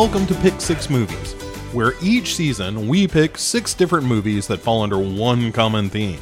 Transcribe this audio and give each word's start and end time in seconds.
welcome 0.00 0.26
to 0.26 0.34
Pick 0.36 0.58
Six 0.62 0.88
Movies, 0.88 1.34
where 1.74 1.92
each 2.00 2.34
season 2.34 2.88
we 2.88 3.06
pick 3.06 3.36
six 3.36 3.74
different 3.74 4.06
movies 4.06 4.46
that 4.46 4.60
fall 4.60 4.80
under 4.80 4.98
one 4.98 5.52
common 5.52 5.90
theme. 5.90 6.18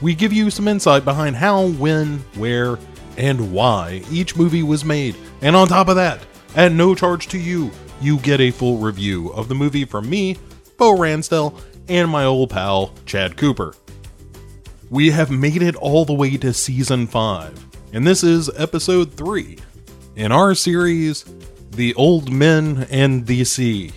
We 0.00 0.14
give 0.14 0.32
you 0.32 0.48
some 0.48 0.68
insight 0.68 1.04
behind 1.04 1.34
how, 1.34 1.70
when, 1.70 2.18
where, 2.36 2.78
and 3.16 3.52
why 3.52 4.02
each 4.12 4.36
movie 4.36 4.62
was 4.62 4.84
made, 4.84 5.16
and 5.42 5.56
on 5.56 5.66
top 5.66 5.88
of 5.88 5.96
that, 5.96 6.24
at 6.54 6.70
no 6.70 6.94
charge 6.94 7.26
to 7.30 7.38
you, 7.38 7.72
you 8.00 8.16
get 8.18 8.40
a 8.40 8.52
full 8.52 8.78
review 8.78 9.30
of 9.32 9.48
the 9.48 9.56
movie 9.56 9.84
from 9.84 10.08
me, 10.08 10.36
Bo 10.76 10.96
Ransdell, 10.96 11.60
and 11.88 12.08
my 12.08 12.24
old 12.24 12.50
pal, 12.50 12.94
Chad 13.06 13.36
Cooper. 13.36 13.74
We 14.88 15.10
have 15.10 15.32
made 15.32 15.64
it 15.64 15.74
all 15.74 16.04
the 16.04 16.14
way 16.14 16.36
to 16.36 16.54
season 16.54 17.08
5, 17.08 17.66
and 17.92 18.06
this 18.06 18.22
is 18.22 18.48
episode 18.56 19.14
3 19.14 19.58
in 20.14 20.30
our 20.30 20.54
series, 20.54 21.24
The 21.70 21.94
Old 21.94 22.32
Men 22.32 22.88
and 22.90 23.24
DC. 23.24 23.92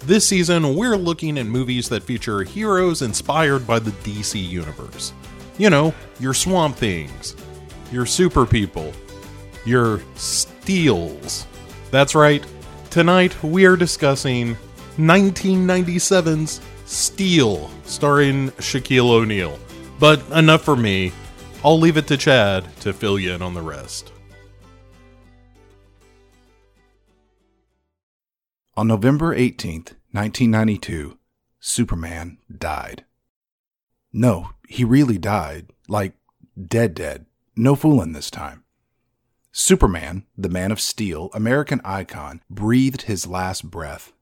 This 0.00 0.26
season, 0.26 0.74
we're 0.74 0.96
looking 0.96 1.38
at 1.38 1.46
movies 1.46 1.88
that 1.88 2.02
feature 2.02 2.42
heroes 2.42 3.02
inspired 3.02 3.64
by 3.64 3.78
the 3.78 3.92
DC 3.92 4.42
universe. 4.42 5.12
You 5.56 5.70
know, 5.70 5.94
your 6.18 6.34
Swamp 6.34 6.76
Things, 6.76 7.36
your 7.92 8.06
Super 8.06 8.44
People, 8.44 8.92
your 9.64 10.02
Steels. 10.16 11.46
That's 11.92 12.16
right, 12.16 12.44
tonight 12.90 13.40
we 13.44 13.66
are 13.66 13.76
discussing 13.76 14.56
1997's 14.96 16.60
Steel, 16.86 17.70
starring 17.84 18.50
Shaquille 18.52 19.10
O'Neal. 19.10 19.56
But 20.00 20.28
enough 20.30 20.64
for 20.64 20.74
me. 20.74 21.12
I'll 21.64 21.78
leave 21.78 21.98
it 21.98 22.08
to 22.08 22.16
Chad 22.16 22.64
to 22.80 22.92
fill 22.92 23.18
you 23.18 23.32
in 23.32 23.42
on 23.42 23.54
the 23.54 23.62
rest. 23.62 24.12
On 28.80 28.86
November 28.86 29.36
18th, 29.36 29.92
1992, 30.12 31.18
Superman 31.58 32.38
died. 32.50 33.04
No, 34.10 34.52
he 34.66 34.84
really 34.84 35.18
died. 35.18 35.66
Like, 35.86 36.14
dead, 36.58 36.94
dead. 36.94 37.26
No 37.54 37.74
fooling 37.74 38.14
this 38.14 38.30
time. 38.30 38.64
Superman, 39.52 40.24
the 40.34 40.48
Man 40.48 40.72
of 40.72 40.80
Steel, 40.80 41.28
American 41.34 41.82
icon, 41.84 42.40
breathed 42.48 43.02
his 43.02 43.26
last 43.26 43.70
breath 43.70 44.14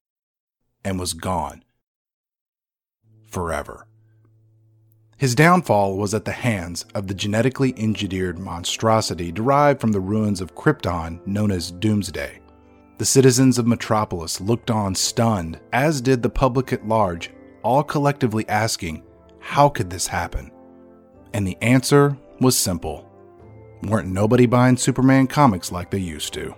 and 0.85 0.99
was 0.99 1.13
gone. 1.13 1.63
Forever. 3.29 3.87
His 5.17 5.37
downfall 5.37 5.97
was 5.97 6.15
at 6.15 6.25
the 6.25 6.33
hands 6.33 6.85
of 6.97 7.07
the 7.07 7.15
genetically 7.15 7.75
engineered 7.77 8.41
monstrosity 8.41 9.31
derived 9.31 9.81
from 9.81 9.93
the 9.93 10.01
ruins 10.01 10.41
of 10.41 10.57
Krypton 10.57 11.25
known 11.25 11.53
as 11.53 11.71
Doomsday. 11.71 12.38
The 12.99 13.05
citizens 13.05 13.59
of 13.59 13.67
Metropolis 13.69 14.41
looked 14.41 14.73
on 14.73 14.93
stunned, 14.93 15.61
as 15.73 16.01
did 16.01 16.21
the 16.21 16.29
public 16.29 16.73
at 16.73 16.89
large, 16.89 17.31
all 17.63 17.85
collectively 17.85 18.45
asking, 18.49 19.05
How 19.39 19.69
could 19.69 19.89
this 19.89 20.09
happen? 20.09 20.51
And 21.33 21.47
the 21.47 21.57
answer 21.63 22.17
was 22.41 22.59
simple. 22.59 23.09
Weren't 23.85 24.09
nobody 24.09 24.47
buying 24.47 24.77
Superman 24.77 25.29
comics 25.29 25.71
like 25.71 25.91
they 25.91 25.99
used 25.99 26.35
to. 26.35 26.57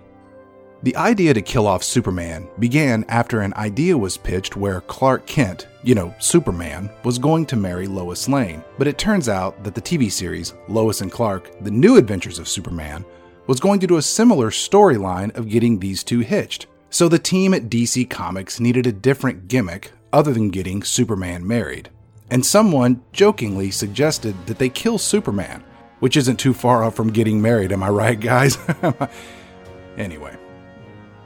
The 0.81 0.95
idea 0.95 1.35
to 1.35 1.43
kill 1.43 1.67
off 1.67 1.83
Superman 1.83 2.47
began 2.57 3.05
after 3.07 3.41
an 3.41 3.53
idea 3.53 3.95
was 3.95 4.17
pitched 4.17 4.55
where 4.55 4.81
Clark 4.81 5.27
Kent, 5.27 5.67
you 5.83 5.93
know, 5.93 6.11
Superman, 6.17 6.89
was 7.03 7.19
going 7.19 7.45
to 7.45 7.55
marry 7.55 7.85
Lois 7.85 8.27
Lane. 8.27 8.63
But 8.79 8.87
it 8.87 8.97
turns 8.97 9.29
out 9.29 9.63
that 9.63 9.75
the 9.75 9.81
TV 9.81 10.11
series, 10.11 10.55
Lois 10.67 11.01
and 11.01 11.11
Clark 11.11 11.51
The 11.61 11.69
New 11.69 11.97
Adventures 11.97 12.39
of 12.39 12.47
Superman, 12.47 13.05
was 13.47 13.59
going 13.59 13.79
to 13.79 13.87
do 13.87 13.97
a 13.97 14.01
similar 14.01 14.49
storyline 14.49 15.35
of 15.35 15.49
getting 15.49 15.79
these 15.79 16.03
two 16.03 16.19
hitched. 16.19 16.67
So 16.89 17.07
the 17.07 17.19
team 17.19 17.53
at 17.53 17.69
DC 17.69 18.09
Comics 18.09 18.59
needed 18.59 18.85
a 18.85 18.91
different 18.91 19.47
gimmick 19.47 19.91
other 20.13 20.33
than 20.33 20.49
getting 20.49 20.83
Superman 20.83 21.47
married. 21.47 21.89
And 22.29 22.45
someone 22.45 23.01
jokingly 23.11 23.71
suggested 23.71 24.35
that 24.47 24.57
they 24.57 24.69
kill 24.69 24.97
Superman, 24.97 25.63
which 25.99 26.17
isn't 26.17 26.37
too 26.37 26.53
far 26.53 26.83
off 26.83 26.95
from 26.95 27.11
getting 27.11 27.41
married, 27.41 27.71
am 27.71 27.83
I 27.83 27.89
right, 27.89 28.19
guys? 28.19 28.57
anyway, 29.97 30.37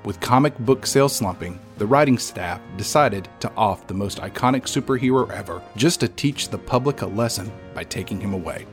with 0.03 0.19
comic 0.19 0.57
book 0.59 0.85
sales 0.85 1.15
slumping, 1.15 1.59
the 1.77 1.85
writing 1.85 2.17
staff 2.17 2.61
decided 2.77 3.27
to 3.39 3.51
off 3.55 3.87
the 3.87 3.93
most 3.93 4.19
iconic 4.19 4.63
superhero 4.63 5.29
ever 5.31 5.61
just 5.75 5.99
to 5.99 6.07
teach 6.07 6.49
the 6.49 6.57
public 6.57 7.01
a 7.01 7.07
lesson 7.07 7.51
by 7.73 7.83
taking 7.83 8.19
him 8.19 8.33
away. 8.33 8.65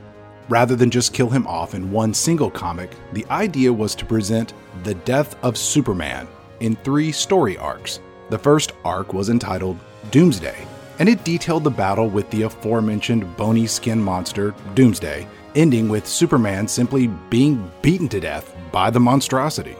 Rather 0.49 0.75
than 0.75 0.89
just 0.89 1.13
kill 1.13 1.29
him 1.29 1.47
off 1.47 1.73
in 1.73 1.91
one 1.91 2.13
single 2.13 2.51
comic, 2.51 2.91
the 3.13 3.25
idea 3.29 3.71
was 3.71 3.95
to 3.95 4.05
present 4.05 4.53
the 4.83 4.95
death 4.95 5.35
of 5.43 5.57
Superman 5.57 6.27
in 6.59 6.75
three 6.77 7.11
story 7.11 7.57
arcs. 7.57 7.99
The 8.29 8.37
first 8.37 8.73
arc 8.83 9.13
was 9.13 9.29
entitled 9.29 9.77
Doomsday, 10.11 10.67
and 10.99 11.07
it 11.07 11.23
detailed 11.23 11.63
the 11.63 11.71
battle 11.71 12.09
with 12.09 12.29
the 12.29 12.43
aforementioned 12.43 13.37
bony 13.37 13.67
skin 13.67 14.01
monster, 14.01 14.53
Doomsday, 14.75 15.27
ending 15.55 15.87
with 15.87 16.07
Superman 16.07 16.67
simply 16.67 17.07
being 17.29 17.71
beaten 17.81 18.09
to 18.09 18.19
death 18.19 18.55
by 18.71 18.89
the 18.89 18.99
monstrosity. 18.99 19.75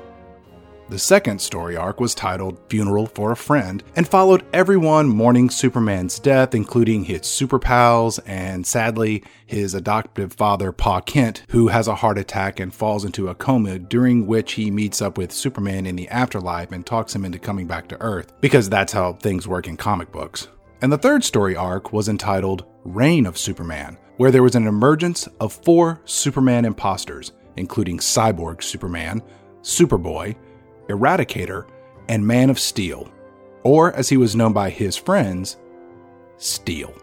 The 0.93 0.99
second 0.99 1.41
story 1.41 1.75
arc 1.75 1.99
was 1.99 2.13
titled 2.13 2.59
Funeral 2.69 3.07
for 3.07 3.31
a 3.31 3.35
Friend 3.35 3.83
and 3.95 4.07
followed 4.07 4.45
everyone 4.53 5.09
mourning 5.09 5.49
Superman's 5.49 6.19
death, 6.19 6.53
including 6.53 7.03
his 7.03 7.25
super 7.25 7.57
pals 7.57 8.19
and 8.27 8.63
sadly 8.63 9.23
his 9.47 9.73
adoptive 9.73 10.33
father, 10.33 10.71
Pa 10.71 11.01
Kent, 11.01 11.45
who 11.49 11.69
has 11.69 11.87
a 11.87 11.95
heart 11.95 12.19
attack 12.19 12.59
and 12.59 12.71
falls 12.71 13.05
into 13.05 13.29
a 13.29 13.33
coma, 13.33 13.79
during 13.79 14.27
which 14.27 14.51
he 14.51 14.69
meets 14.69 15.01
up 15.01 15.17
with 15.17 15.31
Superman 15.31 15.87
in 15.87 15.95
the 15.95 16.07
afterlife 16.09 16.71
and 16.71 16.85
talks 16.85 17.15
him 17.15 17.25
into 17.25 17.39
coming 17.39 17.65
back 17.65 17.87
to 17.87 17.99
Earth, 17.99 18.31
because 18.39 18.69
that's 18.69 18.93
how 18.93 19.13
things 19.13 19.47
work 19.47 19.67
in 19.67 19.75
comic 19.75 20.11
books. 20.11 20.47
And 20.83 20.93
the 20.93 20.99
third 20.99 21.23
story 21.23 21.55
arc 21.55 21.91
was 21.91 22.07
entitled 22.07 22.65
Reign 22.83 23.25
of 23.25 23.39
Superman, 23.39 23.97
where 24.17 24.29
there 24.29 24.43
was 24.43 24.53
an 24.53 24.67
emergence 24.67 25.27
of 25.39 25.53
four 25.53 26.01
Superman 26.05 26.65
imposters, 26.65 27.31
including 27.57 27.97
Cyborg 27.97 28.61
Superman, 28.61 29.23
Superboy, 29.63 30.35
Eradicator, 30.93 31.65
and 32.07 32.25
Man 32.25 32.49
of 32.49 32.59
Steel, 32.59 33.11
or 33.63 33.93
as 33.93 34.09
he 34.09 34.17
was 34.17 34.35
known 34.35 34.53
by 34.53 34.69
his 34.69 34.95
friends, 34.95 35.57
Steel. 36.37 36.93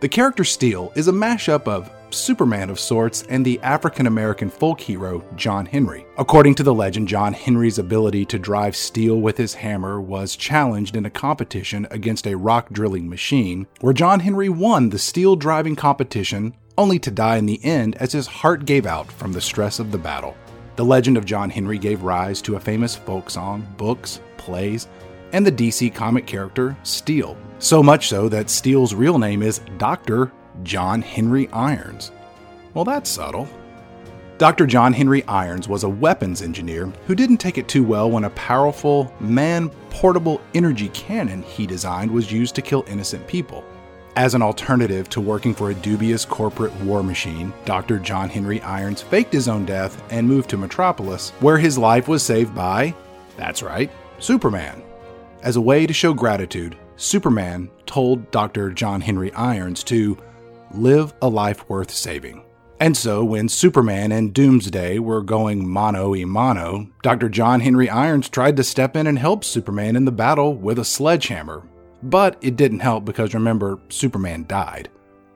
The 0.00 0.08
character 0.08 0.44
Steel 0.44 0.92
is 0.96 1.08
a 1.08 1.12
mashup 1.12 1.68
of 1.68 1.90
Superman 2.14 2.70
of 2.70 2.78
sorts 2.78 3.22
and 3.28 3.44
the 3.44 3.60
African 3.60 4.06
American 4.06 4.50
folk 4.50 4.80
hero 4.80 5.24
John 5.36 5.66
Henry. 5.66 6.04
According 6.18 6.54
to 6.56 6.62
the 6.62 6.74
legend, 6.74 7.08
John 7.08 7.32
Henry's 7.32 7.78
ability 7.78 8.26
to 8.26 8.38
drive 8.38 8.76
steel 8.76 9.20
with 9.20 9.36
his 9.36 9.54
hammer 9.54 10.00
was 10.00 10.36
challenged 10.36 10.96
in 10.96 11.06
a 11.06 11.10
competition 11.10 11.86
against 11.90 12.26
a 12.26 12.36
rock 12.36 12.70
drilling 12.70 13.08
machine, 13.08 13.66
where 13.80 13.94
John 13.94 14.20
Henry 14.20 14.48
won 14.48 14.90
the 14.90 14.98
steel 14.98 15.36
driving 15.36 15.76
competition 15.76 16.54
only 16.78 16.98
to 16.98 17.10
die 17.10 17.36
in 17.36 17.46
the 17.46 17.64
end 17.64 17.96
as 17.96 18.12
his 18.12 18.26
heart 18.26 18.64
gave 18.64 18.86
out 18.86 19.10
from 19.10 19.32
the 19.32 19.40
stress 19.40 19.78
of 19.78 19.92
the 19.92 19.98
battle. 19.98 20.36
The 20.74 20.84
legend 20.84 21.18
of 21.18 21.26
John 21.26 21.50
Henry 21.50 21.78
gave 21.78 22.02
rise 22.02 22.40
to 22.42 22.56
a 22.56 22.60
famous 22.60 22.96
folk 22.96 23.28
song, 23.28 23.66
books, 23.76 24.20
plays, 24.38 24.88
and 25.32 25.46
the 25.46 25.52
DC 25.52 25.94
comic 25.94 26.26
character 26.26 26.76
Steel. 26.82 27.36
So 27.58 27.82
much 27.82 28.08
so 28.08 28.28
that 28.30 28.48
Steel's 28.48 28.94
real 28.94 29.18
name 29.18 29.42
is 29.42 29.60
Dr. 29.76 30.32
John 30.62 31.02
Henry 31.02 31.48
Irons. 31.50 32.10
Well, 32.72 32.84
that's 32.84 33.10
subtle. 33.10 33.48
Dr. 34.38 34.66
John 34.66 34.94
Henry 34.94 35.22
Irons 35.24 35.68
was 35.68 35.84
a 35.84 35.88
weapons 35.88 36.40
engineer 36.40 36.90
who 37.06 37.14
didn't 37.14 37.36
take 37.36 37.58
it 37.58 37.68
too 37.68 37.84
well 37.84 38.10
when 38.10 38.24
a 38.24 38.30
powerful, 38.30 39.14
man 39.20 39.68
portable 39.90 40.40
energy 40.54 40.88
cannon 40.88 41.42
he 41.42 41.66
designed 41.66 42.10
was 42.10 42.32
used 42.32 42.54
to 42.54 42.62
kill 42.62 42.84
innocent 42.88 43.26
people. 43.26 43.62
As 44.14 44.34
an 44.34 44.42
alternative 44.42 45.08
to 45.08 45.22
working 45.22 45.54
for 45.54 45.70
a 45.70 45.74
dubious 45.74 46.26
corporate 46.26 46.74
war 46.82 47.02
machine, 47.02 47.50
Dr. 47.64 47.98
John 47.98 48.28
Henry 48.28 48.60
Irons 48.60 49.00
faked 49.00 49.32
his 49.32 49.48
own 49.48 49.64
death 49.64 50.02
and 50.10 50.28
moved 50.28 50.50
to 50.50 50.58
Metropolis, 50.58 51.30
where 51.40 51.56
his 51.56 51.78
life 51.78 52.08
was 52.08 52.22
saved 52.22 52.54
by, 52.54 52.94
that's 53.38 53.62
right, 53.62 53.90
Superman. 54.18 54.82
As 55.42 55.56
a 55.56 55.62
way 55.62 55.86
to 55.86 55.94
show 55.94 56.12
gratitude, 56.12 56.76
Superman 56.96 57.70
told 57.86 58.30
Dr. 58.30 58.70
John 58.70 59.00
Henry 59.00 59.32
Irons 59.32 59.82
to 59.84 60.18
live 60.74 61.14
a 61.22 61.28
life 61.28 61.66
worth 61.70 61.90
saving. 61.90 62.44
And 62.80 62.94
so, 62.94 63.24
when 63.24 63.48
Superman 63.48 64.12
and 64.12 64.34
Doomsday 64.34 64.98
were 64.98 65.22
going 65.22 65.66
mano 65.66 66.14
a 66.14 66.24
mano, 66.24 66.88
Dr. 67.02 67.30
John 67.30 67.60
Henry 67.60 67.88
Irons 67.88 68.28
tried 68.28 68.56
to 68.58 68.64
step 68.64 68.94
in 68.94 69.06
and 69.06 69.18
help 69.18 69.42
Superman 69.42 69.96
in 69.96 70.04
the 70.04 70.12
battle 70.12 70.54
with 70.54 70.78
a 70.78 70.84
sledgehammer, 70.84 71.62
but 72.02 72.36
it 72.40 72.56
didn't 72.56 72.80
help 72.80 73.04
because 73.04 73.34
remember, 73.34 73.80
Superman 73.88 74.46
died. 74.48 74.88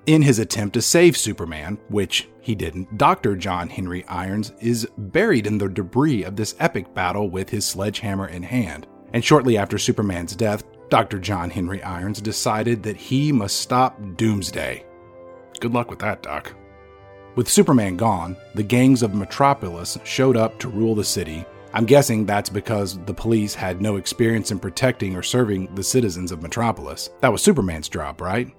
In 0.07 0.23
his 0.23 0.39
attempt 0.39 0.75
to 0.75 0.83
save 0.83 1.17
Superman, 1.17 1.79
which 1.89 2.29
he 2.41 2.55
didn't, 2.55 2.97
Dr. 2.97 3.35
John 3.35 3.69
Henry 3.69 4.05
Irons 4.07 4.53
is 4.61 4.89
buried 4.97 5.49
in 5.49 5.59
the 5.59 5.69
debris 5.69 6.23
of 6.23 6.37
this 6.37 6.55
epic 6.61 6.95
battle 6.95 7.29
with 7.29 7.51
his 7.51 7.65
sledgehammer 7.65 8.29
in 8.29 8.45
hand. 8.45 8.87
And 9.13 9.25
shortly 9.25 9.59
after 9.59 9.79
Superman's 9.79 10.37
death, 10.37 10.63
Dr. 10.91 11.19
John 11.19 11.51
Henry 11.51 11.83
Irons 11.83 12.21
decided 12.21 12.85
that 12.85 12.97
he 12.97 13.33
must 13.33 13.59
stop 13.59 14.01
Doomsday. 14.17 14.85
Good 15.59 15.75
luck 15.75 15.91
with 15.91 15.99
that, 16.01 16.23
Doc. 16.23 16.55
With 17.35 17.49
Superman 17.49 17.97
gone, 17.97 18.37
the 18.55 18.63
gangs 18.63 19.03
of 19.03 19.15
Metropolis 19.15 19.99
showed 20.05 20.37
up 20.37 20.59
to 20.61 20.69
rule 20.69 20.95
the 20.95 21.05
city, 21.05 21.45
I'm 21.77 21.85
guessing 21.85 22.25
that's 22.25 22.49
because 22.49 22.99
the 23.05 23.13
police 23.13 23.55
had 23.55 23.83
no 23.83 23.97
experience 23.97 24.51
in 24.51 24.59
protecting 24.59 25.15
or 25.15 25.23
serving 25.23 25.75
the 25.75 25.83
citizens 25.83 26.33
of 26.33 26.41
Metropolis. 26.41 27.11
That 27.21 27.31
was 27.31 27.43
Superman's 27.43 27.91
job, 27.91 28.23
right? 28.23 28.51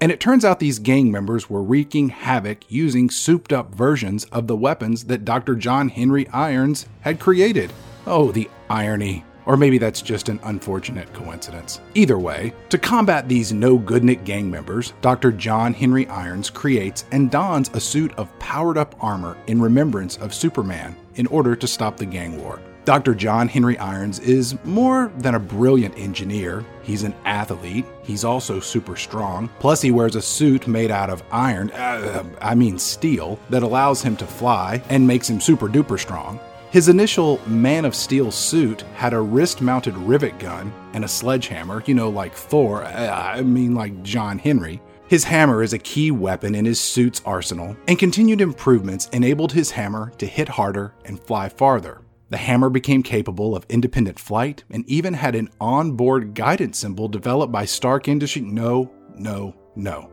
And 0.00 0.12
it 0.12 0.20
turns 0.20 0.44
out 0.44 0.60
these 0.60 0.78
gang 0.78 1.10
members 1.10 1.50
were 1.50 1.64
wreaking 1.64 2.10
havoc 2.10 2.70
using 2.70 3.10
souped 3.10 3.52
up 3.52 3.74
versions 3.74 4.26
of 4.26 4.46
the 4.46 4.56
weapons 4.56 5.02
that 5.06 5.24
Dr. 5.24 5.56
John 5.56 5.88
Henry 5.88 6.28
Irons 6.28 6.86
had 7.00 7.18
created. 7.18 7.72
Oh, 8.06 8.30
the 8.30 8.48
irony. 8.70 9.24
Or 9.46 9.56
maybe 9.56 9.78
that's 9.78 10.02
just 10.02 10.28
an 10.28 10.40
unfortunate 10.44 11.12
coincidence. 11.12 11.80
Either 11.94 12.18
way, 12.18 12.52
to 12.68 12.78
combat 12.78 13.28
these 13.28 13.52
no 13.52 13.78
goodnik 13.78 14.24
gang 14.24 14.50
members, 14.50 14.94
Dr. 15.00 15.32
John 15.32 15.74
Henry 15.74 16.06
Irons 16.08 16.50
creates 16.50 17.04
and 17.12 17.30
dons 17.30 17.70
a 17.74 17.80
suit 17.80 18.12
of 18.18 18.36
powered 18.38 18.78
up 18.78 18.94
armor 19.00 19.36
in 19.46 19.60
remembrance 19.60 20.16
of 20.18 20.34
Superman 20.34 20.94
in 21.16 21.26
order 21.26 21.56
to 21.56 21.66
stop 21.66 21.96
the 21.96 22.06
gang 22.06 22.42
war. 22.42 22.60
Dr. 22.84 23.14
John 23.14 23.46
Henry 23.46 23.78
Irons 23.78 24.18
is 24.18 24.56
more 24.64 25.12
than 25.18 25.36
a 25.36 25.40
brilliant 25.40 25.96
engineer. 25.96 26.64
He's 26.82 27.04
an 27.04 27.14
athlete. 27.24 27.84
He's 28.02 28.24
also 28.24 28.58
super 28.58 28.96
strong. 28.96 29.48
Plus, 29.60 29.80
he 29.80 29.92
wears 29.92 30.16
a 30.16 30.22
suit 30.22 30.66
made 30.66 30.90
out 30.90 31.08
of 31.08 31.22
iron, 31.30 31.70
uh, 31.70 32.24
I 32.40 32.56
mean 32.56 32.80
steel, 32.80 33.38
that 33.50 33.62
allows 33.62 34.02
him 34.02 34.16
to 34.16 34.26
fly 34.26 34.82
and 34.88 35.06
makes 35.06 35.30
him 35.30 35.40
super 35.40 35.68
duper 35.68 35.98
strong. 35.98 36.40
His 36.72 36.88
initial 36.88 37.38
Man 37.46 37.84
of 37.84 37.94
Steel 37.94 38.30
suit 38.30 38.80
had 38.94 39.12
a 39.12 39.20
wrist 39.20 39.60
mounted 39.60 39.94
rivet 39.94 40.38
gun 40.38 40.72
and 40.94 41.04
a 41.04 41.08
sledgehammer, 41.08 41.82
you 41.84 41.92
know, 41.92 42.08
like 42.08 42.32
Thor, 42.32 42.82
uh, 42.82 43.10
I 43.14 43.42
mean, 43.42 43.74
like 43.74 44.02
John 44.02 44.38
Henry. 44.38 44.80
His 45.06 45.22
hammer 45.22 45.62
is 45.62 45.74
a 45.74 45.78
key 45.78 46.10
weapon 46.10 46.54
in 46.54 46.64
his 46.64 46.80
suit's 46.80 47.20
arsenal, 47.26 47.76
and 47.88 47.98
continued 47.98 48.40
improvements 48.40 49.10
enabled 49.12 49.52
his 49.52 49.70
hammer 49.70 50.12
to 50.16 50.24
hit 50.24 50.48
harder 50.48 50.94
and 51.04 51.20
fly 51.20 51.50
farther. 51.50 52.00
The 52.30 52.38
hammer 52.38 52.70
became 52.70 53.02
capable 53.02 53.54
of 53.54 53.66
independent 53.68 54.18
flight 54.18 54.64
and 54.70 54.88
even 54.88 55.12
had 55.12 55.34
an 55.34 55.50
onboard 55.60 56.32
guidance 56.32 56.78
symbol 56.78 57.06
developed 57.06 57.52
by 57.52 57.66
Stark 57.66 58.08
Industries. 58.08 58.46
No, 58.46 58.90
no, 59.14 59.54
no. 59.76 60.10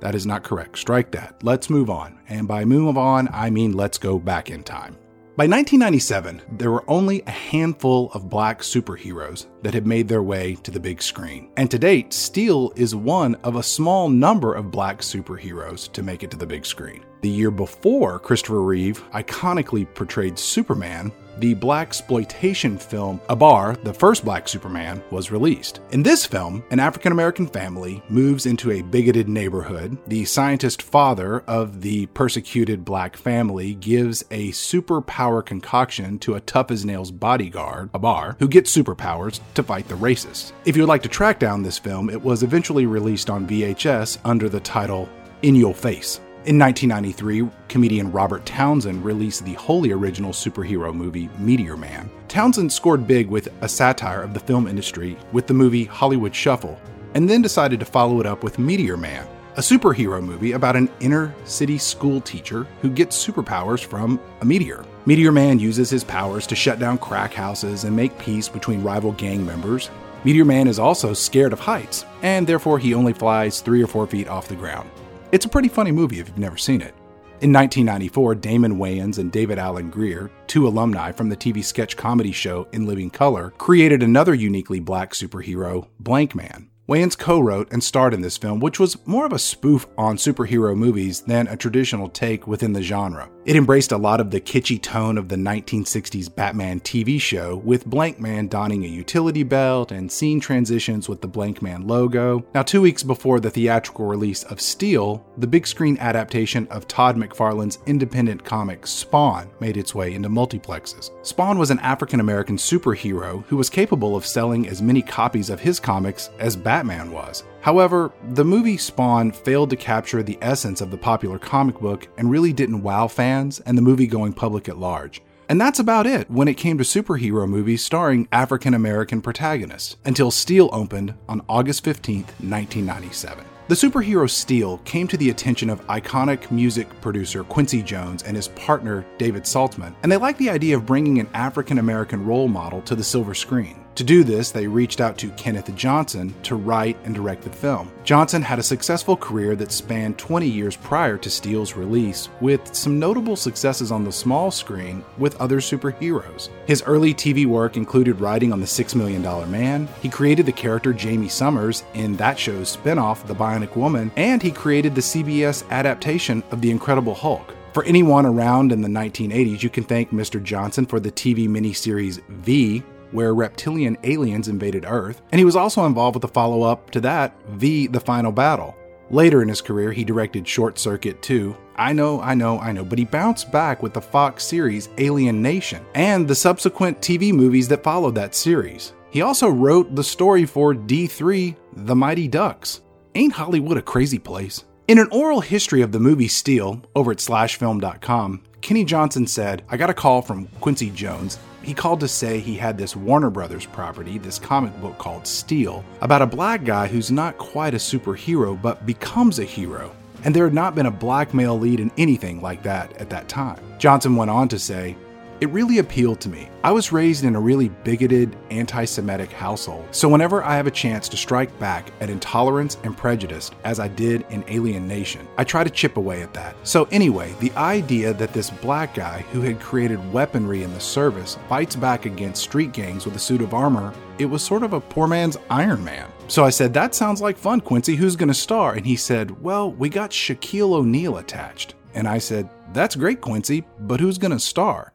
That 0.00 0.16
is 0.16 0.26
not 0.26 0.42
correct. 0.42 0.76
Strike 0.76 1.12
that. 1.12 1.44
Let's 1.44 1.70
move 1.70 1.88
on. 1.88 2.18
And 2.28 2.48
by 2.48 2.64
move 2.64 2.98
on, 2.98 3.28
I 3.32 3.50
mean 3.50 3.74
let's 3.74 3.96
go 3.96 4.18
back 4.18 4.50
in 4.50 4.64
time. 4.64 4.96
By 5.36 5.44
1997, 5.44 6.42
there 6.58 6.72
were 6.72 6.84
only 6.90 7.22
a 7.22 7.30
handful 7.30 8.10
of 8.12 8.28
black 8.28 8.62
superheroes 8.62 9.46
that 9.62 9.72
had 9.72 9.86
made 9.86 10.08
their 10.08 10.24
way 10.24 10.56
to 10.56 10.72
the 10.72 10.80
big 10.80 11.00
screen. 11.00 11.50
And 11.56 11.70
to 11.70 11.78
date, 11.78 12.12
Steel 12.12 12.72
is 12.74 12.96
one 12.96 13.36
of 13.36 13.54
a 13.54 13.62
small 13.62 14.08
number 14.08 14.54
of 14.54 14.72
black 14.72 14.98
superheroes 14.98 15.90
to 15.92 16.02
make 16.02 16.24
it 16.24 16.32
to 16.32 16.36
the 16.36 16.46
big 16.46 16.66
screen. 16.66 17.04
The 17.22 17.28
year 17.28 17.52
before 17.52 18.18
Christopher 18.18 18.60
Reeve 18.60 19.02
iconically 19.12 19.86
portrayed 19.94 20.36
Superman, 20.36 21.12
the 21.38 21.54
black 21.54 21.90
exploitation 21.90 22.78
film 22.78 23.20
Abar, 23.28 23.82
the 23.82 23.92
first 23.92 24.24
black 24.24 24.48
Superman, 24.48 25.02
was 25.10 25.32
released. 25.32 25.80
In 25.90 26.04
this 26.04 26.24
film, 26.24 26.62
an 26.70 26.78
African 26.78 27.10
American 27.10 27.48
family 27.48 28.00
moves 28.08 28.46
into 28.46 28.70
a 28.70 28.82
bigoted 28.82 29.28
neighborhood. 29.28 29.98
The 30.06 30.24
scientist 30.24 30.82
father 30.82 31.40
of 31.48 31.80
the 31.80 32.06
persecuted 32.06 32.84
black 32.84 33.16
family 33.16 33.74
gives 33.74 34.24
a 34.30 34.50
superpower 34.50 35.44
concoction 35.44 36.20
to 36.20 36.36
a 36.36 36.40
tough 36.40 36.70
as 36.70 36.84
nails 36.84 37.10
bodyguard, 37.10 37.90
Abar, 37.92 38.36
who 38.38 38.46
gets 38.46 38.74
superpowers 38.74 39.40
to 39.54 39.64
fight 39.64 39.88
the 39.88 39.96
racists. 39.96 40.52
If 40.64 40.76
you 40.76 40.82
would 40.84 40.88
like 40.88 41.02
to 41.02 41.08
track 41.08 41.40
down 41.40 41.64
this 41.64 41.78
film, 41.78 42.08
it 42.08 42.22
was 42.22 42.44
eventually 42.44 42.86
released 42.86 43.28
on 43.28 43.48
VHS 43.48 44.18
under 44.24 44.48
the 44.48 44.60
title 44.60 45.08
In 45.42 45.56
Your 45.56 45.74
Face. 45.74 46.20
In 46.46 46.58
1993, 46.58 47.50
comedian 47.68 48.10
Robert 48.10 48.46
Townsend 48.46 49.04
released 49.04 49.44
the 49.44 49.52
wholly 49.52 49.92
original 49.92 50.32
superhero 50.32 50.90
movie 50.90 51.28
Meteor 51.38 51.76
Man. 51.76 52.10
Townsend 52.28 52.72
scored 52.72 53.06
big 53.06 53.28
with 53.28 53.50
a 53.60 53.68
satire 53.68 54.22
of 54.22 54.32
the 54.32 54.40
film 54.40 54.66
industry 54.66 55.18
with 55.32 55.46
the 55.46 55.52
movie 55.52 55.84
Hollywood 55.84 56.34
Shuffle, 56.34 56.80
and 57.12 57.28
then 57.28 57.42
decided 57.42 57.78
to 57.78 57.84
follow 57.84 58.20
it 58.20 58.26
up 58.26 58.42
with 58.42 58.58
Meteor 58.58 58.96
Man, 58.96 59.28
a 59.56 59.60
superhero 59.60 60.24
movie 60.24 60.52
about 60.52 60.76
an 60.76 60.88
inner 61.00 61.34
city 61.44 61.76
school 61.76 62.22
teacher 62.22 62.66
who 62.80 62.88
gets 62.88 63.22
superpowers 63.22 63.84
from 63.84 64.18
a 64.40 64.44
meteor. 64.46 64.82
Meteor 65.04 65.32
Man 65.32 65.58
uses 65.58 65.90
his 65.90 66.04
powers 66.04 66.46
to 66.46 66.56
shut 66.56 66.78
down 66.78 66.96
crack 66.96 67.34
houses 67.34 67.84
and 67.84 67.94
make 67.94 68.18
peace 68.18 68.48
between 68.48 68.82
rival 68.82 69.12
gang 69.12 69.44
members. 69.44 69.90
Meteor 70.24 70.46
Man 70.46 70.68
is 70.68 70.78
also 70.78 71.12
scared 71.12 71.52
of 71.52 71.60
heights, 71.60 72.06
and 72.22 72.46
therefore 72.46 72.78
he 72.78 72.94
only 72.94 73.12
flies 73.12 73.60
three 73.60 73.82
or 73.82 73.86
four 73.86 74.06
feet 74.06 74.26
off 74.26 74.48
the 74.48 74.56
ground. 74.56 74.88
It's 75.32 75.44
a 75.44 75.48
pretty 75.48 75.68
funny 75.68 75.92
movie 75.92 76.18
if 76.18 76.26
you've 76.26 76.38
never 76.38 76.56
seen 76.56 76.80
it. 76.80 76.92
In 77.40 77.52
1994, 77.52 78.34
Damon 78.34 78.78
Wayans 78.78 79.18
and 79.18 79.30
David 79.30 79.58
Alan 79.58 79.88
Grier, 79.88 80.28
two 80.48 80.66
alumni 80.66 81.12
from 81.12 81.28
the 81.28 81.36
TV 81.36 81.64
sketch 81.64 81.96
comedy 81.96 82.32
show 82.32 82.66
In 82.72 82.84
Living 82.84 83.10
Color, 83.10 83.50
created 83.56 84.02
another 84.02 84.34
uniquely 84.34 84.80
black 84.80 85.12
superhero, 85.12 85.86
Blankman. 86.02 86.66
Wayans 86.88 87.16
co 87.16 87.38
wrote 87.38 87.72
and 87.72 87.82
starred 87.82 88.12
in 88.12 88.20
this 88.20 88.36
film, 88.36 88.58
which 88.58 88.80
was 88.80 89.06
more 89.06 89.24
of 89.24 89.32
a 89.32 89.38
spoof 89.38 89.86
on 89.96 90.16
superhero 90.16 90.76
movies 90.76 91.20
than 91.20 91.46
a 91.46 91.56
traditional 91.56 92.08
take 92.08 92.48
within 92.48 92.72
the 92.72 92.82
genre. 92.82 93.30
It 93.46 93.56
embraced 93.56 93.90
a 93.90 93.96
lot 93.96 94.20
of 94.20 94.30
the 94.30 94.40
kitschy 94.40 94.80
tone 94.80 95.16
of 95.16 95.28
the 95.28 95.36
1960s 95.36 96.34
Batman 96.34 96.78
TV 96.80 97.18
show, 97.18 97.56
with 97.56 97.88
Blankman 97.88 98.50
donning 98.50 98.84
a 98.84 98.88
utility 98.88 99.44
belt 99.44 99.92
and 99.92 100.12
scene 100.12 100.40
transitions 100.40 101.08
with 101.08 101.22
the 101.22 101.28
Blankman 101.28 101.88
logo. 101.88 102.44
Now, 102.54 102.62
two 102.62 102.82
weeks 102.82 103.02
before 103.02 103.40
the 103.40 103.48
theatrical 103.48 104.04
release 104.04 104.42
of 104.44 104.60
Steel, 104.60 105.24
the 105.38 105.46
big 105.46 105.66
screen 105.66 105.96
adaptation 106.00 106.68
of 106.68 106.86
Todd 106.86 107.16
McFarlane's 107.16 107.78
independent 107.86 108.44
comic 108.44 108.86
Spawn 108.86 109.48
made 109.58 109.78
its 109.78 109.94
way 109.94 110.12
into 110.12 110.28
multiplexes. 110.28 111.10
Spawn 111.26 111.58
was 111.58 111.70
an 111.70 111.78
African 111.78 112.20
American 112.20 112.58
superhero 112.58 113.42
who 113.46 113.56
was 113.56 113.70
capable 113.70 114.16
of 114.16 114.26
selling 114.26 114.68
as 114.68 114.82
many 114.82 115.00
copies 115.00 115.48
of 115.48 115.60
his 115.60 115.80
comics 115.80 116.28
as 116.38 116.56
Batman 116.56 117.10
was. 117.10 117.44
However, 117.60 118.12
the 118.30 118.44
movie 118.44 118.76
Spawn 118.76 119.32
failed 119.32 119.70
to 119.70 119.76
capture 119.76 120.22
the 120.22 120.38
essence 120.40 120.80
of 120.80 120.90
the 120.90 120.96
popular 120.96 121.38
comic 121.38 121.78
book 121.78 122.08
and 122.16 122.30
really 122.30 122.52
didn't 122.52 122.82
wow 122.82 123.06
fans 123.06 123.60
and 123.60 123.76
the 123.76 123.82
movie 123.82 124.06
going 124.06 124.32
public 124.32 124.68
at 124.68 124.78
large. 124.78 125.20
And 125.50 125.60
that's 125.60 125.80
about 125.80 126.06
it 126.06 126.30
when 126.30 126.46
it 126.46 126.56
came 126.56 126.78
to 126.78 126.84
superhero 126.84 127.48
movies 127.48 127.84
starring 127.84 128.28
African 128.30 128.72
American 128.72 129.20
protagonists, 129.20 129.96
until 130.04 130.30
Steel 130.30 130.70
opened 130.72 131.12
on 131.28 131.42
August 131.48 131.82
15, 131.82 132.18
1997. 132.18 133.44
The 133.66 133.74
superhero 133.74 134.30
Steel 134.30 134.78
came 134.78 135.06
to 135.08 135.16
the 135.16 135.30
attention 135.30 135.68
of 135.68 135.84
iconic 135.88 136.50
music 136.50 136.88
producer 137.00 137.44
Quincy 137.44 137.82
Jones 137.82 138.22
and 138.22 138.36
his 138.36 138.48
partner 138.48 139.04
David 139.18 139.42
Salzman, 139.42 139.94
and 140.02 140.10
they 140.10 140.16
liked 140.16 140.38
the 140.38 140.50
idea 140.50 140.76
of 140.76 140.86
bringing 140.86 141.18
an 141.18 141.28
African 141.34 141.78
American 141.78 142.24
role 142.24 142.48
model 142.48 142.80
to 142.82 142.94
the 142.94 143.04
silver 143.04 143.34
screen. 143.34 143.84
To 143.96 144.04
do 144.04 144.24
this, 144.24 144.50
they 144.50 144.66
reached 144.66 145.00
out 145.00 145.18
to 145.18 145.30
Kenneth 145.32 145.74
Johnson 145.74 146.34
to 146.44 146.54
write 146.54 146.96
and 147.04 147.14
direct 147.14 147.42
the 147.42 147.50
film. 147.50 147.90
Johnson 148.02 148.40
had 148.40 148.58
a 148.58 148.62
successful 148.62 149.16
career 149.16 149.54
that 149.56 149.72
spanned 149.72 150.16
20 150.16 150.48
years 150.48 150.76
prior 150.76 151.18
to 151.18 151.28
Steel's 151.28 151.76
release, 151.76 152.28
with 152.40 152.74
some 152.74 152.98
notable 152.98 153.36
successes 153.36 153.92
on 153.92 154.04
the 154.04 154.12
small 154.12 154.50
screen 154.50 155.04
with 155.18 155.38
other 155.40 155.58
superheroes. 155.58 156.48
His 156.66 156.82
early 156.84 157.12
TV 157.12 157.44
work 157.44 157.76
included 157.76 158.20
writing 158.20 158.52
on 158.52 158.60
The 158.60 158.66
Six 158.66 158.94
Million 158.94 159.22
Dollar 159.22 159.46
Man, 159.46 159.88
he 160.00 160.08
created 160.08 160.46
the 160.46 160.52
character 160.52 160.92
Jaime 160.92 161.28
Sommers 161.28 161.82
in 161.92 162.16
that 162.16 162.38
show's 162.38 162.76
spinoff, 162.76 163.26
The 163.26 163.34
Bionic 163.34 163.76
Woman, 163.76 164.10
and 164.16 164.42
he 164.42 164.50
created 164.50 164.94
the 164.94 165.02
CBS 165.02 165.68
adaptation 165.70 166.42
of 166.52 166.62
The 166.62 166.70
Incredible 166.70 167.14
Hulk. 167.14 167.54
For 167.72 167.84
anyone 167.84 168.26
around 168.26 168.72
in 168.72 168.80
the 168.80 168.88
1980s, 168.88 169.62
you 169.62 169.70
can 169.70 169.84
thank 169.84 170.10
Mr. 170.10 170.42
Johnson 170.42 170.86
for 170.86 170.98
the 170.98 171.12
TV 171.12 171.48
miniseries 171.48 172.20
V, 172.28 172.82
where 173.12 173.34
reptilian 173.34 173.96
aliens 174.04 174.48
invaded 174.48 174.84
Earth, 174.86 175.22
and 175.32 175.38
he 175.38 175.44
was 175.44 175.56
also 175.56 175.86
involved 175.86 176.16
with 176.16 176.22
the 176.22 176.28
follow 176.28 176.62
up 176.62 176.90
to 176.90 177.00
that, 177.00 177.34
V 177.50 177.86
The 177.86 178.00
Final 178.00 178.32
Battle. 178.32 178.76
Later 179.10 179.42
in 179.42 179.48
his 179.48 179.60
career, 179.60 179.90
he 179.92 180.04
directed 180.04 180.46
Short 180.46 180.78
Circuit 180.78 181.20
2. 181.20 181.56
I 181.74 181.92
know, 181.92 182.20
I 182.20 182.34
know, 182.34 182.60
I 182.60 182.70
know, 182.70 182.84
but 182.84 182.98
he 182.98 183.04
bounced 183.04 183.50
back 183.50 183.82
with 183.82 183.92
the 183.92 184.00
Fox 184.00 184.44
series 184.44 184.88
Alien 184.98 185.42
Nation 185.42 185.84
and 185.94 186.28
the 186.28 186.34
subsequent 186.34 187.00
TV 187.00 187.32
movies 187.32 187.66
that 187.68 187.82
followed 187.82 188.14
that 188.14 188.34
series. 188.34 188.92
He 189.10 189.22
also 189.22 189.48
wrote 189.48 189.96
the 189.96 190.04
story 190.04 190.46
for 190.46 190.74
D3 190.74 191.56
The 191.72 191.96
Mighty 191.96 192.28
Ducks. 192.28 192.82
Ain't 193.16 193.32
Hollywood 193.32 193.76
a 193.76 193.82
crazy 193.82 194.20
place? 194.20 194.64
In 194.86 194.98
an 194.98 195.08
oral 195.10 195.40
history 195.40 195.82
of 195.82 195.90
the 195.90 195.98
movie 195.98 196.28
Steel 196.28 196.80
over 196.94 197.10
at 197.10 197.18
slashfilm.com, 197.18 198.44
Kenny 198.60 198.84
Johnson 198.84 199.26
said, 199.26 199.64
I 199.68 199.76
got 199.76 199.90
a 199.90 199.94
call 199.94 200.22
from 200.22 200.46
Quincy 200.60 200.90
Jones 200.90 201.38
he 201.62 201.74
called 201.74 202.00
to 202.00 202.08
say 202.08 202.38
he 202.38 202.56
had 202.56 202.78
this 202.78 202.96
Warner 202.96 203.30
Brothers 203.30 203.66
property, 203.66 204.18
this 204.18 204.38
comic 204.38 204.78
book 204.80 204.98
called 204.98 205.26
Steel, 205.26 205.84
about 206.00 206.22
a 206.22 206.26
black 206.26 206.64
guy 206.64 206.86
who's 206.86 207.10
not 207.10 207.38
quite 207.38 207.74
a 207.74 207.78
superhero 207.78 208.60
but 208.60 208.86
becomes 208.86 209.38
a 209.38 209.44
hero. 209.44 209.94
And 210.24 210.34
there 210.34 210.44
had 210.44 210.54
not 210.54 210.74
been 210.74 210.86
a 210.86 210.90
black 210.90 211.32
male 211.32 211.58
lead 211.58 211.80
in 211.80 211.90
anything 211.96 212.42
like 212.42 212.62
that 212.62 212.94
at 212.98 213.10
that 213.10 213.28
time. 213.28 213.58
Johnson 213.78 214.16
went 214.16 214.30
on 214.30 214.48
to 214.48 214.58
say, 214.58 214.96
it 215.40 215.48
really 215.50 215.78
appealed 215.78 216.20
to 216.20 216.28
me. 216.28 216.48
I 216.62 216.70
was 216.70 216.92
raised 216.92 217.24
in 217.24 217.34
a 217.34 217.40
really 217.40 217.68
bigoted, 217.68 218.36
anti 218.50 218.84
Semitic 218.84 219.32
household, 219.32 219.86
so 219.90 220.08
whenever 220.08 220.44
I 220.44 220.56
have 220.56 220.66
a 220.66 220.70
chance 220.70 221.08
to 221.08 221.16
strike 221.16 221.58
back 221.58 221.90
at 222.00 222.10
intolerance 222.10 222.76
and 222.84 222.96
prejudice, 222.96 223.50
as 223.64 223.80
I 223.80 223.88
did 223.88 224.26
in 224.30 224.44
Alien 224.48 224.86
Nation, 224.86 225.26
I 225.38 225.44
try 225.44 225.64
to 225.64 225.70
chip 225.70 225.96
away 225.96 226.22
at 226.22 226.34
that. 226.34 226.54
So, 226.62 226.84
anyway, 226.90 227.34
the 227.40 227.52
idea 227.52 228.12
that 228.14 228.32
this 228.32 228.50
black 228.50 228.94
guy 228.94 229.24
who 229.32 229.40
had 229.40 229.60
created 229.60 230.12
weaponry 230.12 230.62
in 230.62 230.74
the 230.74 230.80
service 230.80 231.38
fights 231.48 231.76
back 231.76 232.04
against 232.04 232.42
street 232.42 232.72
gangs 232.72 233.06
with 233.06 233.16
a 233.16 233.20
suit 233.20 233.40
of 233.40 233.54
armor, 233.54 233.94
it 234.18 234.26
was 234.26 234.42
sort 234.42 234.62
of 234.62 234.74
a 234.74 234.80
poor 234.80 235.06
man's 235.06 235.38
Iron 235.48 235.82
Man. 235.82 236.10
So 236.28 236.44
I 236.44 236.50
said, 236.50 236.74
That 236.74 236.94
sounds 236.94 237.22
like 237.22 237.38
fun, 237.38 237.60
Quincy. 237.60 237.96
Who's 237.96 238.16
going 238.16 238.28
to 238.28 238.34
star? 238.34 238.74
And 238.74 238.84
he 238.84 238.96
said, 238.96 239.42
Well, 239.42 239.72
we 239.72 239.88
got 239.88 240.10
Shaquille 240.10 240.74
O'Neal 240.74 241.16
attached. 241.16 241.74
And 241.94 242.06
I 242.06 242.18
said, 242.18 242.48
That's 242.72 242.94
great, 242.94 243.20
Quincy, 243.20 243.64
but 243.80 244.00
who's 244.00 244.18
going 244.18 244.32
to 244.32 244.38
star? 244.38 244.92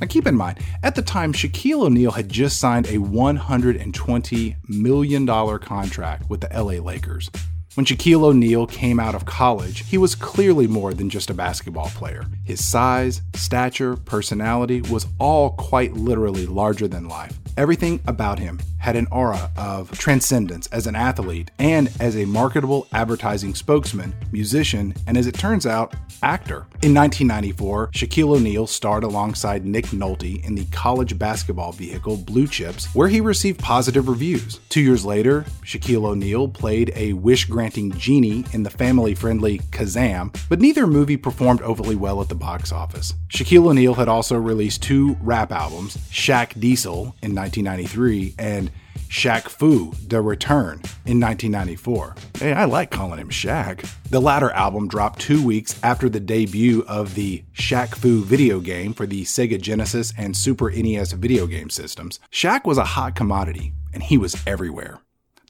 Now, 0.00 0.06
keep 0.08 0.26
in 0.26 0.34
mind, 0.34 0.58
at 0.82 0.94
the 0.94 1.02
time, 1.02 1.32
Shaquille 1.32 1.86
O'Neal 1.86 2.10
had 2.10 2.28
just 2.28 2.58
signed 2.58 2.86
a 2.86 2.98
$120 2.98 4.56
million 4.68 5.26
contract 5.26 6.28
with 6.28 6.40
the 6.40 6.48
LA 6.52 6.82
Lakers. 6.82 7.30
When 7.74 7.86
Shaquille 7.86 8.22
O'Neal 8.22 8.66
came 8.66 9.00
out 9.00 9.16
of 9.16 9.24
college, 9.24 9.84
he 9.86 9.98
was 9.98 10.14
clearly 10.14 10.68
more 10.68 10.94
than 10.94 11.10
just 11.10 11.30
a 11.30 11.34
basketball 11.34 11.88
player. 11.88 12.24
His 12.44 12.64
size, 12.64 13.20
stature, 13.34 13.96
personality 13.96 14.80
was 14.82 15.06
all 15.18 15.50
quite 15.50 15.94
literally 15.94 16.46
larger 16.46 16.86
than 16.86 17.08
life. 17.08 17.36
Everything 17.56 18.00
about 18.06 18.38
him 18.38 18.58
had 18.78 18.96
an 18.96 19.06
aura 19.10 19.50
of 19.56 19.96
transcendence 19.96 20.66
as 20.66 20.86
an 20.86 20.94
athlete 20.94 21.50
and 21.58 21.90
as 22.00 22.16
a 22.16 22.24
marketable 22.26 22.86
advertising 22.92 23.54
spokesman, 23.54 24.14
musician, 24.32 24.92
and 25.06 25.16
as 25.16 25.26
it 25.26 25.34
turns 25.34 25.64
out, 25.64 25.94
actor. 26.22 26.66
In 26.82 26.92
1994, 26.92 27.88
Shaquille 27.92 28.36
O'Neal 28.36 28.66
starred 28.66 29.04
alongside 29.04 29.64
Nick 29.64 29.86
Nolte 29.86 30.44
in 30.44 30.54
the 30.54 30.66
college 30.66 31.18
basketball 31.18 31.72
vehicle 31.72 32.16
Blue 32.16 32.46
Chips, 32.46 32.94
where 32.94 33.08
he 33.08 33.20
received 33.20 33.58
positive 33.58 34.08
reviews. 34.08 34.60
Two 34.68 34.82
years 34.82 35.04
later, 35.04 35.46
Shaquille 35.64 36.04
O'Neal 36.04 36.48
played 36.48 36.92
a 36.94 37.14
wish 37.14 37.46
granting 37.46 37.92
genie 37.92 38.44
in 38.52 38.64
the 38.64 38.70
family 38.70 39.14
friendly 39.14 39.60
Kazam, 39.70 40.36
but 40.48 40.60
neither 40.60 40.86
movie 40.86 41.16
performed 41.16 41.62
overly 41.62 41.96
well 41.96 42.20
at 42.20 42.28
the 42.28 42.34
box 42.34 42.72
office. 42.72 43.14
Shaquille 43.28 43.68
O'Neal 43.68 43.94
had 43.94 44.08
also 44.08 44.36
released 44.36 44.82
two 44.82 45.16
rap 45.22 45.52
albums, 45.52 45.96
Shaq 46.10 46.58
Diesel 46.60 47.14
in 47.22 47.34
1993 47.44 48.34
and 48.38 48.70
Shaq 49.08 49.48
Fu, 49.48 49.92
The 50.08 50.20
Return 50.20 50.80
in 51.04 51.20
1994. 51.20 52.16
Hey, 52.38 52.52
I 52.52 52.64
like 52.64 52.90
calling 52.90 53.18
him 53.18 53.28
Shaq. 53.28 53.88
The 54.10 54.20
latter 54.20 54.50
album 54.50 54.88
dropped 54.88 55.20
two 55.20 55.44
weeks 55.44 55.78
after 55.82 56.08
the 56.08 56.20
debut 56.20 56.84
of 56.88 57.14
the 57.14 57.44
Shaq 57.54 57.94
Fu 57.94 58.22
video 58.22 58.60
game 58.60 58.94
for 58.94 59.06
the 59.06 59.22
Sega 59.24 59.60
Genesis 59.60 60.12
and 60.16 60.36
Super 60.36 60.70
NES 60.70 61.12
video 61.12 61.46
game 61.46 61.70
systems. 61.70 62.18
Shaq 62.32 62.64
was 62.64 62.78
a 62.78 62.84
hot 62.84 63.14
commodity, 63.14 63.72
and 63.92 64.02
he 64.02 64.16
was 64.16 64.36
everywhere. 64.46 65.00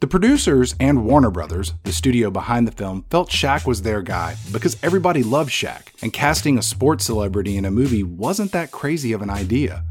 The 0.01 0.07
producers 0.07 0.75
and 0.79 1.05
Warner 1.05 1.31
Brothers, 1.31 1.73
the 1.83 1.93
studio 1.93 2.29
behind 2.29 2.67
the 2.67 2.73
film, 2.73 3.05
felt 3.09 3.29
Shaq 3.29 3.65
was 3.65 3.81
their 3.81 4.01
guy 4.01 4.35
because 4.51 4.77
everybody 4.83 5.23
loved 5.23 5.51
Shaq, 5.51 5.87
and 6.01 6.11
casting 6.11 6.57
a 6.57 6.61
sports 6.61 7.05
celebrity 7.05 7.55
in 7.55 7.65
a 7.65 7.71
movie 7.71 8.03
wasn't 8.03 8.51
that 8.51 8.71
crazy 8.71 9.13
of 9.13 9.21
an 9.21 9.29
idea. 9.29 9.85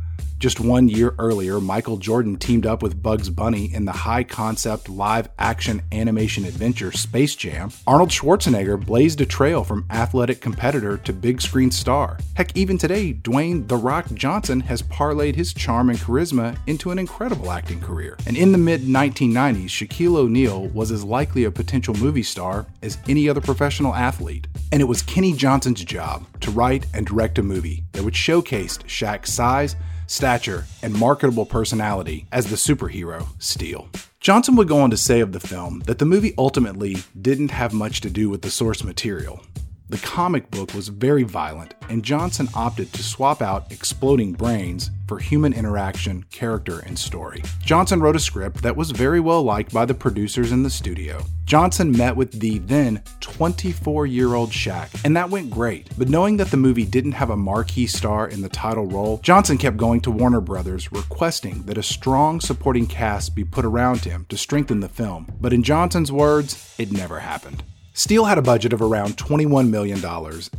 Just 0.45 0.61
one 0.61 0.91
year 0.91 1.15
earlier, 1.19 1.59
Michael 1.59 1.97
Jordan 1.97 2.37
teamed 2.37 2.67
up 2.67 2.83
with 2.83 3.03
Bugs 3.03 3.31
Bunny 3.31 3.73
in 3.73 3.87
the 3.87 3.93
high 3.93 4.25
concept 4.25 4.91
live 4.91 5.31
action 5.39 5.81
animation 5.91 6.45
adventure 6.45 6.93
Space 6.93 7.35
Jam. 7.35 7.71
Arnold 7.87 8.11
Schwarzenegger 8.11 8.79
blazed 8.79 9.23
a 9.23 9.25
trail 9.25 9.65
from 9.65 9.87
athletic 9.89 10.43
competitor 10.43 10.99
to 10.99 11.15
big 11.15 11.41
screen 11.41 11.71
star. 11.71 12.19
Heck, 12.35 12.55
even 12.55 12.77
today, 12.77 13.15
Dwayne 13.15 13.67
The 13.67 13.79
Rock 13.79 14.05
Johnson 14.13 14.61
has 14.61 14.83
parlayed 14.83 15.35
his 15.35 15.55
charm 15.55 15.89
and 15.89 15.99
charisma 15.99 16.59
into 16.67 16.91
an 16.91 16.99
incredible 16.99 17.51
acting 17.51 17.81
career. 17.81 18.19
And 18.27 18.37
in 18.37 18.53
the 18.53 18.59
mid 18.59 18.83
1990s, 18.83 19.69
Shaquille 19.69 20.17
O'Neal 20.17 20.69
was 20.69 20.91
as 20.91 21.05
likely 21.05 21.45
a 21.45 21.51
potential 21.51 21.95
movie 21.95 22.23
star 22.23 22.67
as 22.83 22.99
any 23.09 23.31
other 23.31 23.41
professional 23.41 23.95
athlete. 23.95 24.47
And 24.73 24.83
it 24.83 24.85
was 24.85 25.01
Kenny 25.01 25.33
Johnson's 25.33 25.83
job 25.83 26.27
to 26.43 26.51
write 26.51 26.85
and 26.93 27.07
direct 27.07 27.39
a 27.39 27.43
movie 27.43 27.85
that 27.93 28.05
would 28.05 28.15
showcase 28.15 28.77
Shaq's 28.77 29.33
size 29.33 29.75
stature, 30.15 30.65
and 30.83 30.95
marketable 30.95 31.45
personality 31.45 32.27
as 32.31 32.47
the 32.47 32.57
superhero 32.57 33.27
Steel. 33.39 33.89
Johnson 34.21 34.57
would 34.57 34.69
go 34.69 34.81
on 34.81 34.91
to 34.91 34.97
say 34.97 35.21
of 35.21 35.33
the 35.33 35.41
film 35.41 35.81
that 35.87 35.99
the 35.99 36.07
movie 36.07 36.33
ultimately 36.39 36.97
didn't 37.21 37.51
have 37.51 37.75
much 37.75 38.01
to 38.01 38.09
do 38.09 38.31
with 38.31 38.43
the 38.43 38.51
source 38.51 38.83
material. 38.83 39.43
The 39.91 39.99
comic 39.99 40.51
book 40.51 40.73
was 40.73 40.89
very 40.89 41.25
violent, 41.25 41.75
and 41.91 42.03
Johnson 42.03 42.49
opted 42.55 42.91
to 42.95 43.03
swap 43.03 43.43
out 43.43 43.71
exploding 43.71 44.33
brains 44.33 44.91
for 45.07 45.19
human 45.19 45.53
interaction, 45.53 46.25
character, 46.31 46.79
and 46.79 46.99
story. 46.99 47.43
Johnson 47.63 48.01
wrote 48.01 48.17
a 48.17 48.21
script 48.21 48.63
that 48.63 48.77
was 48.77 48.93
very 48.93 49.21
well 49.21 49.43
liked 49.43 49.75
by 49.75 49.85
the 49.85 49.93
producers 49.93 50.53
in 50.53 50.63
the 50.63 50.71
studio. 50.71 51.23
Johnson 51.45 51.93
met 51.93 52.17
with 52.17 52.41
the 52.41 52.61
then 52.61 53.03
24 53.21 54.07
year 54.07 54.33
old 54.33 54.53
Shaq, 54.53 54.89
and 55.05 55.15
that 55.19 55.29
went 55.29 55.51
great. 55.51 55.91
But 55.99 56.09
knowing 56.09 56.39
that 56.39 56.51
the 56.51 56.57
movie 56.57 56.87
didn't 56.87 57.13
have 57.13 57.29
a 57.29 57.37
marquee 57.37 57.87
star 57.87 58.27
in 58.27 58.41
the 58.41 58.49
title 58.49 58.87
role, 58.87 59.21
Johnson 59.23 59.59
kept 59.59 59.77
going 59.77 60.01
to 60.01 60.11
Warner 60.11 60.41
Brothers 60.41 60.93
requesting 60.93 61.63
that 61.65 61.77
a 61.77 61.83
strong 61.83 62.41
supporting 62.41 62.87
cast 62.87 63.35
be 63.35 63.45
put 63.45 63.67
around 63.67 64.07
him 64.07 64.25
to 64.31 64.39
strengthen 64.39 64.81
the 64.81 64.89
film. 64.89 65.31
But 65.43 65.53
in 65.53 65.63
Johnson's 65.63 66.11
words, 66.11 66.75
it 66.79 66.91
never 66.91 67.19
happened. 67.19 67.63
Steel 67.97 68.25
had 68.25 68.39
a 68.39 68.43
budget 68.43 68.73
of 68.73 68.83
around 68.83 69.17
$21 69.17 69.71
million, 69.71 70.05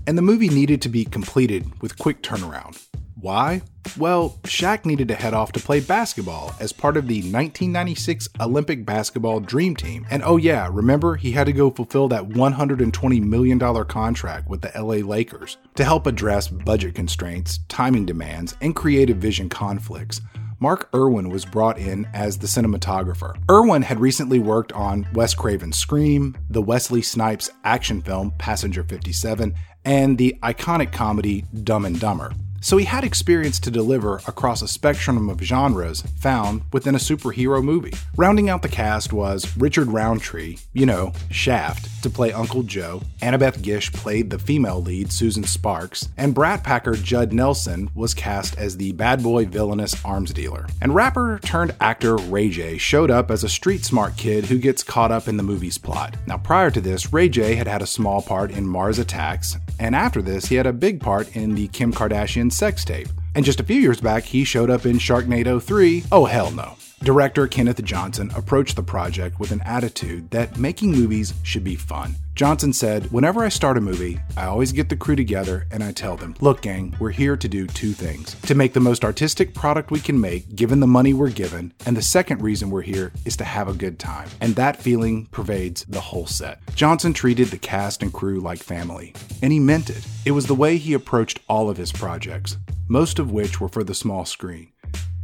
and 0.08 0.18
the 0.18 0.22
movie 0.22 0.48
needed 0.48 0.82
to 0.82 0.88
be 0.88 1.04
completed 1.04 1.70
with 1.82 1.98
quick 1.98 2.22
turnaround. 2.22 2.82
Why? 3.20 3.62
Well, 3.98 4.40
Shaq 4.44 4.86
needed 4.86 5.10
to 5.10 5.16
head 5.16 5.34
off 5.34 5.52
to 5.52 5.60
play 5.60 5.82
basketball 5.82 6.56
as 6.62 6.72
part 6.72 6.96
of 6.96 7.10
the 7.10 7.18
1996 7.18 8.30
Olympic 8.40 8.86
basketball 8.86 9.42
dream 9.42 9.76
team. 9.76 10.08
And 10.10 10.24
oh, 10.24 10.38
yeah, 10.38 10.70
remember, 10.72 11.18
he 11.18 11.34
had 11.34 11.48
to 11.48 11.52
go 11.52 11.70
fulfill 11.72 12.08
that 12.08 12.30
$120 12.30 13.22
million 13.22 13.60
contract 13.60 14.48
with 14.48 14.62
the 14.62 14.72
LA 14.74 15.06
Lakers 15.06 15.58
to 15.76 15.84
help 15.84 16.08
address 16.08 16.48
budget 16.48 16.96
constraints, 16.96 17.60
timing 17.68 18.06
demands, 18.06 18.56
and 18.62 18.74
creative 18.74 19.18
vision 19.18 19.50
conflicts. 19.50 20.22
Mark 20.60 20.90
Irwin 20.94 21.30
was 21.30 21.46
brought 21.46 21.78
in 21.78 22.08
as 22.14 22.38
the 22.38 22.48
cinematographer. 22.48 23.36
Irwin 23.50 23.82
had 23.82 24.00
recently 24.00 24.40
worked 24.40 24.72
on 24.74 25.08
Wes 25.14 25.34
Craven's 25.34 25.78
Scream, 25.78 26.36
the 26.50 26.62
Wesley 26.62 27.02
Snipes 27.02 27.50
action 27.64 28.02
film 28.02 28.32
Passenger 28.38 28.84
57, 28.84 29.54
and 29.84 30.18
the 30.18 30.38
iconic 30.44 30.92
comedy 30.92 31.44
Dumb 31.64 31.86
and 31.86 32.00
Dumber 32.00 32.32
so 32.66 32.78
he 32.78 32.86
had 32.86 33.04
experience 33.04 33.60
to 33.60 33.70
deliver 33.70 34.16
across 34.28 34.64
a 34.64 34.68
spectrum 34.68 35.30
of 35.30 35.40
genres 35.40 36.02
found 36.18 36.64
within 36.74 36.96
a 36.96 36.98
superhero 36.98 37.64
movie. 37.64 37.94
Rounding 38.18 38.50
out 38.50 38.64
the 38.64 38.68
cast 38.68 39.14
was 39.14 39.56
Richard 39.56 39.88
Roundtree, 39.88 40.58
you 40.74 40.88
know, 40.88 41.14
Shaft, 41.30 42.02
to 42.02 42.10
play 42.10 42.34
Uncle 42.34 42.64
Joe, 42.64 43.04
Annabeth 43.22 43.62
Gish 43.62 43.92
played 43.92 44.32
the 44.32 44.40
female 44.40 44.82
lead, 44.82 45.12
Susan 45.12 45.44
Sparks, 45.44 46.10
and 46.18 46.34
Brat 46.34 46.64
Packer 46.64 46.94
Judd 46.94 47.34
Nelson 47.34 47.92
was 47.94 48.16
cast 48.16 48.58
as 48.58 48.78
the 48.78 48.94
bad 48.94 49.22
boy 49.22 49.46
villainous 49.46 50.04
arms 50.04 50.34
dealer. 50.34 50.66
And 50.82 50.96
rapper 50.96 51.40
turned 51.44 51.76
actor 51.80 52.16
Ray 52.16 52.50
J 52.50 52.80
showed 52.80 53.12
up 53.12 53.30
as 53.30 53.44
a 53.44 53.50
street 53.50 53.86
smart 53.86 54.18
kid 54.18 54.46
who 54.46 54.58
gets 54.58 54.82
caught 54.82 55.12
up 55.12 55.28
in 55.28 55.38
the 55.38 55.44
movie's 55.44 55.78
plot. 55.78 56.16
Now, 56.26 56.38
prior 56.38 56.72
to 56.72 56.82
this, 56.82 57.14
Ray 57.14 57.30
J 57.30 57.54
had 57.54 57.68
had 57.68 57.84
a 57.84 57.88
small 57.88 58.24
part 58.24 58.50
in 58.50 58.66
Mars 58.66 58.98
Attacks, 58.98 59.56
and 59.80 59.96
after 59.96 60.22
this, 60.22 60.46
he 60.46 60.56
had 60.56 60.66
a 60.66 60.74
big 60.74 61.00
part 61.00 61.36
in 61.36 61.54
the 61.54 61.68
Kim 61.68 61.94
Kardashian 61.94 62.52
sex 62.56 62.86
tape. 62.86 63.10
And 63.36 63.46
just 63.46 63.60
a 63.60 63.64
few 63.64 63.80
years 63.80 64.00
back, 64.00 64.24
he 64.24 64.46
showed 64.46 64.70
up 64.70 64.86
in 64.86 64.98
Sharknado 64.98 65.62
3. 65.62 66.06
Oh, 66.12 66.26
hell 66.26 66.52
no. 66.52 66.78
Director 67.04 67.46
Kenneth 67.48 67.84
Johnson 67.84 68.32
approached 68.36 68.78
the 68.78 68.82
project 68.82 69.40
with 69.40 69.52
an 69.52 69.62
attitude 69.62 70.32
that 70.32 70.58
making 70.58 70.92
movies 70.92 71.34
should 71.44 71.64
be 71.64 71.76
fun. 71.76 72.16
Johnson 72.36 72.74
said, 72.74 73.12
Whenever 73.12 73.44
I 73.44 73.50
start 73.50 73.78
a 73.78 73.82
movie, 73.82 74.20
I 74.36 74.46
always 74.46 74.72
get 74.72 74.90
the 74.90 74.98
crew 74.98 75.16
together 75.16 75.68
and 75.72 75.84
I 75.84 75.92
tell 75.92 76.18
them, 76.18 76.36
Look, 76.40 76.62
gang, 76.62 76.96
we're 77.00 77.12
here 77.12 77.38
to 77.38 77.48
do 77.48 77.68
two 77.68 77.92
things 77.92 78.36
to 78.42 78.56
make 78.56 78.74
the 78.74 78.80
most 78.80 79.06
artistic 79.06 79.54
product 79.54 79.92
we 79.92 80.00
can 80.00 80.20
make, 80.20 80.56
given 80.56 80.80
the 80.80 80.88
money 80.88 81.14
we're 81.14 81.30
given. 81.30 81.74
And 81.86 81.96
the 81.96 82.02
second 82.02 82.42
reason 82.42 82.70
we're 82.70 82.82
here 82.82 83.12
is 83.24 83.38
to 83.38 83.44
have 83.44 83.68
a 83.68 83.74
good 83.74 84.00
time. 84.00 84.30
And 84.42 84.56
that 84.56 84.82
feeling 84.82 85.28
pervades 85.28 85.84
the 85.84 86.02
whole 86.02 86.28
set. 86.28 86.60
Johnson 86.76 87.14
treated 87.14 87.50
the 87.50 87.58
cast 87.58 88.02
and 88.02 88.12
crew 88.12 88.40
like 88.40 88.64
family, 88.64 89.14
and 89.44 89.54
he 89.54 89.60
meant 89.60 89.90
it. 89.90 90.06
It 90.26 90.32
was 90.32 90.48
the 90.48 90.56
way 90.56 90.78
he 90.78 90.94
approached 90.94 91.40
all 91.48 91.70
of 91.70 91.78
his 91.78 91.92
projects, 91.92 92.58
most 92.88 93.20
of 93.20 93.32
which 93.32 93.60
were 93.60 93.70
for 93.70 93.84
the 93.84 93.94
small 93.94 94.26
screen. 94.26 94.72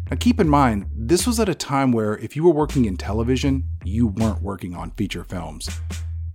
Now, 0.10 0.18
keep 0.20 0.40
in 0.40 0.50
mind, 0.50 0.88
this 0.94 1.26
was 1.26 1.40
at 1.40 1.50
a 1.50 1.56
time 1.56 1.92
where 1.92 2.18
if 2.18 2.36
you 2.36 2.44
were 2.44 2.52
working 2.52 2.86
in 2.86 2.98
television, 2.98 3.64
you 3.84 4.08
weren't 4.08 4.42
working 4.42 4.76
on 4.76 4.92
feature 4.92 5.24
films. 5.24 5.70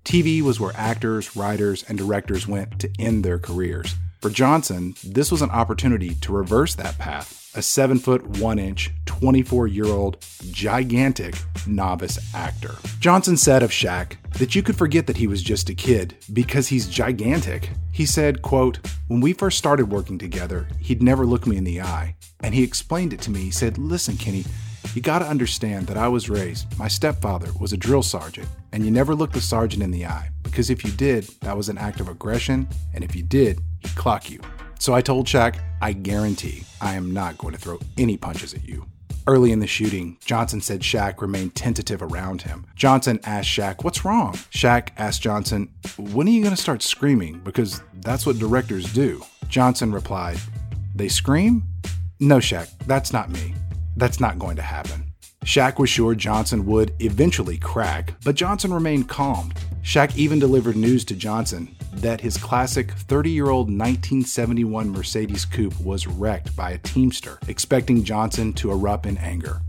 TV 0.05 0.41
was 0.41 0.59
where 0.59 0.73
actors, 0.77 1.37
writers, 1.37 1.85
and 1.89 1.99
directors 1.99 2.47
went 2.47 2.79
to 2.81 2.91
end 2.99 3.25
their 3.25 3.39
careers. 3.39 3.95
For 4.23 4.31
Johnson, 4.31 4.95
this 5.05 5.31
was 5.31 5.43
an 5.43 5.51
opportunity 5.51 6.15
to 6.15 6.33
reverse 6.33 6.75
that 6.77 6.99
path 6.99 7.46
a 7.57 7.63
7 7.63 7.99
foot 7.99 8.25
1 8.39 8.59
inch, 8.59 8.91
24 9.07 9.67
year 9.67 9.87
old, 9.87 10.25
gigantic 10.51 11.35
novice 11.67 12.19
actor. 12.35 12.75
Johnson 13.01 13.37
said 13.37 13.63
of 13.63 13.71
Shaq 13.71 14.17
that 14.39 14.55
you 14.55 14.63
could 14.63 14.77
forget 14.77 15.07
that 15.07 15.17
he 15.17 15.27
was 15.27 15.43
just 15.43 15.71
a 15.71 15.75
kid 15.75 16.17
because 16.33 16.69
he's 16.69 16.89
gigantic. 16.89 17.71
He 17.93 18.07
said, 18.07 18.43
quote, 18.43 18.79
When 19.09 19.21
we 19.21 19.33
first 19.33 19.59
started 19.59 19.91
working 19.91 20.19
together, 20.19 20.69
he'd 20.81 21.03
never 21.03 21.25
look 21.25 21.47
me 21.47 21.57
in 21.57 21.65
the 21.65 21.81
eye. 21.81 22.15
And 22.43 22.55
he 22.55 22.63
explained 22.63 23.13
it 23.13 23.21
to 23.23 23.31
me. 23.31 23.41
He 23.41 23.51
said, 23.51 23.79
Listen, 23.79 24.17
Kenny, 24.17 24.45
you 24.95 25.03
gotta 25.03 25.27
understand 25.27 25.87
that 25.87 25.97
I 25.97 26.09
was 26.09 26.31
raised, 26.31 26.79
my 26.79 26.89
stepfather 26.89 27.51
was 27.61 27.73
a 27.73 27.77
drill 27.77 28.03
sergeant, 28.03 28.49
and 28.73 28.85
you 28.85 28.91
never 28.91 29.15
looked 29.15 29.35
the 29.35 29.41
sergeant 29.41 29.83
in 29.83 29.91
the 29.91 30.07
eye, 30.07 30.31
because 30.43 30.71
if 30.71 30.85
you 30.85 30.91
did, 30.93 31.25
that 31.41 31.57
was 31.57 31.69
an 31.69 31.79
act 31.79 32.01
of 32.01 32.09
aggression, 32.09 32.69
and 32.95 33.03
if 33.03 33.17
you 33.17 33.23
did, 33.23 33.61
he'd 33.81 33.95
clock 33.95 34.31
you. 34.31 34.41
So 34.79 34.95
I 34.95 35.01
told 35.01 35.27
Shaq, 35.27 35.59
I 35.81 35.93
guarantee 35.93 36.65
I 36.81 36.95
am 36.95 37.13
not 37.13 37.39
going 37.39 37.55
to 37.55 37.61
throw 37.61 37.79
any 37.99 38.17
punches 38.17 38.55
at 38.55 38.69
you. 38.69 38.87
Early 39.27 39.51
in 39.51 39.59
the 39.59 39.67
shooting, 39.67 40.19
Johnson 40.25 40.61
said 40.61 40.83
Shaq 40.83 41.21
remained 41.21 41.57
tentative 41.57 42.01
around 42.01 42.43
him. 42.43 42.67
Johnson 42.77 43.19
asked 43.25 43.49
Shaq, 43.49 43.83
What's 43.83 44.05
wrong? 44.05 44.35
Shaq 44.53 44.91
asked 44.99 45.23
Johnson, 45.23 45.69
When 45.99 46.29
are 46.29 46.31
you 46.31 46.43
going 46.43 46.55
to 46.55 46.61
start 46.61 46.83
screaming? 46.83 47.41
Because 47.41 47.83
that's 47.95 48.25
what 48.25 48.39
directors 48.39 48.93
do. 48.93 49.25
Johnson 49.49 49.91
replied, 49.91 50.39
They 50.95 51.09
scream? 51.09 51.65
No, 52.21 52.39
Shaq, 52.39 52.71
that's 52.87 53.13
not 53.13 53.31
me. 53.31 53.55
That's 53.97 54.21
not 54.21 54.39
going 54.39 54.57
to 54.57 54.63
happen. 54.63 55.13
Shaq 55.45 55.79
was 55.79 55.91
sure 55.91 56.15
Johnson 56.15 56.65
would 56.67 56.93
eventually 57.01 57.59
crack, 57.59 58.15
but 58.25 58.37
Johnson 58.37 58.73
remained 58.73 59.09
calm. 59.09 59.53
Shaq 59.83 60.17
even 60.17 60.39
delivered 60.39 60.77
news 60.77 61.05
to 61.05 61.15
Johnson 61.15 61.76
that 61.97 62.21
his 62.21 62.37
classic 62.37 62.91
30 62.93 63.31
year 63.31 63.51
old 63.51 63.67
1971 63.67 64.91
Mercedes 64.91 65.45
Coupe 65.45 65.79
was 65.81 66.07
wrecked 66.07 66.55
by 66.57 66.73
a 66.73 66.79
Teamster, 66.79 67.39
expecting 67.49 68.05
Johnson 68.05 68.53
to 68.55 68.71
erupt 68.71 69.07
in 69.07 69.19
anger. 69.19 69.61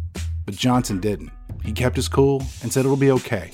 But 0.46 0.56
Johnson 0.56 1.00
didn't. 1.00 1.32
He 1.64 1.72
kept 1.72 1.96
his 1.96 2.08
cool 2.08 2.44
and 2.62 2.72
said 2.72 2.86
it'll 2.86 2.98
be 2.98 3.12
okay. 3.12 3.52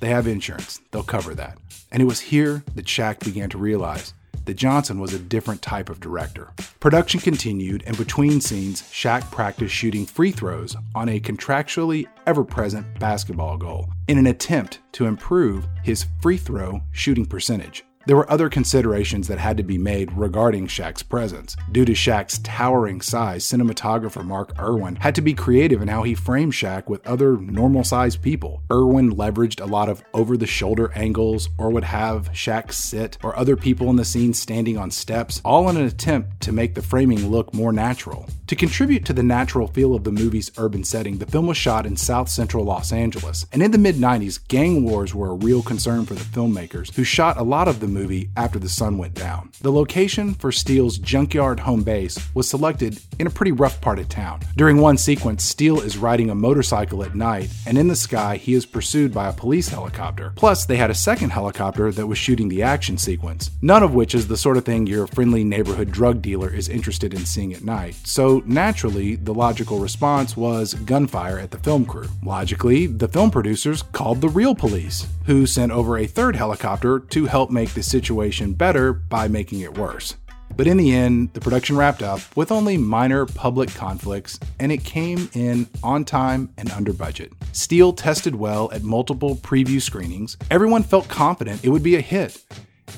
They 0.00 0.08
have 0.08 0.26
insurance, 0.26 0.80
they'll 0.90 1.02
cover 1.02 1.34
that. 1.34 1.58
And 1.92 2.02
it 2.02 2.06
was 2.06 2.20
here 2.20 2.62
that 2.74 2.86
Shaq 2.86 3.20
began 3.24 3.50
to 3.50 3.58
realize 3.58 4.14
that 4.46 4.54
Johnson 4.54 4.98
was 4.98 5.12
a 5.12 5.18
different 5.18 5.60
type 5.60 5.90
of 5.90 6.00
director. 6.00 6.52
Production 6.80 7.20
continued, 7.20 7.84
and 7.86 7.96
between 7.96 8.40
scenes, 8.40 8.82
Shaq 8.82 9.30
practiced 9.30 9.74
shooting 9.74 10.06
free 10.06 10.32
throws 10.32 10.76
on 10.94 11.08
a 11.08 11.20
contractually 11.20 12.06
ever 12.26 12.42
present 12.42 12.98
basketball 12.98 13.56
goal 13.56 13.88
in 14.08 14.18
an 14.18 14.26
attempt 14.28 14.80
to 14.92 15.06
improve 15.06 15.68
his 15.82 16.06
free 16.22 16.38
throw 16.38 16.80
shooting 16.92 17.26
percentage. 17.26 17.84
There 18.06 18.16
were 18.16 18.30
other 18.30 18.48
considerations 18.48 19.28
that 19.28 19.38
had 19.38 19.58
to 19.58 19.62
be 19.62 19.76
made 19.76 20.16
regarding 20.16 20.68
Shaq's 20.68 21.02
presence. 21.02 21.54
Due 21.70 21.84
to 21.84 21.92
Shaq's 21.92 22.38
towering 22.38 23.02
size, 23.02 23.44
cinematographer 23.44 24.24
Mark 24.24 24.58
Irwin 24.58 24.96
had 24.96 25.14
to 25.16 25.20
be 25.20 25.34
creative 25.34 25.82
in 25.82 25.88
how 25.88 26.02
he 26.04 26.14
framed 26.14 26.54
Shaq 26.54 26.88
with 26.88 27.06
other 27.06 27.36
normal 27.36 27.84
sized 27.84 28.22
people. 28.22 28.62
Irwin 28.72 29.12
leveraged 29.12 29.60
a 29.60 29.66
lot 29.66 29.90
of 29.90 30.02
over 30.14 30.38
the 30.38 30.46
shoulder 30.46 30.90
angles 30.94 31.50
or 31.58 31.68
would 31.68 31.84
have 31.84 32.32
Shaq 32.32 32.72
sit 32.72 33.18
or 33.22 33.36
other 33.36 33.54
people 33.54 33.90
in 33.90 33.96
the 33.96 34.04
scene 34.06 34.32
standing 34.32 34.78
on 34.78 34.90
steps, 34.90 35.42
all 35.44 35.68
in 35.68 35.76
an 35.76 35.84
attempt 35.84 36.40
to 36.40 36.52
make 36.52 36.74
the 36.74 36.82
framing 36.82 37.30
look 37.30 37.52
more 37.52 37.72
natural. 37.72 38.26
To 38.50 38.56
contribute 38.56 39.04
to 39.04 39.12
the 39.12 39.22
natural 39.22 39.68
feel 39.68 39.94
of 39.94 40.02
the 40.02 40.10
movie's 40.10 40.50
urban 40.58 40.82
setting, 40.82 41.18
the 41.18 41.26
film 41.26 41.46
was 41.46 41.56
shot 41.56 41.86
in 41.86 41.96
south 41.96 42.28
central 42.28 42.64
Los 42.64 42.92
Angeles. 42.92 43.46
And 43.52 43.62
in 43.62 43.70
the 43.70 43.78
mid 43.78 43.94
90s, 43.94 44.40
gang 44.48 44.82
wars 44.82 45.14
were 45.14 45.30
a 45.30 45.34
real 45.34 45.62
concern 45.62 46.04
for 46.04 46.14
the 46.14 46.24
filmmakers, 46.24 46.92
who 46.92 47.04
shot 47.04 47.38
a 47.38 47.44
lot 47.44 47.68
of 47.68 47.78
the 47.78 47.86
movie 47.86 48.28
after 48.36 48.58
the 48.58 48.68
sun 48.68 48.98
went 48.98 49.14
down. 49.14 49.52
The 49.60 49.70
location 49.70 50.34
for 50.34 50.50
Steel's 50.50 50.98
junkyard 50.98 51.60
home 51.60 51.84
base 51.84 52.18
was 52.34 52.48
selected 52.48 53.00
in 53.20 53.28
a 53.28 53.30
pretty 53.30 53.52
rough 53.52 53.80
part 53.80 54.00
of 54.00 54.08
town. 54.08 54.40
During 54.56 54.78
one 54.78 54.98
sequence, 54.98 55.44
Steel 55.44 55.80
is 55.80 55.96
riding 55.96 56.28
a 56.28 56.34
motorcycle 56.34 57.04
at 57.04 57.14
night, 57.14 57.50
and 57.66 57.78
in 57.78 57.86
the 57.86 57.94
sky, 57.94 58.36
he 58.36 58.54
is 58.54 58.66
pursued 58.66 59.14
by 59.14 59.28
a 59.28 59.32
police 59.32 59.68
helicopter. 59.68 60.32
Plus, 60.34 60.66
they 60.66 60.76
had 60.76 60.90
a 60.90 60.94
second 60.94 61.30
helicopter 61.30 61.92
that 61.92 62.08
was 62.08 62.18
shooting 62.18 62.48
the 62.48 62.64
action 62.64 62.98
sequence, 62.98 63.52
none 63.62 63.84
of 63.84 63.94
which 63.94 64.12
is 64.12 64.26
the 64.26 64.36
sort 64.36 64.56
of 64.56 64.64
thing 64.64 64.88
your 64.88 65.06
friendly 65.06 65.44
neighborhood 65.44 65.92
drug 65.92 66.20
dealer 66.20 66.52
is 66.52 66.68
interested 66.68 67.14
in 67.14 67.24
seeing 67.24 67.54
at 67.54 67.62
night. 67.62 67.94
So, 68.02 68.39
naturally, 68.46 69.16
the 69.16 69.34
logical 69.34 69.78
response 69.78 70.36
was 70.36 70.74
gunfire 70.74 71.38
at 71.38 71.50
the 71.50 71.58
film 71.58 71.84
crew. 71.84 72.08
Logically, 72.22 72.86
the 72.86 73.08
film 73.08 73.30
producers 73.30 73.82
called 73.82 74.20
the 74.20 74.28
real 74.28 74.54
police, 74.54 75.06
who 75.26 75.46
sent 75.46 75.72
over 75.72 75.98
a 75.98 76.06
third 76.06 76.36
helicopter 76.36 77.00
to 77.00 77.26
help 77.26 77.50
make 77.50 77.70
the 77.70 77.82
situation 77.82 78.52
better 78.52 78.92
by 78.92 79.28
making 79.28 79.60
it 79.60 79.76
worse. 79.76 80.16
But 80.56 80.66
in 80.66 80.76
the 80.76 80.92
end, 80.92 81.32
the 81.32 81.40
production 81.40 81.76
wrapped 81.76 82.02
up 82.02 82.20
with 82.36 82.52
only 82.52 82.76
minor 82.76 83.24
public 83.24 83.70
conflicts, 83.70 84.38
and 84.58 84.70
it 84.70 84.84
came 84.84 85.30
in 85.32 85.68
on 85.82 86.04
time 86.04 86.52
and 86.58 86.70
under 86.72 86.92
budget. 86.92 87.32
Steel 87.52 87.92
tested 87.92 88.34
well 88.34 88.70
at 88.72 88.82
multiple 88.82 89.36
preview 89.36 89.80
screenings. 89.80 90.36
Everyone 90.50 90.82
felt 90.82 91.08
confident 91.08 91.64
it 91.64 91.70
would 91.70 91.82
be 91.82 91.96
a 91.96 92.00
hit 92.00 92.42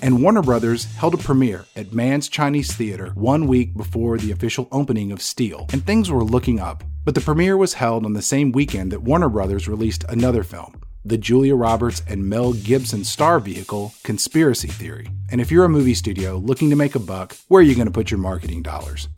and 0.01 0.23
Warner 0.23 0.43
Brothers 0.43 0.85
held 0.95 1.15
a 1.15 1.19
premiere 1.19 1.67
at 1.77 1.93
Mann's 1.93 2.29
Chinese 2.29 2.73
Theater 2.73 3.11
one 3.15 3.47
week 3.47 3.77
before 3.77 4.17
the 4.17 4.33
official 4.33 4.69
opening 4.73 5.13
of 5.13 5.21
Steel, 5.21 5.67
and 5.73 5.85
things 5.85 6.11
were 6.11 6.25
looking 6.25 6.61
up. 6.61 6.85
But 7.05 7.15
the 7.15 7.21
premiere 7.21 7.57
was 7.57 7.75
held 7.75 8.05
on 8.05 8.13
the 8.13 8.23
same 8.23 8.53
weekend 8.53 8.93
that 8.93 9.03
Warner 9.03 9.29
Brothers 9.29 9.69
released 9.69 10.05
another 10.09 10.43
film, 10.43 10.81
the 11.05 11.19
Julia 11.19 11.55
Roberts 11.55 12.03
and 12.09 12.29
Mel 12.29 12.53
Gibson 12.53 13.05
star 13.05 13.41
vehicle, 13.41 13.93
Conspiracy 14.05 14.69
Theory. 14.69 15.09
And 15.31 15.41
if 15.41 15.51
you're 15.51 15.65
a 15.65 15.69
movie 15.69 15.95
studio 15.95 16.39
looking 16.39 16.71
to 16.71 16.77
make 16.77 16.95
a 16.95 17.01
buck, 17.01 17.37
where 17.49 17.61
are 17.61 17.65
you 17.65 17.75
going 17.75 17.89
to 17.89 17.93
put 17.93 18.11
your 18.11 18.19
marketing 18.19 18.63
dollars? 18.63 19.09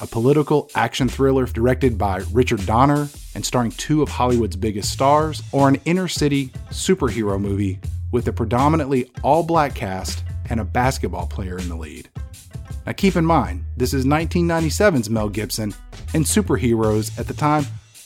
A 0.00 0.06
political 0.06 0.70
action 0.74 1.08
thriller 1.08 1.46
directed 1.46 1.98
by 1.98 2.22
Richard 2.32 2.64
Donner 2.66 3.08
and 3.34 3.44
starring 3.44 3.70
two 3.72 4.02
of 4.02 4.08
Hollywood's 4.08 4.56
biggest 4.56 4.90
stars, 4.90 5.42
or 5.52 5.68
an 5.68 5.80
inner 5.84 6.08
city 6.08 6.48
superhero 6.70 7.40
movie 7.40 7.80
with 8.12 8.28
a 8.28 8.32
predominantly 8.32 9.10
all 9.22 9.42
black 9.42 9.74
cast 9.74 10.22
and 10.48 10.60
a 10.60 10.64
basketball 10.64 11.26
player 11.26 11.58
in 11.58 11.68
the 11.68 11.76
lead. 11.76 12.08
Now 12.86 12.92
keep 12.92 13.16
in 13.16 13.26
mind, 13.26 13.64
this 13.76 13.94
is 13.94 14.04
1997's 14.04 15.10
Mel 15.10 15.28
Gibson, 15.28 15.74
and 16.14 16.24
superheroes 16.24 17.18
at 17.18 17.26
the 17.26 17.34
time 17.34 17.64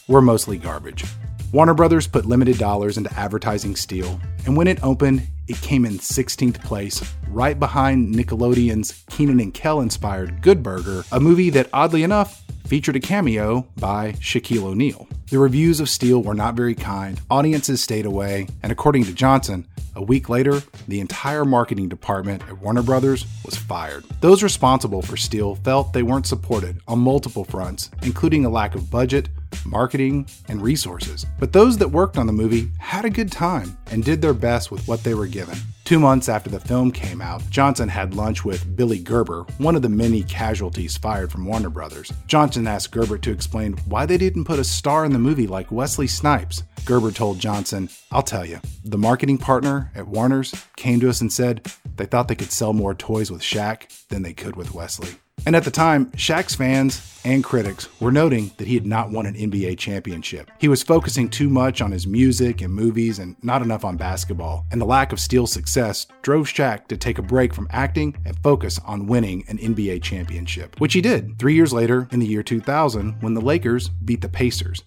were 0.09 0.23
mostly 0.23 0.57
garbage. 0.59 1.05
Warner 1.53 1.75
Brothers 1.75 2.07
put 2.07 2.27
limited 2.27 2.59
dollars 2.59 2.99
into 2.99 3.12
advertising 3.19 3.77
Steel, 3.77 4.21
and 4.45 4.57
when 4.57 4.66
it 4.66 4.83
opened, 4.83 5.27
it 5.49 5.61
came 5.61 5.85
in 5.85 5.99
16th 5.99 6.62
place, 6.64 7.14
right 7.29 7.59
behind 7.59 8.14
Nickelodeon's 8.14 9.05
Kenan 9.11 9.40
and 9.40 9.55
Kel 9.55 9.81
inspired 9.81 10.42
Good 10.42 10.62
Burger, 10.62 11.05
a 11.12 11.21
movie 11.21 11.51
that 11.51 11.71
oddly 11.73 12.03
enough 12.03 12.45
featured 12.66 12.96
a 12.96 13.00
cameo 13.00 13.66
by 13.76 14.12
Shaquille 14.12 14.64
O'Neal. 14.64 15.09
The 15.31 15.38
reviews 15.38 15.81
of 15.81 15.88
Steel 15.88 16.22
were 16.22 16.35
not 16.35 16.55
very 16.55 16.74
kind, 16.74 17.20
audiences 17.31 17.83
stayed 17.83 18.07
away, 18.07 18.48
and 18.62 18.70
according 18.70 19.05
to 19.05 19.12
Johnson, 19.12 19.66
a 19.94 20.02
week 20.02 20.29
later, 20.29 20.62
the 20.87 21.00
entire 21.00 21.44
marketing 21.44 21.88
department 21.88 22.42
at 22.42 22.59
Warner 22.59 22.83
Brothers 22.83 23.24
was 23.44 23.57
fired. 23.57 24.05
Those 24.20 24.42
responsible 24.42 25.00
for 25.00 25.16
Steel 25.16 25.55
felt 25.55 25.92
they 25.92 26.02
weren't 26.02 26.26
supported 26.26 26.81
on 26.87 26.98
multiple 26.98 27.44
fronts, 27.44 27.90
including 28.02 28.44
a 28.44 28.50
lack 28.50 28.74
of 28.74 28.90
budget, 28.90 29.31
marketing, 29.64 30.26
and 30.48 30.61
resources. 30.61 31.24
But 31.38 31.52
those 31.52 31.79
that 31.79 31.88
worked 31.88 32.18
on 32.18 32.26
the 32.26 32.33
movie 32.33 32.70
had 32.79 33.05
a 33.05 33.11
good 33.11 33.33
time 33.33 33.79
and 33.90 34.05
did 34.05 34.20
their 34.20 34.35
best 34.35 34.70
with 34.70 34.87
what 34.87 35.02
they 35.02 35.14
were 35.14 35.26
given. 35.26 35.57
Two 35.87 36.01
months 36.01 36.29
after 36.29 36.51
the 36.51 36.59
film 36.59 36.90
came 36.90 37.20
out, 37.20 37.49
Johnson 37.49 37.88
had 37.88 38.16
lunch 38.16 38.44
with 38.44 38.75
Billy 38.75 38.99
Gerber, 38.99 39.46
one 39.59 39.77
of 39.77 39.83
the 39.83 39.88
many 39.88 40.25
casualties 40.25 40.96
fired 40.96 41.31
from 41.31 41.46
Warner 41.46 41.70
Brothers. 41.70 42.12
Johnson 42.27 42.66
asked 42.66 42.90
Gerber 42.90 43.18
to 43.18 43.31
explain 43.31 43.75
why 43.87 44.05
they 44.05 44.18
didn't 44.18 44.46
put 44.46 44.59
a 44.59 44.64
star 44.64 45.05
in 45.05 45.12
the 45.12 45.18
movie 45.20 45.46
like 45.46 45.70
Wesley 45.70 46.09
Snipes. 46.09 46.64
Gerber 46.85 47.12
told 47.12 47.38
Johnson, 47.38 47.88
I'll 48.11 48.25
tell 48.25 48.44
you, 48.44 48.59
the 48.85 48.99
marketing 48.99 49.38
partner 49.38 49.92
at 49.94 50.09
Warner's 50.09 50.53
came 50.75 50.99
to 50.99 51.09
us 51.09 51.20
and 51.20 51.33
said 51.33 51.70
they 51.94 52.07
thought 52.07 52.27
they 52.27 52.35
could 52.35 52.51
sell 52.51 52.72
more 52.72 52.92
toys 52.92 53.31
with 53.31 53.40
Shaq 53.40 54.09
than 54.09 54.22
they 54.22 54.33
could 54.33 54.57
with 54.57 54.75
Wesley. 54.75 55.11
And 55.44 55.55
at 55.55 55.64
the 55.64 55.70
time, 55.70 56.07
Shaq's 56.12 56.55
fans 56.55 57.20
and 57.25 57.44
critics 57.44 57.88
were 58.01 58.12
noting 58.12 58.53
that 58.57 58.66
he 58.66 58.75
had 58.75 58.87
not 58.87 59.11
won 59.11 59.27
an 59.27 59.35
NBA 59.35 59.79
championship. 59.79 60.51
He 60.59 60.68
was 60.68 60.83
focusing 60.83 61.29
too 61.29 61.49
much 61.49 61.81
on 61.81 61.90
his 61.90 62.07
music 62.07 62.62
and 62.62 62.72
movies 62.72 63.18
and 63.18 63.37
not 63.42 63.62
enough 63.62 63.85
on 63.85 63.96
basketball. 63.96 64.64
And 64.70 64.81
the 64.81 64.87
lack 64.87 65.12
of 65.12 65.20
Steel's 65.20 65.53
success 65.53 66.07
drove 66.22 66.46
Shaq 66.46 66.88
to 66.88 66.96
take 66.96 67.18
a 67.18 67.22
break 67.22 67.53
from 67.53 67.68
acting 67.70 68.16
and 68.25 68.38
focus 68.42 68.81
on 68.85 69.07
winning 69.07 69.44
an 69.49 69.59
NBA 69.59 70.03
championship, 70.03 70.81
which 70.81 70.94
he 70.94 71.01
did 71.01 71.38
three 71.38 71.55
years 71.55 71.72
later 71.72 72.09
in 72.12 72.20
the 72.20 72.27
year 72.27 72.42
2000 72.42 73.20
when 73.20 73.35
the 73.35 73.40
Lakers 73.40 73.88
beat 73.88 74.20
the 74.20 74.29
Pacers 74.29 74.83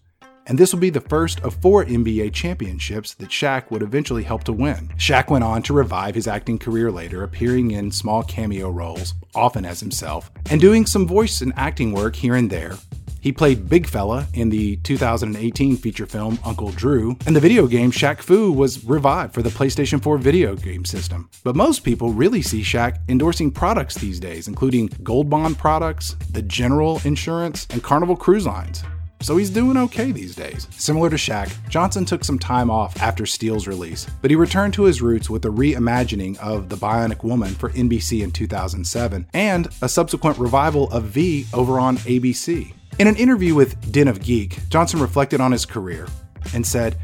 and 0.50 0.58
this 0.58 0.74
will 0.74 0.80
be 0.80 0.90
the 0.90 1.00
first 1.00 1.40
of 1.42 1.54
four 1.62 1.86
NBA 1.86 2.34
championships 2.34 3.14
that 3.14 3.30
Shaq 3.30 3.70
would 3.72 3.84
eventually 3.84 4.24
help 4.24 4.44
to 4.46 4.54
win. 4.54 4.90
Shaq 4.98 5.30
went 5.30 5.44
on 5.44 5.62
to 5.64 5.74
revive 5.74 6.16
his 6.16 6.28
acting 6.28 6.58
career 6.58 6.92
later, 6.92 7.24
appearing 7.24 7.72
in 7.72 7.92
small 7.92 8.24
cameo 8.24 8.70
roles, 8.70 9.14
often 9.36 9.64
as 9.64 9.80
himself, 9.80 10.32
and 10.50 10.60
doing 10.60 10.86
some 10.86 11.08
voice 11.08 11.42
and 11.42 11.54
acting 11.56 11.94
work 11.94 12.16
here 12.16 12.36
and 12.36 12.50
there. 12.50 12.76
He 13.22 13.32
played 13.34 13.70
Big 13.70 13.86
Fella 13.86 14.28
in 14.34 14.50
the 14.50 14.78
2018 14.78 15.78
feature 15.78 16.06
film 16.06 16.40
Uncle 16.46 16.72
Drew, 16.72 17.18
and 17.28 17.36
the 17.36 17.42
video 17.42 17.68
game 17.68 17.92
Shaq 17.92 18.20
Fu 18.20 18.52
was 18.52 18.84
revived 18.86 19.34
for 19.34 19.42
the 19.42 19.50
PlayStation 19.50 20.02
4 20.02 20.18
video 20.18 20.56
game 20.56 20.86
system. 20.86 21.30
But 21.44 21.58
most 21.58 21.84
people 21.84 22.14
really 22.14 22.42
see 22.42 22.62
Shaq 22.62 22.98
endorsing 23.10 23.52
products 23.52 23.96
these 23.96 24.20
days, 24.20 24.48
including 24.48 24.90
Gold 25.04 25.30
Bond 25.30 25.58
products, 25.58 26.16
the 26.32 26.42
General 26.42 27.02
Insurance, 27.04 27.68
and 27.72 27.84
Carnival 27.84 28.16
Cruise 28.16 28.48
Lines. 28.48 28.84
So 29.22 29.36
he's 29.38 29.50
doing 29.50 29.78
okay 29.78 30.12
these 30.12 30.36
days. 30.36 30.68
Similar 30.72 31.10
to 31.10 31.16
Shaq, 31.18 31.52
Johnson 31.70 32.06
took 32.06 32.24
some 32.24 32.40
time 32.40 32.72
off 32.72 33.00
after 33.02 33.26
Steel's 33.26 33.68
release, 33.68 34.08
but 34.22 34.32
he 34.32 34.36
returned 34.36 34.74
to 34.76 34.84
his 34.84 35.02
roots 35.02 35.30
with 35.30 35.44
a 35.46 35.50
reimagining 35.50 36.38
of 36.40 36.70
The 36.70 36.78
Bionic 36.78 37.24
Woman 37.24 37.54
for 37.54 37.70
NBC 37.72 38.24
in 38.24 38.32
2007 38.32 39.28
and 39.34 39.68
a 39.82 39.90
subsequent 39.90 40.38
revival 40.38 40.90
of 40.92 41.04
V 41.04 41.46
over 41.54 41.80
on 41.80 41.98
ABC. 41.98 42.74
In 42.98 43.08
an 43.08 43.16
interview 43.18 43.56
with 43.56 43.92
Den 43.92 44.08
of 44.08 44.22
Geek, 44.22 44.68
Johnson 44.70 45.00
reflected 45.00 45.42
on 45.42 45.52
his 45.52 45.66
career 45.66 46.08
and 46.54 46.66
said, 46.66 46.98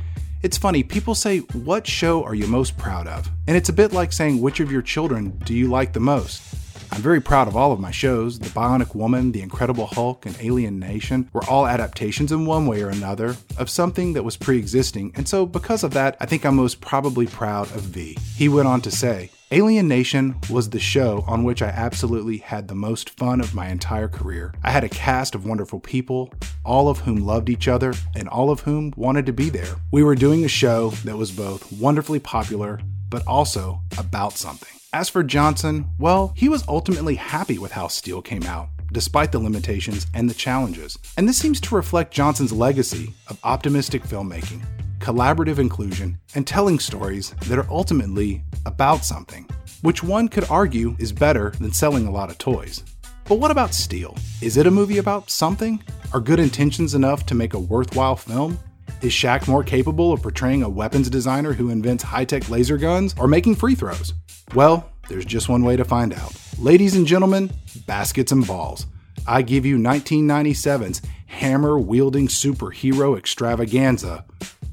it's 0.45 0.57
funny, 0.57 0.83
people 0.83 1.15
say, 1.15 1.39
What 1.39 1.87
show 1.87 2.23
are 2.23 2.35
you 2.35 2.45
most 2.45 2.77
proud 2.77 3.07
of? 3.07 3.29
And 3.47 3.57
it's 3.57 3.69
a 3.69 3.73
bit 3.73 3.93
like 3.93 4.13
saying, 4.13 4.39
Which 4.39 4.59
of 4.59 4.71
your 4.71 4.83
children 4.83 5.31
do 5.43 5.55
you 5.55 5.67
like 5.67 5.91
the 5.91 5.99
most? 5.99 6.41
I'm 6.91 7.01
very 7.01 7.21
proud 7.21 7.47
of 7.47 7.55
all 7.55 7.71
of 7.71 7.79
my 7.79 7.91
shows. 7.91 8.39
The 8.39 8.49
Bionic 8.49 8.95
Woman, 8.95 9.31
The 9.31 9.41
Incredible 9.41 9.87
Hulk, 9.87 10.25
and 10.25 10.37
Alien 10.39 10.79
Nation 10.79 11.29
were 11.33 11.43
all 11.49 11.67
adaptations 11.67 12.31
in 12.31 12.45
one 12.45 12.67
way 12.67 12.81
or 12.81 12.89
another 12.89 13.35
of 13.57 13.69
something 13.69 14.13
that 14.13 14.23
was 14.23 14.37
pre 14.37 14.57
existing, 14.57 15.11
and 15.15 15.27
so 15.27 15.45
because 15.45 15.83
of 15.83 15.93
that, 15.93 16.15
I 16.19 16.25
think 16.25 16.45
I'm 16.45 16.55
most 16.55 16.81
probably 16.81 17.27
proud 17.27 17.67
of 17.75 17.81
V. 17.81 18.17
He 18.35 18.49
went 18.49 18.67
on 18.67 18.81
to 18.81 18.91
say, 18.91 19.31
Alien 19.51 19.87
Nation 19.87 20.35
was 20.49 20.71
the 20.71 20.79
show 20.79 21.23
on 21.27 21.43
which 21.43 21.61
I 21.61 21.67
absolutely 21.67 22.39
had 22.39 22.67
the 22.67 22.75
most 22.75 23.11
fun 23.11 23.39
of 23.39 23.53
my 23.53 23.67
entire 23.67 24.07
career. 24.07 24.53
I 24.63 24.71
had 24.71 24.83
a 24.83 24.89
cast 24.89 25.35
of 25.35 25.45
wonderful 25.45 25.79
people, 25.79 26.33
all 26.63 26.89
of 26.89 26.99
whom 26.99 27.17
loved 27.17 27.49
each 27.49 27.67
other, 27.67 27.93
and 28.15 28.27
all 28.27 28.49
of 28.49 28.61
whom 28.61 28.91
wanted 28.97 29.27
to 29.27 29.33
be 29.33 29.49
there. 29.49 29.75
We 29.91 30.03
were 30.03 30.15
doing 30.15 30.43
a 30.43 30.49
show 30.49 30.89
that 31.05 31.17
was 31.17 31.31
both 31.31 31.71
wonderfully 31.73 32.19
popular, 32.19 32.79
but 33.09 33.25
also 33.27 33.81
about 33.97 34.33
something. 34.33 34.75
As 34.95 35.09
for 35.09 35.23
Johnson, 35.23 35.89
well, 35.99 36.31
he 36.37 36.47
was 36.47 36.63
ultimately 36.69 37.15
happy 37.15 37.57
with 37.57 37.73
how 37.73 37.89
Steel 37.89 38.21
came 38.21 38.43
out, 38.43 38.69
despite 38.93 39.33
the 39.33 39.39
limitations 39.39 40.07
and 40.13 40.29
the 40.29 40.33
challenges. 40.33 40.97
And 41.17 41.27
this 41.27 41.37
seems 41.37 41.59
to 41.59 41.75
reflect 41.75 42.13
Johnson's 42.13 42.53
legacy 42.53 43.13
of 43.27 43.37
optimistic 43.43 44.03
filmmaking, 44.03 44.65
collaborative 44.99 45.59
inclusion, 45.59 46.17
and 46.33 46.47
telling 46.47 46.79
stories 46.79 47.31
that 47.47 47.59
are 47.59 47.69
ultimately 47.69 48.41
about 48.65 49.03
something, 49.03 49.45
which 49.81 50.01
one 50.01 50.29
could 50.29 50.49
argue 50.49 50.95
is 50.97 51.11
better 51.11 51.49
than 51.59 51.73
selling 51.73 52.07
a 52.07 52.11
lot 52.11 52.29
of 52.29 52.37
toys. 52.37 52.81
But 53.25 53.39
what 53.39 53.51
about 53.51 53.73
Steel? 53.73 54.15
Is 54.41 54.55
it 54.55 54.65
a 54.65 54.71
movie 54.71 54.99
about 54.99 55.29
something? 55.29 55.83
Are 56.13 56.21
good 56.21 56.39
intentions 56.39 56.95
enough 56.95 57.25
to 57.25 57.35
make 57.35 57.53
a 57.53 57.59
worthwhile 57.59 58.15
film? 58.15 58.57
Is 59.01 59.11
Shaq 59.11 59.49
more 59.49 59.61
capable 59.61 60.13
of 60.13 60.21
portraying 60.21 60.63
a 60.63 60.69
weapons 60.69 61.09
designer 61.09 61.51
who 61.51 61.69
invents 61.69 62.01
high 62.01 62.23
tech 62.23 62.49
laser 62.49 62.77
guns 62.77 63.13
or 63.19 63.27
making 63.27 63.55
free 63.55 63.75
throws? 63.75 64.13
Well, 64.53 64.89
there's 65.09 65.25
just 65.25 65.49
one 65.49 65.63
way 65.63 65.75
to 65.75 65.83
find 65.83 66.13
out. 66.13 66.33
Ladies 66.59 66.95
and 66.95 67.07
gentlemen, 67.07 67.51
baskets 67.87 68.31
and 68.31 68.45
balls. 68.45 68.85
I 69.27 69.41
give 69.41 69.65
you 69.65 69.77
1997's 69.77 71.01
hammer 71.25 71.79
wielding 71.79 72.27
superhero 72.27 73.17
extravaganza, 73.17 74.25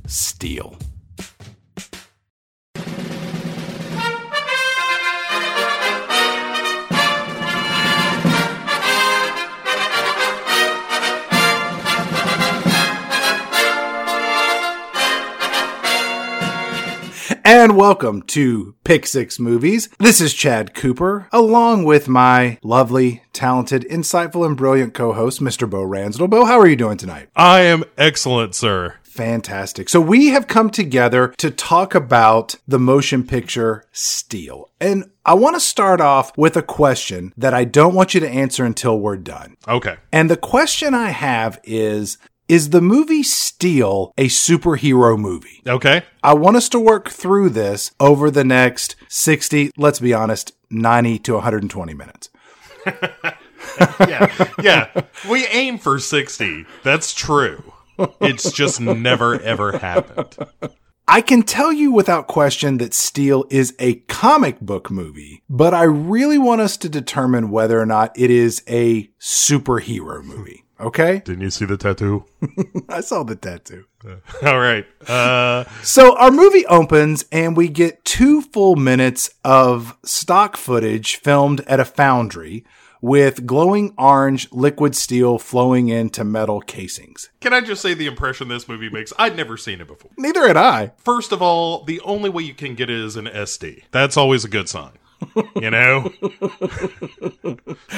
Steel. 0.06 0.76
And 17.62 17.76
welcome 17.76 18.22
to 18.22 18.74
Pick 18.82 19.06
Six 19.06 19.38
Movies. 19.38 19.88
This 20.00 20.20
is 20.20 20.34
Chad 20.34 20.74
Cooper, 20.74 21.28
along 21.30 21.84
with 21.84 22.08
my 22.08 22.58
lovely, 22.60 23.22
talented, 23.32 23.86
insightful, 23.88 24.44
and 24.44 24.56
brilliant 24.56 24.94
co 24.94 25.12
host, 25.12 25.40
Mr. 25.40 25.70
Bo 25.70 25.84
Ransdell. 25.86 26.28
Bo, 26.28 26.44
how 26.44 26.58
are 26.58 26.66
you 26.66 26.74
doing 26.74 26.96
tonight? 26.96 27.28
I 27.36 27.60
am 27.60 27.84
excellent, 27.96 28.56
sir. 28.56 28.96
Fantastic. 29.04 29.88
So, 29.88 30.00
we 30.00 30.30
have 30.30 30.48
come 30.48 30.70
together 30.70 31.28
to 31.36 31.52
talk 31.52 31.94
about 31.94 32.56
the 32.66 32.80
motion 32.80 33.24
picture 33.24 33.84
Steel. 33.92 34.68
And 34.80 35.12
I 35.24 35.34
want 35.34 35.54
to 35.54 35.60
start 35.60 36.00
off 36.00 36.36
with 36.36 36.56
a 36.56 36.62
question 36.62 37.32
that 37.36 37.54
I 37.54 37.62
don't 37.62 37.94
want 37.94 38.12
you 38.12 38.18
to 38.22 38.28
answer 38.28 38.64
until 38.64 38.98
we're 38.98 39.16
done. 39.16 39.56
Okay. 39.68 39.98
And 40.10 40.28
the 40.28 40.36
question 40.36 40.94
I 40.94 41.10
have 41.10 41.60
is 41.62 42.18
is 42.52 42.68
the 42.68 42.82
movie 42.82 43.22
Steel 43.22 44.12
a 44.18 44.26
superhero 44.26 45.18
movie? 45.18 45.62
Okay. 45.66 46.02
I 46.22 46.34
want 46.34 46.58
us 46.58 46.68
to 46.68 46.78
work 46.78 47.08
through 47.08 47.48
this 47.48 47.92
over 47.98 48.30
the 48.30 48.44
next 48.44 48.94
60, 49.08 49.70
let's 49.78 50.00
be 50.00 50.12
honest, 50.12 50.52
90 50.68 51.18
to 51.20 51.32
120 51.32 51.94
minutes. 51.94 52.28
yeah. 54.00 54.48
Yeah. 54.62 55.02
We 55.30 55.46
aim 55.46 55.78
for 55.78 55.98
60. 55.98 56.66
That's 56.82 57.14
true. 57.14 57.72
It's 58.20 58.52
just 58.52 58.82
never, 58.82 59.40
ever 59.40 59.78
happened. 59.78 60.36
I 61.08 61.22
can 61.22 61.44
tell 61.44 61.72
you 61.72 61.90
without 61.90 62.26
question 62.26 62.76
that 62.78 62.92
Steel 62.92 63.46
is 63.48 63.74
a 63.78 63.94
comic 63.94 64.60
book 64.60 64.90
movie, 64.90 65.42
but 65.48 65.72
I 65.72 65.84
really 65.84 66.36
want 66.36 66.60
us 66.60 66.76
to 66.78 66.90
determine 66.90 67.50
whether 67.50 67.80
or 67.80 67.86
not 67.86 68.12
it 68.14 68.30
is 68.30 68.62
a 68.68 69.08
superhero 69.18 70.22
movie. 70.22 70.64
Okay. 70.82 71.22
Didn't 71.24 71.42
you 71.42 71.50
see 71.50 71.64
the 71.64 71.76
tattoo? 71.76 72.24
I 72.88 73.00
saw 73.00 73.22
the 73.22 73.36
tattoo. 73.36 73.84
All 74.42 74.58
right. 74.58 74.84
Uh, 75.08 75.64
so 75.82 76.18
our 76.18 76.32
movie 76.32 76.66
opens 76.66 77.24
and 77.30 77.56
we 77.56 77.68
get 77.68 78.04
two 78.04 78.42
full 78.42 78.74
minutes 78.74 79.30
of 79.44 79.96
stock 80.04 80.56
footage 80.56 81.16
filmed 81.16 81.60
at 81.68 81.78
a 81.78 81.84
foundry 81.84 82.64
with 83.00 83.46
glowing 83.46 83.94
orange 83.96 84.50
liquid 84.52 84.96
steel 84.96 85.38
flowing 85.38 85.88
into 85.88 86.24
metal 86.24 86.60
casings. 86.60 87.30
Can 87.40 87.52
I 87.52 87.60
just 87.60 87.82
say 87.82 87.94
the 87.94 88.06
impression 88.06 88.48
this 88.48 88.68
movie 88.68 88.90
makes? 88.90 89.12
I'd 89.18 89.36
never 89.36 89.56
seen 89.56 89.80
it 89.80 89.86
before. 89.88 90.10
Neither 90.16 90.46
had 90.46 90.56
I. 90.56 90.92
First 90.98 91.32
of 91.32 91.42
all, 91.42 91.84
the 91.84 92.00
only 92.00 92.30
way 92.30 92.42
you 92.42 92.54
can 92.54 92.74
get 92.74 92.90
it 92.90 92.98
is 92.98 93.16
an 93.16 93.26
SD. 93.26 93.84
That's 93.92 94.16
always 94.16 94.44
a 94.44 94.48
good 94.48 94.68
sign. 94.68 94.92
You 95.56 95.70
know? 95.70 96.12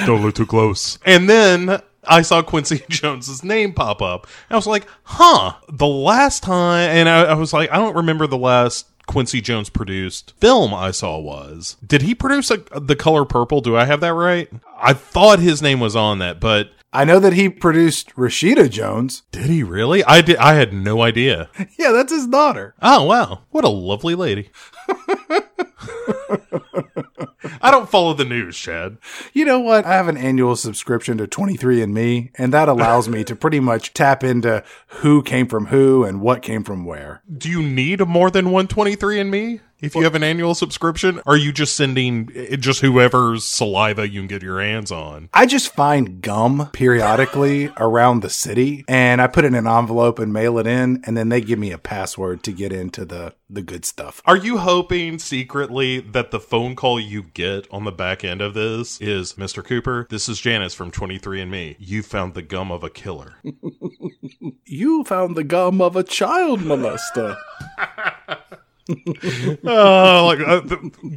Don't 0.05 0.21
look 0.21 0.35
too 0.35 0.45
close. 0.45 0.99
And 1.05 1.29
then 1.29 1.81
I 2.07 2.21
saw 2.21 2.41
Quincy 2.41 2.83
Jones's 2.89 3.43
name 3.43 3.73
pop 3.73 4.01
up. 4.01 4.27
I 4.49 4.55
was 4.55 4.67
like, 4.67 4.87
huh. 5.03 5.53
The 5.69 5.87
last 5.87 6.43
time, 6.43 6.89
and 6.89 7.09
I, 7.09 7.23
I, 7.23 7.33
was 7.33 7.53
like, 7.53 7.71
I 7.71 7.77
don't 7.77 7.95
remember 7.95 8.27
the 8.27 8.37
last 8.37 8.87
Quincy 9.07 9.41
Jones 9.41 9.69
produced 9.69 10.33
film 10.39 10.73
I 10.73 10.91
saw 10.91 11.19
was. 11.19 11.77
Did 11.85 12.01
he 12.01 12.15
produce 12.15 12.51
a, 12.51 12.57
The 12.75 12.95
Color 12.95 13.25
Purple? 13.25 13.61
Do 13.61 13.75
I 13.75 13.85
have 13.85 14.01
that 14.01 14.13
right? 14.13 14.49
I 14.77 14.93
thought 14.93 15.39
his 15.39 15.61
name 15.61 15.79
was 15.79 15.95
on 15.95 16.19
that, 16.19 16.39
but. 16.39 16.71
I 16.93 17.03
know 17.03 17.19
that 17.19 17.33
he 17.33 17.49
produced 17.49 18.15
Rashida 18.15 18.69
Jones. 18.69 19.23
Did 19.33 19.47
he 19.47 19.63
really? 19.63 20.01
I 20.05 20.21
did. 20.21 20.37
I 20.37 20.53
had 20.53 20.71
no 20.71 21.01
idea. 21.01 21.49
yeah, 21.77 21.91
that's 21.91 22.13
his 22.13 22.25
daughter. 22.25 22.73
Oh 22.81 23.03
wow, 23.03 23.41
what 23.51 23.65
a 23.65 23.69
lovely 23.69 24.15
lady. 24.15 24.49
I 27.61 27.71
don't 27.71 27.89
follow 27.89 28.13
the 28.13 28.25
news, 28.25 28.57
Chad. 28.57 28.97
You 29.33 29.45
know 29.45 29.59
what? 29.59 29.85
I 29.85 29.93
have 29.93 30.07
an 30.07 30.17
annual 30.17 30.55
subscription 30.55 31.17
to 31.17 31.27
23andMe, 31.27 32.31
and 32.35 32.53
that 32.53 32.69
allows 32.69 33.07
me 33.09 33.23
to 33.25 33.35
pretty 33.35 33.59
much 33.59 33.93
tap 33.93 34.23
into 34.23 34.63
who 34.87 35.21
came 35.23 35.47
from 35.47 35.67
who 35.67 36.03
and 36.03 36.21
what 36.21 36.41
came 36.41 36.63
from 36.63 36.85
where. 36.85 37.21
Do 37.31 37.49
you 37.49 37.61
need 37.61 38.05
more 38.07 38.29
than 38.29 38.51
one 38.51 38.67
23andMe? 38.67 39.61
If 39.79 39.95
you 39.95 40.03
have 40.03 40.15
an 40.15 40.23
annual 40.23 40.55
subscription? 40.55 41.19
Or 41.25 41.33
are 41.33 41.37
you 41.37 41.51
just 41.51 41.75
sending 41.75 42.31
eh, 42.35 42.55
just 42.55 42.81
whoever's 42.81 43.45
saliva 43.45 44.07
you 44.07 44.21
can 44.21 44.27
get 44.27 44.41
your 44.41 44.61
hands 44.61 44.91
on? 44.91 45.29
I 45.33 45.45
just 45.45 45.73
find 45.73 46.21
gum 46.21 46.69
periodically 46.73 47.71
around 47.77 48.21
the 48.21 48.29
city 48.29 48.85
and 48.87 49.21
I 49.21 49.27
put 49.27 49.43
it 49.43 49.47
in 49.47 49.55
an 49.55 49.67
envelope 49.67 50.19
and 50.19 50.31
mail 50.31 50.57
it 50.57 50.67
in 50.67 51.01
and 51.05 51.15
then 51.15 51.29
they 51.29 51.41
give 51.41 51.59
me 51.59 51.71
a 51.71 51.77
password 51.77 52.43
to 52.43 52.51
get 52.51 52.71
into 52.71 53.05
the 53.05 53.33
the 53.47 53.61
good 53.61 53.85
stuff. 53.85 54.21
Are 54.25 54.37
you 54.37 54.57
hoping 54.57 55.19
secretly 55.19 55.99
that 55.99 56.31
the 56.31 56.39
phone 56.39 56.75
call 56.75 56.99
you 56.99 57.21
get 57.21 57.67
on 57.71 57.83
the 57.83 57.91
back 57.91 58.23
end 58.23 58.41
of 58.41 58.55
this 58.55 58.99
is 58.99 59.33
Mr. 59.33 59.63
Cooper, 59.63 60.07
this 60.09 60.27
is 60.27 60.41
Janice 60.41 60.73
from 60.73 60.91
23andme. 60.91 61.75
You 61.77 62.01
found 62.01 62.33
the 62.33 62.41
gum 62.41 62.71
of 62.71 62.83
a 62.83 62.89
killer. 62.89 63.35
you 64.65 65.03
found 65.03 65.35
the 65.35 65.43
gum 65.43 65.79
of 65.79 65.95
a 65.95 66.03
child 66.03 66.61
molester. 66.61 67.37
uh, 69.65 70.25
like, 70.25 70.39
uh, 70.39 70.61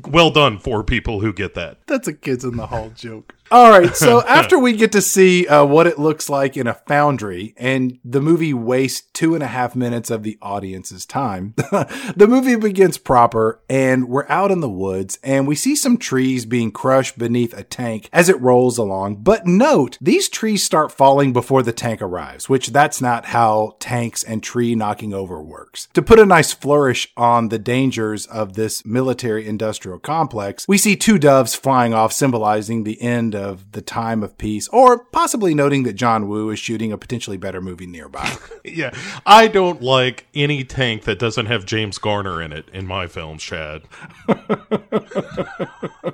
well 0.09 0.31
done 0.31 0.59
for 0.59 0.83
people 0.83 1.21
who 1.21 1.33
get 1.33 1.55
that. 1.55 1.79
That's 1.87 2.09
a 2.09 2.13
kids 2.13 2.45
in 2.45 2.57
the 2.57 2.67
hall 2.67 2.91
joke. 2.95 3.35
All 3.51 3.71
right, 3.71 3.97
so 3.97 4.23
after 4.27 4.59
we 4.59 4.75
get 4.75 4.93
to 4.93 5.01
see 5.01 5.47
uh, 5.47 5.65
what 5.65 5.87
it 5.87 5.99
looks 5.99 6.29
like 6.29 6.57
in 6.57 6.67
a 6.67 6.75
foundry, 6.75 7.55
and 7.57 7.99
the 8.05 8.21
movie 8.21 8.53
wastes 8.53 9.09
two 9.13 9.35
and 9.35 9.43
a 9.43 9.47
half 9.47 9.75
minutes 9.75 10.11
of 10.11 10.23
the 10.23 10.37
audience's 10.43 11.07
time, 11.07 11.55
the 11.57 12.27
movie 12.29 12.57
begins 12.57 12.99
proper, 12.99 13.63
and 13.69 14.09
we're 14.09 14.29
out 14.29 14.51
in 14.51 14.61
the 14.61 14.69
woods, 14.69 15.19
and 15.23 15.47
we 15.47 15.55
see 15.55 15.75
some 15.75 15.97
trees 15.97 16.45
being 16.45 16.71
crushed 16.71 17.19
beneath 17.19 17.57
a 17.57 17.63
tank 17.63 18.11
as 18.13 18.29
it 18.29 18.41
rolls 18.41 18.77
along. 18.77 19.17
But 19.17 19.47
note, 19.47 19.97
these 20.01 20.29
trees 20.29 20.63
start 20.63 20.93
falling 20.93 21.33
before 21.33 21.63
the 21.63 21.73
tank 21.73 22.03
arrives, 22.03 22.49
which 22.49 22.69
that's 22.69 23.01
not 23.01 23.27
how 23.27 23.77
tanks 23.81 24.23
and 24.23 24.43
tree 24.43 24.75
knocking 24.75 25.15
over 25.15 25.43
works. 25.43 25.89
To 25.95 26.03
put 26.03 26.19
a 26.19 26.27
nice 26.27 26.53
flourish 26.53 27.11
on 27.17 27.49
the 27.49 27.59
dangers 27.59 28.27
of 28.27 28.55
this 28.55 28.85
military 28.85 29.47
industrial 29.47 29.99
complex, 29.99 30.69
we 30.69 30.77
see 30.77 30.97
two 30.97 31.19
doves 31.19 31.55
flying 31.55 31.95
off, 31.95 32.13
symbolizing 32.13 32.85
the 32.85 33.01
end 33.01 33.38
of 33.39 33.73
the 33.73 33.81
time 33.81 34.23
of 34.23 34.37
peace, 34.37 34.69
or 34.69 35.05
possibly 35.07 35.55
noting 35.55 35.85
that 35.85 35.95
John 35.95 36.29
Woo 36.29 36.51
is 36.51 36.59
shooting 36.59 36.93
a 36.93 36.99
potentially 36.99 37.37
better 37.39 37.61
movie 37.63 37.87
nearby. 37.87 38.37
yeah, 38.65 38.91
I 39.25 39.49
don't 39.49 39.81
like 39.81 40.27
any 40.35 40.65
tank 40.65 41.05
that 41.05 41.19
doesn't 41.19 41.47
have 41.47 41.65
James 41.65 41.97
Garner 41.99 42.43
in 42.43 42.53
it 42.53 42.69
in 42.73 42.87
my 42.87 43.07
films, 43.07 43.43
Chad. 43.43 43.83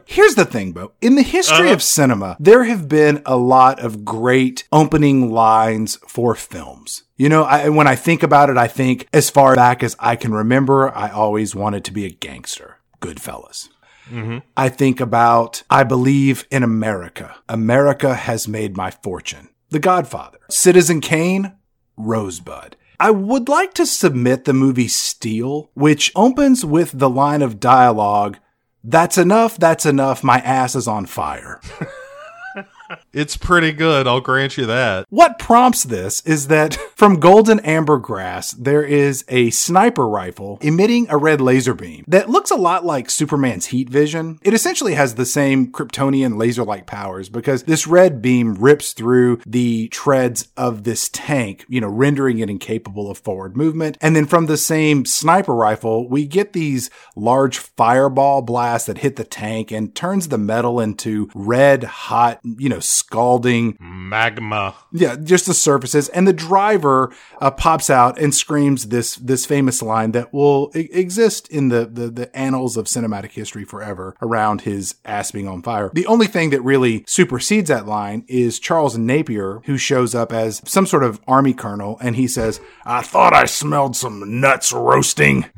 Here's 0.07 0.35
the 0.35 0.45
thing, 0.45 0.73
Bo. 0.73 0.93
In 1.01 1.15
the 1.17 1.23
history 1.23 1.67
Uh-huh. 1.67 1.75
of 1.75 1.83
cinema, 1.83 2.37
there 2.39 2.65
have 2.65 2.89
been 2.89 3.23
a 3.27 3.37
lot 3.37 3.81
of 3.81 4.05
great 4.05 4.65
opening 4.73 5.31
lines 5.33 5.97
for 6.07 6.35
films. 6.35 7.05
You 7.17 7.29
know, 7.29 7.45
I, 7.45 7.69
when 7.69 7.87
I 7.87 7.95
think 7.97 8.23
about 8.23 8.51
it, 8.51 8.57
I 8.57 8.67
think 8.69 9.09
as 9.13 9.31
far 9.31 9.55
back 9.55 9.83
as 9.83 9.97
I 9.99 10.17
can 10.17 10.33
remember, 10.35 10.95
I 10.95 11.11
always 11.11 11.55
wanted 11.55 11.85
to 11.85 11.93
be 11.93 12.05
a 12.05 12.11
gangster. 12.11 12.79
Goodfellas. 13.01 13.69
Mm-hmm. 14.11 14.39
I 14.57 14.69
think 14.69 15.01
about, 15.01 15.63
I 15.71 15.85
believe 15.85 16.47
in 16.51 16.63
America. 16.63 17.37
America 17.49 18.15
has 18.15 18.47
made 18.47 18.77
my 18.77 18.91
fortune. 18.91 19.49
The 19.71 19.79
Godfather. 19.79 20.39
Citizen 20.51 21.01
Kane, 21.01 21.53
Rosebud. 21.97 22.77
I 23.01 23.11
would 23.11 23.49
like 23.49 23.75
to 23.75 23.87
submit 23.87 24.45
the 24.45 24.53
movie 24.53 24.89
Steel, 24.89 25.71
which 25.75 26.13
opens 26.15 26.65
with 26.65 26.99
the 26.99 27.11
line 27.11 27.43
of 27.43 27.61
dialogue, 27.61 28.39
That's 28.87 29.17
enough, 29.17 29.57
that's 29.57 29.87
enough, 29.87 30.23
my 30.23 30.39
ass 30.41 30.75
is 30.75 30.87
on 30.87 31.07
fire. 31.07 31.61
It's 33.15 33.37
pretty 33.37 33.71
good, 33.71 34.09
I'll 34.09 34.21
grant 34.21 34.57
you 34.57 34.67
that. 34.67 35.07
What 35.09 35.39
prompts 35.39 35.85
this 35.85 36.21
is 36.27 36.49
that 36.49 36.75
from 36.97 37.21
golden 37.21 37.61
ambergrass, 37.61 38.57
there 38.59 38.83
is 38.83 39.25
a 39.29 39.51
sniper 39.51 40.09
rifle 40.09 40.59
emitting 40.61 41.07
a 41.09 41.17
red 41.17 41.41
laser 41.41 41.75
beam 41.75 42.05
that 42.09 42.29
looks 42.29 42.51
a 42.51 42.57
lot 42.57 42.85
like 42.85 43.09
Superman's 43.09 43.67
heat 43.67 43.89
vision. 43.89 44.41
It 44.43 44.53
essentially 44.53 44.95
has 44.95 45.15
the 45.15 45.25
same 45.25 45.71
Kryptonian 45.71 46.37
laser 46.37 46.65
like 46.65 46.87
powers 46.87 47.29
because 47.29 47.63
this 47.63 47.87
red 47.87 48.21
beam 48.21 48.57
rips 48.57 48.93
through 48.93 49.41
the 49.47 49.87
treads 49.89 50.49
of 50.57 50.83
this 50.83 51.09
tank, 51.09 51.65
you 51.69 51.81
know, 51.81 51.89
rendering 51.89 52.41
it 52.41 52.51
incapable 52.51 53.11
of 53.11 53.19
forward 53.19 53.57
movement. 53.57 53.97
And 54.01 54.17
then 54.17 54.27
from 54.27 54.47
the 54.47 54.57
same 54.57 55.05
sniper 55.05 55.55
rifle, 55.55 56.09
we 56.09 56.27
get 56.27 56.53
these 56.53 56.91
large 57.15 57.59
fireball 57.59 58.43
blasts 58.43 58.87
that 58.89 58.99
hit 58.99 59.15
the 59.15 59.25
tank 59.25 59.71
and 59.71 59.95
turns 59.95 60.29
the 60.29 60.39
metal 60.39 60.81
into 60.81 61.31
red, 61.33 61.85
hot, 61.85 62.41
you 62.43 62.69
know, 62.69 62.81
scalding 63.07 63.77
Magma. 63.81 64.75
yeah, 64.93 65.17
just 65.17 65.47
the 65.47 65.55
surfaces, 65.55 66.09
and 66.11 66.27
the 66.27 66.33
driver 66.33 67.13
uh, 67.41 67.51
pops 67.51 67.91
out 67.91 68.19
and 68.19 68.35
screams 68.35 68.89
this 68.89 69.17
this 69.17 69.47
famous 69.47 69.83
line 69.83 70.13
that 70.13 70.33
will 70.33 70.71
e- 70.75 70.89
exist 70.93 71.49
in 71.49 71.69
the, 71.69 71.85
the 71.87 72.11
the 72.11 72.37
annals 72.37 72.77
of 72.77 72.87
cinematic 72.87 73.33
history 73.33 73.65
forever 73.65 74.17
around 74.23 74.63
his 74.63 74.95
ass 75.05 75.31
being 75.31 75.49
on 75.49 75.63
fire. 75.63 75.91
The 75.93 76.07
only 76.07 76.27
thing 76.27 76.51
that 76.51 76.63
really 76.63 77.05
supersedes 77.07 77.69
that 77.69 77.87
line 77.87 78.25
is 78.27 78.59
Charles 78.59 78.97
Napier, 78.97 79.61
who 79.67 79.77
shows 79.77 80.15
up 80.15 80.33
as 80.33 80.63
some 80.65 80.87
sort 80.87 81.05
of 81.05 81.21
army 81.27 81.53
colonel, 81.55 81.99
and 82.01 82.17
he 82.17 82.27
says, 82.27 82.61
"I 82.85 83.03
thought 83.03 83.35
I 83.35 83.45
smelled 83.45 83.97
some 83.97 84.41
nuts 84.41 84.73
roasting." 84.73 85.47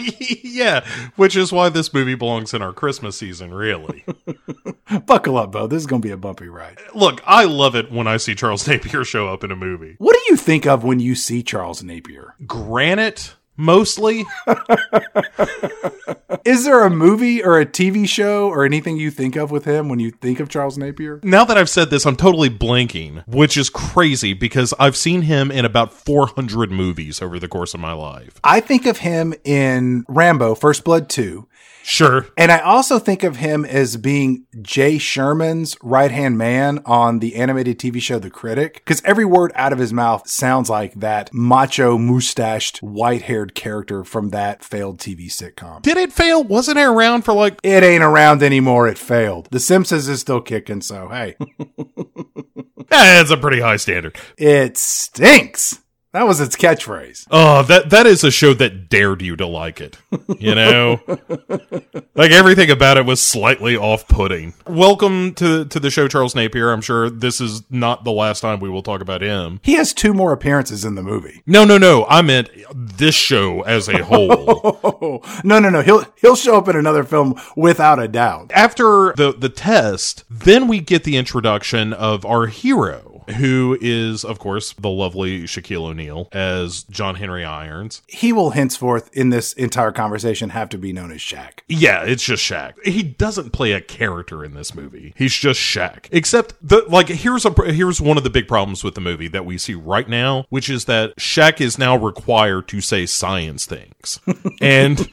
yeah, 0.42 0.84
which 1.16 1.36
is 1.36 1.52
why 1.52 1.68
this 1.68 1.92
movie 1.92 2.14
belongs 2.14 2.54
in 2.54 2.62
our 2.62 2.72
Christmas 2.72 3.16
season, 3.16 3.52
really. 3.52 4.04
Buckle 5.06 5.36
up, 5.36 5.52
Bo. 5.52 5.66
This 5.66 5.80
is 5.80 5.86
going 5.86 6.02
to 6.02 6.08
be 6.08 6.12
a 6.12 6.16
bumpy 6.16 6.48
ride. 6.48 6.78
Look, 6.94 7.22
I 7.26 7.44
love 7.44 7.74
it 7.76 7.90
when 7.92 8.06
I 8.06 8.16
see 8.16 8.34
Charles 8.34 8.66
Napier 8.68 9.04
show 9.04 9.28
up 9.28 9.44
in 9.44 9.50
a 9.50 9.56
movie. 9.56 9.96
What 9.98 10.14
do 10.14 10.22
you 10.30 10.36
think 10.36 10.66
of 10.66 10.84
when 10.84 11.00
you 11.00 11.14
see 11.14 11.42
Charles 11.42 11.82
Napier? 11.82 12.34
Granite, 12.46 13.34
mostly. 13.60 14.26
Is 16.44 16.64
there 16.64 16.84
a 16.84 16.90
movie 16.90 17.44
or 17.44 17.60
a 17.60 17.66
TV 17.66 18.08
show 18.08 18.48
or 18.48 18.64
anything 18.64 18.96
you 18.96 19.10
think 19.10 19.36
of 19.36 19.50
with 19.50 19.66
him 19.66 19.88
when 19.88 19.98
you 20.00 20.10
think 20.10 20.40
of 20.40 20.48
Charles 20.48 20.78
Napier? 20.78 21.20
Now 21.22 21.44
that 21.44 21.58
I've 21.58 21.68
said 21.68 21.90
this, 21.90 22.06
I'm 22.06 22.16
totally 22.16 22.48
blanking, 22.48 23.26
which 23.26 23.56
is 23.56 23.68
crazy 23.68 24.32
because 24.32 24.72
I've 24.78 24.96
seen 24.96 25.22
him 25.22 25.50
in 25.50 25.64
about 25.64 25.92
400 25.92 26.70
movies 26.70 27.20
over 27.20 27.38
the 27.38 27.48
course 27.48 27.74
of 27.74 27.80
my 27.80 27.92
life. 27.92 28.40
I 28.42 28.60
think 28.60 28.86
of 28.86 28.98
him 28.98 29.34
in 29.44 30.04
Rambo 30.08 30.54
First 30.54 30.84
Blood 30.84 31.08
2. 31.10 31.46
Sure. 31.82 32.26
And 32.36 32.52
I 32.52 32.58
also 32.58 32.98
think 32.98 33.22
of 33.22 33.36
him 33.36 33.64
as 33.64 33.96
being 33.96 34.46
Jay 34.62 34.98
Sherman's 34.98 35.76
right 35.82 36.10
hand 36.10 36.38
man 36.38 36.80
on 36.86 37.18
the 37.18 37.36
animated 37.36 37.78
TV 37.78 38.00
show 38.00 38.18
The 38.18 38.30
Critic, 38.30 38.74
because 38.84 39.02
every 39.04 39.24
word 39.24 39.50
out 39.54 39.72
of 39.72 39.78
his 39.78 39.92
mouth 39.92 40.28
sounds 40.28 40.68
like 40.70 40.94
that 40.94 41.32
macho, 41.32 41.98
mustached, 41.98 42.82
white 42.82 43.22
haired 43.22 43.54
character 43.54 44.04
from 44.04 44.28
that 44.30 44.62
failed 44.62 44.98
TV 44.98 45.26
sitcom. 45.26 45.82
Did 45.82 45.96
it 45.96 46.12
fail? 46.12 46.44
Wasn't 46.44 46.78
it 46.78 46.82
around 46.84 47.22
for 47.22 47.32
like. 47.32 47.58
It 47.62 47.82
ain't 47.82 48.04
around 48.04 48.42
anymore. 48.42 48.86
It 48.86 48.98
failed. 48.98 49.48
The 49.50 49.60
Simpsons 49.60 50.08
is 50.08 50.20
still 50.20 50.40
kicking, 50.40 50.80
so 50.82 51.08
hey, 51.08 51.36
That's 52.88 53.30
a 53.30 53.36
pretty 53.36 53.60
high 53.60 53.76
standard. 53.76 54.16
it 54.36 54.76
stinks. 54.76 55.80
That 56.12 56.26
was 56.26 56.40
its 56.40 56.56
catchphrase. 56.56 57.28
Oh, 57.30 57.62
that 57.62 57.90
that 57.90 58.04
is 58.04 58.24
a 58.24 58.32
show 58.32 58.52
that 58.54 58.88
dared 58.88 59.22
you 59.22 59.36
to 59.36 59.46
like 59.46 59.80
it. 59.80 59.96
You 60.40 60.56
know, 60.56 61.00
like 62.16 62.32
everything 62.32 62.68
about 62.68 62.96
it 62.96 63.06
was 63.06 63.22
slightly 63.22 63.76
off-putting. 63.76 64.54
Welcome 64.66 65.34
to 65.34 65.66
to 65.66 65.78
the 65.78 65.88
show, 65.88 66.08
Charles 66.08 66.34
Napier. 66.34 66.72
I'm 66.72 66.80
sure 66.80 67.10
this 67.10 67.40
is 67.40 67.62
not 67.70 68.02
the 68.02 68.10
last 68.10 68.40
time 68.40 68.58
we 68.58 68.68
will 68.68 68.82
talk 68.82 69.00
about 69.00 69.22
him. 69.22 69.60
He 69.62 69.74
has 69.74 69.92
two 69.92 70.12
more 70.12 70.32
appearances 70.32 70.84
in 70.84 70.96
the 70.96 71.02
movie. 71.04 71.42
No, 71.46 71.64
no, 71.64 71.78
no. 71.78 72.04
I 72.06 72.22
meant 72.22 72.50
this 72.74 73.14
show 73.14 73.60
as 73.62 73.88
a 73.88 74.02
whole. 74.02 75.24
No, 75.44 75.58
no, 75.58 75.70
no. 75.70 75.82
He'll 75.82 76.04
he'll 76.20 76.36
show 76.36 76.56
up 76.56 76.68
in 76.68 76.76
another 76.76 77.04
film 77.04 77.40
without 77.56 78.02
a 78.02 78.08
doubt. 78.08 78.50
After 78.52 79.12
the 79.16 79.32
the 79.36 79.48
test, 79.48 80.24
then 80.28 80.66
we 80.66 80.80
get 80.80 81.04
the 81.04 81.16
introduction 81.16 81.92
of 81.92 82.24
our 82.26 82.46
hero. 82.46 83.09
Who 83.36 83.78
is, 83.80 84.24
of 84.24 84.38
course, 84.38 84.72
the 84.72 84.88
lovely 84.88 85.42
Shaquille 85.42 85.90
O'Neal 85.90 86.28
as 86.32 86.84
John 86.84 87.16
Henry 87.16 87.44
Irons. 87.44 88.02
He 88.06 88.32
will 88.32 88.50
henceforth 88.50 89.10
in 89.12 89.30
this 89.30 89.52
entire 89.54 89.92
conversation 89.92 90.50
have 90.50 90.68
to 90.70 90.78
be 90.78 90.92
known 90.92 91.12
as 91.12 91.20
Shaq. 91.20 91.60
Yeah, 91.68 92.02
it's 92.02 92.22
just 92.22 92.42
Shaq. 92.42 92.74
He 92.84 93.02
doesn't 93.02 93.50
play 93.50 93.72
a 93.72 93.80
character 93.80 94.44
in 94.44 94.54
this 94.54 94.74
movie. 94.74 95.14
He's 95.16 95.34
just 95.34 95.60
Shaq. 95.60 96.08
Except 96.10 96.54
the 96.62 96.84
like 96.88 97.08
here's 97.08 97.44
a 97.44 97.52
here's 97.72 98.00
one 98.00 98.16
of 98.16 98.24
the 98.24 98.30
big 98.30 98.48
problems 98.48 98.84
with 98.84 98.94
the 98.94 99.00
movie 99.00 99.28
that 99.28 99.44
we 99.44 99.58
see 99.58 99.74
right 99.74 100.08
now, 100.08 100.44
which 100.48 100.68
is 100.68 100.86
that 100.86 101.16
Shaq 101.16 101.60
is 101.60 101.78
now 101.78 101.96
required 101.96 102.68
to 102.68 102.80
say 102.80 103.06
science 103.06 103.66
things. 103.66 104.20
and 104.60 105.08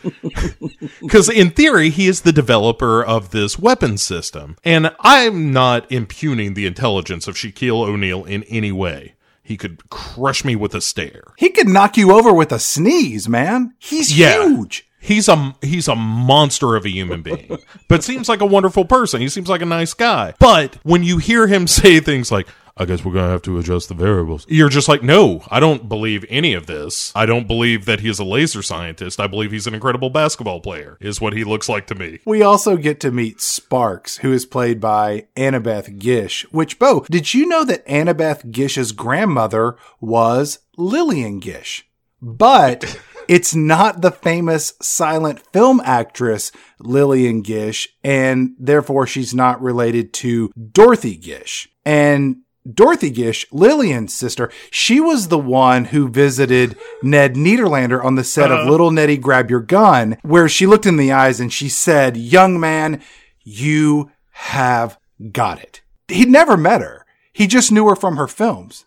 cuz 1.10 1.30
in 1.30 1.52
theory 1.52 1.90
he 1.90 2.08
is 2.08 2.22
the 2.22 2.32
developer 2.32 3.04
of 3.04 3.32
this 3.32 3.60
weapon 3.60 3.98
system. 3.98 4.56
And 4.64 4.94
I'm 5.00 5.52
not 5.52 5.92
impugning 5.92 6.54
the 6.54 6.66
intelligence 6.66 7.28
of 7.28 7.36
Shaquille 7.36 7.88
O'Neal 7.88 8.07
in 8.12 8.44
any 8.44 8.72
way. 8.72 9.14
He 9.44 9.56
could 9.58 9.90
crush 9.90 10.44
me 10.44 10.56
with 10.56 10.76
a 10.76 10.82
stare. 10.82 11.24
He 11.38 11.50
could 11.50 11.68
knock 11.70 11.96
you 11.98 12.12
over 12.12 12.34
with 12.34 12.52
a 12.52 12.60
sneeze, 12.60 13.30
man. 13.30 13.74
He's 13.80 14.18
Yeah. 14.18 14.44
huge. 14.46 14.84
He's 15.00 15.30
a 15.30 15.56
he's 15.62 15.88
a 15.88 15.96
monster 15.96 16.76
of 16.76 16.84
a 16.84 16.90
human 16.90 17.22
being, 17.22 17.58
but 17.88 18.04
seems 18.04 18.28
like 18.28 18.42
a 18.42 18.46
wonderful 18.46 18.84
person. 18.84 19.22
He 19.22 19.30
seems 19.30 19.48
like 19.48 19.62
a 19.62 19.66
nice 19.66 19.94
guy. 19.94 20.34
But 20.40 20.76
when 20.84 21.04
you 21.04 21.18
hear 21.18 21.48
him 21.48 21.66
say 21.68 22.00
things 22.02 22.30
like, 22.32 22.48
"I 22.78 22.86
guess 22.86 23.04
we're 23.04 23.14
gonna 23.14 23.30
have 23.30 23.42
to 23.44 23.58
adjust 23.58 23.90
the 23.90 23.96
variables," 23.96 24.46
you're 24.50 24.70
just 24.70 24.88
like, 24.88 25.04
"No, 25.04 25.44
I 25.50 25.60
don't 25.60 25.90
believe 25.90 26.26
any 26.30 26.54
of 26.54 26.66
this. 26.66 27.12
I 27.16 27.26
don't 27.26 27.48
believe 27.48 27.86
that 27.86 28.00
he 28.02 28.10
is 28.10 28.20
a 28.20 28.24
laser 28.24 28.62
scientist. 28.62 29.20
I 29.20 29.28
believe 29.28 29.52
he's 29.52 29.68
an 29.68 29.74
incredible 29.74 30.10
basketball 30.10 30.60
player. 30.60 30.98
Is 31.02 31.22
what 31.22 31.34
he 31.34 31.44
looks 31.44 31.70
like 31.70 31.88
to 31.88 31.96
me." 31.96 32.20
We 32.26 32.42
also 32.42 32.78
get 32.78 33.00
to 33.02 33.12
meet 33.12 33.42
Sparks, 33.42 34.18
who 34.18 34.32
is 34.32 34.46
played 34.46 34.80
by 34.80 35.28
Annabeth 35.36 36.00
Gish. 36.00 36.46
Which, 36.52 36.80
Bo, 36.80 37.06
did 37.10 37.34
you 37.34 37.46
know 37.46 37.64
that 37.66 37.86
Annabeth 37.88 38.52
Gish's 38.52 38.92
grandmother 38.92 39.76
was 40.00 40.60
Lillian 40.78 41.40
Gish? 41.40 41.88
But 42.22 43.00
it's 43.28 43.54
not 43.54 44.02
the 44.02 44.12
famous 44.12 44.74
silent 44.82 45.40
film 45.52 45.82
actress 45.84 46.52
Lillian 46.80 47.42
Gish, 47.42 47.90
and 48.04 48.56
therefore 48.60 49.08
she's 49.08 49.34
not 49.34 49.62
related 49.62 50.14
to 50.14 50.52
Dorothy 50.72 51.16
Gish. 51.16 51.70
And 51.86 52.38
Dorothy 52.74 53.10
Gish, 53.10 53.46
Lillian's 53.52 54.14
sister, 54.14 54.52
she 54.72 55.00
was 55.00 55.28
the 55.28 55.38
one 55.38 55.86
who 55.86 56.10
visited 56.10 56.76
Ned 57.02 57.36
Nederlander 57.36 58.04
on 58.04 58.16
the 58.16 58.24
set 58.24 58.52
of 58.52 58.60
uh-huh. 58.60 58.70
Little 58.70 58.92
Nettie 58.92 59.18
Grab 59.18 59.50
Your 59.50 59.62
Gun, 59.62 60.18
where 60.22 60.50
she 60.50 60.68
looked 60.68 60.86
in 60.86 60.98
the 60.98 61.12
eyes 61.12 61.40
and 61.40 61.52
she 61.52 61.70
said, 61.70 62.18
Young 62.18 62.60
man, 62.60 63.02
you 63.44 64.12
have 64.32 65.00
got 65.32 65.62
it. 65.62 65.82
He'd 66.08 66.30
never 66.30 66.58
met 66.58 66.82
her. 66.82 67.06
He 67.32 67.48
just 67.48 67.72
knew 67.72 67.88
her 67.88 67.96
from 67.96 68.18
her 68.18 68.28
films. 68.28 68.86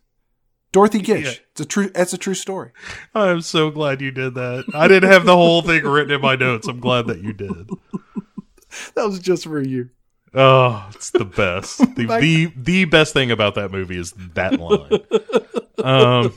Dorothy 0.72 1.00
Gish. 1.00 1.24
Yeah. 1.24 1.44
It's 1.52 1.60
a 1.60 1.64
true. 1.64 1.88
That's 1.88 2.12
a 2.12 2.18
true 2.18 2.34
story. 2.34 2.70
I'm 3.14 3.40
so 3.40 3.70
glad 3.70 4.00
you 4.00 4.12
did 4.12 4.34
that. 4.34 4.64
I 4.72 4.86
didn't 4.86 5.10
have 5.10 5.24
the 5.24 5.36
whole 5.36 5.62
thing 5.62 5.84
written 5.84 6.12
in 6.12 6.20
my 6.20 6.36
notes. 6.36 6.68
I'm 6.68 6.80
glad 6.80 7.06
that 7.08 7.22
you 7.22 7.32
did. 7.32 7.70
That 8.94 9.06
was 9.06 9.18
just 9.18 9.42
for 9.44 9.60
you. 9.60 9.90
Oh, 10.34 10.88
it's 10.94 11.10
the 11.10 11.24
best. 11.24 11.80
The 11.96 12.06
the, 12.06 12.52
the 12.56 12.84
best 12.84 13.12
thing 13.12 13.30
about 13.30 13.54
that 13.56 13.70
movie 13.72 13.98
is 13.98 14.12
that 14.34 14.58
line. 14.60 15.00
Um, 15.82 16.32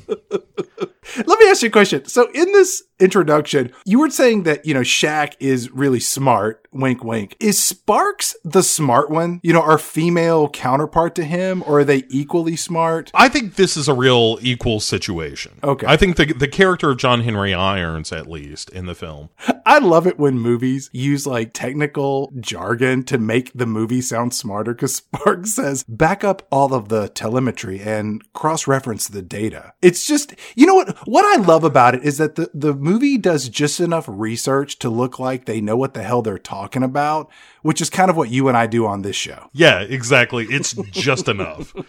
Let 1.17 1.39
me 1.39 1.49
ask 1.49 1.61
you 1.61 1.69
a 1.69 1.71
question. 1.71 2.05
So 2.05 2.29
in 2.33 2.51
this 2.51 2.83
introduction, 2.99 3.71
you 3.85 3.99
were 3.99 4.09
saying 4.09 4.43
that, 4.43 4.65
you 4.65 4.73
know, 4.73 4.81
Shaq 4.81 5.33
is 5.39 5.71
really 5.71 5.99
smart. 5.99 6.67
Wink, 6.71 7.03
wink. 7.03 7.35
Is 7.39 7.63
Sparks 7.63 8.35
the 8.43 8.63
smart 8.63 9.09
one? 9.09 9.39
You 9.43 9.53
know, 9.53 9.61
our 9.61 9.77
female 9.77 10.49
counterpart 10.49 11.13
to 11.15 11.23
him, 11.23 11.63
or 11.67 11.79
are 11.79 11.83
they 11.83 12.03
equally 12.09 12.55
smart? 12.55 13.11
I 13.13 13.29
think 13.29 13.55
this 13.55 13.77
is 13.77 13.87
a 13.87 13.93
real 13.93 14.39
equal 14.41 14.79
situation. 14.79 15.59
Okay. 15.63 15.85
I 15.87 15.97
think 15.97 16.17
the 16.17 16.33
the 16.33 16.47
character 16.47 16.91
of 16.91 16.97
John 16.97 17.21
Henry 17.21 17.53
Irons, 17.53 18.11
at 18.11 18.27
least 18.27 18.69
in 18.69 18.85
the 18.85 18.95
film, 18.95 19.29
I 19.65 19.79
love 19.79 20.07
it 20.07 20.17
when 20.17 20.39
movies 20.39 20.89
use 20.93 21.27
like 21.27 21.53
technical 21.53 22.31
jargon 22.39 23.03
to 23.03 23.17
make 23.17 23.51
the 23.53 23.65
movie 23.65 24.01
sound 24.01 24.33
smarter 24.33 24.73
because 24.73 24.95
Sparks 25.13 25.55
says, 25.55 25.83
back 25.87 26.23
up 26.23 26.47
all 26.51 26.73
of 26.73 26.89
the 26.89 27.09
telemetry 27.09 27.79
and 27.79 28.21
cross 28.33 28.67
reference 28.67 29.07
the 29.07 29.21
data. 29.21 29.73
It's 29.81 30.07
just, 30.07 30.33
you 30.55 30.65
know 30.65 30.75
what? 30.75 30.92
What 31.05 31.25
I 31.25 31.41
love 31.41 31.63
about 31.63 31.95
it 31.95 32.03
is 32.03 32.17
that 32.17 32.35
the, 32.35 32.49
the 32.53 32.73
movie 32.73 33.17
does 33.17 33.49
just 33.49 33.79
enough 33.79 34.05
research 34.07 34.79
to 34.79 34.89
look 34.89 35.19
like 35.19 35.45
they 35.45 35.61
know 35.61 35.77
what 35.77 35.93
the 35.93 36.03
hell 36.03 36.21
they're 36.21 36.37
talking 36.37 36.83
about, 36.83 37.29
which 37.61 37.81
is 37.81 37.89
kind 37.89 38.09
of 38.09 38.17
what 38.17 38.29
you 38.29 38.47
and 38.47 38.57
I 38.57 38.67
do 38.67 38.85
on 38.85 39.01
this 39.01 39.15
show. 39.15 39.49
Yeah, 39.53 39.81
exactly. 39.81 40.45
It's 40.49 40.73
just 40.91 41.27
enough. 41.27 41.73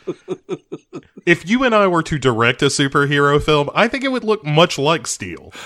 If 1.26 1.48
you 1.48 1.64
and 1.64 1.74
I 1.74 1.86
were 1.86 2.02
to 2.02 2.18
direct 2.18 2.60
a 2.60 2.66
superhero 2.66 3.42
film, 3.42 3.70
I 3.74 3.88
think 3.88 4.04
it 4.04 4.12
would 4.12 4.24
look 4.24 4.44
much 4.44 4.78
like 4.78 5.06
Steel. 5.06 5.54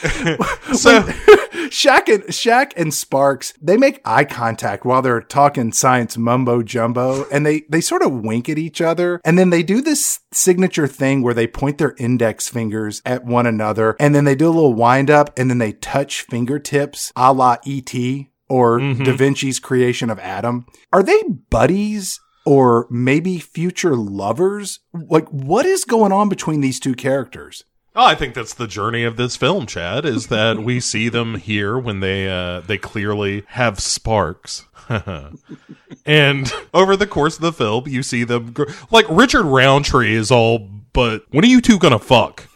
so 0.72 1.02
Shaq 1.70 2.12
and 2.12 2.24
Shaq 2.24 2.72
and 2.76 2.92
Sparks, 2.92 3.54
they 3.60 3.76
make 3.76 4.00
eye 4.04 4.24
contact 4.24 4.84
while 4.84 5.02
they're 5.02 5.20
talking 5.20 5.72
science 5.72 6.16
mumbo 6.16 6.62
jumbo, 6.62 7.26
and 7.30 7.44
they 7.44 7.62
they 7.68 7.80
sort 7.80 8.02
of 8.02 8.12
wink 8.12 8.48
at 8.48 8.58
each 8.58 8.80
other, 8.80 9.20
and 9.24 9.38
then 9.38 9.50
they 9.50 9.62
do 9.62 9.80
this 9.80 10.20
signature 10.32 10.86
thing 10.86 11.22
where 11.22 11.34
they 11.34 11.46
point 11.46 11.78
their 11.78 11.94
index 11.98 12.48
fingers 12.48 13.02
at 13.04 13.24
one 13.24 13.46
another, 13.46 13.96
and 14.00 14.14
then 14.14 14.24
they 14.24 14.34
do 14.34 14.48
a 14.48 14.50
little 14.50 14.74
wind 14.74 15.10
up, 15.10 15.36
and 15.38 15.50
then 15.50 15.58
they 15.58 15.72
touch 15.72 16.22
fingertips, 16.22 17.12
a 17.14 17.32
la 17.32 17.56
ET 17.66 17.94
or 18.48 18.80
mm-hmm. 18.80 19.04
Da 19.04 19.12
Vinci's 19.12 19.60
creation 19.60 20.10
of 20.10 20.18
Adam. 20.18 20.66
Are 20.92 21.02
they 21.02 21.22
buddies? 21.22 22.20
Or 22.46 22.86
maybe 22.90 23.38
future 23.38 23.94
lovers? 23.94 24.80
Like, 24.94 25.28
what 25.28 25.66
is 25.66 25.84
going 25.84 26.10
on 26.10 26.30
between 26.30 26.62
these 26.62 26.80
two 26.80 26.94
characters? 26.94 27.64
Oh, 28.00 28.06
I 28.06 28.14
think 28.14 28.32
that's 28.32 28.54
the 28.54 28.66
journey 28.66 29.04
of 29.04 29.18
this 29.18 29.36
film, 29.36 29.66
Chad, 29.66 30.06
is 30.06 30.28
that 30.28 30.60
we 30.60 30.80
see 30.80 31.10
them 31.10 31.34
here 31.34 31.78
when 31.78 32.00
they 32.00 32.30
uh, 32.30 32.60
they 32.62 32.78
clearly 32.78 33.44
have 33.48 33.78
sparks. 33.78 34.64
and 36.06 36.50
over 36.72 36.96
the 36.96 37.06
course 37.06 37.36
of 37.36 37.42
the 37.42 37.52
film, 37.52 37.86
you 37.86 38.02
see 38.02 38.24
them 38.24 38.52
gr- 38.52 38.70
like 38.90 39.04
Richard 39.10 39.42
Roundtree 39.42 40.14
is 40.14 40.30
all 40.30 40.60
but 40.94 41.24
when 41.28 41.44
are 41.44 41.48
you 41.48 41.60
two 41.60 41.78
gonna 41.78 41.98
fuck 41.98 42.48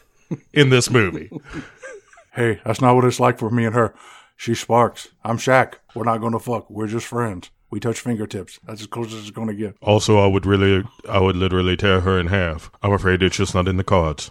in 0.55 0.71
this 0.71 0.91
movie? 0.91 1.31
Hey, 2.33 2.61
that's 2.65 2.81
not 2.81 2.97
what 2.97 3.05
it's 3.05 3.21
like 3.21 3.39
for 3.39 3.49
me 3.49 3.65
and 3.65 3.77
her. 3.77 3.95
She 4.37 4.57
Sparks. 4.57 5.07
I'm 5.23 5.39
Shaq. 5.39 5.75
We're 5.95 6.03
not 6.03 6.19
going 6.19 6.33
to 6.33 6.41
fuck. 6.41 6.69
We're 6.69 6.89
just 6.89 7.07
friends. 7.07 7.49
We 7.75 7.81
touch 7.81 7.99
fingertips. 7.99 8.61
That's 8.65 8.83
as 8.83 8.87
close 8.87 9.13
as 9.13 9.23
it's 9.23 9.31
going 9.33 9.49
to 9.49 9.53
get. 9.55 9.77
Also, 9.83 10.21
I 10.21 10.29
would 10.29 10.47
really, 10.47 10.85
I 11.09 11.19
would 11.19 11.35
literally 11.35 11.77
tear 11.77 12.03
her 12.03 12.21
in 12.21 12.29
half. 12.29 12.71
I'm 12.85 12.93
afraid 12.93 13.21
it's 13.21 13.37
just 13.37 13.53
not 13.53 13.67
in 13.67 13.79
the 13.79 13.83
cards. 13.83 14.31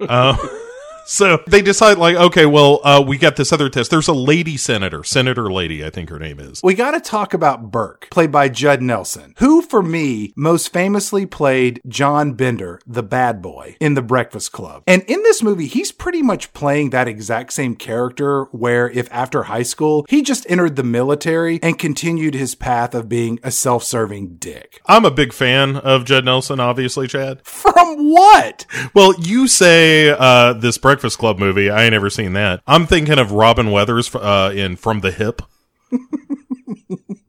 uh, 0.00 0.36
so 1.06 1.42
they 1.46 1.62
decide, 1.62 1.98
like, 1.98 2.16
okay, 2.16 2.46
well, 2.46 2.80
uh, 2.84 3.02
we 3.06 3.18
got 3.18 3.36
this 3.36 3.52
other 3.52 3.68
test. 3.68 3.90
There's 3.90 4.08
a 4.08 4.12
lady 4.12 4.56
senator, 4.56 5.04
Senator 5.04 5.52
Lady, 5.52 5.84
I 5.84 5.90
think 5.90 6.10
her 6.10 6.18
name 6.18 6.40
is. 6.40 6.60
We 6.62 6.74
got 6.74 6.92
to 6.92 7.00
talk 7.00 7.34
about 7.34 7.70
Burke, 7.70 8.08
played 8.10 8.30
by 8.30 8.48
Judd 8.48 8.82
Nelson, 8.82 9.34
who, 9.38 9.62
for 9.62 9.82
me, 9.82 10.32
most 10.36 10.72
famously 10.72 11.26
played 11.26 11.80
John 11.86 12.34
Bender, 12.34 12.80
the 12.86 13.02
bad 13.02 13.42
boy, 13.42 13.76
in 13.80 13.94
The 13.94 14.02
Breakfast 14.02 14.52
Club. 14.52 14.82
And 14.86 15.02
in 15.02 15.22
this 15.22 15.42
movie, 15.42 15.66
he's 15.66 15.92
pretty 15.92 16.22
much 16.22 16.52
playing 16.52 16.90
that 16.90 17.08
exact 17.08 17.52
same 17.52 17.74
character, 17.74 18.44
where 18.52 18.88
if 18.90 19.12
after 19.12 19.44
high 19.44 19.62
school, 19.62 20.06
he 20.08 20.22
just 20.22 20.48
entered 20.48 20.76
the 20.76 20.82
military 20.82 21.58
and 21.62 21.78
continued 21.78 22.34
his 22.34 22.54
path 22.54 22.94
of 22.94 23.08
being 23.08 23.38
a 23.42 23.50
self 23.50 23.82
serving 23.84 24.36
dick. 24.36 24.80
I'm 24.86 25.04
a 25.04 25.10
big 25.10 25.32
fan 25.32 25.76
of 25.76 26.04
Judd 26.04 26.24
Nelson, 26.24 26.60
obviously, 26.60 27.06
Chad. 27.06 27.44
From 27.44 28.10
what? 28.10 28.66
Well, 28.94 29.14
you 29.18 29.48
say 29.48 30.10
uh, 30.10 30.52
this 30.54 30.78
Breakfast 30.78 30.91
Club 30.96 31.38
movie. 31.38 31.70
I 31.70 31.84
ain't 31.84 31.94
ever 31.94 32.10
seen 32.10 32.32
that. 32.34 32.62
I'm 32.66 32.86
thinking 32.86 33.18
of 33.18 33.32
Robin 33.32 33.70
Weathers 33.70 34.14
uh, 34.14 34.52
in 34.54 34.76
From 34.76 35.00
the 35.00 35.10
Hip. 35.10 35.42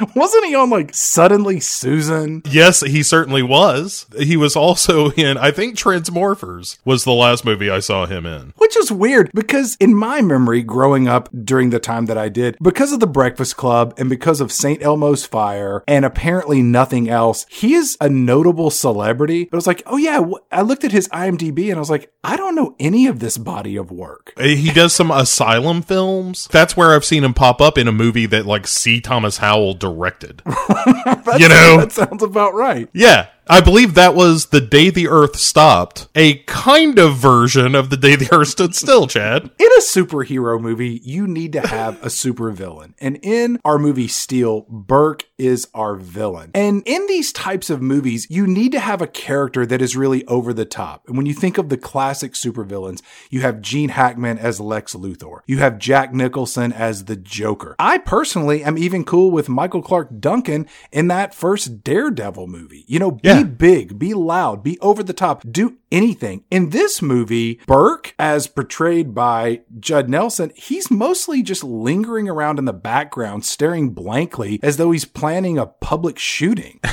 Wasn't 0.14 0.46
he 0.46 0.54
on 0.54 0.70
like 0.70 0.94
Suddenly 0.94 1.60
Susan? 1.60 2.42
Yes, 2.44 2.80
he 2.80 3.02
certainly 3.02 3.42
was. 3.42 4.06
He 4.18 4.36
was 4.36 4.56
also 4.56 5.10
in, 5.16 5.36
I 5.36 5.50
think, 5.50 5.76
Transmorphers 5.76 6.78
was 6.84 7.04
the 7.04 7.12
last 7.12 7.44
movie 7.44 7.70
I 7.70 7.80
saw 7.80 8.06
him 8.06 8.26
in. 8.26 8.52
Which 8.56 8.76
is 8.76 8.90
weird 8.90 9.30
because 9.34 9.76
in 9.80 9.94
my 9.94 10.20
memory, 10.20 10.62
growing 10.62 11.08
up 11.08 11.28
during 11.44 11.70
the 11.70 11.78
time 11.78 12.06
that 12.06 12.18
I 12.18 12.28
did, 12.28 12.56
because 12.62 12.92
of 12.92 13.00
the 13.00 13.06
Breakfast 13.06 13.56
Club 13.56 13.94
and 13.98 14.08
because 14.08 14.40
of 14.40 14.52
St. 14.52 14.82
Elmo's 14.82 15.24
Fire 15.24 15.84
and 15.86 16.04
apparently 16.04 16.62
nothing 16.62 17.08
else, 17.08 17.46
he 17.48 17.74
is 17.74 17.96
a 18.00 18.08
notable 18.08 18.70
celebrity. 18.70 19.44
But 19.44 19.56
I 19.56 19.58
was 19.58 19.66
like, 19.66 19.82
oh 19.86 19.96
yeah, 19.96 20.24
I 20.50 20.62
looked 20.62 20.84
at 20.84 20.92
his 20.92 21.08
IMDb 21.08 21.68
and 21.68 21.76
I 21.76 21.80
was 21.80 21.90
like, 21.90 22.12
I 22.22 22.36
don't 22.36 22.54
know 22.54 22.74
any 22.80 23.06
of 23.06 23.20
this 23.20 23.38
body 23.38 23.76
of 23.76 23.90
work. 23.90 24.32
Uh, 24.36 24.44
he 24.44 24.70
does 24.70 24.94
some 24.94 25.10
asylum 25.10 25.82
films. 25.82 26.48
That's 26.50 26.76
where 26.76 26.94
I've 26.94 27.04
seen 27.04 27.24
him 27.24 27.34
pop 27.34 27.60
up 27.60 27.78
in 27.78 27.88
a 27.88 27.92
movie 27.92 28.26
that 28.26 28.46
like 28.46 28.66
C. 28.66 29.00
Thomas 29.00 29.38
Howell 29.38 29.74
directed. 29.84 30.40
you 30.46 31.48
know? 31.48 31.76
That 31.78 31.92
sounds 31.92 32.22
about 32.22 32.54
right. 32.54 32.88
Yeah. 32.94 33.26
I 33.46 33.60
believe 33.60 33.92
that 33.92 34.14
was 34.14 34.46
The 34.46 34.60
Day 34.62 34.88
the 34.88 35.08
Earth 35.08 35.36
Stopped, 35.36 36.08
a 36.14 36.38
kind 36.44 36.98
of 36.98 37.16
version 37.16 37.74
of 37.74 37.90
The 37.90 37.98
Day 37.98 38.16
the 38.16 38.32
Earth 38.32 38.48
Stood 38.48 38.74
Still, 38.74 39.06
Chad. 39.06 39.50
In 39.58 39.66
a 39.66 39.82
superhero 39.82 40.58
movie, 40.58 41.02
you 41.04 41.26
need 41.26 41.52
to 41.52 41.60
have 41.60 42.02
a 42.02 42.06
supervillain. 42.06 42.94
And 43.00 43.18
in 43.22 43.60
our 43.62 43.78
movie 43.78 44.08
Steel, 44.08 44.62
Burke 44.70 45.26
is 45.36 45.68
our 45.74 45.94
villain. 45.94 46.52
And 46.54 46.82
in 46.86 47.06
these 47.06 47.32
types 47.32 47.68
of 47.68 47.82
movies, 47.82 48.26
you 48.30 48.46
need 48.46 48.72
to 48.72 48.80
have 48.80 49.02
a 49.02 49.06
character 49.06 49.66
that 49.66 49.82
is 49.82 49.94
really 49.94 50.24
over 50.26 50.54
the 50.54 50.64
top. 50.64 51.06
And 51.06 51.14
when 51.14 51.26
you 51.26 51.34
think 51.34 51.58
of 51.58 51.68
the 51.68 51.76
classic 51.76 52.32
supervillains, 52.32 53.02
you 53.28 53.42
have 53.42 53.60
Gene 53.60 53.90
Hackman 53.90 54.38
as 54.38 54.58
Lex 54.58 54.94
Luthor. 54.94 55.40
You 55.46 55.58
have 55.58 55.78
Jack 55.78 56.14
Nicholson 56.14 56.72
as 56.72 57.04
the 57.04 57.16
Joker. 57.16 57.76
I 57.78 57.98
personally 57.98 58.64
am 58.64 58.78
even 58.78 59.04
cool 59.04 59.30
with 59.30 59.50
Michael 59.50 59.82
Clarke 59.82 60.18
Duncan 60.18 60.66
in 60.90 61.08
that 61.08 61.34
first 61.34 61.84
Daredevil 61.84 62.46
movie. 62.46 62.84
You 62.86 62.98
know, 62.98 63.10
be 63.10 63.33
Yeah. 63.38 63.42
big, 63.44 63.98
be 63.98 64.14
loud, 64.14 64.62
be 64.62 64.78
over 64.80 65.02
the 65.02 65.12
top, 65.12 65.42
do 65.50 65.76
anything. 65.90 66.44
In 66.50 66.70
this 66.70 67.00
movie, 67.02 67.60
Burke, 67.66 68.14
as 68.18 68.46
portrayed 68.46 69.14
by 69.14 69.60
Judd 69.78 70.08
Nelson, 70.08 70.52
he's 70.56 70.90
mostly 70.90 71.42
just 71.42 71.62
lingering 71.64 72.28
around 72.28 72.58
in 72.58 72.64
the 72.64 72.72
background, 72.72 73.44
staring 73.44 73.90
blankly 73.90 74.58
as 74.62 74.76
though 74.76 74.90
he's 74.90 75.04
planning 75.04 75.58
a 75.58 75.66
public 75.66 76.18
shooting. 76.18 76.80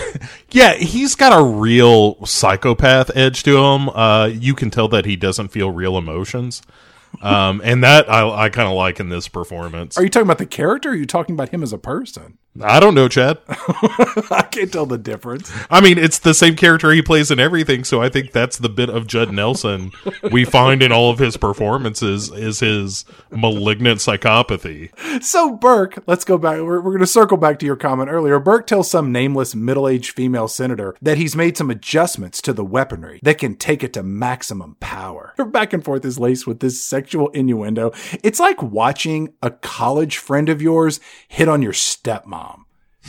Yeah, 0.52 0.74
he's 0.74 1.16
got 1.16 1.32
a 1.32 1.42
real 1.44 2.24
psychopath 2.26 3.10
edge 3.16 3.44
to 3.44 3.58
him. 3.58 3.90
Uh, 3.90 4.26
you 4.28 4.54
can 4.54 4.70
tell 4.70 4.90
that 4.90 5.06
he 5.06 5.16
doesn't 5.16 5.48
feel 5.48 5.72
real 5.72 5.98
emotions. 5.98 6.62
Um, 7.22 7.62
and 7.64 7.84
that 7.84 8.10
I, 8.10 8.46
I 8.46 8.50
kind 8.50 8.68
of 8.68 8.76
like 8.76 9.00
in 9.00 9.10
this 9.10 9.28
performance. 9.28 9.98
Are 9.98 10.04
you 10.04 10.10
talking 10.10 10.28
about 10.28 10.38
the 10.38 10.46
character? 10.46 10.90
Or 10.90 10.92
are 10.94 10.96
you 10.96 11.06
talking 11.06 11.36
about 11.36 11.50
him 11.50 11.64
as 11.64 11.74
a 11.74 11.78
person? 11.78 12.38
I 12.60 12.82
don't 12.82 12.96
know, 12.96 13.08
Chad. 13.08 13.38
I 13.48 14.46
can't 14.52 14.74
tell 14.74 14.86
the 14.86 14.98
difference. 14.98 15.50
I 15.70 15.80
mean, 15.80 15.98
it's 15.98 16.20
the 16.20 16.34
same 16.34 16.58
character 16.58 16.92
he 16.92 17.02
plays 17.02 17.32
in 17.32 17.40
everything, 17.40 17.86
so 17.86 18.02
I 18.02 18.10
think 18.10 18.34
that's 18.34 18.58
the 18.58 18.68
bit 18.68 18.90
of 18.90 19.08
Judd 19.08 19.32
Nelson 19.32 19.92
we 20.32 20.44
find 20.44 20.84
in 20.84 20.92
all 20.92 21.10
of 21.10 21.20
his 21.20 21.38
performances 21.38 22.30
is 22.30 22.60
his 22.60 23.06
malignant 23.30 24.00
psychopathy. 24.00 24.92
So 25.24 25.56
Burke, 25.56 26.04
let's 26.08 26.26
go 26.26 26.38
back. 26.38 26.58
We're, 26.58 26.82
we're 26.82 26.92
going 26.92 27.00
to 27.00 27.08
circle 27.08 27.38
back 27.38 27.58
to 27.60 27.66
your 27.66 27.78
comment 27.78 28.10
earlier. 28.10 28.38
Burke 28.38 28.68
tells 28.68 28.92
some 28.92 29.14
nameless 29.14 29.56
middle-aged 29.56 30.12
female 30.12 30.50
senator 30.50 30.96
that 31.02 31.18
he's 31.18 31.38
made 31.38 31.56
some 31.56 31.72
adjustments 31.72 32.42
to 32.42 32.52
the 32.52 32.66
weaponry 32.66 33.22
that 33.24 33.38
can 33.38 33.56
take 33.56 33.82
it 33.82 33.94
to 33.94 34.04
maximum 34.04 34.76
power. 34.82 35.34
Her 35.38 35.46
back 35.46 35.72
and 35.72 35.86
forth 35.86 36.04
is 36.04 36.20
laced 36.20 36.48
with 36.48 36.60
this 36.60 36.84
sexual 36.84 37.30
innuendo. 37.30 37.94
It's 38.24 38.42
like 38.42 38.62
watching 38.62 39.34
a 39.42 39.52
college 39.52 40.18
friend 40.18 40.50
of 40.50 40.62
yours 40.62 41.00
hit 41.30 41.48
on 41.48 41.62
your 41.62 41.74
stepmom. 41.74 42.41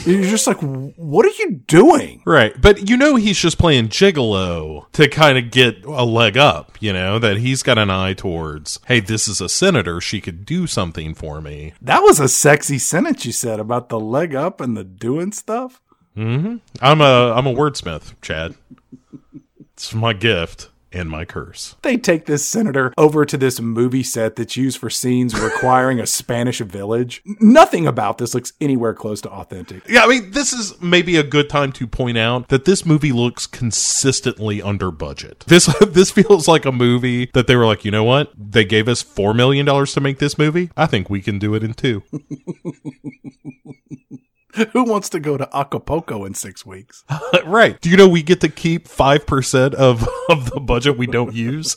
You're 0.05 0.23
just 0.23 0.47
like, 0.47 0.59
what 0.61 1.27
are 1.27 1.35
you 1.39 1.63
doing? 1.67 2.23
Right. 2.25 2.59
But 2.61 2.89
you 2.89 2.97
know 2.97 3.17
he's 3.17 3.39
just 3.39 3.59
playing 3.59 3.89
gigolo 3.89 4.91
to 4.93 5.09
kind 5.09 5.39
of 5.39 5.51
get 5.51 5.85
a 5.85 6.05
leg 6.05 6.37
up, 6.37 6.77
you 6.81 6.93
know, 6.93 7.19
that 7.19 7.37
he's 7.37 7.63
got 7.63 7.79
an 7.79 7.91
eye 7.91 8.15
towards, 8.15 8.81
hey, 8.87 9.01
this 9.01 9.29
is 9.29 9.41
a 9.41 9.49
senator. 9.49 10.01
She 10.01 10.21
could 10.21 10.45
do 10.45 10.67
something 10.67 11.15
for 11.15 11.41
me. 11.41 11.75
That 11.81 12.03
was 12.03 12.19
a 12.19 12.29
sexy 12.29 12.79
sentence 12.79 13.25
you 13.27 13.33
said 13.33 13.61
about 13.61 13.91
the 13.91 14.01
leg 14.01 14.35
up 14.35 14.61
and 14.61 14.77
the 14.77 14.85
doing 14.85 15.31
stuff. 15.33 15.81
Mm-hmm. 16.17 16.57
I'm 16.81 17.01
a 17.01 17.33
I'm 17.33 17.47
a 17.47 17.55
wordsmith, 17.55 18.15
Chad. 18.21 18.55
It's 19.73 19.95
my 19.95 20.13
gift 20.13 20.69
and 20.93 21.11
my 21.11 21.25
curse. 21.25 21.77
They 21.83 21.97
take 21.97 22.27
this 22.27 22.47
senator 22.47 22.93
over 22.97 23.25
to 23.25 23.37
this 23.37 23.61
movie 23.61 24.03
set 24.03 24.37
that's 24.37 24.57
used 24.57 24.79
for 24.79 24.91
scenes 24.91 25.39
requiring 25.39 26.01
a 26.01 26.07
Spanish 26.07 26.61
village. 26.61 27.23
Nothing 27.41 27.87
about 27.87 28.19
this 28.19 28.35
looks 28.35 28.53
anywhere 28.61 28.95
close 28.95 29.21
to 29.23 29.31
authentic. 29.31 29.89
Yeah, 29.89 30.05
I 30.05 30.07
mean, 30.07 30.31
this 30.33 30.53
is 30.53 30.81
maybe 30.81 31.17
a 31.17 31.23
good 31.23 31.49
time 31.49 31.73
to 31.73 31.87
point 31.87 32.19
out 32.19 32.49
that 32.49 32.65
this 32.65 32.85
movie 32.85 33.13
looks 33.13 33.47
consistently 33.47 34.63
under 34.63 34.91
budget. 34.91 35.45
This 35.47 35.67
this 35.89 36.11
feels 36.11 36.49
like 36.49 36.65
a 36.65 36.73
movie 36.73 37.31
that 37.35 37.47
they 37.47 37.57
were 37.57 37.67
like, 37.67 37.85
you 37.85 37.91
know 37.91 38.05
what? 38.05 38.33
They 38.37 38.65
gave 38.65 38.89
us 38.89 39.03
four 39.03 39.35
million 39.35 39.67
dollars 39.67 39.93
to 39.95 40.01
make 40.01 40.19
this 40.19 40.39
movie. 40.39 40.71
I 40.77 40.87
think 40.87 41.11
we 41.11 41.21
can 41.21 41.39
do 41.39 41.55
it 41.55 41.63
in 41.63 41.75
two. 41.75 42.03
Who 44.73 44.85
wants 44.85 45.09
to 45.11 45.21
go 45.21 45.37
to 45.37 45.49
Acapulco 45.57 46.25
in 46.25 46.35
six 46.35 46.67
weeks? 46.67 47.05
right. 47.45 47.81
Do 47.81 47.89
you 47.91 47.97
know 47.97 48.09
we 48.09 48.23
get 48.23 48.41
to 48.43 48.49
keep 48.49 48.87
5% 48.87 49.75
of, 49.75 50.09
of 50.29 50.51
the 50.51 50.61
budget 50.61 50.99
we 50.99 51.07
don't 51.07 51.35
use? 51.35 51.77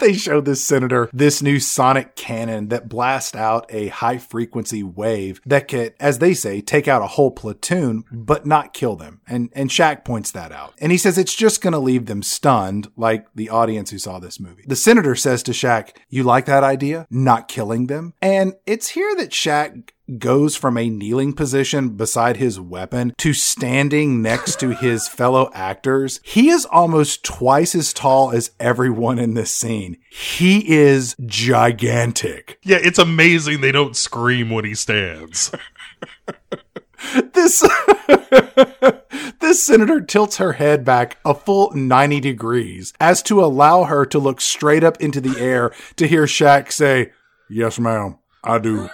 they 0.00 0.12
show 0.14 0.40
this 0.40 0.64
senator 0.64 1.08
this 1.12 1.42
new 1.42 1.60
sonic 1.60 2.16
cannon 2.16 2.68
that 2.68 2.88
blasts 2.88 3.36
out 3.36 3.66
a 3.68 3.88
high 3.88 4.18
frequency 4.18 4.82
wave 4.82 5.40
that 5.46 5.68
can, 5.68 5.90
as 6.00 6.18
they 6.18 6.34
say, 6.34 6.60
take 6.60 6.88
out 6.88 7.02
a 7.02 7.06
whole 7.06 7.30
platoon, 7.30 8.04
but 8.10 8.46
not 8.46 8.72
kill 8.72 8.96
them. 8.96 9.20
And, 9.28 9.50
and 9.52 9.70
Shaq 9.70 10.04
points 10.04 10.32
that 10.32 10.52
out. 10.52 10.74
And 10.78 10.90
he 10.90 10.98
says 10.98 11.16
it's 11.16 11.34
just 11.34 11.62
going 11.62 11.74
to 11.74 11.78
leave 11.78 12.06
them 12.06 12.22
stunned, 12.22 12.90
like 12.96 13.26
the 13.34 13.50
audience 13.50 13.90
who 13.90 13.98
saw 13.98 14.18
this 14.18 14.40
movie. 14.40 14.64
The 14.66 14.76
senator 14.76 15.14
says 15.14 15.42
to 15.44 15.52
Shaq, 15.52 15.90
You 16.08 16.24
like 16.24 16.46
that 16.46 16.64
idea? 16.64 17.06
Not 17.10 17.48
killing 17.48 17.86
them? 17.86 18.14
And 18.20 18.54
it's 18.66 18.88
here 18.88 19.14
that 19.16 19.30
Shaq 19.30 19.90
goes 20.18 20.56
from 20.56 20.76
a 20.76 20.90
kneeling 20.90 21.32
position 21.32 21.90
beside 21.90 22.36
his 22.36 22.58
weapon 22.58 23.14
to 23.18 23.32
standing 23.32 24.22
next 24.22 24.60
to 24.60 24.70
his 24.74 25.08
fellow 25.08 25.50
actors. 25.54 26.20
He 26.22 26.50
is 26.50 26.66
almost 26.66 27.24
twice 27.24 27.74
as 27.74 27.92
tall 27.92 28.30
as 28.32 28.50
everyone 28.58 29.18
in 29.18 29.34
this 29.34 29.52
scene. 29.52 29.98
He 30.10 30.68
is 30.70 31.16
gigantic. 31.26 32.58
Yeah, 32.62 32.78
it's 32.80 32.98
amazing 32.98 33.60
they 33.60 33.72
don't 33.72 33.96
scream 33.96 34.50
when 34.50 34.64
he 34.64 34.74
stands. 34.74 35.52
this 37.32 37.66
this 39.40 39.62
senator 39.62 40.00
tilts 40.00 40.36
her 40.36 40.52
head 40.54 40.84
back 40.84 41.18
a 41.24 41.34
full 41.34 41.72
90 41.74 42.20
degrees 42.20 42.92
as 43.00 43.22
to 43.22 43.42
allow 43.42 43.84
her 43.84 44.04
to 44.06 44.18
look 44.18 44.40
straight 44.40 44.84
up 44.84 45.00
into 45.00 45.20
the 45.20 45.40
air 45.40 45.72
to 45.96 46.06
hear 46.06 46.24
Shaq 46.24 46.72
say, 46.72 47.12
"Yes, 47.48 47.78
ma'am, 47.78 48.18
I 48.44 48.58
do." 48.58 48.88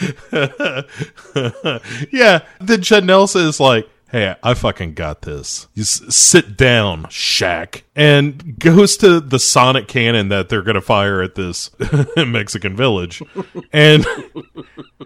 yeah, 2.10 2.40
then 2.60 2.82
Nelson 3.06 3.46
is 3.46 3.60
like, 3.60 3.88
hey, 4.12 4.36
I 4.42 4.54
fucking 4.54 4.94
got 4.94 5.22
this. 5.22 5.66
You 5.74 5.84
sit 5.84 6.56
down, 6.56 7.04
Shaq. 7.04 7.82
And 7.96 8.58
goes 8.58 8.96
to 8.98 9.20
the 9.20 9.38
sonic 9.38 9.88
cannon 9.88 10.28
that 10.28 10.48
they're 10.48 10.62
going 10.62 10.76
to 10.76 10.80
fire 10.80 11.20
at 11.22 11.34
this 11.34 11.70
Mexican 12.16 12.76
village. 12.76 13.22
And 13.72 14.06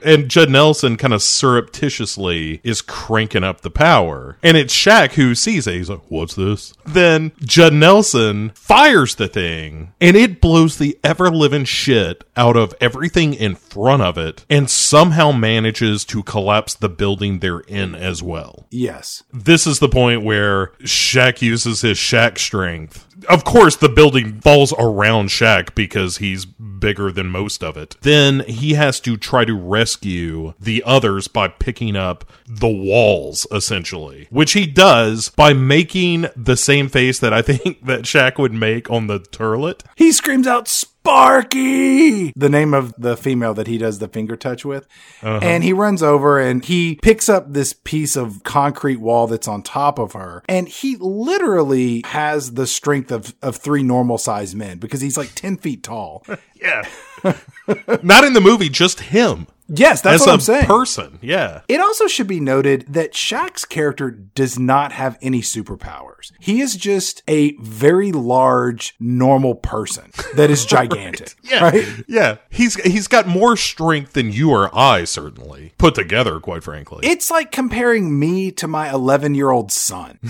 and 0.04 0.28
Judd 0.28 0.50
Nelson 0.50 0.96
kind 0.96 1.12
of 1.14 1.22
surreptitiously 1.22 2.60
is 2.62 2.82
cranking 2.82 3.44
up 3.44 3.62
the 3.62 3.70
power. 3.70 4.38
And 4.42 4.56
it's 4.56 4.74
Shaq 4.74 5.12
who 5.12 5.34
sees 5.34 5.66
it. 5.66 5.74
He's 5.74 5.90
like, 5.90 6.02
what's 6.08 6.34
this? 6.34 6.74
Then 6.84 7.32
Judd 7.40 7.72
Nelson 7.72 8.50
fires 8.54 9.14
the 9.14 9.28
thing 9.28 9.92
and 10.00 10.16
it 10.16 10.40
blows 10.40 10.78
the 10.78 10.98
ever 11.02 11.30
living 11.30 11.64
shit 11.64 12.24
out 12.36 12.56
of 12.56 12.74
everything 12.80 13.34
in 13.34 13.54
front 13.54 14.02
of 14.02 14.18
it 14.18 14.44
and 14.48 14.70
somehow 14.70 15.32
manages 15.32 16.04
to 16.06 16.22
collapse 16.22 16.74
the 16.74 16.88
building 16.88 17.38
they're 17.38 17.60
in 17.60 17.94
as 17.94 18.22
well. 18.22 18.66
Yes. 18.96 19.22
This 19.30 19.66
is 19.66 19.78
the 19.78 19.90
point 19.90 20.24
where 20.24 20.68
Shaq 20.80 21.42
uses 21.42 21.82
his 21.82 21.98
Shaq 21.98 22.38
strength. 22.38 23.06
Of 23.28 23.44
course, 23.44 23.76
the 23.76 23.88
building 23.88 24.40
falls 24.40 24.72
around 24.78 25.28
Shaq 25.28 25.74
because 25.74 26.16
he's 26.16 26.44
bigger 26.46 27.12
than 27.12 27.28
most 27.28 27.62
of 27.62 27.76
it. 27.76 27.96
Then 28.00 28.40
he 28.40 28.74
has 28.74 29.00
to 29.00 29.16
try 29.16 29.44
to 29.44 29.54
rescue 29.54 30.54
the 30.58 30.82
others 30.86 31.28
by 31.28 31.48
picking 31.48 31.96
up 31.96 32.24
the 32.46 32.68
walls, 32.68 33.46
essentially, 33.50 34.28
which 34.30 34.52
he 34.52 34.66
does 34.66 35.30
by 35.30 35.52
making 35.52 36.26
the 36.34 36.56
same 36.56 36.88
face 36.88 37.18
that 37.18 37.32
I 37.32 37.42
think 37.50 37.84
that 37.84 38.02
Shaq 38.02 38.38
would 38.38 38.54
make 38.54 38.90
on 38.90 39.08
the 39.08 39.20
turlet. 39.20 39.82
He 39.94 40.12
screams 40.12 40.46
out, 40.46 40.68
Sparky, 41.06 42.32
the 42.34 42.48
name 42.48 42.74
of 42.74 42.92
the 42.98 43.16
female 43.16 43.54
that 43.54 43.68
he 43.68 43.78
does 43.78 44.00
the 44.00 44.08
finger 44.08 44.36
touch 44.36 44.64
with. 44.64 44.88
Uh-huh. 45.22 45.38
And 45.40 45.62
he 45.62 45.72
runs 45.72 46.02
over 46.02 46.40
and 46.40 46.64
he 46.64 46.96
picks 46.96 47.28
up 47.28 47.52
this 47.52 47.72
piece 47.72 48.16
of 48.16 48.42
concrete 48.42 48.96
wall 48.96 49.28
that's 49.28 49.46
on 49.46 49.62
top 49.62 50.00
of 50.00 50.14
her. 50.14 50.42
And 50.48 50.68
he 50.68 50.96
literally 50.96 52.02
has 52.06 52.54
the 52.54 52.66
strength 52.66 53.12
of, 53.12 53.36
of 53.40 53.54
three 53.54 53.84
normal 53.84 54.18
sized 54.18 54.56
men 54.56 54.78
because 54.78 55.00
he's 55.00 55.16
like 55.16 55.32
10 55.36 55.58
feet 55.58 55.82
tall. 55.82 56.24
Yeah. 56.58 56.88
Not 58.02 58.24
in 58.24 58.32
the 58.32 58.40
movie, 58.40 58.68
just 58.68 59.00
him. 59.00 59.46
Yes, 59.68 60.00
that's 60.00 60.22
As 60.22 60.26
what 60.28 60.32
I'm 60.34 60.40
saying. 60.40 60.66
person. 60.66 61.18
Yeah. 61.20 61.62
It 61.66 61.80
also 61.80 62.06
should 62.06 62.28
be 62.28 62.38
noted 62.38 62.84
that 62.88 63.12
Shaq's 63.12 63.64
character 63.64 64.12
does 64.12 64.60
not 64.60 64.92
have 64.92 65.18
any 65.20 65.40
superpowers. 65.40 66.30
He 66.38 66.60
is 66.60 66.76
just 66.76 67.24
a 67.26 67.56
very 67.56 68.12
large, 68.12 68.94
normal 69.00 69.56
person 69.56 70.12
that 70.36 70.50
is 70.52 70.64
gigantic. 70.66 71.34
Yeah. 71.42 71.64
Right? 71.64 71.84
Yeah. 72.06 72.36
He's 72.48 72.76
he's 72.84 73.08
got 73.08 73.26
more 73.26 73.56
strength 73.56 74.12
than 74.12 74.30
you 74.30 74.50
or 74.52 74.70
I 74.72 75.02
certainly 75.02 75.72
put 75.78 75.96
together, 75.96 76.38
quite 76.38 76.62
frankly. 76.62 77.00
It's 77.04 77.28
like 77.28 77.50
comparing 77.50 78.16
me 78.20 78.52
to 78.52 78.68
my 78.68 78.88
11 78.92 79.34
year 79.34 79.50
old 79.50 79.72
son. 79.72 80.20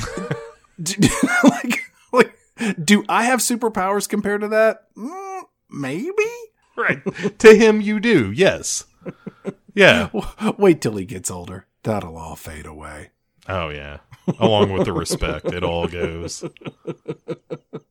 Like, 1.42 1.80
like, 2.12 2.38
do 2.82 3.04
I 3.08 3.24
have 3.24 3.40
superpowers 3.40 4.08
compared 4.08 4.42
to 4.42 4.48
that? 4.48 4.94
Mm, 4.96 5.42
maybe. 5.70 6.10
right. 6.82 7.38
to 7.38 7.54
him 7.54 7.80
you 7.80 8.00
do. 8.00 8.30
Yes. 8.32 8.84
Yeah. 9.74 10.10
Wait 10.58 10.80
till 10.80 10.96
he 10.96 11.04
gets 11.04 11.30
older. 11.30 11.66
That'll 11.82 12.16
all 12.16 12.36
fade 12.36 12.66
away. 12.66 13.10
Oh 13.48 13.68
yeah. 13.68 13.98
Along 14.40 14.72
with 14.72 14.84
the 14.84 14.92
respect, 14.92 15.46
it 15.46 15.62
all 15.62 15.86
goes. 15.86 16.44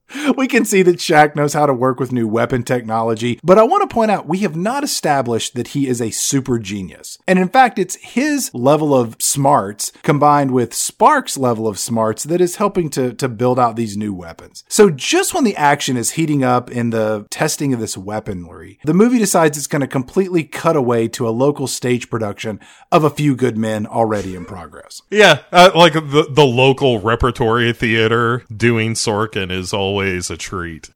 We 0.37 0.47
can 0.47 0.65
see 0.65 0.81
that 0.81 0.97
Shaq 0.97 1.35
knows 1.35 1.53
how 1.53 1.65
to 1.65 1.73
work 1.73 1.99
with 1.99 2.11
new 2.11 2.27
weapon 2.27 2.63
technology, 2.63 3.39
but 3.43 3.57
I 3.57 3.63
want 3.63 3.87
to 3.87 3.93
point 3.93 4.11
out 4.11 4.27
we 4.27 4.39
have 4.39 4.55
not 4.55 4.83
established 4.83 5.55
that 5.55 5.69
he 5.69 5.87
is 5.87 6.01
a 6.01 6.11
super 6.11 6.59
genius. 6.59 7.17
And 7.27 7.39
in 7.39 7.47
fact, 7.47 7.79
it's 7.79 7.95
his 7.95 8.51
level 8.53 8.93
of 8.93 9.15
smarts 9.19 9.91
combined 10.03 10.51
with 10.51 10.73
Spark's 10.73 11.37
level 11.37 11.67
of 11.67 11.79
smarts 11.79 12.23
that 12.23 12.41
is 12.41 12.57
helping 12.57 12.89
to, 12.91 13.13
to 13.13 13.29
build 13.29 13.59
out 13.59 13.75
these 13.75 13.95
new 13.95 14.13
weapons. 14.13 14.63
So 14.67 14.89
just 14.89 15.33
when 15.33 15.43
the 15.43 15.55
action 15.55 15.95
is 15.95 16.11
heating 16.11 16.43
up 16.43 16.69
in 16.69 16.89
the 16.89 17.27
testing 17.29 17.73
of 17.73 17.79
this 17.79 17.97
weaponry, 17.97 18.79
the 18.83 18.93
movie 18.93 19.19
decides 19.19 19.57
it's 19.57 19.67
going 19.67 19.81
to 19.81 19.87
completely 19.87 20.43
cut 20.43 20.75
away 20.75 21.07
to 21.09 21.27
a 21.27 21.31
local 21.31 21.67
stage 21.67 22.09
production 22.09 22.59
of 22.91 23.03
A 23.03 23.09
Few 23.09 23.35
Good 23.35 23.57
Men 23.57 23.85
already 23.85 24.35
in 24.35 24.45
progress. 24.45 25.01
Yeah, 25.09 25.43
uh, 25.51 25.71
like 25.75 25.93
the 25.93 26.27
the 26.29 26.45
local 26.45 26.99
repertory 26.99 27.71
theater 27.73 28.43
doing 28.55 28.93
Sorkin 28.93 29.51
is 29.51 29.73
always 29.95 30.29
a 30.29 30.35
treat. 30.35 30.89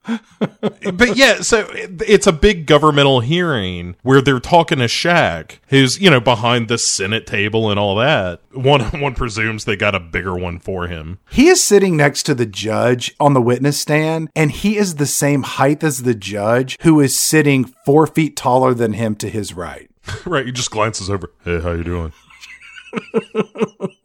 but 0.93 1.15
yeah, 1.15 1.41
so 1.41 1.67
it's 1.71 2.27
a 2.27 2.33
big 2.33 2.65
governmental 2.65 3.21
hearing 3.21 3.95
where 4.01 4.21
they're 4.21 4.41
talking 4.41 4.79
to 4.79 4.85
Shaq, 4.85 5.59
who's 5.67 5.99
you 6.01 6.09
know 6.09 6.19
behind 6.19 6.67
the 6.67 6.77
Senate 6.77 7.25
table 7.25 7.69
and 7.69 7.79
all 7.79 7.95
that. 7.95 8.41
One 8.51 8.81
one 9.01 9.15
presumes 9.15 9.63
they 9.63 9.77
got 9.77 9.95
a 9.95 9.99
bigger 9.99 10.35
one 10.35 10.59
for 10.59 10.87
him. 10.87 11.19
He 11.29 11.47
is 11.47 11.63
sitting 11.63 11.95
next 11.95 12.23
to 12.23 12.35
the 12.35 12.45
judge 12.45 13.15
on 13.19 13.33
the 13.33 13.41
witness 13.41 13.79
stand, 13.79 14.29
and 14.35 14.51
he 14.51 14.77
is 14.77 14.95
the 14.95 15.05
same 15.05 15.43
height 15.43 15.83
as 15.83 16.03
the 16.03 16.15
judge, 16.15 16.77
who 16.81 16.99
is 16.99 17.17
sitting 17.17 17.63
four 17.85 18.05
feet 18.05 18.35
taller 18.35 18.73
than 18.73 18.93
him 18.93 19.15
to 19.15 19.29
his 19.29 19.53
right. 19.53 19.89
Right, 20.25 20.45
he 20.45 20.51
just 20.51 20.71
glances 20.71 21.09
over. 21.09 21.31
Hey, 21.45 21.61
how 21.61 21.71
you 21.71 21.83
doing? 21.83 22.13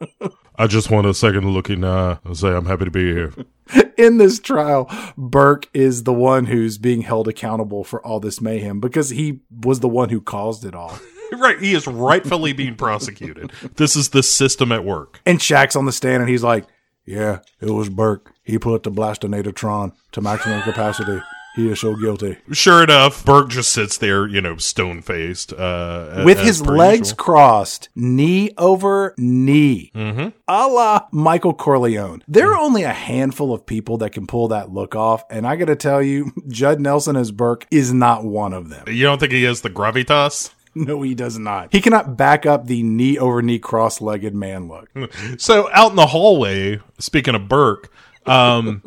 I 0.56 0.66
just 0.66 0.90
want 0.90 1.06
a 1.06 1.14
second 1.14 1.50
look 1.50 1.68
in 1.68 1.84
uh, 1.84 2.18
and 2.24 2.36
say 2.36 2.48
I'm 2.48 2.66
happy 2.66 2.84
to 2.84 2.90
be 2.90 3.12
here. 3.12 3.32
In 3.96 4.18
this 4.18 4.38
trial, 4.38 4.90
Burke 5.16 5.68
is 5.72 6.04
the 6.04 6.12
one 6.12 6.46
who's 6.46 6.78
being 6.78 7.02
held 7.02 7.28
accountable 7.28 7.84
for 7.84 8.04
all 8.04 8.20
this 8.20 8.40
mayhem 8.40 8.80
because 8.80 9.10
he 9.10 9.40
was 9.50 9.80
the 9.80 9.88
one 9.88 10.10
who 10.10 10.20
caused 10.20 10.64
it 10.64 10.74
all. 10.74 10.98
right, 11.32 11.58
he 11.58 11.74
is 11.74 11.86
rightfully 11.86 12.52
being 12.52 12.74
prosecuted. 12.76 13.52
This 13.76 13.96
is 13.96 14.10
the 14.10 14.22
system 14.22 14.72
at 14.72 14.84
work. 14.84 15.20
And 15.24 15.38
Shaq's 15.38 15.76
on 15.76 15.86
the 15.86 15.92
stand, 15.92 16.22
and 16.22 16.30
he's 16.30 16.42
like, 16.42 16.66
"Yeah, 17.04 17.40
it 17.60 17.70
was 17.70 17.88
Burke. 17.88 18.32
He 18.42 18.58
put 18.58 18.82
the 18.82 18.90
Blastonatortron 18.90 19.92
to 20.12 20.20
maximum 20.20 20.62
capacity. 20.62 21.20
He 21.54 21.70
is 21.70 21.78
so 21.80 21.94
guilty. 21.94 22.36
Sure 22.50 22.82
enough, 22.82 23.24
Burke 23.24 23.48
just 23.50 23.70
sits 23.70 23.96
there, 23.98 24.26
you 24.26 24.40
know, 24.40 24.56
stone 24.56 25.00
faced, 25.02 25.52
uh, 25.52 26.22
With 26.24 26.40
his 26.40 26.66
legs 26.66 27.10
usual. 27.10 27.16
crossed, 27.16 27.88
knee 27.94 28.50
over 28.58 29.14
knee, 29.16 29.92
Mm-hmm. 29.94 30.28
a 30.48 30.66
la 30.66 31.06
Michael 31.12 31.54
Corleone. 31.54 32.24
There 32.26 32.50
are 32.52 32.58
only 32.58 32.82
a 32.82 32.92
handful 32.92 33.54
of 33.54 33.66
people 33.66 33.98
that 33.98 34.10
can 34.10 34.26
pull 34.26 34.48
that 34.48 34.70
look 34.72 34.96
off, 34.96 35.22
and 35.30 35.46
I 35.46 35.54
gotta 35.54 35.76
tell 35.76 36.02
you, 36.02 36.32
Judd 36.48 36.80
Nelson 36.80 37.14
as 37.14 37.30
Burke 37.30 37.66
is 37.70 37.92
not 37.92 38.24
one 38.24 38.52
of 38.52 38.68
them. 38.68 38.86
You 38.88 39.04
don't 39.04 39.20
think 39.20 39.30
he 39.32 39.44
has 39.44 39.60
the 39.60 39.70
gravitas? 39.70 40.50
No, 40.76 41.02
he 41.02 41.14
does 41.14 41.38
not. 41.38 41.68
He 41.70 41.80
cannot 41.80 42.16
back 42.16 42.44
up 42.46 42.66
the 42.66 42.82
knee 42.82 43.16
over 43.16 43.40
knee 43.42 43.60
cross 43.60 44.00
legged 44.00 44.34
man 44.34 44.66
look. 44.66 44.90
So 45.38 45.70
out 45.72 45.90
in 45.90 45.96
the 45.96 46.06
hallway, 46.06 46.80
speaking 46.98 47.36
of 47.36 47.46
Burke, 47.48 47.92
um, 48.26 48.82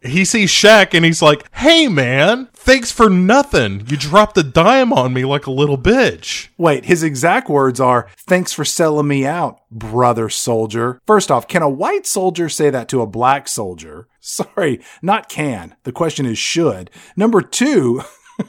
he 0.00 0.24
sees 0.24 0.50
Shaq 0.50 0.94
and 0.94 1.04
he's 1.04 1.22
like, 1.22 1.44
"Hey, 1.54 1.88
man, 1.88 2.48
thanks 2.52 2.92
for 2.92 3.10
nothing. 3.10 3.84
You 3.88 3.96
dropped 3.96 4.38
a 4.38 4.42
dime 4.42 4.92
on 4.92 5.12
me 5.12 5.24
like 5.24 5.46
a 5.46 5.52
little 5.52 5.78
bitch." 5.78 6.48
Wait, 6.56 6.84
his 6.84 7.02
exact 7.02 7.48
words 7.48 7.80
are, 7.80 8.08
Thanks 8.16 8.52
for 8.52 8.64
selling 8.64 9.08
me 9.08 9.26
out, 9.26 9.60
brother 9.70 10.28
soldier. 10.28 11.00
First 11.06 11.30
off, 11.30 11.48
can 11.48 11.62
a 11.62 11.68
white 11.68 12.06
soldier 12.06 12.48
say 12.48 12.70
that 12.70 12.88
to 12.88 13.00
a 13.00 13.06
black 13.06 13.48
soldier? 13.48 14.08
Sorry, 14.20 14.80
not 15.02 15.28
can. 15.28 15.74
The 15.84 15.92
question 15.92 16.26
is 16.26 16.38
should. 16.38 16.90
Number 17.16 17.40
two, 17.40 18.02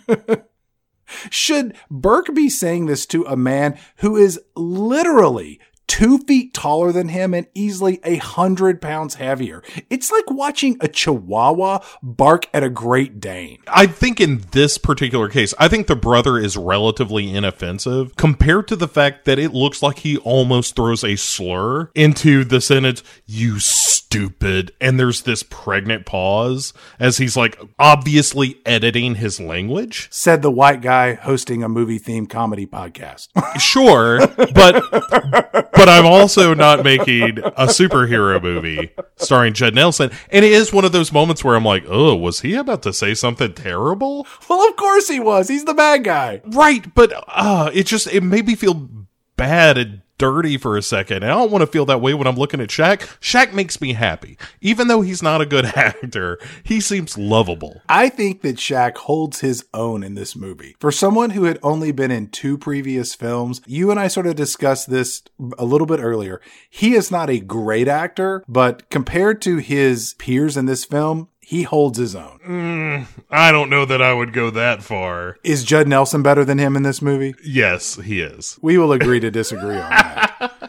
should 1.30 1.76
Burke 1.90 2.34
be 2.34 2.50
saying 2.50 2.86
this 2.86 3.06
to 3.08 3.26
a 3.26 3.38
man 3.38 3.78
who 3.98 4.16
is 4.16 4.40
literally 4.56 5.60
two 5.90 6.20
feet 6.20 6.54
taller 6.54 6.94
than 6.94 7.10
him 7.10 7.34
and 7.34 7.48
easily 7.54 8.00
a 8.06 8.16
hundred 8.18 8.82
pounds 8.82 9.16
heavier? 9.16 9.62
It's 9.90 10.12
like 10.12 10.30
watching 10.30 10.78
a 10.80 10.88
chihuahua 10.88 11.80
bark 12.02 12.48
at 12.54 12.64
a 12.64 12.70
Great 12.70 13.20
Dane. 13.20 13.58
I 13.68 13.88
think 13.88 14.22
in 14.22 14.44
this 14.52 14.78
particular 14.78 15.28
case, 15.28 15.54
I 15.60 15.68
think 15.68 15.88
the 15.88 15.96
brother 15.98 16.38
is 16.38 16.56
relatively 16.56 17.34
inoffensive 17.34 18.16
compared 18.16 18.68
to 18.70 18.78
the 18.78 18.88
fact 18.88 19.26
that 19.26 19.40
it 19.40 19.54
looks 19.54 19.82
like 19.82 20.00
he 20.00 20.18
almost 20.18 20.76
throws 20.76 21.04
a 21.04 21.18
slur 21.18 21.92
into 21.96 22.46
the 22.46 22.62
sentence, 22.62 23.04
you 23.26 23.60
stupid. 24.10 24.72
And 24.82 25.00
there's 25.00 25.22
this 25.22 25.44
pregnant 25.44 26.06
pause 26.08 26.74
as 27.00 27.18
he's 27.20 27.38
like 27.38 27.60
obviously 27.78 28.60
editing 28.66 29.16
his 29.16 29.40
language. 29.40 30.08
Said 30.10 30.42
the 30.42 30.50
white 30.50 30.82
guy 30.82 31.14
hosting 31.14 31.64
a 31.64 31.70
movie 31.70 32.00
themed 32.00 32.30
comedy 32.30 32.66
podcast. 32.66 33.30
Sure, 33.60 34.20
but 34.38 34.90
but 34.92 35.90
I'm 35.90 36.06
also 36.06 36.54
not 36.54 36.84
making 36.84 37.40
a 37.40 37.66
superhero 37.68 38.42
movie 38.42 38.92
starring 39.18 39.54
Judd 39.54 39.76
Nelson. 39.76 40.12
And 40.32 40.46
it 40.46 40.52
is 40.52 40.72
one 40.72 40.86
of 40.86 40.92
those 40.92 41.12
moments 41.12 41.44
where 41.44 41.56
I'm 41.56 41.66
like, 41.66 41.84
oh, 41.88 42.16
was 42.16 42.40
he 42.42 42.54
about 42.56 42.84
to 42.84 42.94
say 42.94 43.14
something 43.16 43.54
terrible? 43.54 44.26
well, 44.50 44.68
of 44.68 44.76
course 44.78 45.10
he 45.10 45.20
was. 45.20 45.50
He's 45.50 45.66
the 45.66 45.74
bad 45.74 46.04
guy. 46.04 46.42
Right, 46.46 46.94
but 46.96 47.12
uh 47.28 47.70
it 47.74 47.86
just 47.86 48.08
it 48.08 48.22
made 48.24 48.48
me 48.48 48.56
feel 48.56 48.90
bad 49.36 49.78
and 49.78 50.02
dirty 50.20 50.58
for 50.58 50.78
a 50.78 50.84
second. 50.84 51.26
I 51.26 51.30
don't 51.30 51.50
want 51.50 51.64
to 51.64 51.68
feel 51.68 51.86
that 51.88 52.02
way 52.02 52.14
when 52.14 52.28
I'm 52.28 52.36
looking 52.36 52.62
at 52.62 52.70
Shaq. 52.70 53.00
Shaq 53.20 53.54
makes 53.54 53.82
me 53.82 53.94
happy. 53.94 54.38
Even 54.62 54.88
though 54.88 55.02
he's 55.02 55.24
not 55.24 55.42
a 55.42 55.46
good 55.48 55.66
actor, 55.76 56.38
he 56.64 56.80
seems 56.80 57.18
lovable. 57.18 57.82
I 57.90 58.10
think 58.10 58.42
that 58.42 58.58
Shaq 58.58 58.98
holds 58.98 59.40
his 59.40 59.66
own 59.74 60.04
in 60.04 60.14
this 60.14 60.36
movie. 60.36 60.76
For 60.80 60.92
someone 60.92 61.32
who 61.32 61.46
had 61.46 61.58
only 61.64 61.92
been 61.92 62.12
in 62.12 62.28
two 62.28 62.58
previous 62.58 63.16
films, 63.16 63.62
you 63.66 63.90
and 63.90 64.00
I 64.00 64.08
sort 64.08 64.28
of 64.28 64.36
discussed 64.36 64.92
this 64.92 65.24
a 65.58 65.66
little 65.66 65.88
bit 65.88 66.00
earlier. 66.00 66.42
He 66.70 66.94
is 66.94 67.10
not 67.10 67.30
a 67.30 67.40
great 67.40 67.88
actor, 67.88 68.44
but 68.48 68.90
compared 68.90 69.42
to 69.44 69.58
his 69.58 70.14
peers 70.16 70.58
in 70.58 70.66
this 70.66 70.86
film, 70.86 71.30
he 71.50 71.64
holds 71.64 71.98
his 71.98 72.16
own. 72.16 72.40
Mm, 72.48 73.08
I 73.32 73.52
don't 73.52 73.72
know 73.72 73.84
that 73.84 74.04
I 74.04 74.14
would 74.14 74.34
go 74.34 74.52
that 74.52 74.84
far. 74.84 75.40
Is 75.44 75.64
Judd 75.64 75.88
Nelson 75.88 76.22
better 76.22 76.46
than 76.46 76.60
him 76.60 76.76
in 76.76 76.84
this 76.84 77.02
movie? 77.02 77.34
Yes, 77.44 77.96
he 77.96 78.22
is. 78.22 78.60
We 78.62 78.78
will 78.78 78.92
agree 78.92 79.20
to 79.20 79.32
disagree 79.32 79.78
on 79.78 79.90
that. 79.90 80.54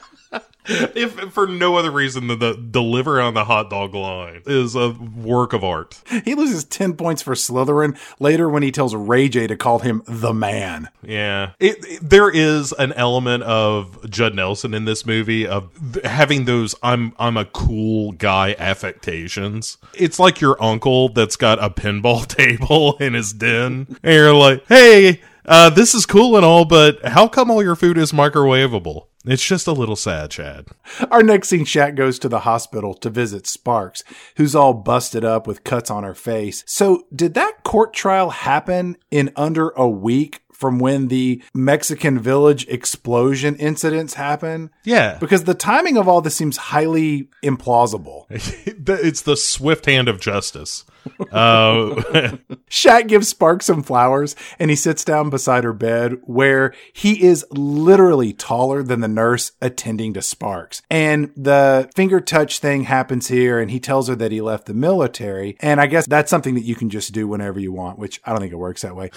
If 0.95 1.15
for 1.33 1.47
no 1.47 1.77
other 1.77 1.91
reason 1.91 2.27
than 2.29 2.39
the 2.39 2.55
deliver 2.55 3.21
on 3.21 3.35
the 3.35 3.45
hot 3.45 3.71
dog 3.71 3.95
line 3.95 4.43
is 4.47 4.75
a 4.75 4.91
work 4.91 5.53
of 5.53 5.65
art. 5.65 6.01
He 6.25 6.35
loses 6.35 6.65
10 6.65 6.95
points 6.95 7.23
for 7.23 7.35
Slytherin 7.35 7.99
later 8.21 8.49
when 8.49 8.63
he 8.63 8.71
tells 8.71 8.95
Ray 8.95 9.29
J 9.29 9.47
to 9.47 9.57
call 9.57 9.81
him 9.81 10.03
the 10.07 10.33
man. 10.33 10.89
Yeah. 11.03 11.53
It, 11.59 11.85
it- 11.87 12.01
there 12.11 12.31
is 12.31 12.73
an 12.73 12.93
element 12.95 13.43
of 13.45 14.09
Judd 14.11 14.35
Nelson 14.35 14.75
in 14.75 14.85
this 14.85 15.05
movie 15.07 15.47
of 15.47 15.71
th- 15.93 16.05
having 16.07 16.45
those 16.45 16.75
I'm 16.83 17.15
I'm 17.19 17.37
a 17.37 17.45
cool 17.45 18.13
guy 18.13 18.55
affectations. 18.59 19.79
It's 19.95 20.19
like 20.19 20.41
your 20.41 20.63
uncle 20.63 21.09
that's 21.11 21.37
got 21.37 21.63
a 21.63 21.71
pinball 21.71 22.27
table 22.37 22.97
in 22.99 23.15
his 23.15 23.33
den 23.33 23.97
and 24.03 24.15
you're 24.15 24.35
like, 24.35 24.65
"Hey, 24.69 25.21
uh, 25.47 25.71
this 25.71 25.95
is 25.95 26.07
cool 26.07 26.37
and 26.37 26.45
all, 26.45 26.65
but 26.65 27.05
how 27.05 27.29
come 27.29 27.51
all 27.51 27.63
your 27.63 27.77
food 27.77 27.97
is 27.99 28.13
microwavable?" 28.13 29.07
It's 29.27 29.45
just 29.45 29.67
a 29.67 29.73
little 29.73 29.97
sad, 29.97 30.31
Chad. 30.31 30.69
Our 31.11 31.23
next 31.23 31.49
scene, 31.49 31.67
Shaq 31.67 31.95
goes 31.95 32.19
to 32.21 32.29
the 32.29 32.41
hospital 32.41 32.95
to 32.95 33.11
visit 33.11 33.47
Sparks, 33.47 34.03
who's 34.37 34.55
all 34.55 34.73
busted 34.73 35.25
up 35.25 35.47
with 35.47 35.63
cuts 35.63 35.91
on 35.91 36.05
her 36.05 36.15
face. 36.15 36.65
So, 36.67 37.07
did 37.15 37.35
that 37.35 37.63
court 37.63 37.93
trial 37.93 38.31
happen 38.31 38.97
in 39.11 39.31
under 39.37 39.71
a 39.71 39.87
week 39.87 40.41
from 40.61 40.79
when 40.79 41.09
the 41.09 41.43
Mexican 41.55 42.19
village 42.19 42.69
explosion 42.69 43.57
incidents 43.57 44.15
happen. 44.15 44.71
Yeah. 44.85 45.17
Because 45.19 45.45
the 45.45 45.55
timing 45.55 45.97
of 45.97 46.07
all 46.07 46.21
this 46.21 46.37
seems 46.37 46.59
highly 46.59 47.31
implausible. 47.43 48.27
it's 48.31 49.23
the 49.23 49.39
swift 49.39 49.87
hand 49.87 50.09
of 50.09 50.21
justice. 50.21 50.85
Uh, 51.33 51.95
Shaq 52.69 53.09
gives 53.09 53.29
Sparks 53.29 53.65
some 53.65 53.83
flowers 53.83 54.37
and 54.59 54.69
he 54.69 54.77
sits 54.77 55.03
down 55.03 55.31
beside 55.31 55.65
her 55.65 55.73
bed 55.73 56.19
where 56.25 56.75
he 56.93 57.25
is 57.25 57.47
literally 57.51 58.35
taller 58.35 58.83
than 58.83 59.01
the 59.01 59.09
nurse 59.09 59.53
attending 59.63 60.13
to 60.13 60.21
Sparks. 60.21 60.83
And 60.91 61.33
the 61.35 61.91
finger 61.95 62.21
touch 62.21 62.59
thing 62.59 62.85
happens 62.85 63.29
here 63.29 63.59
and 63.59 63.71
he 63.71 63.81
tells 63.81 64.09
her 64.09 64.15
that 64.17 64.31
he 64.31 64.43
left 64.43 64.67
the 64.67 64.75
military. 64.75 65.57
And 65.61 65.81
I 65.81 65.87
guess 65.87 66.07
that's 66.07 66.29
something 66.29 66.55
that 66.55 66.65
you 66.65 66.75
can 66.75 66.91
just 66.91 67.13
do 67.13 67.27
whenever 67.27 67.59
you 67.59 67.73
want, 67.73 67.99
which 67.99 68.21
I 68.27 68.33
don't 68.33 68.41
think 68.41 68.53
it 68.53 68.57
works 68.57 68.83
that 68.83 68.95
way. 68.95 69.11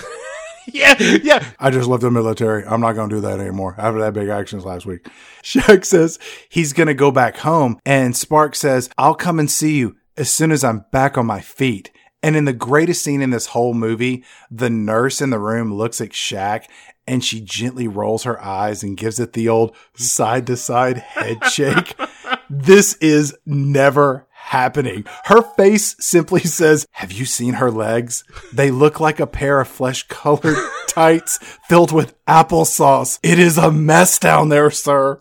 yeah, 0.73 0.95
yeah. 0.99 1.45
I 1.59 1.69
just 1.69 1.87
left 1.87 2.01
the 2.01 2.11
military. 2.11 2.65
I'm 2.65 2.81
not 2.81 2.93
going 2.93 3.09
to 3.09 3.15
do 3.15 3.21
that 3.21 3.39
anymore 3.39 3.75
after 3.77 3.99
that 3.99 4.13
big 4.13 4.29
actions 4.29 4.65
last 4.65 4.85
week. 4.85 5.07
Shaq 5.43 5.85
says 5.85 6.19
he's 6.49 6.73
going 6.73 6.87
to 6.87 6.93
go 6.93 7.11
back 7.11 7.37
home 7.37 7.79
and 7.85 8.15
Spark 8.15 8.55
says, 8.55 8.89
I'll 8.97 9.15
come 9.15 9.39
and 9.39 9.49
see 9.49 9.77
you 9.77 9.95
as 10.17 10.31
soon 10.31 10.51
as 10.51 10.63
I'm 10.63 10.85
back 10.91 11.17
on 11.17 11.25
my 11.25 11.41
feet. 11.41 11.91
And 12.21 12.37
in 12.37 12.45
the 12.45 12.53
greatest 12.53 13.03
scene 13.03 13.21
in 13.21 13.31
this 13.31 13.47
whole 13.47 13.73
movie, 13.73 14.23
the 14.49 14.69
nurse 14.69 15.19
in 15.19 15.29
the 15.29 15.39
room 15.39 15.73
looks 15.73 15.99
at 15.99 16.11
Shaq 16.11 16.65
and 17.05 17.23
she 17.23 17.41
gently 17.41 17.87
rolls 17.87 18.23
her 18.23 18.41
eyes 18.41 18.81
and 18.81 18.95
gives 18.95 19.19
it 19.19 19.33
the 19.33 19.49
old 19.49 19.75
side 19.95 20.47
to 20.47 20.55
side 20.55 20.97
head 20.97 21.43
shake. 21.45 21.95
This 22.49 22.95
is 22.95 23.35
never 23.45 24.27
happening. 24.43 25.05
Her 25.25 25.41
face 25.41 25.95
simply 25.99 26.41
says, 26.43 26.85
Have 26.91 27.11
you 27.11 27.25
seen 27.25 27.55
her 27.55 27.71
legs? 27.71 28.23
They 28.51 28.71
look 28.71 28.99
like 28.99 29.19
a 29.19 29.27
pair 29.27 29.59
of 29.59 29.67
flesh 29.67 30.03
colored 30.07 30.57
tights 30.87 31.39
filled 31.67 31.91
with 31.91 32.15
applesauce. 32.25 33.19
It 33.23 33.39
is 33.39 33.57
a 33.57 33.71
mess 33.71 34.19
down 34.19 34.49
there, 34.49 34.69
sir. 34.71 35.19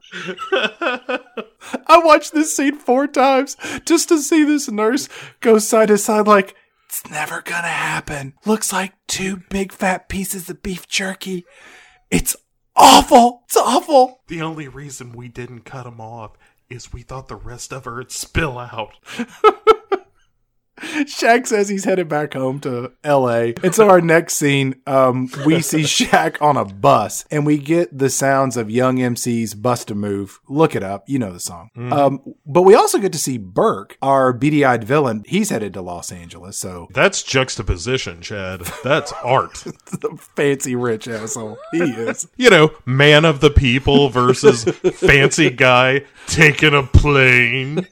I 0.53 2.01
watched 2.05 2.33
this 2.33 2.57
scene 2.57 2.77
four 2.77 3.07
times 3.07 3.57
just 3.87 4.09
to 4.09 4.18
see 4.18 4.45
this 4.45 4.68
nurse 4.70 5.09
go 5.41 5.59
side 5.59 5.89
to 5.89 5.99
side 5.99 6.27
like, 6.27 6.55
it's 6.89 7.09
never 7.11 7.41
gonna 7.41 7.68
happen. 7.68 8.35
Looks 8.45 8.73
like 8.73 8.93
two 9.07 9.39
big 9.49 9.73
fat 9.73 10.09
pieces 10.11 10.51
of 10.51 10.62
beef 10.62 10.87
jerky. 10.89 11.47
It's 12.11 12.37
awful. 12.77 13.43
It's 13.47 13.57
awful. 13.57 14.20
The 14.29 14.43
only 14.43 14.68
reason 14.68 15.12
we 15.12 15.29
didn't 15.29 15.61
cut 15.64 15.87
him 15.87 16.01
off 16.03 16.33
is 16.73 16.93
we 16.93 17.03
thought 17.03 17.29
the 17.29 17.37
rest 17.37 17.73
of 17.73 17.85
her 17.85 17.97
would 17.97 18.11
spill 18.11 18.59
out. 18.59 18.95
Shaq 21.07 21.47
says 21.47 21.68
he's 21.68 21.85
headed 21.85 22.09
back 22.09 22.35
home 22.35 22.59
to 22.61 22.93
LA. 23.05 23.53
And 23.62 23.74
so 23.74 23.89
our 23.89 24.01
next 24.01 24.35
scene, 24.35 24.76
um, 24.87 25.30
we 25.47 25.62
see 25.62 25.80
Shaq 25.83 26.41
on 26.43 26.57
a 26.57 26.64
bus 26.64 27.24
and 27.30 27.47
we 27.47 27.59
get 27.59 27.97
the 27.97 28.11
sounds 28.11 28.57
of 28.57 28.70
Young 28.70 28.99
MC's 28.99 29.55
Bust 29.55 29.91
a 29.91 29.95
Move. 29.95 30.41
Look 30.49 30.74
it 30.74 30.83
up. 30.83 31.09
You 31.09 31.18
know 31.20 31.33
the 31.33 31.41
song. 31.41 31.70
Um, 31.76 32.35
but 32.45 32.62
we 32.62 32.74
also 32.74 32.99
get 32.99 33.12
to 33.12 33.18
see 33.18 33.39
Burke, 33.39 33.97
our 34.03 34.33
beady 34.33 34.64
eyed 34.64 34.83
villain. 34.85 35.22
He's 35.26 35.51
headed 35.51 35.74
to 35.74 35.83
Los 35.83 36.11
Angeles. 36.11 36.59
So 36.59 36.89
That's 36.93 37.22
juxtaposition, 37.22 38.20
Chad. 38.20 38.62
That's 38.83 39.12
art. 39.24 39.55
the 39.64 40.18
fancy 40.37 40.74
rich 40.74 41.07
asshole 41.07 41.59
he 41.70 41.78
is. 41.78 42.26
You 42.37 42.51
know, 42.51 42.72
man 42.85 43.24
of 43.24 43.41
the 43.41 43.51
people 43.51 44.09
versus 44.09 44.64
fancy 44.64 45.51
guy 45.51 46.05
taking 46.26 46.74
a 46.74 46.83
plane. 46.83 47.87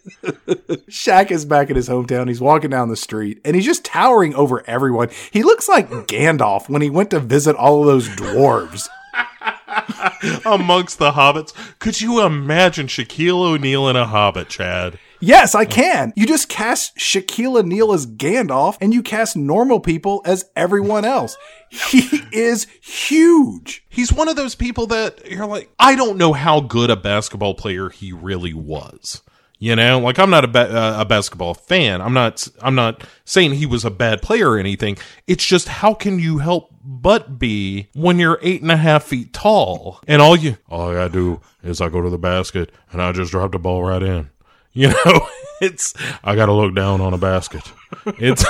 Shaq 0.88 1.30
is 1.30 1.44
back 1.44 1.70
in 1.70 1.76
his 1.76 1.88
hometown. 1.88 2.28
He's 2.28 2.40
walking 2.40 2.70
down 2.70 2.79
the 2.88 2.96
street 2.96 3.40
and 3.44 3.54
he's 3.54 3.64
just 3.64 3.84
towering 3.84 4.34
over 4.34 4.64
everyone. 4.66 5.10
He 5.30 5.42
looks 5.42 5.68
like 5.68 5.90
Gandalf 5.90 6.68
when 6.68 6.82
he 6.82 6.90
went 6.90 7.10
to 7.10 7.20
visit 7.20 7.56
all 7.56 7.80
of 7.80 7.86
those 7.86 8.08
dwarves. 8.08 8.88
amongst 10.44 10.98
the 10.98 11.12
hobbits. 11.12 11.52
Could 11.78 12.00
you 12.00 12.24
imagine 12.24 12.86
Shaquille 12.86 13.40
O'Neal 13.40 13.88
in 13.88 13.96
a 13.96 14.06
hobbit, 14.06 14.48
Chad? 14.48 14.98
Yes, 15.20 15.54
I 15.54 15.66
can. 15.66 16.14
You 16.16 16.26
just 16.26 16.48
cast 16.48 16.96
Shaquille 16.96 17.58
O'Neal 17.58 17.92
as 17.92 18.06
Gandalf 18.06 18.78
and 18.80 18.94
you 18.94 19.02
cast 19.02 19.36
normal 19.36 19.78
people 19.78 20.22
as 20.24 20.46
everyone 20.56 21.04
else. 21.04 21.36
He 21.68 22.22
is 22.32 22.66
huge. 22.82 23.84
He's 23.90 24.12
one 24.12 24.28
of 24.28 24.36
those 24.36 24.54
people 24.54 24.86
that 24.88 25.30
you're 25.30 25.46
like, 25.46 25.70
I 25.78 25.94
don't 25.94 26.16
know 26.16 26.32
how 26.32 26.60
good 26.60 26.88
a 26.88 26.96
basketball 26.96 27.54
player 27.54 27.90
he 27.90 28.12
really 28.12 28.54
was. 28.54 29.22
You 29.62 29.76
know, 29.76 29.98
like 29.98 30.18
I'm 30.18 30.30
not 30.30 30.56
a, 30.56 30.58
uh, 30.58 31.02
a 31.02 31.04
basketball 31.04 31.52
fan. 31.52 32.00
I'm 32.00 32.14
not. 32.14 32.48
I'm 32.62 32.74
not 32.74 33.04
saying 33.26 33.52
he 33.52 33.66
was 33.66 33.84
a 33.84 33.90
bad 33.90 34.22
player 34.22 34.52
or 34.52 34.58
anything. 34.58 34.96
It's 35.26 35.44
just 35.44 35.68
how 35.68 35.92
can 35.92 36.18
you 36.18 36.38
help 36.38 36.74
but 36.82 37.38
be 37.38 37.90
when 37.94 38.18
you're 38.18 38.38
eight 38.40 38.62
and 38.62 38.72
a 38.72 38.78
half 38.78 39.04
feet 39.04 39.34
tall 39.34 40.00
and 40.08 40.22
all 40.22 40.34
you 40.34 40.56
all 40.70 40.90
I 40.90 40.94
gotta 40.94 41.12
do 41.12 41.42
is 41.62 41.82
I 41.82 41.90
go 41.90 42.00
to 42.00 42.08
the 42.08 42.16
basket 42.16 42.72
and 42.90 43.02
I 43.02 43.12
just 43.12 43.32
drop 43.32 43.52
the 43.52 43.58
ball 43.58 43.84
right 43.84 44.02
in. 44.02 44.30
You 44.72 44.88
know, 45.04 45.28
it's 45.60 45.92
I 46.24 46.36
gotta 46.36 46.54
look 46.54 46.74
down 46.74 47.02
on 47.02 47.12
a 47.12 47.18
basket. 47.18 47.70
It's 48.18 48.46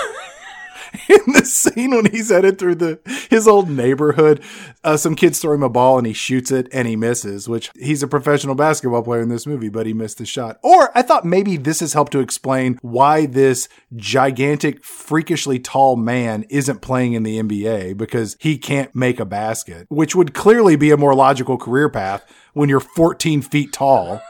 in 1.08 1.32
the 1.32 1.44
scene 1.44 1.90
when 1.90 2.06
he's 2.06 2.30
headed 2.30 2.58
through 2.58 2.76
the 2.76 3.00
his 3.28 3.46
old 3.46 3.68
neighborhood, 3.68 4.42
uh, 4.84 4.96
some 4.96 5.14
kids 5.14 5.38
throw 5.38 5.54
him 5.54 5.62
a 5.62 5.68
ball 5.68 5.98
and 5.98 6.06
he 6.06 6.12
shoots 6.12 6.50
it 6.50 6.68
and 6.72 6.88
he 6.88 6.96
misses. 6.96 7.48
Which 7.48 7.70
he's 7.78 8.02
a 8.02 8.08
professional 8.08 8.54
basketball 8.54 9.02
player 9.02 9.22
in 9.22 9.28
this 9.28 9.46
movie, 9.46 9.68
but 9.68 9.86
he 9.86 9.92
missed 9.92 10.18
the 10.18 10.26
shot. 10.26 10.58
Or 10.62 10.96
I 10.96 11.02
thought 11.02 11.24
maybe 11.24 11.56
this 11.56 11.80
has 11.80 11.92
helped 11.92 12.12
to 12.12 12.20
explain 12.20 12.78
why 12.82 13.26
this 13.26 13.68
gigantic, 13.96 14.84
freakishly 14.84 15.58
tall 15.58 15.96
man 15.96 16.44
isn't 16.48 16.80
playing 16.80 17.12
in 17.12 17.22
the 17.22 17.40
NBA 17.40 17.96
because 17.96 18.36
he 18.40 18.58
can't 18.58 18.94
make 18.94 19.20
a 19.20 19.24
basket, 19.24 19.86
which 19.88 20.14
would 20.14 20.34
clearly 20.34 20.76
be 20.76 20.90
a 20.90 20.96
more 20.96 21.14
logical 21.14 21.56
career 21.56 21.88
path 21.88 22.24
when 22.52 22.68
you're 22.68 22.80
14 22.80 23.42
feet 23.42 23.72
tall 23.72 24.20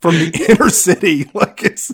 from 0.00 0.16
the 0.16 0.46
inner 0.48 0.68
city. 0.68 1.30
Like 1.32 1.62
it's 1.62 1.90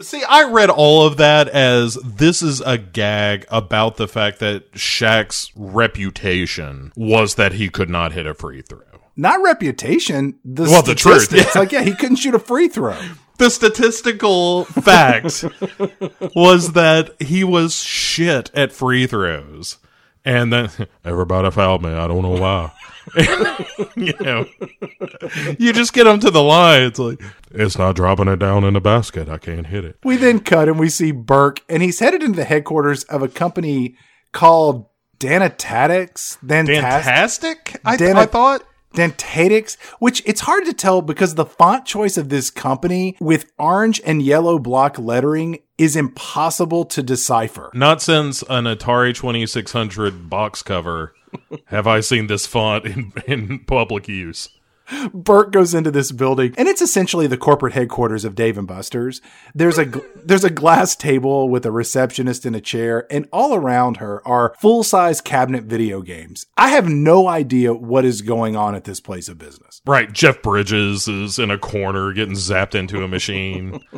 See, 0.00 0.22
I 0.28 0.44
read 0.44 0.70
all 0.70 1.06
of 1.06 1.16
that 1.18 1.48
as 1.48 1.94
this 2.04 2.42
is 2.42 2.60
a 2.60 2.78
gag 2.78 3.44
about 3.48 3.96
the 3.96 4.08
fact 4.08 4.38
that 4.40 4.72
Shaq's 4.72 5.50
reputation 5.56 6.92
was 6.96 7.34
that 7.36 7.52
he 7.52 7.68
could 7.68 7.90
not 7.90 8.12
hit 8.12 8.26
a 8.26 8.34
free 8.34 8.62
throw. 8.62 8.80
not 9.16 9.42
reputation. 9.42 10.38
The 10.44 10.64
Well, 10.64 10.82
the 10.82 10.94
truth, 10.94 11.22
statistics. 11.22 11.56
Like, 11.56 11.72
yeah, 11.72 11.82
he 11.82 11.94
couldn't 11.94 12.16
shoot 12.16 12.34
a 12.34 12.38
free 12.38 12.68
throw. 12.68 12.98
The 13.38 13.50
statistical 13.50 14.64
fact 14.66 15.44
was 16.36 16.72
that 16.72 17.20
he 17.20 17.42
was 17.44 17.74
shit 17.76 18.50
at 18.54 18.72
free 18.72 19.06
throws. 19.06 19.78
And 20.24 20.52
then 20.52 20.70
everybody 21.04 21.50
fouled 21.50 21.82
me. 21.82 21.90
I 21.90 22.06
don't 22.06 22.22
know 22.22 22.40
why. 22.40 22.72
you 23.96 24.12
know, 24.20 24.46
you 25.58 25.72
just 25.72 25.92
get 25.92 26.04
them 26.04 26.20
to 26.20 26.30
the 26.30 26.42
line. 26.42 26.82
It's 26.82 26.98
like, 27.00 27.20
it's 27.50 27.76
not 27.76 27.96
dropping 27.96 28.28
it 28.28 28.36
down 28.36 28.62
in 28.62 28.74
the 28.74 28.80
basket. 28.80 29.28
I 29.28 29.38
can't 29.38 29.66
hit 29.66 29.84
it. 29.84 29.96
We 30.04 30.16
then 30.16 30.38
cut 30.38 30.68
and 30.68 30.78
we 30.78 30.88
see 30.88 31.10
Burke, 31.10 31.60
and 31.68 31.82
he's 31.82 31.98
headed 31.98 32.22
into 32.22 32.36
the 32.36 32.44
headquarters 32.44 33.02
of 33.04 33.22
a 33.22 33.28
company 33.28 33.96
called 34.30 34.86
Danatatics. 35.18 36.38
Dantas- 36.44 36.80
Fantastic, 36.80 37.80
I, 37.84 37.96
Dan- 37.96 38.16
I 38.16 38.26
thought. 38.26 38.62
Dentatics, 38.92 39.76
which 39.98 40.22
it's 40.26 40.42
hard 40.42 40.64
to 40.66 40.72
tell 40.72 41.02
because 41.02 41.34
the 41.34 41.46
font 41.46 41.84
choice 41.84 42.16
of 42.16 42.28
this 42.28 42.50
company 42.50 43.16
with 43.20 43.50
orange 43.58 44.00
and 44.04 44.22
yellow 44.22 44.58
block 44.58 44.98
lettering 44.98 45.58
is 45.78 45.96
impossible 45.96 46.84
to 46.86 47.02
decipher. 47.02 47.70
Not 47.74 48.02
since 48.02 48.42
an 48.48 48.64
Atari 48.64 49.14
2600 49.14 50.28
box 50.28 50.62
cover 50.62 51.14
have 51.66 51.86
I 51.86 52.00
seen 52.00 52.26
this 52.26 52.46
font 52.46 52.84
in, 52.84 53.12
in 53.26 53.60
public 53.60 54.08
use. 54.08 54.48
Burke 55.14 55.52
goes 55.52 55.74
into 55.74 55.90
this 55.90 56.12
building, 56.12 56.54
and 56.56 56.68
it's 56.68 56.82
essentially 56.82 57.26
the 57.26 57.36
corporate 57.36 57.72
headquarters 57.72 58.24
of 58.24 58.34
Dave 58.34 58.58
and 58.58 58.66
Buster's. 58.66 59.20
There's 59.54 59.78
a 59.78 59.90
there's 60.24 60.44
a 60.44 60.50
glass 60.50 60.96
table 60.96 61.48
with 61.48 61.66
a 61.66 61.70
receptionist 61.70 62.46
in 62.46 62.54
a 62.54 62.60
chair, 62.60 63.06
and 63.10 63.28
all 63.32 63.54
around 63.54 63.98
her 63.98 64.26
are 64.26 64.54
full 64.58 64.82
size 64.82 65.20
cabinet 65.20 65.64
video 65.64 66.02
games. 66.02 66.46
I 66.56 66.70
have 66.70 66.88
no 66.88 67.28
idea 67.28 67.74
what 67.74 68.04
is 68.04 68.22
going 68.22 68.56
on 68.56 68.74
at 68.74 68.84
this 68.84 69.00
place 69.00 69.28
of 69.28 69.38
business. 69.38 69.80
Right, 69.86 70.12
Jeff 70.12 70.42
Bridges 70.42 71.08
is 71.08 71.38
in 71.38 71.50
a 71.50 71.58
corner 71.58 72.12
getting 72.12 72.34
zapped 72.34 72.74
into 72.74 73.02
a 73.02 73.08
machine. 73.08 73.80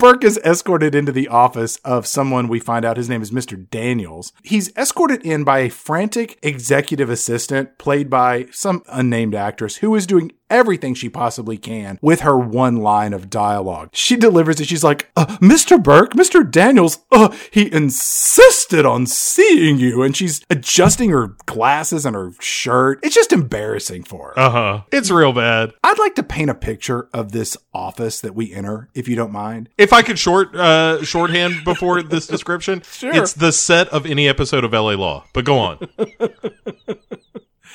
Burke 0.00 0.24
is 0.24 0.38
escorted 0.38 0.94
into 0.94 1.12
the 1.12 1.28
office 1.28 1.76
of 1.84 2.06
someone 2.06 2.48
we 2.48 2.58
find 2.58 2.86
out 2.86 2.96
his 2.96 3.10
name 3.10 3.20
is 3.20 3.32
Mr. 3.32 3.68
Daniels. 3.68 4.32
He's 4.42 4.74
escorted 4.74 5.20
in 5.26 5.44
by 5.44 5.58
a 5.58 5.68
frantic 5.68 6.38
executive 6.42 7.10
assistant 7.10 7.76
played 7.76 8.08
by 8.08 8.46
some 8.50 8.82
unnamed 8.88 9.34
actress 9.34 9.76
who 9.76 9.94
is 9.94 10.06
doing 10.06 10.32
everything 10.50 10.94
she 10.94 11.08
possibly 11.08 11.56
can 11.56 11.98
with 12.02 12.20
her 12.20 12.36
one 12.36 12.76
line 12.76 13.12
of 13.12 13.30
dialogue. 13.30 13.90
She 13.92 14.16
delivers 14.16 14.60
it. 14.60 14.66
She's 14.68 14.84
like, 14.84 15.10
uh, 15.16 15.26
Mr. 15.40 15.82
Burke, 15.82 16.12
Mr. 16.12 16.48
Daniels, 16.48 16.98
uh, 17.12 17.34
he 17.50 17.72
insisted 17.72 18.84
on 18.84 19.06
seeing 19.06 19.78
you. 19.78 20.02
And 20.02 20.16
she's 20.16 20.44
adjusting 20.50 21.10
her 21.10 21.28
glasses 21.46 22.04
and 22.04 22.14
her 22.16 22.32
shirt. 22.40 23.00
It's 23.02 23.14
just 23.14 23.32
embarrassing 23.32 24.04
for 24.04 24.28
her. 24.34 24.38
Uh 24.38 24.50
huh. 24.50 24.82
It's 24.92 25.10
real 25.10 25.32
bad. 25.32 25.72
I'd 25.84 25.98
like 25.98 26.14
to 26.16 26.22
paint 26.22 26.50
a 26.50 26.54
picture 26.54 27.08
of 27.14 27.32
this 27.32 27.56
office 27.72 28.20
that 28.20 28.34
we 28.34 28.52
enter, 28.52 28.88
if 28.94 29.08
you 29.08 29.16
don't 29.16 29.32
mind. 29.32 29.68
If 29.78 29.92
I 29.92 30.02
could 30.02 30.18
short 30.18 30.54
uh, 30.54 31.02
shorthand 31.04 31.64
before 31.64 32.02
this 32.02 32.26
description, 32.26 32.82
Sure. 32.90 33.14
it's 33.14 33.32
the 33.32 33.52
set 33.52 33.88
of 33.88 34.06
any 34.06 34.28
episode 34.28 34.64
of 34.64 34.72
LA 34.72 34.92
Law. 34.94 35.24
But 35.32 35.44
go 35.44 35.58
on. 35.58 35.78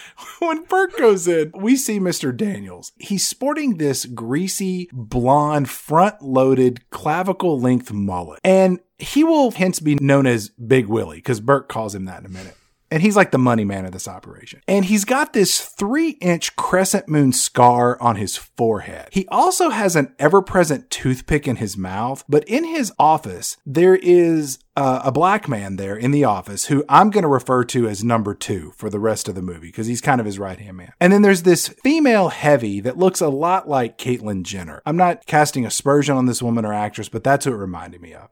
when 0.39 0.63
Burke 0.63 0.97
goes 0.97 1.27
in, 1.27 1.51
we 1.55 1.75
see 1.75 1.99
Mr. 1.99 2.35
Daniels. 2.35 2.91
He's 2.97 3.27
sporting 3.27 3.77
this 3.77 4.05
greasy, 4.05 4.89
blonde, 4.91 5.69
front 5.69 6.21
loaded, 6.21 6.89
clavicle 6.89 7.59
length 7.59 7.91
mullet. 7.91 8.39
And 8.43 8.79
he 8.97 9.23
will 9.23 9.51
hence 9.51 9.79
be 9.79 9.95
known 9.95 10.25
as 10.25 10.49
Big 10.49 10.87
Willie 10.87 11.17
because 11.17 11.39
Burke 11.39 11.69
calls 11.69 11.95
him 11.95 12.05
that 12.05 12.19
in 12.19 12.25
a 12.25 12.29
minute. 12.29 12.55
And 12.91 13.01
he's 13.01 13.15
like 13.15 13.31
the 13.31 13.37
money 13.37 13.65
man 13.65 13.85
of 13.85 13.91
this 13.91 14.07
operation. 14.07 14.61
And 14.67 14.85
he's 14.85 15.05
got 15.05 15.33
this 15.33 15.61
three 15.61 16.11
inch 16.21 16.55
crescent 16.55 17.09
moon 17.09 17.33
scar 17.33 18.01
on 18.01 18.15
his 18.15 18.37
forehead. 18.37 19.09
He 19.11 19.27
also 19.29 19.69
has 19.69 19.95
an 19.95 20.13
ever 20.19 20.41
present 20.41 20.89
toothpick 20.89 21.47
in 21.47 21.57
his 21.57 21.77
mouth, 21.77 22.23
but 22.29 22.43
in 22.45 22.63
his 22.63 22.93
office, 22.99 23.57
there 23.65 23.95
is 23.95 24.59
uh, 24.77 25.01
a 25.03 25.11
black 25.11 25.47
man 25.47 25.77
there 25.77 25.95
in 25.95 26.11
the 26.11 26.25
office 26.25 26.65
who 26.65 26.83
I'm 26.89 27.09
going 27.09 27.23
to 27.23 27.27
refer 27.27 27.63
to 27.65 27.87
as 27.87 28.03
number 28.03 28.33
two 28.35 28.71
for 28.75 28.89
the 28.89 28.99
rest 28.99 29.27
of 29.29 29.35
the 29.35 29.41
movie 29.41 29.67
because 29.67 29.87
he's 29.87 30.01
kind 30.01 30.19
of 30.19 30.25
his 30.25 30.37
right 30.37 30.59
hand 30.59 30.77
man. 30.77 30.91
And 30.99 31.13
then 31.13 31.21
there's 31.21 31.43
this 31.43 31.67
female 31.67 32.29
heavy 32.29 32.81
that 32.81 32.97
looks 32.97 33.21
a 33.21 33.29
lot 33.29 33.69
like 33.69 33.97
Caitlyn 33.97 34.43
Jenner. 34.43 34.81
I'm 34.85 34.97
not 34.97 35.25
casting 35.25 35.65
aspersion 35.65 36.17
on 36.17 36.25
this 36.25 36.43
woman 36.43 36.65
or 36.65 36.73
actress, 36.73 37.09
but 37.09 37.23
that's 37.23 37.45
who 37.45 37.53
it 37.53 37.57
reminded 37.57 38.01
me 38.01 38.13
of. 38.13 38.29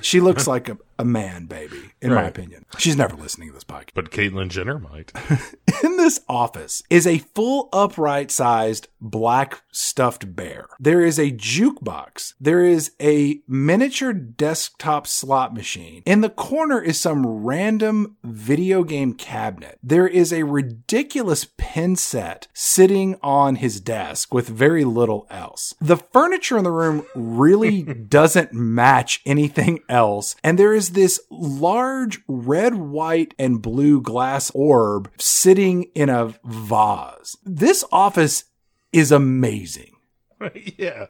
She 0.00 0.20
looks 0.20 0.46
like 0.48 0.68
a, 0.68 0.78
a 0.98 1.04
man 1.04 1.46
baby, 1.46 1.92
in 2.00 2.12
my 2.12 2.24
opinion. 2.24 2.64
She's 2.78 2.96
never 2.96 3.16
listening 3.16 3.48
to 3.48 3.54
this 3.54 3.64
podcast. 3.64 3.94
But 3.94 4.10
Caitlyn 4.10 4.48
Jenner 4.48 4.78
might. 4.78 5.12
In 5.84 5.96
this 5.96 6.20
office 6.28 6.82
is 6.90 7.06
a 7.06 7.18
full 7.18 7.68
upright 7.72 8.30
sized 8.30 8.88
black 9.00 9.62
stuffed 9.70 10.34
bear. 10.34 10.66
There 10.80 11.04
is 11.04 11.18
a 11.18 11.30
jukebox. 11.30 12.34
There 12.40 12.64
is 12.64 12.92
a 13.00 13.40
miniature 13.46 14.12
desktop 14.12 15.06
slot 15.06 15.54
machine. 15.54 16.02
In 16.04 16.20
the 16.20 16.30
corner 16.30 16.82
is 16.82 17.00
some 17.00 17.26
random 17.26 18.16
video 18.24 18.82
game 18.82 19.14
cabinet. 19.14 19.78
There 19.82 20.08
is 20.08 20.32
a 20.32 20.42
ridiculous 20.42 21.46
pin 21.56 21.96
set 21.96 22.48
sitting 22.52 23.16
on 23.22 23.56
his 23.56 23.80
desk 23.80 24.34
with 24.34 24.48
very 24.48 24.84
little 24.84 25.26
else. 25.30 25.74
The 25.80 25.96
furniture 25.96 26.58
in 26.58 26.64
the 26.64 26.70
room 26.72 27.06
really 27.14 27.82
doesn't 28.08 28.52
match 28.52 29.20
anything 29.24 29.80
else. 29.88 30.34
And 30.42 30.58
there 30.58 30.74
is 30.74 30.87
this 30.90 31.20
large 31.30 32.20
red, 32.28 32.74
white, 32.74 33.34
and 33.38 33.62
blue 33.62 34.00
glass 34.00 34.50
orb 34.54 35.10
sitting 35.18 35.84
in 35.94 36.08
a 36.08 36.34
vase. 36.44 37.36
This 37.44 37.84
office 37.92 38.44
is 38.92 39.12
amazing. 39.12 39.96
yeah. 40.76 41.06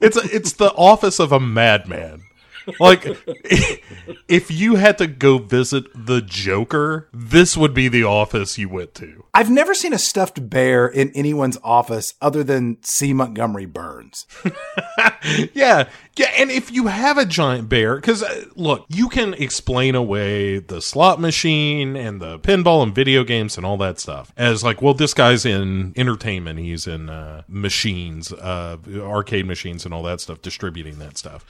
It's 0.00 0.16
a, 0.16 0.34
it's 0.34 0.54
the 0.54 0.72
office 0.76 1.18
of 1.18 1.32
a 1.32 1.40
madman. 1.40 2.22
Like 2.80 3.04
if 4.28 4.50
you 4.50 4.76
had 4.76 4.98
to 4.98 5.06
go 5.06 5.38
visit 5.38 5.84
the 5.94 6.20
Joker, 6.20 7.08
this 7.12 7.56
would 7.56 7.74
be 7.74 7.88
the 7.88 8.04
office 8.04 8.58
you 8.58 8.68
went 8.68 8.94
to. 8.94 9.24
I've 9.34 9.50
never 9.50 9.74
seen 9.74 9.92
a 9.92 9.98
stuffed 9.98 10.48
bear 10.50 10.86
in 10.86 11.10
anyone's 11.10 11.58
office 11.62 12.14
other 12.20 12.42
than 12.42 12.78
C. 12.82 13.12
Montgomery 13.12 13.66
Burns. 13.66 14.26
Yeah. 15.54 15.88
Yeah, 16.16 16.30
and 16.38 16.50
if 16.50 16.70
you 16.70 16.86
have 16.86 17.18
a 17.18 17.24
giant 17.24 17.68
bear 17.68 18.00
cuz 18.00 18.22
look, 18.54 18.86
you 18.88 19.08
can 19.08 19.34
explain 19.34 19.94
away 19.94 20.60
the 20.60 20.80
slot 20.80 21.20
machine 21.20 21.96
and 21.96 22.20
the 22.20 22.38
pinball 22.38 22.82
and 22.82 22.94
video 22.94 23.24
games 23.24 23.56
and 23.56 23.66
all 23.66 23.76
that 23.78 23.98
stuff 23.98 24.32
as 24.36 24.62
like, 24.62 24.80
well, 24.80 24.94
this 24.94 25.14
guy's 25.14 25.44
in 25.44 25.92
entertainment, 25.96 26.58
he's 26.60 26.86
in 26.86 27.10
uh 27.10 27.42
machines, 27.48 28.32
uh 28.32 28.76
arcade 28.98 29.46
machines 29.46 29.84
and 29.84 29.92
all 29.92 30.02
that 30.04 30.20
stuff, 30.20 30.40
distributing 30.42 30.98
that 31.00 31.18
stuff. 31.18 31.44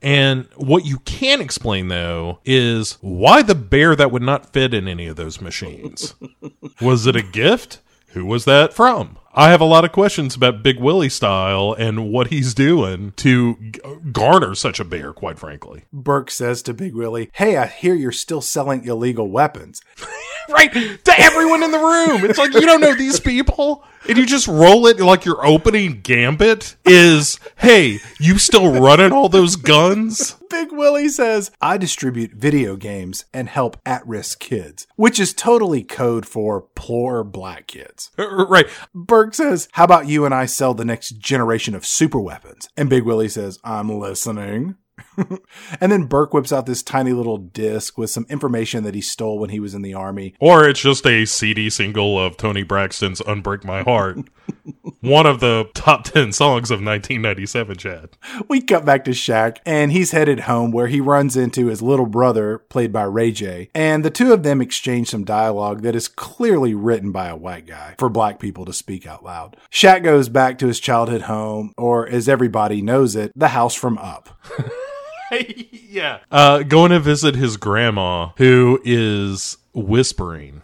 And 0.00 0.48
what 0.56 0.84
you 0.84 0.98
can 1.00 1.40
explain 1.40 1.88
though 1.88 2.38
is 2.44 2.98
why 3.00 3.42
the 3.42 3.54
bear 3.54 3.96
that 3.96 4.12
would 4.12 4.22
not 4.22 4.52
fit 4.52 4.72
in 4.72 4.86
any 4.86 5.06
of 5.06 5.16
those 5.16 5.40
machines. 5.40 6.14
was 6.80 7.06
it 7.06 7.16
a 7.16 7.22
gift? 7.22 7.80
Who 8.12 8.24
was 8.24 8.44
that 8.46 8.72
from? 8.72 9.18
I 9.34 9.50
have 9.50 9.60
a 9.60 9.66
lot 9.66 9.84
of 9.84 9.92
questions 9.92 10.34
about 10.34 10.62
Big 10.62 10.80
Willie 10.80 11.10
style 11.10 11.74
and 11.78 12.10
what 12.10 12.28
he's 12.28 12.54
doing 12.54 13.12
to 13.16 13.54
g- 13.56 13.80
garner 14.10 14.54
such 14.54 14.80
a 14.80 14.84
bear, 14.84 15.12
quite 15.12 15.38
frankly. 15.38 15.84
Burke 15.92 16.30
says 16.30 16.62
to 16.62 16.74
Big 16.74 16.94
Willie, 16.94 17.30
Hey, 17.34 17.56
I 17.56 17.66
hear 17.66 17.94
you're 17.94 18.10
still 18.10 18.40
selling 18.40 18.84
illegal 18.84 19.30
weapons. 19.30 19.80
Right 20.48 20.72
to 20.72 21.12
everyone 21.18 21.62
in 21.62 21.70
the 21.70 21.78
room. 21.78 22.24
It's 22.24 22.38
like 22.38 22.54
you 22.54 22.62
don't 22.62 22.80
know 22.80 22.94
these 22.94 23.20
people, 23.20 23.84
and 24.08 24.16
you 24.16 24.26
just 24.26 24.48
roll 24.48 24.86
it 24.86 24.98
like 25.00 25.24
your 25.24 25.46
opening 25.46 26.00
gambit 26.00 26.76
is, 26.84 27.38
"Hey, 27.56 27.98
you 28.18 28.38
still 28.38 28.80
running 28.80 29.12
all 29.12 29.28
those 29.28 29.56
guns?" 29.56 30.36
Big 30.50 30.72
Willie 30.72 31.08
says, 31.08 31.50
I 31.60 31.76
distribute 31.76 32.32
video 32.32 32.76
games 32.76 33.26
and 33.34 33.48
help 33.48 33.76
at 33.84 34.06
risk 34.06 34.40
kids, 34.40 34.86
which 34.96 35.20
is 35.20 35.34
totally 35.34 35.82
code 35.82 36.26
for 36.26 36.62
poor 36.74 37.22
black 37.22 37.66
kids. 37.66 38.10
Uh, 38.18 38.46
right. 38.46 38.66
Burke 38.94 39.34
says, 39.34 39.68
How 39.72 39.84
about 39.84 40.08
you 40.08 40.24
and 40.24 40.34
I 40.34 40.46
sell 40.46 40.74
the 40.74 40.84
next 40.84 41.18
generation 41.18 41.74
of 41.74 41.86
super 41.86 42.18
weapons? 42.18 42.68
And 42.76 42.88
Big 42.88 43.04
Willie 43.04 43.28
says, 43.28 43.58
I'm 43.62 43.90
listening. 43.90 44.76
and 45.80 45.90
then 45.92 46.04
Burke 46.04 46.32
whips 46.32 46.52
out 46.52 46.66
this 46.66 46.82
tiny 46.82 47.12
little 47.12 47.38
disc 47.38 47.98
with 47.98 48.10
some 48.10 48.26
information 48.28 48.84
that 48.84 48.94
he 48.94 49.00
stole 49.00 49.38
when 49.38 49.50
he 49.50 49.60
was 49.60 49.74
in 49.74 49.82
the 49.82 49.94
army. 49.94 50.34
Or 50.40 50.68
it's 50.68 50.80
just 50.80 51.06
a 51.06 51.24
CD 51.24 51.70
single 51.70 52.18
of 52.18 52.36
Toni 52.36 52.62
Braxton's 52.62 53.20
Unbreak 53.20 53.64
My 53.64 53.82
Heart. 53.82 54.18
One 55.00 55.26
of 55.26 55.40
the 55.40 55.68
top 55.74 56.04
10 56.04 56.32
songs 56.32 56.70
of 56.70 56.78
1997, 56.78 57.76
Chad. 57.76 58.10
We 58.48 58.60
cut 58.60 58.84
back 58.84 59.04
to 59.04 59.12
Shaq, 59.12 59.58
and 59.64 59.92
he's 59.92 60.10
headed 60.10 60.40
home 60.40 60.72
where 60.72 60.88
he 60.88 61.00
runs 61.00 61.36
into 61.36 61.66
his 61.66 61.82
little 61.82 62.06
brother, 62.06 62.58
played 62.58 62.92
by 62.92 63.04
Ray 63.04 63.30
J. 63.30 63.70
And 63.74 64.04
the 64.04 64.10
two 64.10 64.32
of 64.32 64.42
them 64.42 64.60
exchange 64.60 65.10
some 65.10 65.24
dialogue 65.24 65.82
that 65.82 65.94
is 65.94 66.08
clearly 66.08 66.74
written 66.74 67.12
by 67.12 67.28
a 67.28 67.36
white 67.36 67.66
guy 67.66 67.94
for 67.98 68.08
black 68.08 68.40
people 68.40 68.64
to 68.64 68.72
speak 68.72 69.06
out 69.06 69.24
loud. 69.24 69.56
Shaq 69.70 70.02
goes 70.02 70.28
back 70.28 70.58
to 70.58 70.66
his 70.66 70.80
childhood 70.80 71.22
home, 71.22 71.72
or 71.76 72.08
as 72.08 72.28
everybody 72.28 72.82
knows 72.82 73.14
it, 73.14 73.32
the 73.36 73.48
house 73.48 73.74
from 73.74 73.98
Up. 73.98 74.30
yeah. 75.70 76.20
Uh, 76.30 76.62
going 76.62 76.90
to 76.90 77.00
visit 77.00 77.34
his 77.34 77.56
grandma, 77.56 78.30
who 78.36 78.80
is 78.84 79.58
whispering 79.74 80.62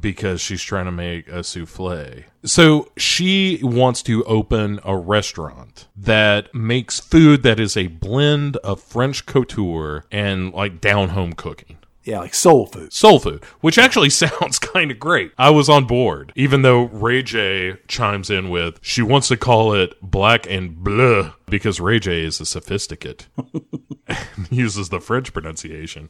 because 0.00 0.40
she's 0.40 0.62
trying 0.62 0.86
to 0.86 0.92
make 0.92 1.28
a 1.28 1.44
souffle. 1.44 2.24
So 2.44 2.90
she 2.96 3.60
wants 3.62 4.02
to 4.04 4.24
open 4.24 4.80
a 4.84 4.96
restaurant 4.96 5.86
that 5.96 6.54
makes 6.54 7.00
food 7.00 7.42
that 7.42 7.60
is 7.60 7.76
a 7.76 7.88
blend 7.88 8.56
of 8.58 8.80
French 8.80 9.26
couture 9.26 10.04
and 10.10 10.52
like 10.52 10.80
down 10.80 11.10
home 11.10 11.34
cooking. 11.34 11.77
Yeah, 12.08 12.20
like 12.20 12.32
soul 12.32 12.64
food. 12.64 12.90
Soul 12.90 13.18
food, 13.18 13.44
which 13.60 13.76
actually 13.76 14.08
sounds 14.24 14.58
kind 14.58 14.90
of 14.90 14.98
great. 14.98 15.32
I 15.36 15.50
was 15.50 15.68
on 15.68 15.84
board, 15.84 16.32
even 16.34 16.62
though 16.62 16.84
Ray 16.84 17.22
J 17.22 17.76
chimes 17.86 18.30
in 18.30 18.48
with 18.48 18.78
she 18.80 19.02
wants 19.02 19.28
to 19.28 19.36
call 19.36 19.74
it 19.74 19.92
black 20.00 20.48
and 20.48 20.82
bleu 20.82 21.32
because 21.50 21.80
Ray 21.80 21.98
J 21.98 22.22
is 22.24 22.40
a 22.40 22.46
sophisticate 22.46 23.28
uses 24.50 24.88
the 24.88 25.00
French 25.00 25.34
pronunciation. 25.34 26.08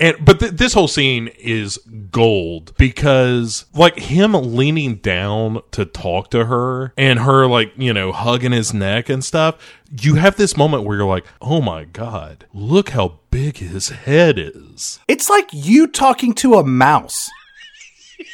And 0.00 0.16
but 0.24 0.40
th- 0.40 0.52
this 0.52 0.74
whole 0.74 0.88
scene 0.88 1.28
is 1.38 1.78
gold 2.10 2.72
because 2.78 3.66
like 3.74 3.98
him 3.98 4.32
leaning 4.32 4.96
down 4.96 5.60
to 5.72 5.84
talk 5.84 6.30
to 6.30 6.46
her 6.46 6.92
and 6.96 7.20
her 7.20 7.46
like, 7.46 7.72
you 7.76 7.92
know, 7.92 8.12
hugging 8.12 8.52
his 8.52 8.72
neck 8.72 9.08
and 9.08 9.24
stuff. 9.24 9.56
You 10.00 10.16
have 10.16 10.36
this 10.36 10.56
moment 10.56 10.84
where 10.84 10.98
you're 10.98 11.06
like, 11.06 11.26
"Oh 11.40 11.60
my 11.60 11.84
god, 11.84 12.44
look 12.52 12.90
how 12.90 13.20
big 13.30 13.56
his 13.56 13.88
head 13.88 14.38
is." 14.38 15.00
It's 15.08 15.30
like 15.30 15.48
you 15.52 15.86
talking 15.86 16.34
to 16.34 16.54
a 16.54 16.64
mouse. 16.64 17.28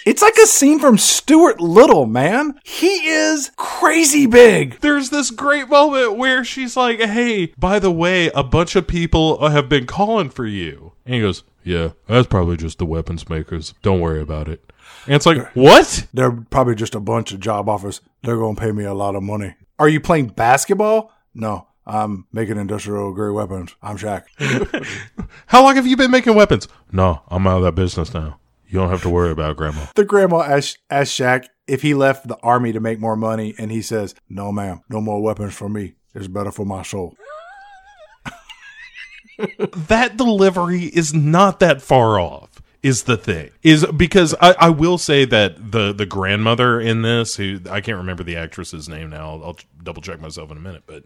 It's 0.06 0.22
like 0.22 0.36
a 0.38 0.46
scene 0.46 0.80
from 0.80 0.96
Stuart 0.98 1.60
Little, 1.60 2.06
man. 2.06 2.58
He 2.64 3.06
is 3.06 3.50
crazy 3.56 4.26
big. 4.26 4.80
there's 4.80 5.10
this 5.10 5.30
great 5.30 5.68
moment 5.68 6.16
where 6.16 6.44
she's 6.44 6.76
like, 6.76 7.00
"Hey, 7.00 7.52
by 7.58 7.78
the 7.78 7.90
way, 7.90 8.30
a 8.34 8.42
bunch 8.42 8.76
of 8.76 8.86
people 8.86 9.48
have 9.48 9.68
been 9.68 9.86
calling 9.86 10.30
for 10.30 10.46
you," 10.46 10.92
and 11.06 11.14
he 11.14 11.20
goes, 11.20 11.42
"Yeah, 11.64 11.90
that's 12.06 12.28
probably 12.28 12.56
just 12.56 12.78
the 12.78 12.86
weapons 12.86 13.28
makers. 13.28 13.74
Don't 13.82 14.00
worry 14.00 14.20
about 14.20 14.48
it." 14.48 14.70
And 15.06 15.14
it's 15.14 15.26
like, 15.26 15.54
"What?" 15.54 16.06
They're 16.12 16.32
probably 16.32 16.74
just 16.74 16.94
a 16.94 17.00
bunch 17.00 17.32
of 17.32 17.40
job 17.40 17.68
offers. 17.68 18.00
They're 18.22 18.36
going 18.36 18.56
to 18.56 18.60
pay 18.60 18.72
me 18.72 18.84
a 18.84 18.94
lot 18.94 19.16
of 19.16 19.22
money. 19.22 19.54
Are 19.78 19.88
you 19.88 20.00
playing 20.00 20.28
basketball? 20.28 21.12
No, 21.34 21.66
I'm 21.86 22.26
making 22.32 22.56
industrial 22.56 23.12
grade 23.12 23.34
weapons. 23.34 23.74
I'm 23.82 23.96
Shaq. 23.96 24.24
How 25.46 25.62
long 25.62 25.76
have 25.76 25.86
you 25.86 25.96
been 25.96 26.10
making 26.10 26.34
weapons? 26.34 26.68
No, 26.92 27.22
I'm 27.28 27.46
out 27.46 27.58
of 27.58 27.64
that 27.64 27.74
business 27.74 28.14
now. 28.14 28.38
You 28.66 28.78
don't 28.80 28.90
have 28.90 29.02
to 29.02 29.10
worry 29.10 29.30
about 29.30 29.56
Grandma. 29.56 29.86
the 29.94 30.04
grandma 30.04 30.40
asked, 30.40 30.78
asked 30.90 31.18
Shaq 31.18 31.46
if 31.66 31.82
he 31.82 31.94
left 31.94 32.28
the 32.28 32.36
army 32.42 32.72
to 32.72 32.80
make 32.80 32.98
more 32.98 33.16
money, 33.16 33.54
and 33.58 33.70
he 33.70 33.82
says, 33.82 34.14
No, 34.28 34.50
ma'am, 34.52 34.82
no 34.88 35.00
more 35.00 35.22
weapons 35.22 35.54
for 35.54 35.68
me. 35.68 35.94
It's 36.14 36.28
better 36.28 36.50
for 36.50 36.64
my 36.64 36.82
soul. 36.82 37.16
That 39.38 40.16
delivery 40.16 40.84
is 40.84 41.12
not 41.14 41.60
that 41.60 41.82
far 41.82 42.18
off 42.18 42.62
is 42.84 43.04
the 43.04 43.16
thing. 43.16 43.50
Is 43.62 43.86
because 43.86 44.34
I, 44.40 44.54
I 44.60 44.68
will 44.68 44.98
say 44.98 45.24
that 45.24 45.72
the 45.72 45.92
the 45.92 46.04
grandmother 46.06 46.78
in 46.78 47.00
this 47.02 47.34
who 47.34 47.58
i 47.70 47.80
can't 47.80 47.96
remember 47.96 48.22
the 48.22 48.36
actress's 48.36 48.88
name 48.88 49.10
now. 49.10 49.30
I'll, 49.30 49.44
I'll 49.44 49.56
double 49.82 50.02
check 50.02 50.20
myself 50.20 50.50
in 50.50 50.56
a 50.56 50.60
minute 50.60 50.84
but 50.86 51.04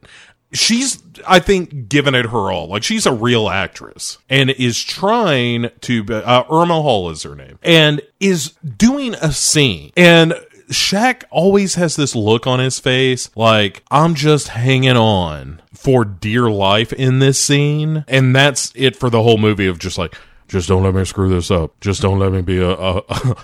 she's 0.53 1.03
i 1.27 1.39
think 1.39 1.89
given 1.89 2.15
it 2.15 2.27
her 2.27 2.51
all. 2.53 2.67
Like 2.69 2.83
she's 2.83 3.07
a 3.07 3.13
real 3.13 3.49
actress 3.49 4.19
and 4.29 4.51
is 4.51 4.83
trying 4.83 5.71
to 5.83 6.05
uh, 6.11 6.45
irma 6.51 6.83
hall 6.83 7.11
is 7.11 7.23
her 7.23 7.37
name 7.37 7.61
and 7.63 8.03
is 8.19 8.51
doing 8.77 9.15
a 9.15 9.33
scene. 9.33 9.93
And 9.97 10.35
Shaq 10.71 11.25
always 11.31 11.77
has 11.77 11.97
this 11.97 12.15
look 12.15 12.47
on 12.47 12.59
his 12.59 12.79
face 12.81 13.31
like 13.37 13.85
I'm 13.91 14.15
just 14.15 14.49
hanging 14.49 14.97
on 14.97 15.63
for 15.79 16.05
dear 16.05 16.51
life 16.51 16.93
in 16.93 17.19
this 17.21 17.43
scene 17.43 18.05
and 18.09 18.35
that's 18.35 18.73
it 18.75 18.97
for 18.97 19.09
the 19.11 19.23
whole 19.23 19.39
movie 19.39 19.67
of 19.67 19.79
just 19.79 19.97
like 19.97 20.15
just 20.49 20.67
don't 20.67 20.83
let 20.83 20.95
me 20.95 21.05
screw 21.05 21.29
this 21.29 21.51
up. 21.51 21.79
Just 21.81 22.01
don't 22.01 22.19
let 22.19 22.33
me 22.33 22.41
be 22.41 22.59
a, 22.59 22.71
a, 22.71 23.03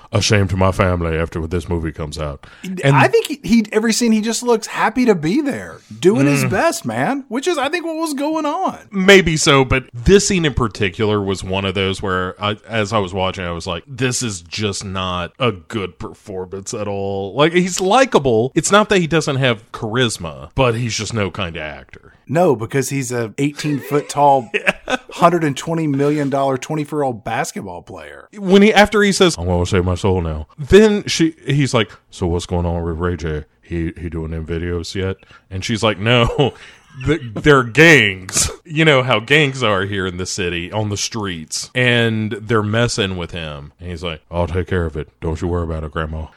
a 0.12 0.22
shame 0.22 0.48
to 0.48 0.56
my 0.56 0.72
family 0.72 1.16
after 1.16 1.46
this 1.46 1.68
movie 1.68 1.92
comes 1.92 2.18
out. 2.18 2.46
And 2.62 2.96
I 2.96 3.08
think 3.08 3.26
he, 3.26 3.40
he 3.44 3.66
every 3.72 3.92
scene 3.92 4.10
he 4.10 4.22
just 4.22 4.42
looks 4.42 4.66
happy 4.66 5.04
to 5.04 5.14
be 5.14 5.42
there, 5.42 5.80
doing 6.00 6.26
his 6.26 6.44
mm. 6.44 6.50
best, 6.50 6.86
man. 6.86 7.26
Which 7.28 7.46
is, 7.46 7.58
I 7.58 7.68
think, 7.68 7.84
what 7.84 7.96
was 7.96 8.14
going 8.14 8.46
on. 8.46 8.88
maybe 8.90 9.36
so, 9.36 9.64
but 9.64 9.88
this 9.92 10.26
scene 10.26 10.46
in 10.46 10.54
particular 10.54 11.20
was 11.20 11.44
one 11.44 11.66
of 11.66 11.74
those 11.74 12.00
where, 12.00 12.42
I, 12.42 12.56
as 12.66 12.92
I 12.92 12.98
was 12.98 13.12
watching, 13.12 13.44
I 13.44 13.52
was 13.52 13.66
like, 13.66 13.84
"This 13.86 14.22
is 14.22 14.40
just 14.40 14.82
not 14.82 15.34
a 15.38 15.52
good 15.52 15.98
performance 15.98 16.72
at 16.72 16.88
all." 16.88 17.34
Like 17.34 17.52
he's 17.52 17.82
likable. 17.82 18.50
It's 18.54 18.72
not 18.72 18.88
that 18.88 18.98
he 18.98 19.06
doesn't 19.06 19.36
have 19.36 19.70
charisma, 19.72 20.50
but 20.54 20.74
he's 20.74 20.96
just 20.96 21.12
no 21.12 21.30
kind 21.30 21.56
of 21.56 21.62
actor. 21.62 22.13
No, 22.26 22.56
because 22.56 22.88
he's 22.90 23.12
a 23.12 23.34
18 23.38 23.80
foot 23.80 24.08
tall, 24.08 24.42
120 24.86 25.86
million 25.86 26.30
dollar 26.30 26.56
24 26.56 26.98
year 26.98 27.04
old 27.04 27.24
basketball 27.24 27.82
player. 27.82 28.28
when 28.36 28.62
he 28.62 28.72
after 28.72 29.02
he 29.02 29.12
says, 29.12 29.36
"I'm 29.38 29.46
gonna 29.46 29.66
save 29.66 29.84
my 29.84 29.94
soul 29.94 30.20
now," 30.20 30.46
then 30.58 31.04
she 31.06 31.34
he's 31.46 31.74
like, 31.74 31.90
"So 32.10 32.26
what's 32.26 32.46
going 32.46 32.66
on 32.66 32.82
with 32.82 32.98
Ray 32.98 33.16
J? 33.16 33.44
He 33.62 33.92
he 33.98 34.08
doing 34.08 34.30
them 34.30 34.46
videos 34.46 34.94
yet?" 34.94 35.16
And 35.50 35.64
she's 35.64 35.82
like, 35.82 35.98
"No." 35.98 36.54
the, 37.06 37.18
they're 37.34 37.64
gangs. 37.64 38.48
You 38.64 38.84
know 38.84 39.02
how 39.02 39.18
gangs 39.18 39.62
are 39.64 39.82
here 39.84 40.06
in 40.06 40.16
the 40.16 40.26
city 40.26 40.70
on 40.70 40.90
the 40.90 40.96
streets, 40.96 41.70
and 41.74 42.32
they're 42.32 42.62
messing 42.62 43.16
with 43.16 43.32
him. 43.32 43.72
And 43.80 43.90
he's 43.90 44.04
like, 44.04 44.22
"I'll 44.30 44.46
take 44.46 44.68
care 44.68 44.86
of 44.86 44.96
it. 44.96 45.08
Don't 45.20 45.40
you 45.40 45.48
worry 45.48 45.64
about 45.64 45.84
it, 45.84 45.90
Grandma." 45.92 46.26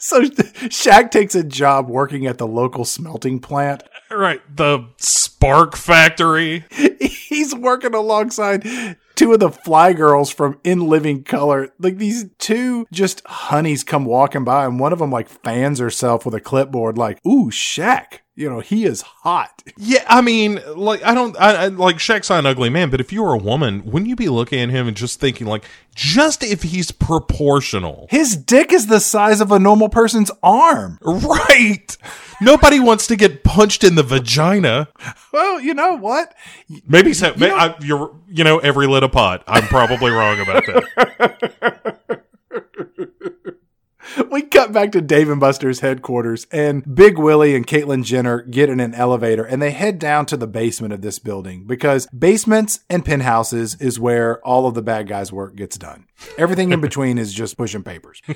So 0.00 0.22
Shaq 0.22 1.10
takes 1.10 1.34
a 1.34 1.42
job 1.42 1.88
working 1.88 2.24
at 2.28 2.38
the 2.38 2.46
local 2.46 2.84
smelting 2.84 3.40
plant. 3.40 3.82
Right, 4.16 4.40
the 4.54 4.86
Spark 4.98 5.76
Factory. 5.76 6.64
He's 7.28 7.54
working 7.54 7.94
alongside 7.94 8.66
two 9.14 9.32
of 9.34 9.40
the 9.40 9.50
fly 9.50 9.92
girls 9.92 10.30
from 10.30 10.58
In 10.64 10.88
Living 10.88 11.24
Color. 11.24 11.70
Like 11.78 11.98
these 11.98 12.26
two 12.38 12.86
just 12.90 13.22
honeys 13.26 13.84
come 13.84 14.04
walking 14.06 14.44
by, 14.44 14.64
and 14.64 14.80
one 14.80 14.92
of 14.94 14.98
them 14.98 15.10
like 15.10 15.28
fans 15.28 15.78
herself 15.78 16.24
with 16.24 16.34
a 16.34 16.40
clipboard, 16.40 16.96
like, 16.96 17.18
"Ooh, 17.26 17.50
Shaq." 17.50 18.20
You 18.34 18.48
know, 18.48 18.60
he 18.60 18.84
is 18.84 19.02
hot. 19.02 19.64
Yeah, 19.76 20.04
I 20.06 20.20
mean, 20.20 20.60
like 20.76 21.02
I 21.04 21.12
don't, 21.12 21.36
I, 21.40 21.64
I 21.64 21.66
like 21.66 21.96
Shaq's 21.96 22.30
not 22.30 22.38
an 22.38 22.46
ugly 22.46 22.70
man, 22.70 22.88
but 22.88 23.00
if 23.00 23.12
you 23.12 23.24
were 23.24 23.34
a 23.34 23.38
woman, 23.38 23.84
wouldn't 23.84 24.08
you 24.08 24.14
be 24.14 24.28
looking 24.28 24.60
at 24.60 24.70
him 24.70 24.86
and 24.86 24.96
just 24.96 25.18
thinking, 25.18 25.48
like, 25.48 25.64
just 25.96 26.44
if 26.44 26.62
he's 26.62 26.92
proportional, 26.92 28.06
His 28.10 28.36
dick 28.36 28.72
is 28.72 28.86
the 28.86 29.00
size 29.00 29.40
of 29.40 29.50
a 29.50 29.58
normal 29.58 29.88
person's 29.88 30.30
arm. 30.40 31.00
right? 31.02 31.96
Nobody 32.40 32.78
wants 32.78 33.08
to 33.08 33.16
get 33.16 33.42
punched 33.42 33.82
in 33.82 33.96
the 33.96 34.04
vagina. 34.04 34.86
Well, 35.32 35.60
you 35.60 35.74
know 35.74 35.94
what? 35.96 36.32
Maybe 36.86 37.12
so. 37.18 37.34
may- 37.36 37.50
I, 37.50 37.74
you're, 37.80 38.14
you 38.28 38.44
know, 38.44 38.58
every 38.58 38.86
lit 38.86 39.02
a 39.02 39.08
pot. 39.08 39.42
I'm 39.46 39.64
probably 39.64 40.10
wrong 40.10 40.40
about 40.40 40.64
that. 40.66 42.18
We 44.30 44.42
cut 44.42 44.72
back 44.72 44.92
to 44.92 45.00
Dave 45.00 45.28
and 45.28 45.38
Buster's 45.40 45.80
headquarters, 45.80 46.46
and 46.50 46.94
Big 46.94 47.18
Willie 47.18 47.54
and 47.54 47.66
Caitlyn 47.66 48.04
Jenner 48.04 48.42
get 48.42 48.68
in 48.68 48.80
an 48.80 48.94
elevator 48.94 49.44
and 49.44 49.60
they 49.60 49.70
head 49.70 49.98
down 49.98 50.26
to 50.26 50.36
the 50.36 50.46
basement 50.46 50.92
of 50.92 51.02
this 51.02 51.18
building 51.18 51.64
because 51.66 52.06
basements 52.06 52.80
and 52.88 53.04
penthouses 53.04 53.76
is 53.80 54.00
where 54.00 54.40
all 54.46 54.66
of 54.66 54.74
the 54.74 54.82
bad 54.82 55.08
guys' 55.08 55.32
work 55.32 55.56
gets 55.56 55.76
done. 55.76 56.06
Everything 56.36 56.72
in 56.72 56.80
between 56.82 57.18
is 57.18 57.32
just 57.34 57.56
pushing 57.56 57.82
papers. 57.82 58.22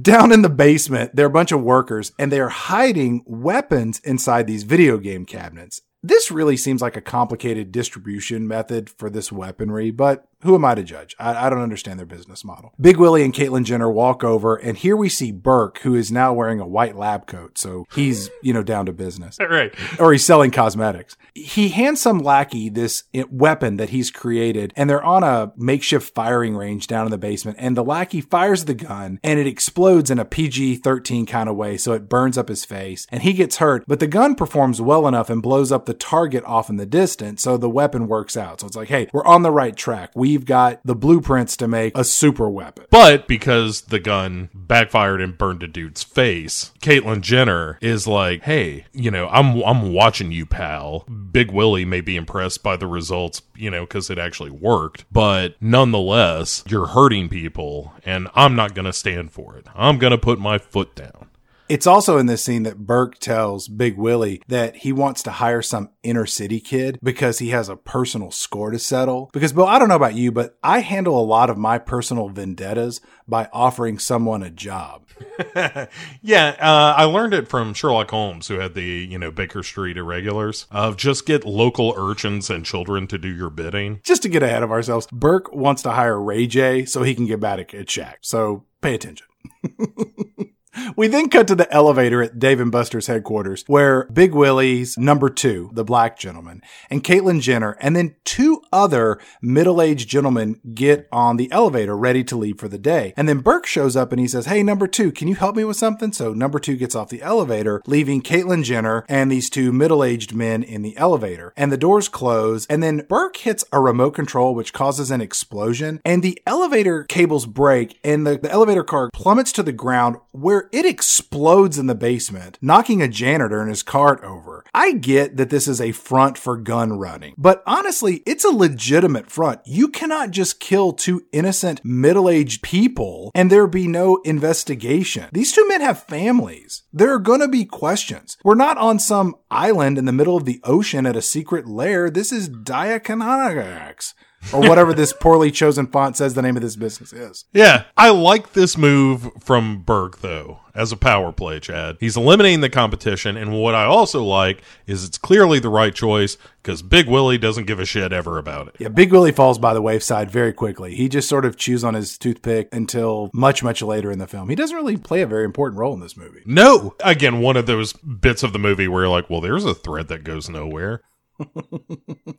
Down 0.00 0.32
in 0.32 0.42
the 0.42 0.48
basement, 0.48 1.14
there 1.14 1.26
are 1.26 1.28
a 1.28 1.32
bunch 1.32 1.52
of 1.52 1.62
workers 1.62 2.12
and 2.18 2.30
they 2.32 2.40
are 2.40 2.48
hiding 2.48 3.22
weapons 3.26 4.00
inside 4.00 4.46
these 4.46 4.62
video 4.62 4.98
game 4.98 5.26
cabinets. 5.26 5.82
This 6.02 6.30
really 6.30 6.56
seems 6.56 6.80
like 6.80 6.96
a 6.96 7.02
complicated 7.02 7.72
distribution 7.72 8.48
method 8.48 8.88
for 8.88 9.10
this 9.10 9.30
weaponry, 9.30 9.90
but 9.90 10.26
who 10.42 10.54
am 10.54 10.64
I 10.64 10.74
to 10.74 10.82
judge? 10.82 11.14
I, 11.18 11.46
I, 11.46 11.50
don't 11.50 11.60
understand 11.60 11.98
their 11.98 12.06
business 12.06 12.44
model. 12.44 12.72
Big 12.80 12.96
Willie 12.96 13.22
and 13.22 13.34
Caitlyn 13.34 13.64
Jenner 13.64 13.90
walk 13.90 14.24
over, 14.24 14.56
and 14.56 14.76
here 14.76 14.96
we 14.96 15.08
see 15.08 15.32
Burke, 15.32 15.78
who 15.80 15.94
is 15.94 16.10
now 16.10 16.32
wearing 16.32 16.60
a 16.60 16.66
white 16.66 16.96
lab 16.96 17.26
coat. 17.26 17.58
So 17.58 17.86
he's, 17.94 18.30
you 18.42 18.52
know, 18.52 18.62
down 18.62 18.86
to 18.86 18.92
business. 18.92 19.38
right. 19.50 19.74
Or 19.98 20.12
he's 20.12 20.24
selling 20.24 20.50
cosmetics. 20.50 21.16
He 21.34 21.68
hands 21.68 22.00
some 22.00 22.18
lackey 22.18 22.68
this 22.68 23.04
eh, 23.12 23.24
weapon 23.30 23.76
that 23.76 23.90
he's 23.90 24.10
created, 24.10 24.72
and 24.76 24.88
they're 24.88 25.04
on 25.04 25.22
a 25.22 25.52
makeshift 25.56 26.14
firing 26.14 26.56
range 26.56 26.86
down 26.86 27.06
in 27.06 27.10
the 27.10 27.18
basement. 27.18 27.58
And 27.60 27.76
the 27.76 27.84
lackey 27.84 28.20
fires 28.20 28.64
the 28.64 28.74
gun, 28.74 29.20
and 29.22 29.38
it 29.38 29.46
explodes 29.46 30.10
in 30.10 30.18
a 30.18 30.24
PG 30.24 30.76
13 30.76 31.26
kind 31.26 31.48
of 31.48 31.56
way. 31.56 31.76
So 31.76 31.92
it 31.92 32.08
burns 32.08 32.38
up 32.38 32.48
his 32.48 32.64
face, 32.64 33.06
and 33.10 33.22
he 33.22 33.34
gets 33.34 33.58
hurt. 33.58 33.84
But 33.86 34.00
the 34.00 34.06
gun 34.06 34.34
performs 34.34 34.80
well 34.80 35.06
enough 35.06 35.28
and 35.28 35.42
blows 35.42 35.70
up 35.70 35.84
the 35.84 35.94
target 35.94 36.44
off 36.44 36.70
in 36.70 36.76
the 36.76 36.86
distance. 36.86 37.42
So 37.42 37.56
the 37.56 37.68
weapon 37.68 38.08
works 38.08 38.36
out. 38.36 38.60
So 38.60 38.66
it's 38.66 38.76
like, 38.76 38.88
hey, 38.88 39.08
we're 39.12 39.26
on 39.26 39.42
the 39.42 39.50
right 39.50 39.76
track. 39.76 40.10
We 40.14 40.29
we've 40.30 40.46
got 40.46 40.80
the 40.84 40.94
blueprints 40.94 41.56
to 41.56 41.66
make 41.66 41.96
a 41.96 42.04
super 42.04 42.48
weapon. 42.48 42.86
But 42.90 43.26
because 43.26 43.82
the 43.82 43.98
gun 43.98 44.48
backfired 44.54 45.20
and 45.20 45.36
burned 45.36 45.62
a 45.62 45.66
dude's 45.66 46.02
face, 46.02 46.72
Caitlyn 46.80 47.20
Jenner 47.20 47.78
is 47.80 48.06
like, 48.06 48.42
"Hey, 48.42 48.86
you 48.92 49.10
know, 49.10 49.28
I'm 49.28 49.62
I'm 49.62 49.92
watching 49.92 50.30
you, 50.30 50.46
pal. 50.46 51.00
Big 51.32 51.50
Willie 51.50 51.84
may 51.84 52.00
be 52.00 52.16
impressed 52.16 52.62
by 52.62 52.76
the 52.76 52.86
results, 52.86 53.42
you 53.56 53.70
know, 53.70 53.82
because 53.82 54.10
it 54.10 54.18
actually 54.18 54.50
worked, 54.50 55.04
but 55.12 55.56
nonetheless, 55.60 56.62
you're 56.68 56.86
hurting 56.86 57.28
people, 57.28 57.92
and 58.04 58.28
I'm 58.34 58.54
not 58.54 58.74
going 58.74 58.86
to 58.86 58.92
stand 58.92 59.32
for 59.32 59.56
it. 59.56 59.66
I'm 59.74 59.98
going 59.98 60.12
to 60.12 60.18
put 60.18 60.38
my 60.38 60.58
foot 60.58 60.94
down." 60.94 61.29
It's 61.70 61.86
also 61.86 62.18
in 62.18 62.26
this 62.26 62.42
scene 62.42 62.64
that 62.64 62.78
Burke 62.78 63.20
tells 63.20 63.68
Big 63.68 63.96
Willie 63.96 64.42
that 64.48 64.78
he 64.78 64.92
wants 64.92 65.22
to 65.22 65.30
hire 65.30 65.62
some 65.62 65.90
inner 66.02 66.26
city 66.26 66.58
kid 66.58 66.98
because 67.00 67.38
he 67.38 67.50
has 67.50 67.68
a 67.68 67.76
personal 67.76 68.32
score 68.32 68.72
to 68.72 68.78
settle. 68.80 69.30
Because, 69.32 69.52
Bill, 69.52 69.68
I 69.68 69.78
don't 69.78 69.88
know 69.88 69.94
about 69.94 70.16
you, 70.16 70.32
but 70.32 70.58
I 70.64 70.80
handle 70.80 71.16
a 71.16 71.22
lot 71.22 71.48
of 71.48 71.56
my 71.56 71.78
personal 71.78 72.28
vendettas 72.28 73.00
by 73.28 73.48
offering 73.52 74.00
someone 74.00 74.42
a 74.42 74.50
job. 74.50 75.06
yeah, 76.20 76.56
uh, 76.58 76.94
I 76.96 77.04
learned 77.04 77.34
it 77.34 77.46
from 77.46 77.72
Sherlock 77.72 78.10
Holmes, 78.10 78.48
who 78.48 78.58
had 78.58 78.74
the, 78.74 78.82
you 78.82 79.16
know, 79.16 79.30
Baker 79.30 79.62
Street 79.62 79.96
irregulars 79.96 80.66
of 80.72 80.96
just 80.96 81.24
get 81.24 81.44
local 81.44 81.94
urchins 81.96 82.50
and 82.50 82.66
children 82.66 83.06
to 83.06 83.16
do 83.16 83.28
your 83.28 83.48
bidding. 83.48 84.00
Just 84.02 84.22
to 84.22 84.28
get 84.28 84.42
ahead 84.42 84.64
of 84.64 84.72
ourselves, 84.72 85.06
Burke 85.12 85.54
wants 85.54 85.82
to 85.82 85.92
hire 85.92 86.20
Ray 86.20 86.48
J 86.48 86.84
so 86.84 87.04
he 87.04 87.14
can 87.14 87.26
get 87.26 87.38
back 87.38 87.72
at 87.74 87.86
Shaq. 87.86 88.16
So 88.22 88.64
pay 88.80 88.96
attention. 88.96 89.28
We 90.96 91.08
then 91.08 91.28
cut 91.28 91.48
to 91.48 91.54
the 91.54 91.72
elevator 91.72 92.22
at 92.22 92.38
Dave 92.38 92.60
and 92.60 92.72
Buster's 92.72 93.06
headquarters, 93.06 93.64
where 93.66 94.04
Big 94.12 94.34
Willie's 94.34 94.96
number 94.98 95.28
two, 95.28 95.70
the 95.72 95.84
black 95.84 96.18
gentleman, 96.18 96.62
and 96.88 97.04
Caitlyn 97.04 97.40
Jenner, 97.40 97.76
and 97.80 97.94
then 97.94 98.16
two 98.24 98.62
other 98.72 99.18
middle-aged 99.42 100.08
gentlemen 100.08 100.60
get 100.74 101.08
on 101.12 101.36
the 101.36 101.50
elevator 101.52 101.96
ready 101.96 102.24
to 102.24 102.36
leave 102.36 102.58
for 102.58 102.68
the 102.68 102.78
day. 102.78 103.12
And 103.16 103.28
then 103.28 103.40
Burke 103.40 103.66
shows 103.66 103.96
up 103.96 104.12
and 104.12 104.20
he 104.20 104.28
says, 104.28 104.46
Hey, 104.46 104.62
number 104.62 104.86
two, 104.86 105.12
can 105.12 105.28
you 105.28 105.34
help 105.34 105.56
me 105.56 105.64
with 105.64 105.76
something? 105.76 106.12
So 106.12 106.32
number 106.32 106.58
two 106.58 106.76
gets 106.76 106.94
off 106.94 107.08
the 107.08 107.22
elevator, 107.22 107.82
leaving 107.86 108.22
Caitlyn 108.22 108.64
Jenner 108.64 109.04
and 109.08 109.30
these 109.30 109.50
two 109.50 109.72
middle-aged 109.72 110.34
men 110.34 110.62
in 110.62 110.82
the 110.82 110.96
elevator. 110.96 111.52
And 111.56 111.70
the 111.70 111.76
doors 111.76 112.08
close, 112.08 112.66
and 112.66 112.82
then 112.82 113.06
Burke 113.08 113.36
hits 113.36 113.64
a 113.72 113.80
remote 113.80 114.12
control, 114.12 114.54
which 114.54 114.72
causes 114.72 115.10
an 115.10 115.20
explosion, 115.20 116.00
and 116.04 116.22
the 116.22 116.40
elevator 116.46 117.04
cables 117.04 117.46
break, 117.46 117.98
and 118.04 118.26
the, 118.26 118.38
the 118.38 118.50
elevator 118.50 118.84
car 118.84 119.10
plummets 119.12 119.52
to 119.52 119.62
the 119.62 119.72
ground 119.72 120.16
where 120.32 120.68
it 120.72 120.86
explodes 120.86 121.78
in 121.78 121.86
the 121.86 121.94
basement, 121.94 122.58
knocking 122.60 123.02
a 123.02 123.08
janitor 123.08 123.60
and 123.60 123.68
his 123.68 123.82
cart 123.82 124.22
over. 124.22 124.64
I 124.72 124.92
get 124.92 125.36
that 125.36 125.50
this 125.50 125.66
is 125.66 125.80
a 125.80 125.92
front 125.92 126.38
for 126.38 126.56
gun 126.56 126.98
running, 126.98 127.34
but 127.36 127.62
honestly, 127.66 128.22
it's 128.26 128.44
a 128.44 128.50
legitimate 128.50 129.30
front. 129.30 129.60
You 129.64 129.88
cannot 129.88 130.30
just 130.30 130.60
kill 130.60 130.92
two 130.92 131.26
innocent 131.32 131.84
middle 131.84 132.28
aged 132.28 132.62
people 132.62 133.30
and 133.34 133.50
there 133.50 133.66
be 133.66 133.86
no 133.86 134.16
investigation. 134.24 135.28
These 135.32 135.52
two 135.52 135.66
men 135.68 135.80
have 135.80 136.04
families. 136.04 136.82
There 136.92 137.12
are 137.12 137.18
gonna 137.18 137.48
be 137.48 137.64
questions. 137.64 138.36
We're 138.44 138.54
not 138.54 138.78
on 138.78 138.98
some 138.98 139.36
island 139.50 139.98
in 139.98 140.04
the 140.04 140.12
middle 140.12 140.36
of 140.36 140.44
the 140.44 140.60
ocean 140.64 141.06
at 141.06 141.16
a 141.16 141.22
secret 141.22 141.66
lair. 141.66 142.10
This 142.10 142.32
is 142.32 142.48
Diaconagax 142.48 144.14
or 144.52 144.60
whatever 144.60 144.92
this 144.92 145.12
poorly 145.12 145.50
chosen 145.50 145.86
font 145.86 146.16
says 146.16 146.34
the 146.34 146.42
name 146.42 146.56
of 146.56 146.62
this 146.62 146.76
business 146.76 147.12
is. 147.12 147.44
Yeah, 147.52 147.84
I 147.96 148.10
like 148.10 148.52
this 148.52 148.76
move 148.76 149.30
from 149.40 149.82
Burke 149.82 150.20
though 150.20 150.60
as 150.74 150.92
a 150.92 150.96
power 150.96 151.32
play, 151.32 151.60
Chad. 151.60 151.96
He's 152.00 152.16
eliminating 152.16 152.60
the 152.60 152.70
competition, 152.70 153.36
and 153.36 153.52
what 153.52 153.74
I 153.74 153.84
also 153.84 154.22
like 154.24 154.62
is 154.86 155.04
it's 155.04 155.18
clearly 155.18 155.58
the 155.58 155.68
right 155.68 155.94
choice 155.94 156.36
because 156.62 156.82
Big 156.82 157.08
Willie 157.08 157.38
doesn't 157.38 157.66
give 157.66 157.80
a 157.80 157.84
shit 157.84 158.12
ever 158.12 158.38
about 158.38 158.68
it. 158.68 158.76
Yeah, 158.78 158.88
Big 158.88 159.12
Willie 159.12 159.32
falls 159.32 159.58
by 159.58 159.74
the 159.74 159.82
wayside 159.82 160.30
very 160.30 160.52
quickly. 160.52 160.94
He 160.94 161.08
just 161.08 161.28
sort 161.28 161.44
of 161.44 161.56
chews 161.56 161.84
on 161.84 161.94
his 161.94 162.16
toothpick 162.18 162.68
until 162.72 163.30
much, 163.32 163.62
much 163.62 163.82
later 163.82 164.10
in 164.10 164.18
the 164.18 164.26
film. 164.26 164.48
He 164.48 164.54
doesn't 164.54 164.76
really 164.76 164.96
play 164.96 165.22
a 165.22 165.26
very 165.26 165.44
important 165.44 165.78
role 165.78 165.94
in 165.94 166.00
this 166.00 166.16
movie. 166.16 166.42
No. 166.44 166.94
Again, 167.00 167.40
one 167.40 167.56
of 167.56 167.66
those 167.66 167.92
bits 167.92 168.42
of 168.42 168.52
the 168.52 168.58
movie 168.58 168.88
where 168.88 169.02
you're 169.02 169.10
like, 169.10 169.30
well, 169.30 169.40
there's 169.40 169.64
a 169.64 169.74
thread 169.74 170.08
that 170.08 170.24
goes 170.24 170.48
nowhere. 170.48 171.02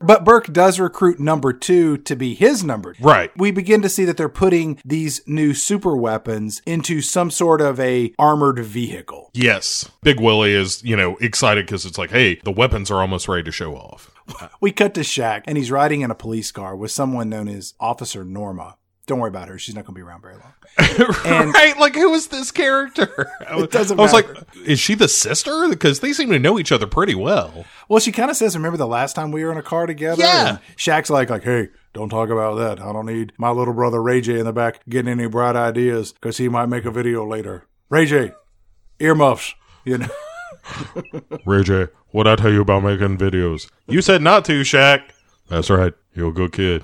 But 0.01 0.25
Burke 0.25 0.51
does 0.51 0.79
recruit 0.79 1.19
number 1.19 1.53
two 1.53 1.97
to 1.97 2.15
be 2.15 2.33
his 2.33 2.63
number. 2.63 2.93
Two. 2.93 3.03
Right. 3.03 3.31
We 3.37 3.51
begin 3.51 3.81
to 3.81 3.89
see 3.89 4.05
that 4.05 4.17
they're 4.17 4.29
putting 4.29 4.79
these 4.85 5.21
new 5.27 5.53
super 5.53 5.95
weapons 5.95 6.61
into 6.65 7.01
some 7.01 7.31
sort 7.31 7.61
of 7.61 7.79
a 7.79 8.13
armored 8.17 8.59
vehicle. 8.59 9.31
Yes. 9.33 9.89
Big 10.03 10.19
Willie 10.19 10.53
is, 10.53 10.83
you 10.83 10.95
know, 10.95 11.15
excited 11.17 11.65
because 11.65 11.85
it's 11.85 11.97
like, 11.97 12.11
hey, 12.11 12.35
the 12.43 12.51
weapons 12.51 12.91
are 12.91 13.01
almost 13.01 13.27
ready 13.27 13.43
to 13.43 13.51
show 13.51 13.75
off. 13.75 14.11
we 14.61 14.71
cut 14.71 14.93
to 14.93 15.01
Shaq 15.01 15.43
and 15.47 15.57
he's 15.57 15.71
riding 15.71 16.01
in 16.01 16.11
a 16.11 16.15
police 16.15 16.51
car 16.51 16.75
with 16.75 16.91
someone 16.91 17.29
known 17.29 17.47
as 17.47 17.73
Officer 17.79 18.23
Norma. 18.23 18.77
Don't 19.11 19.19
worry 19.19 19.27
about 19.27 19.49
her. 19.49 19.59
She's 19.59 19.75
not 19.75 19.83
going 19.83 19.93
to 19.93 19.99
be 19.99 20.07
around 20.07 20.21
very 20.21 20.35
long. 20.35 20.53
And 21.25 21.53
right? 21.53 21.77
Like, 21.77 21.95
who 21.95 22.13
is 22.13 22.27
this 22.27 22.49
character? 22.49 23.29
It 23.41 23.69
doesn't 23.69 23.99
I 23.99 24.01
was 24.01 24.13
matter. 24.13 24.33
like, 24.33 24.65
is 24.65 24.79
she 24.79 24.95
the 24.95 25.09
sister? 25.09 25.67
Because 25.67 25.99
they 25.99 26.13
seem 26.13 26.29
to 26.29 26.39
know 26.39 26.57
each 26.57 26.71
other 26.71 26.87
pretty 26.87 27.13
well. 27.13 27.65
Well, 27.89 27.99
she 27.99 28.13
kind 28.13 28.31
of 28.31 28.37
says, 28.37 28.55
"Remember 28.55 28.77
the 28.77 28.87
last 28.87 29.11
time 29.13 29.33
we 29.33 29.43
were 29.43 29.51
in 29.51 29.57
a 29.57 29.61
car 29.63 29.85
together?" 29.85 30.21
Yeah. 30.21 30.47
And 30.47 30.59
Shaq's 30.77 31.09
like, 31.09 31.29
"Like, 31.29 31.43
hey, 31.43 31.67
don't 31.91 32.07
talk 32.07 32.29
about 32.29 32.55
that. 32.55 32.79
I 32.79 32.93
don't 32.93 33.05
need 33.05 33.33
my 33.37 33.49
little 33.49 33.73
brother 33.73 34.01
Ray 34.01 34.21
J 34.21 34.39
in 34.39 34.45
the 34.45 34.53
back 34.53 34.79
getting 34.87 35.11
any 35.11 35.27
bright 35.27 35.57
ideas 35.57 36.13
because 36.13 36.37
he 36.37 36.47
might 36.47 36.67
make 36.67 36.85
a 36.85 36.91
video 36.91 37.27
later. 37.27 37.65
Ray 37.89 38.05
J, 38.05 38.31
earmuffs, 39.01 39.53
you 39.83 39.97
know." 39.97 40.07
Ray 41.45 41.63
J, 41.63 41.87
what 42.11 42.27
I 42.27 42.37
tell 42.37 42.53
you 42.53 42.61
about 42.61 42.83
making 42.83 43.17
videos? 43.17 43.69
You 43.87 44.01
said 44.01 44.21
not 44.21 44.45
to, 44.45 44.61
Shaq. 44.61 45.01
That's 45.49 45.69
right. 45.69 45.93
You're 46.13 46.29
a 46.29 46.31
good 46.31 46.53
kid. 46.53 46.83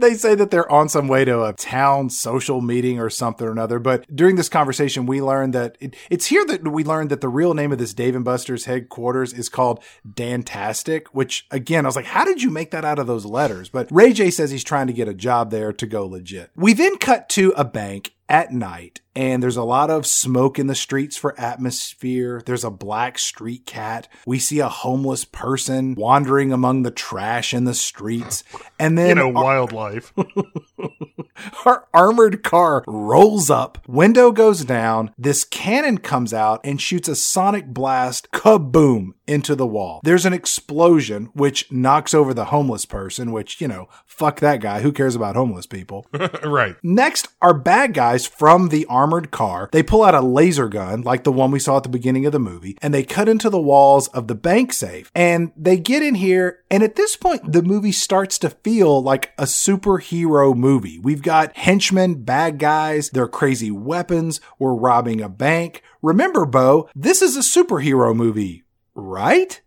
they 0.00 0.14
say 0.14 0.34
that 0.34 0.50
they're 0.50 0.70
on 0.70 0.88
some 0.88 1.08
way 1.08 1.24
to 1.24 1.44
a 1.44 1.52
town 1.52 2.10
social 2.10 2.60
meeting 2.60 2.98
or 2.98 3.10
something 3.10 3.46
or 3.46 3.52
another. 3.52 3.78
But 3.78 4.14
during 4.14 4.36
this 4.36 4.48
conversation, 4.48 5.06
we 5.06 5.20
learned 5.20 5.54
that 5.54 5.76
it, 5.80 5.94
it's 6.08 6.26
here 6.26 6.44
that 6.46 6.66
we 6.66 6.84
learned 6.84 7.10
that 7.10 7.20
the 7.20 7.28
real 7.28 7.54
name 7.54 7.72
of 7.72 7.78
this 7.78 7.94
Dave 7.94 8.16
and 8.16 8.24
Buster's 8.24 8.64
headquarters 8.64 9.32
is 9.32 9.48
called 9.48 9.82
Dantastic, 10.08 11.08
which 11.12 11.46
again, 11.50 11.84
I 11.84 11.88
was 11.88 11.96
like, 11.96 12.06
how 12.06 12.24
did 12.24 12.42
you 12.42 12.50
make 12.50 12.70
that 12.70 12.84
out 12.84 12.98
of 12.98 13.06
those 13.06 13.24
letters? 13.24 13.68
But 13.68 13.88
Ray 13.90 14.12
J 14.12 14.30
says 14.30 14.50
he's 14.50 14.64
trying 14.64 14.86
to 14.86 14.92
get 14.92 15.08
a 15.08 15.14
job 15.14 15.50
there 15.50 15.72
to 15.72 15.86
go 15.86 16.06
legit. 16.06 16.50
We 16.56 16.72
then 16.72 16.96
cut 16.98 17.28
to 17.30 17.52
a 17.56 17.64
bank 17.64 18.14
at 18.28 18.52
night 18.52 19.00
and 19.16 19.42
there's 19.42 19.56
a 19.56 19.64
lot 19.64 19.90
of 19.90 20.06
smoke 20.06 20.58
in 20.58 20.68
the 20.68 20.74
streets 20.74 21.16
for 21.16 21.38
atmosphere. 21.38 22.42
There's 22.46 22.62
a 22.62 22.70
black 22.70 23.18
street 23.18 23.66
cat. 23.66 24.06
We 24.24 24.38
see 24.38 24.60
a 24.60 24.68
homeless 24.68 25.24
person 25.24 25.96
wandering 25.96 26.52
among 26.52 26.84
the 26.84 26.92
trash 26.92 27.52
in 27.52 27.64
the 27.64 27.74
streets. 27.74 28.44
And 28.78 28.96
then 28.96 29.08
You 29.08 29.14
know, 29.16 29.28
wildlife. 29.28 29.89
our 31.66 31.86
armored 31.92 32.42
car 32.42 32.84
rolls 32.86 33.50
up, 33.50 33.78
window 33.86 34.32
goes 34.32 34.64
down, 34.64 35.12
this 35.18 35.44
cannon 35.44 35.98
comes 35.98 36.32
out 36.32 36.60
and 36.64 36.80
shoots 36.80 37.08
a 37.08 37.16
sonic 37.16 37.66
blast 37.68 38.30
kaboom 38.32 39.12
into 39.26 39.54
the 39.54 39.66
wall. 39.66 40.00
There's 40.02 40.26
an 40.26 40.32
explosion 40.32 41.30
which 41.34 41.70
knocks 41.70 42.12
over 42.12 42.34
the 42.34 42.46
homeless 42.46 42.84
person, 42.84 43.30
which, 43.30 43.60
you 43.60 43.68
know, 43.68 43.88
fuck 44.04 44.40
that 44.40 44.60
guy. 44.60 44.80
Who 44.80 44.92
cares 44.92 45.14
about 45.14 45.36
homeless 45.36 45.66
people? 45.66 46.06
right. 46.42 46.76
Next 46.82 47.28
are 47.40 47.54
bad 47.54 47.94
guys 47.94 48.26
from 48.26 48.68
the 48.68 48.86
armored 48.86 49.30
car. 49.30 49.68
They 49.72 49.84
pull 49.84 50.02
out 50.02 50.16
a 50.16 50.20
laser 50.20 50.68
gun, 50.68 51.02
like 51.02 51.22
the 51.24 51.32
one 51.32 51.52
we 51.52 51.60
saw 51.60 51.76
at 51.76 51.84
the 51.84 51.88
beginning 51.88 52.26
of 52.26 52.32
the 52.32 52.40
movie, 52.40 52.76
and 52.82 52.92
they 52.92 53.04
cut 53.04 53.28
into 53.28 53.48
the 53.48 53.60
walls 53.60 54.08
of 54.08 54.26
the 54.26 54.34
bank 54.34 54.72
safe. 54.72 55.10
And 55.14 55.52
they 55.56 55.76
get 55.76 56.02
in 56.02 56.16
here, 56.16 56.64
and 56.70 56.82
at 56.82 56.96
this 56.96 57.14
point, 57.14 57.52
the 57.52 57.62
movie 57.62 57.92
starts 57.92 58.36
to 58.40 58.50
feel 58.50 59.00
like 59.00 59.32
a 59.38 59.46
superhero 59.80 60.54
movie. 60.54 60.98
We've 60.98 61.22
got 61.22 61.56
henchmen, 61.56 62.22
bad 62.22 62.58
guys, 62.58 63.10
their 63.10 63.28
crazy 63.28 63.70
weapons, 63.70 64.40
we're 64.58 64.74
robbing 64.74 65.20
a 65.20 65.28
bank. 65.28 65.82
Remember, 66.02 66.44
Bo, 66.44 66.88
this 66.94 67.22
is 67.22 67.36
a 67.36 67.40
superhero 67.40 68.14
movie, 68.14 68.64
right? 68.94 69.60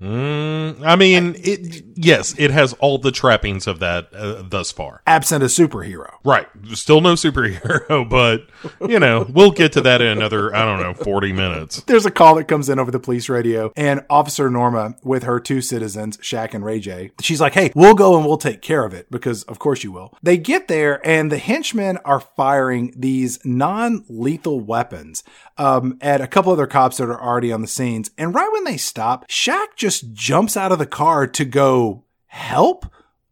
Mm, 0.00 0.82
I 0.82 0.96
mean, 0.96 1.34
it. 1.38 1.84
Yes, 1.94 2.34
it 2.38 2.50
has 2.50 2.72
all 2.74 2.96
the 2.96 3.10
trappings 3.10 3.66
of 3.66 3.80
that 3.80 4.08
uh, 4.14 4.42
thus 4.42 4.72
far. 4.72 5.02
Absent 5.06 5.42
a 5.42 5.46
superhero. 5.46 6.14
Right. 6.24 6.46
Still 6.72 7.02
no 7.02 7.12
superhero, 7.14 8.08
but 8.08 8.48
you 8.88 8.98
know, 8.98 9.26
we'll 9.28 9.50
get 9.50 9.72
to 9.72 9.82
that 9.82 10.00
in 10.00 10.08
another, 10.08 10.54
I 10.54 10.64
don't 10.64 10.80
know, 10.80 10.94
40 10.94 11.32
minutes. 11.32 11.82
There's 11.82 12.06
a 12.06 12.10
call 12.10 12.36
that 12.36 12.44
comes 12.44 12.70
in 12.70 12.78
over 12.78 12.90
the 12.90 12.98
police 12.98 13.28
radio, 13.28 13.72
and 13.76 14.04
Officer 14.08 14.48
Norma, 14.48 14.94
with 15.02 15.24
her 15.24 15.38
two 15.38 15.60
citizens, 15.60 16.16
Shaq 16.18 16.54
and 16.54 16.64
Ray 16.64 16.80
J, 16.80 17.10
she's 17.20 17.40
like, 17.40 17.52
Hey, 17.52 17.70
we'll 17.74 17.94
go 17.94 18.16
and 18.16 18.24
we'll 18.24 18.38
take 18.38 18.62
care 18.62 18.84
of 18.84 18.94
it 18.94 19.10
because, 19.10 19.42
of 19.44 19.58
course, 19.58 19.84
you 19.84 19.92
will. 19.92 20.16
They 20.22 20.38
get 20.38 20.68
there, 20.68 21.06
and 21.06 21.30
the 21.30 21.38
henchmen 21.38 21.98
are 21.98 22.20
firing 22.20 22.94
these 22.96 23.38
non 23.44 24.04
lethal 24.08 24.60
weapons 24.60 25.22
um, 25.60 25.98
at 26.00 26.22
a 26.22 26.26
couple 26.26 26.52
other 26.52 26.66
cops 26.66 26.96
that 26.96 27.04
are 27.04 27.22
already 27.22 27.52
on 27.52 27.60
the 27.60 27.68
scenes. 27.68 28.10
And 28.16 28.34
right 28.34 28.50
when 28.50 28.64
they 28.64 28.78
stop, 28.78 29.28
Shaq 29.28 29.76
just 29.76 30.14
jumps 30.14 30.56
out 30.56 30.72
of 30.72 30.78
the 30.78 30.86
car 30.86 31.26
to 31.26 31.44
go 31.44 32.04
help. 32.26 32.86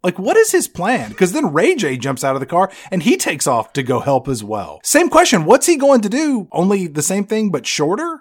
Like, 0.05 0.19
what 0.19 0.37
is 0.37 0.53
his 0.53 0.69
plan? 0.69 1.09
Because 1.09 1.33
then 1.33 1.55
Ray 1.55 1.75
J 1.75 1.97
jumps 1.97 2.23
out 2.23 2.37
of 2.37 2.41
the 2.41 2.47
car 2.47 2.71
and 2.91 3.03
he 3.03 3.17
takes 3.17 3.47
off 3.47 3.73
to 3.73 3.83
go 3.83 4.01
help 4.01 4.29
as 4.29 4.45
well. 4.45 4.79
Same 4.85 5.09
question. 5.09 5.47
What's 5.47 5.67
he 5.67 5.77
going 5.77 6.03
to 6.03 6.11
do? 6.11 6.49
Only 6.53 6.87
the 6.87 7.03
same 7.03 7.25
thing, 7.25 7.51
but 7.51 7.67
shorter? 7.67 8.21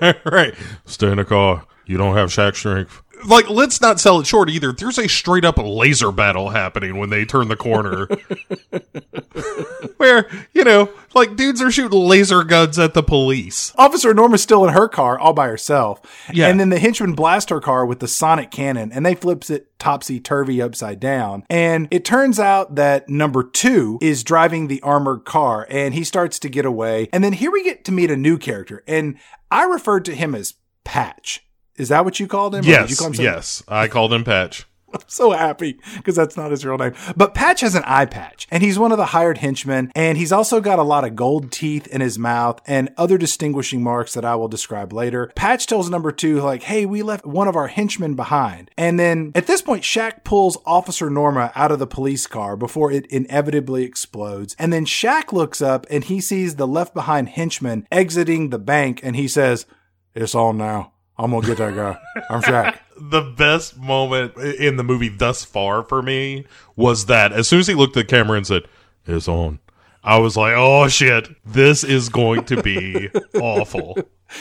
right. 0.24 0.54
Stay 0.86 1.10
in 1.10 1.18
the 1.18 1.24
car. 1.24 1.66
You 1.84 1.98
don't 1.98 2.16
have 2.16 2.30
Shaq 2.30 2.56
strength 2.56 3.02
like 3.24 3.48
let's 3.48 3.80
not 3.80 4.00
sell 4.00 4.20
it 4.20 4.26
short 4.26 4.50
either. 4.50 4.72
There's 4.72 4.98
a 4.98 5.08
straight 5.08 5.44
up 5.44 5.58
laser 5.58 6.12
battle 6.12 6.50
happening 6.50 6.98
when 6.98 7.10
they 7.10 7.24
turn 7.24 7.48
the 7.48 7.56
corner. 7.56 8.06
Where, 9.96 10.28
you 10.52 10.64
know, 10.64 10.90
like 11.14 11.36
dudes 11.36 11.62
are 11.62 11.70
shooting 11.70 11.98
laser 11.98 12.44
guns 12.44 12.78
at 12.78 12.94
the 12.94 13.02
police. 13.02 13.72
Officer 13.76 14.12
Norma's 14.12 14.42
still 14.42 14.66
in 14.66 14.74
her 14.74 14.88
car 14.88 15.18
all 15.18 15.32
by 15.32 15.46
herself. 15.46 16.00
Yeah. 16.32 16.48
And 16.48 16.60
then 16.60 16.68
the 16.68 16.78
henchmen 16.78 17.14
blast 17.14 17.50
her 17.50 17.60
car 17.60 17.86
with 17.86 18.00
the 18.00 18.08
sonic 18.08 18.50
cannon 18.50 18.92
and 18.92 19.04
they 19.04 19.14
flips 19.14 19.50
it 19.50 19.78
topsy 19.78 20.20
turvy 20.20 20.60
upside 20.60 21.00
down. 21.00 21.44
And 21.48 21.88
it 21.90 22.04
turns 22.04 22.38
out 22.38 22.74
that 22.76 23.08
number 23.08 23.42
two 23.42 23.98
is 24.00 24.24
driving 24.24 24.68
the 24.68 24.82
armored 24.82 25.24
car 25.24 25.66
and 25.70 25.94
he 25.94 26.04
starts 26.04 26.38
to 26.40 26.48
get 26.48 26.64
away. 26.64 27.08
And 27.12 27.22
then 27.22 27.32
here 27.32 27.50
we 27.50 27.62
get 27.62 27.84
to 27.86 27.92
meet 27.92 28.10
a 28.10 28.16
new 28.16 28.38
character. 28.38 28.82
And 28.86 29.18
I 29.50 29.64
referred 29.64 30.04
to 30.06 30.14
him 30.14 30.34
as 30.34 30.54
Patch 30.84 31.45
is 31.76 31.88
that 31.88 32.04
what 32.04 32.20
you 32.20 32.26
called 32.26 32.54
him? 32.54 32.64
Yes. 32.64 33.00
Him 33.00 33.14
yes. 33.14 33.62
I 33.68 33.88
called 33.88 34.12
him 34.12 34.24
Patch. 34.24 34.66
I'm 34.94 35.00
so 35.08 35.32
happy 35.32 35.78
because 35.96 36.14
that's 36.14 36.36
not 36.36 36.50
his 36.50 36.64
real 36.64 36.78
name. 36.78 36.94
But 37.16 37.34
Patch 37.34 37.60
has 37.60 37.74
an 37.74 37.82
eye 37.86 38.06
patch 38.06 38.46
and 38.50 38.62
he's 38.62 38.78
one 38.78 38.92
of 38.92 38.98
the 38.98 39.06
hired 39.06 39.38
henchmen 39.38 39.90
and 39.94 40.16
he's 40.16 40.32
also 40.32 40.60
got 40.60 40.78
a 40.78 40.84
lot 40.84 41.04
of 41.04 41.16
gold 41.16 41.50
teeth 41.50 41.86
in 41.88 42.00
his 42.00 42.18
mouth 42.18 42.60
and 42.66 42.92
other 42.96 43.18
distinguishing 43.18 43.82
marks 43.82 44.14
that 44.14 44.24
I 44.24 44.36
will 44.36 44.48
describe 44.48 44.92
later. 44.92 45.32
Patch 45.34 45.66
tells 45.66 45.90
number 45.90 46.12
two, 46.12 46.40
like, 46.40 46.62
hey, 46.64 46.86
we 46.86 47.02
left 47.02 47.26
one 47.26 47.48
of 47.48 47.56
our 47.56 47.66
henchmen 47.66 48.14
behind. 48.14 48.70
And 48.76 48.98
then 48.98 49.32
at 49.34 49.46
this 49.46 49.62
point, 49.62 49.82
Shaq 49.82 50.24
pulls 50.24 50.56
Officer 50.64 51.10
Norma 51.10 51.52
out 51.54 51.72
of 51.72 51.78
the 51.78 51.86
police 51.86 52.26
car 52.26 52.56
before 52.56 52.92
it 52.92 53.06
inevitably 53.06 53.84
explodes. 53.84 54.54
And 54.58 54.72
then 54.72 54.86
Shaq 54.86 55.32
looks 55.32 55.60
up 55.60 55.86
and 55.90 56.04
he 56.04 56.20
sees 56.20 56.56
the 56.56 56.66
left 56.66 56.94
behind 56.94 57.30
henchman 57.30 57.86
exiting 57.90 58.50
the 58.50 58.58
bank 58.58 59.00
and 59.02 59.16
he 59.16 59.26
says, 59.26 59.66
it's 60.14 60.34
on 60.34 60.56
now. 60.56 60.92
I'm 61.18 61.30
gonna 61.30 61.46
get 61.46 61.58
that 61.58 61.74
guy. 61.74 61.98
I'm 62.28 62.42
Shaq. 62.42 62.78
the 63.00 63.22
best 63.22 63.78
moment 63.78 64.36
in 64.36 64.76
the 64.76 64.84
movie 64.84 65.08
thus 65.08 65.44
far 65.44 65.82
for 65.82 66.02
me 66.02 66.44
was 66.76 67.06
that 67.06 67.32
as 67.32 67.48
soon 67.48 67.60
as 67.60 67.66
he 67.66 67.74
looked 67.74 67.96
at 67.96 68.06
the 68.06 68.16
camera 68.16 68.36
and 68.36 68.46
said, 68.46 68.62
"It's 69.06 69.28
on," 69.28 69.58
I 70.04 70.18
was 70.18 70.36
like, 70.36 70.54
"Oh 70.56 70.88
shit, 70.88 71.28
this 71.44 71.84
is 71.84 72.08
going 72.08 72.44
to 72.46 72.62
be 72.62 73.08
awful." 73.40 73.96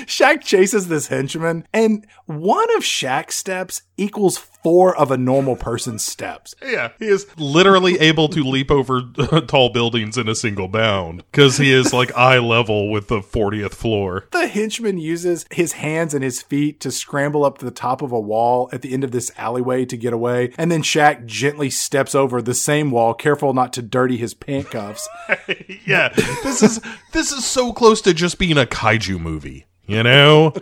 Shaq 0.05 0.41
chases 0.41 0.87
this 0.87 1.07
henchman, 1.07 1.67
and 1.71 2.05
one 2.25 2.75
of 2.75 2.83
Shaq's 2.83 3.35
steps 3.35 3.83
equals 3.97 4.37
four 4.65 4.97
of 4.97 5.11
a 5.11 5.17
normal 5.17 5.55
person's 5.55 6.03
steps. 6.03 6.55
Yeah, 6.59 6.89
he 6.97 7.05
is 7.05 7.27
literally 7.37 7.99
able 7.99 8.27
to 8.29 8.43
leap 8.43 8.71
over 8.71 9.03
tall 9.47 9.69
buildings 9.69 10.17
in 10.17 10.27
a 10.27 10.33
single 10.33 10.67
bound 10.67 11.23
because 11.29 11.57
he 11.57 11.71
is 11.71 11.93
like 11.93 12.17
eye 12.17 12.39
level 12.39 12.89
with 12.89 13.07
the 13.07 13.19
40th 13.19 13.75
floor. 13.75 14.27
The 14.31 14.47
henchman 14.47 14.97
uses 14.97 15.45
his 15.51 15.73
hands 15.73 16.15
and 16.15 16.23
his 16.23 16.41
feet 16.41 16.79
to 16.79 16.89
scramble 16.89 17.45
up 17.45 17.59
to 17.59 17.65
the 17.65 17.69
top 17.69 18.01
of 18.01 18.11
a 18.11 18.19
wall 18.19 18.67
at 18.73 18.81
the 18.81 18.91
end 18.91 19.03
of 19.03 19.11
this 19.11 19.31
alleyway 19.37 19.85
to 19.85 19.97
get 19.97 20.13
away, 20.13 20.51
and 20.57 20.71
then 20.71 20.81
Shaq 20.81 21.27
gently 21.27 21.69
steps 21.69 22.15
over 22.15 22.41
the 22.41 22.55
same 22.55 22.89
wall, 22.89 23.13
careful 23.13 23.53
not 23.53 23.71
to 23.73 23.83
dirty 23.83 24.17
his 24.17 24.33
pant 24.33 24.71
cuffs. 24.71 25.07
yeah, 25.85 26.09
this 26.43 26.63
is 26.63 26.81
this 27.11 27.31
is 27.31 27.45
so 27.45 27.71
close 27.71 28.01
to 28.01 28.15
just 28.15 28.39
being 28.39 28.57
a 28.57 28.65
kaiju 28.65 29.19
movie. 29.19 29.67
You 29.87 30.01
know? 30.01 30.53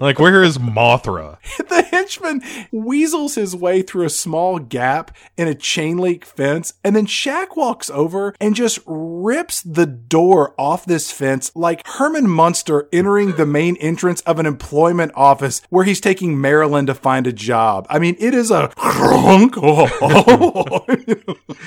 like, 0.00 0.18
where 0.18 0.42
is 0.42 0.58
Mothra? 0.58 1.38
the 1.68 1.82
henchman 1.82 2.42
weasels 2.72 3.36
his 3.36 3.54
way 3.54 3.82
through 3.82 4.06
a 4.06 4.10
small 4.10 4.58
gap 4.58 5.16
in 5.36 5.46
a 5.46 5.54
chain 5.54 5.98
link 5.98 6.24
fence, 6.24 6.74
and 6.82 6.96
then 6.96 7.06
Shaq 7.06 7.56
walks 7.56 7.88
over 7.90 8.34
and 8.40 8.54
just 8.54 8.80
rips 8.86 9.62
the 9.62 9.86
door 9.86 10.54
off 10.58 10.84
this 10.84 11.12
fence 11.12 11.52
like 11.54 11.86
Herman 11.86 12.28
Munster 12.28 12.88
entering 12.92 13.32
the 13.32 13.46
main 13.46 13.76
entrance 13.76 14.20
of 14.22 14.38
an 14.38 14.46
employment 14.46 15.12
office 15.14 15.62
where 15.70 15.84
he's 15.84 16.00
taking 16.00 16.40
Marilyn 16.40 16.86
to 16.86 16.94
find 16.94 17.26
a 17.26 17.32
job. 17.32 17.86
I 17.88 17.98
mean, 18.00 18.16
it 18.18 18.34
is 18.34 18.50
a 18.50 18.68
crunk. 18.76 19.54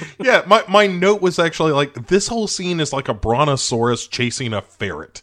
yeah, 0.20 0.43
my, 0.45 0.64
my 0.68 0.88
note 0.88 1.22
was 1.22 1.39
actually 1.39 1.72
like, 1.72 2.08
this 2.08 2.28
whole 2.28 2.47
scene 2.47 2.80
is 2.80 2.91
like 2.91 3.08
a 3.08 3.14
brontosaurus 3.14 4.08
chasing 4.08 4.53
a 4.53 4.62
ferret. 4.62 5.22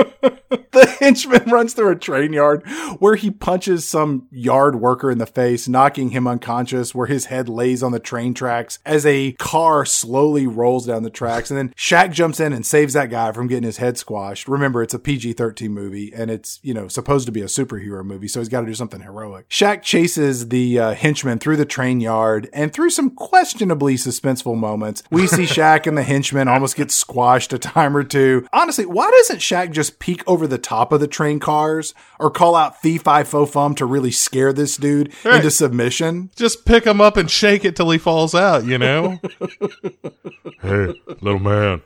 the 0.72 0.96
henchman 0.98 1.50
runs 1.50 1.74
through 1.74 1.90
a 1.90 1.96
train 1.96 2.32
yard 2.32 2.66
where 2.98 3.16
he 3.16 3.30
punches 3.30 3.86
some 3.88 4.26
yard 4.30 4.76
worker 4.76 5.10
in 5.10 5.18
the 5.18 5.26
face, 5.26 5.68
knocking 5.68 6.10
him 6.10 6.26
unconscious, 6.26 6.94
where 6.94 7.06
his 7.06 7.26
head 7.26 7.48
lays 7.48 7.82
on 7.82 7.92
the 7.92 8.00
train 8.00 8.34
tracks 8.34 8.78
as 8.84 9.04
a 9.06 9.32
car 9.32 9.84
slowly 9.84 10.46
rolls 10.46 10.86
down 10.86 11.02
the 11.02 11.10
tracks. 11.10 11.50
And 11.50 11.58
then 11.58 11.74
Shaq 11.76 12.12
jumps 12.12 12.40
in 12.40 12.52
and 12.52 12.64
saves 12.64 12.94
that 12.94 13.10
guy 13.10 13.32
from 13.32 13.46
getting 13.46 13.64
his 13.64 13.78
head 13.78 13.98
squashed. 13.98 14.48
Remember, 14.48 14.82
it's 14.82 14.94
a 14.94 14.98
PG 14.98 15.34
13 15.34 15.72
movie 15.72 16.12
and 16.14 16.30
it's, 16.30 16.60
you 16.62 16.74
know, 16.74 16.88
supposed 16.88 17.26
to 17.26 17.32
be 17.32 17.42
a 17.42 17.46
superhero 17.46 18.04
movie, 18.04 18.28
so 18.28 18.40
he's 18.40 18.48
got 18.48 18.60
to 18.60 18.66
do 18.66 18.74
something 18.74 19.00
heroic. 19.00 19.48
Shaq 19.48 19.82
chases 19.82 20.48
the 20.48 20.78
uh, 20.78 20.94
henchman 20.94 21.38
through 21.38 21.56
the 21.56 21.64
train 21.64 22.00
yard 22.00 22.48
and 22.52 22.72
through 22.72 22.90
some 22.90 23.10
questionably 23.10 23.94
suspenseful 23.94 24.56
moments. 24.56 25.02
We 25.10 25.26
see 25.26 25.42
Shaq 25.44 25.86
and 25.86 25.96
the 25.96 26.02
henchman 26.02 26.48
almost 26.48 26.76
get 26.76 26.90
squashed 26.90 27.52
a 27.52 27.58
time 27.58 27.96
or 27.96 28.04
two. 28.04 28.46
Honestly, 28.52 28.86
why 28.86 29.10
doesn't 29.10 29.38
Shaq 29.38 29.72
just 29.72 29.89
peek 29.98 30.22
over 30.26 30.46
the 30.46 30.58
top 30.58 30.92
of 30.92 31.00
the 31.00 31.08
train 31.08 31.40
cars 31.40 31.94
or 32.18 32.30
call 32.30 32.54
out 32.54 32.80
fee 32.80 32.98
fi 32.98 33.24
fo 33.24 33.46
fum 33.46 33.74
to 33.74 33.86
really 33.86 34.10
scare 34.10 34.52
this 34.52 34.76
dude 34.76 35.12
right. 35.24 35.36
into 35.36 35.50
submission. 35.50 36.30
Just 36.36 36.64
pick 36.64 36.84
him 36.84 37.00
up 37.00 37.16
and 37.16 37.30
shake 37.30 37.64
it 37.64 37.76
till 37.76 37.90
he 37.90 37.98
falls 37.98 38.34
out, 38.34 38.64
you 38.64 38.78
know? 38.78 39.18
hey, 40.62 40.94
little 41.20 41.38
man, 41.38 41.82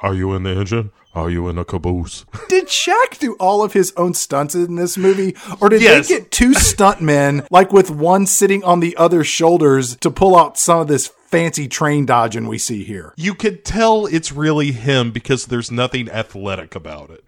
are 0.00 0.14
you 0.14 0.34
in 0.34 0.42
the 0.42 0.50
engine? 0.50 0.90
Are 1.14 1.30
you 1.30 1.48
in 1.48 1.56
the 1.56 1.64
caboose? 1.64 2.26
Did 2.50 2.66
Shaq 2.66 3.18
do 3.18 3.36
all 3.40 3.64
of 3.64 3.72
his 3.72 3.92
own 3.96 4.12
stunts 4.12 4.54
in 4.54 4.74
this 4.74 4.98
movie? 4.98 5.34
Or 5.62 5.70
did 5.70 5.80
yes. 5.80 6.08
they 6.08 6.18
get 6.18 6.30
two 6.30 6.50
stuntmen, 6.50 7.46
like 7.50 7.72
with 7.72 7.90
one 7.90 8.26
sitting 8.26 8.62
on 8.62 8.80
the 8.80 8.94
other's 8.98 9.26
shoulders, 9.26 9.96
to 9.96 10.10
pull 10.10 10.36
out 10.36 10.58
some 10.58 10.80
of 10.80 10.88
this 10.88 11.10
fancy 11.36 11.68
train 11.68 12.06
dodging 12.06 12.48
we 12.48 12.56
see 12.56 12.82
here? 12.82 13.12
You 13.16 13.34
could 13.34 13.62
tell 13.62 14.06
it's 14.06 14.32
really 14.32 14.72
him 14.72 15.10
because 15.10 15.46
there's 15.46 15.70
nothing 15.70 16.08
athletic 16.08 16.74
about 16.74 17.10
it. 17.10 17.24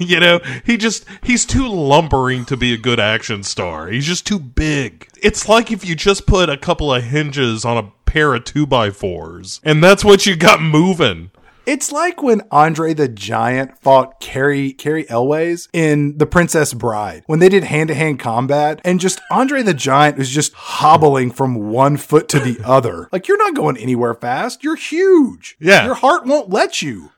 you 0.00 0.20
know, 0.20 0.38
he 0.64 0.76
just 0.76 1.04
he's 1.20 1.44
too 1.44 1.66
lumbering 1.68 2.44
to 2.44 2.56
be 2.56 2.72
a 2.72 2.78
good 2.78 3.00
action 3.00 3.42
star. 3.42 3.88
He's 3.88 4.06
just 4.06 4.24
too 4.24 4.38
big. 4.38 5.08
It's 5.20 5.48
like 5.48 5.72
if 5.72 5.84
you 5.84 5.96
just 5.96 6.28
put 6.28 6.48
a 6.48 6.56
couple 6.56 6.94
of 6.94 7.02
hinges 7.02 7.64
on 7.64 7.76
a 7.76 7.90
pair 8.06 8.34
of 8.34 8.44
two 8.44 8.64
by 8.64 8.90
fours, 8.90 9.60
and 9.64 9.82
that's 9.82 10.04
what 10.04 10.26
you 10.26 10.36
got 10.36 10.62
moving. 10.62 11.32
It's 11.68 11.92
like 11.92 12.22
when 12.22 12.40
Andre 12.50 12.94
the 12.94 13.08
Giant 13.08 13.76
fought 13.78 14.20
Cary 14.20 14.72
Cary 14.72 15.06
Elwes 15.10 15.68
in 15.74 16.16
The 16.16 16.24
Princess 16.24 16.72
Bride 16.72 17.24
when 17.26 17.40
they 17.40 17.50
did 17.50 17.64
hand 17.64 17.88
to 17.88 17.94
hand 17.94 18.18
combat, 18.18 18.80
and 18.86 18.98
just 18.98 19.20
Andre 19.30 19.62
the 19.62 19.74
Giant 19.74 20.16
was 20.16 20.30
just 20.30 20.54
hobbling 20.54 21.30
from 21.30 21.68
one 21.68 21.98
foot 21.98 22.26
to 22.30 22.40
the 22.40 22.58
other. 22.64 23.10
Like 23.12 23.28
you're 23.28 23.36
not 23.36 23.54
going 23.54 23.76
anywhere 23.76 24.14
fast. 24.14 24.64
You're 24.64 24.76
huge. 24.76 25.58
Yeah, 25.60 25.84
your 25.84 25.96
heart 25.96 26.24
won't 26.24 26.48
let 26.48 26.80
you. 26.80 27.12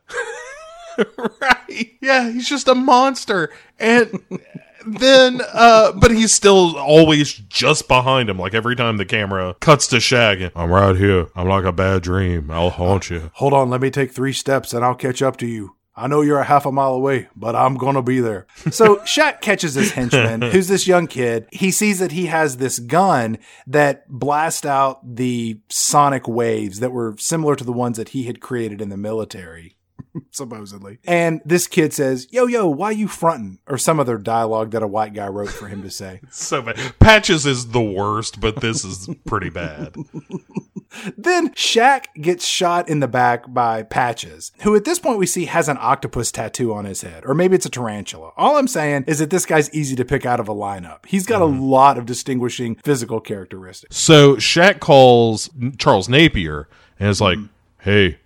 right. 1.41 1.93
Yeah, 2.01 2.33
he's 2.33 2.49
just 2.49 2.67
a 2.67 2.75
monster. 2.75 3.53
And 3.79 4.21
then 4.87 5.41
uh 5.53 5.93
but 5.93 6.11
he's 6.11 6.33
still 6.33 6.77
always 6.77 7.33
just 7.33 7.89
behind 7.89 8.29
him 8.29 8.39
like 8.39 8.55
every 8.55 8.77
time 8.77 8.97
the 8.97 9.05
camera 9.05 9.55
cuts 9.61 9.87
to 9.89 9.97
Shaq 9.97 10.51
I'm 10.55 10.71
right 10.71 10.97
here 10.97 11.29
I'm 11.35 11.49
like 11.49 11.65
a 11.65 11.73
bad 11.73 12.03
dream 12.03 12.51
I'll 12.51 12.71
haunt 12.71 13.11
you 13.11 13.31
hold 13.35 13.53
on 13.53 13.71
let 13.71 13.81
me 13.81 13.91
take 13.91 14.13
three 14.13 14.33
steps 14.33 14.73
and 14.73 14.85
I'll 14.85 14.95
catch 14.95 15.23
up 15.23 15.37
to 15.39 15.47
you 15.47 15.77
I 16.01 16.07
know 16.07 16.23
you're 16.23 16.39
a 16.39 16.45
half 16.45 16.65
a 16.65 16.73
mile 16.73 16.95
away, 16.95 17.29
but 17.37 17.55
I'm 17.55 17.75
gonna 17.75 18.03
be 18.03 18.21
there. 18.21 18.47
So 18.71 18.97
Shaq 19.05 19.43
catches 19.43 19.75
this 19.75 19.91
henchman, 19.91 20.41
who's 20.41 20.69
this 20.69 20.87
young 20.87 21.07
kid. 21.07 21.47
He 21.53 21.71
sees 21.71 21.99
that 21.99 22.13
he 22.13 22.27
has 22.27 22.57
this 22.57 22.79
gun 22.79 23.37
that 23.67 24.09
blasts 24.09 24.65
out 24.65 25.17
the 25.17 25.61
sonic 25.69 26.27
waves 26.27 26.81
that 26.81 26.93
were 26.93 27.17
similar 27.19 27.55
to 27.55 27.65
the 27.65 27.73
ones 27.73 27.99
that 27.99 28.11
he 28.11 28.23
had 28.23 28.41
created 28.41 28.81
in 28.81 28.89
the 28.89 28.97
military. 28.97 29.77
supposedly. 30.31 30.99
And 31.07 31.41
this 31.45 31.67
kid 31.67 31.93
says, 31.93 32.27
"Yo, 32.31 32.47
yo, 32.47 32.69
why 32.69 32.91
you 32.91 33.09
fronting?" 33.09 33.59
Or 33.67 33.79
some 33.79 34.01
other 34.01 34.19
dialogue 34.19 34.71
that 34.73 34.83
a 34.83 34.87
white 34.87 35.15
guy 35.15 35.29
wrote 35.29 35.51
for 35.51 35.69
him 35.69 35.83
to 35.83 35.91
say. 35.91 36.21
So 36.31 36.63
bad. 36.63 36.99
Patches 36.99 37.45
is 37.45 37.69
the 37.69 37.83
worst, 37.83 38.41
but 38.41 38.61
this 38.61 38.85
is 38.85 39.09
pretty 39.27 39.51
bad. 39.51 39.95
Then 41.17 41.51
Shaq 41.51 42.07
gets 42.21 42.47
shot 42.47 42.89
in 42.89 43.01
the 43.01 43.09
back 43.09 43.53
by 43.53 43.83
Patches, 43.83 44.53
who 44.63 44.75
at 44.75 44.85
this 44.85 44.99
point 44.99 45.19
we 45.19 45.27
see 45.27 45.45
has 45.47 45.69
an 45.69 45.79
octopus 45.81 46.33
tattoo 46.33 46.75
on 46.75 46.85
his 46.85 47.03
head, 47.03 47.25
or 47.27 47.35
maybe 47.35 47.55
it's 47.55 47.67
a 47.67 47.71
tarantula. 47.71 48.33
All 48.37 48.57
I'm 48.57 48.69
saying 48.69 49.05
is 49.07 49.21
that 49.21 49.31
this 49.31 49.47
guy's 49.47 49.73
easy 49.73 49.95
to 49.97 50.05
pick 50.05 50.27
out 50.27 50.41
of 50.41 50.49
a 50.49 50.55
lineup. 50.55 51.07
He's 51.07 51.27
got 51.27 51.43
a 51.43 51.47
mm-hmm. 51.47 51.63
lot 51.63 51.99
of 51.99 52.07
distinguishing 52.07 52.77
physical 52.77 53.21
characteristics. 53.21 53.97
So 53.97 54.37
Shaq 54.37 54.81
calls 54.81 55.49
Charles 55.79 56.09
Napier 56.09 56.69
and 56.99 57.09
is 57.09 57.21
like, 57.21 57.39
mm-hmm. 57.39 57.49
"Hey, 57.79 58.19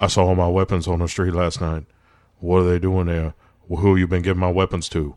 I 0.00 0.06
saw 0.08 0.26
all 0.26 0.34
my 0.34 0.48
weapons 0.48 0.86
on 0.86 0.98
the 0.98 1.08
street 1.08 1.32
last 1.34 1.60
night. 1.60 1.84
What 2.38 2.60
are 2.60 2.70
they 2.70 2.78
doing 2.78 3.06
there? 3.06 3.34
Who 3.68 3.96
you 3.96 4.06
been 4.06 4.22
giving 4.22 4.40
my 4.40 4.50
weapons 4.50 4.88
to?" 4.90 5.16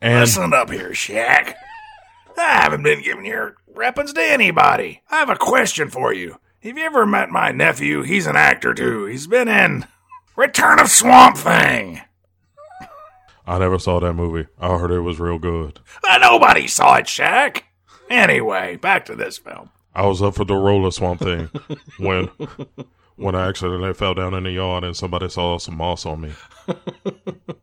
And 0.00 0.20
Listen 0.20 0.52
up 0.52 0.70
here, 0.70 0.90
Shaq. 0.90 1.54
I 2.36 2.62
haven't 2.62 2.82
been 2.82 3.02
giving 3.02 3.24
your 3.24 3.56
weapons 3.66 4.12
to 4.12 4.22
anybody. 4.22 5.02
I 5.10 5.16
have 5.16 5.30
a 5.30 5.36
question 5.36 5.90
for 5.90 6.12
you. 6.12 6.38
Have 6.62 6.78
you 6.78 6.84
ever 6.84 7.06
met 7.06 7.30
my 7.30 7.50
nephew? 7.52 8.02
He's 8.02 8.26
an 8.26 8.36
actor 8.36 8.74
too. 8.74 9.06
He's 9.06 9.26
been 9.26 9.48
in 9.48 9.86
Return 10.36 10.78
of 10.80 10.88
Swamp 10.88 11.36
Thing. 11.36 12.00
I 13.46 13.58
never 13.58 13.78
saw 13.78 13.98
that 14.00 14.12
movie. 14.12 14.48
I 14.60 14.78
heard 14.78 14.92
it 14.92 15.00
was 15.00 15.18
real 15.18 15.38
good. 15.38 15.80
Uh, 16.08 16.18
nobody 16.18 16.68
saw 16.68 16.96
it, 16.96 17.06
Shaq. 17.06 17.62
Anyway, 18.08 18.76
back 18.76 19.04
to 19.06 19.16
this 19.16 19.38
film. 19.38 19.70
I 19.94 20.06
was 20.06 20.22
up 20.22 20.34
for 20.34 20.44
the 20.44 20.54
roller 20.54 20.90
swamp 20.90 21.20
thing 21.20 21.50
when 21.98 22.30
when 23.22 23.34
I 23.34 23.48
accidentally 23.48 23.94
fell 23.94 24.14
down 24.14 24.34
in 24.34 24.44
the 24.44 24.50
yard 24.50 24.84
and 24.84 24.96
somebody 24.96 25.28
saw 25.28 25.58
some 25.58 25.76
moss 25.76 26.04
on 26.06 26.20
me. 26.20 26.32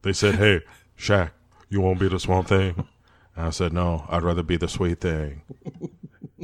They 0.02 0.14
said, 0.14 0.36
"Hey, 0.36 0.62
Shaq, 0.98 1.32
you 1.68 1.82
won't 1.82 2.00
be 2.00 2.08
the 2.08 2.20
swamp 2.20 2.48
thing." 2.48 2.88
And 3.36 3.46
I 3.48 3.50
said, 3.50 3.74
"No, 3.74 4.06
I'd 4.10 4.24
rather 4.24 4.44
be 4.44 4.56
the 4.56 4.70
sweet 4.70 5.02
thing." 5.02 5.42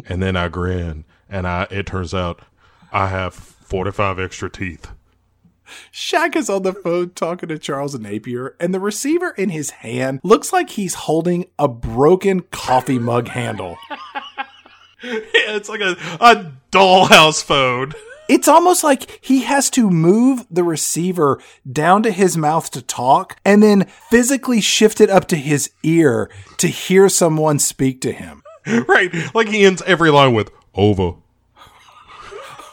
And 0.07 0.21
then 0.21 0.35
I 0.35 0.49
grinned, 0.49 1.05
and 1.29 1.47
I 1.47 1.67
it 1.71 1.85
turns 1.85 2.13
out 2.13 2.41
I 2.91 3.07
have 3.07 3.33
forty 3.33 3.91
five 3.91 4.19
extra 4.19 4.49
teeth. 4.49 4.89
Shaq 5.91 6.35
is 6.35 6.49
on 6.49 6.63
the 6.63 6.73
phone 6.73 7.11
talking 7.11 7.49
to 7.49 7.57
Charles 7.57 7.97
Napier, 7.97 8.55
and 8.59 8.73
the 8.73 8.79
receiver 8.79 9.31
in 9.31 9.49
his 9.49 9.69
hand 9.69 10.19
looks 10.21 10.51
like 10.53 10.71
he's 10.71 10.93
holding 10.93 11.45
a 11.57 11.67
broken 11.67 12.41
coffee 12.51 12.99
mug 12.99 13.29
handle. 13.29 13.77
Yeah, 15.03 15.55
it's 15.55 15.69
like 15.69 15.81
a 15.81 15.95
a 16.19 16.51
dollhouse 16.71 17.43
phone. 17.43 17.93
It's 18.27 18.47
almost 18.47 18.83
like 18.83 19.19
he 19.21 19.43
has 19.43 19.69
to 19.71 19.89
move 19.89 20.45
the 20.49 20.63
receiver 20.63 21.39
down 21.69 22.03
to 22.03 22.11
his 22.11 22.35
mouth 22.37 22.71
to 22.71 22.81
talk 22.81 23.37
and 23.45 23.61
then 23.61 23.85
physically 24.09 24.61
shift 24.61 24.99
it 24.99 25.09
up 25.09 25.27
to 25.27 25.35
his 25.35 25.71
ear 25.83 26.29
to 26.57 26.67
hear 26.67 27.07
someone 27.09 27.59
speak 27.59 28.01
to 28.01 28.11
him. 28.11 28.41
Right, 28.87 29.13
like 29.35 29.49
he 29.49 29.63
ends 29.63 29.83
every 29.85 30.09
line 30.09 30.33
with 30.33 30.49
"over." 30.73 31.13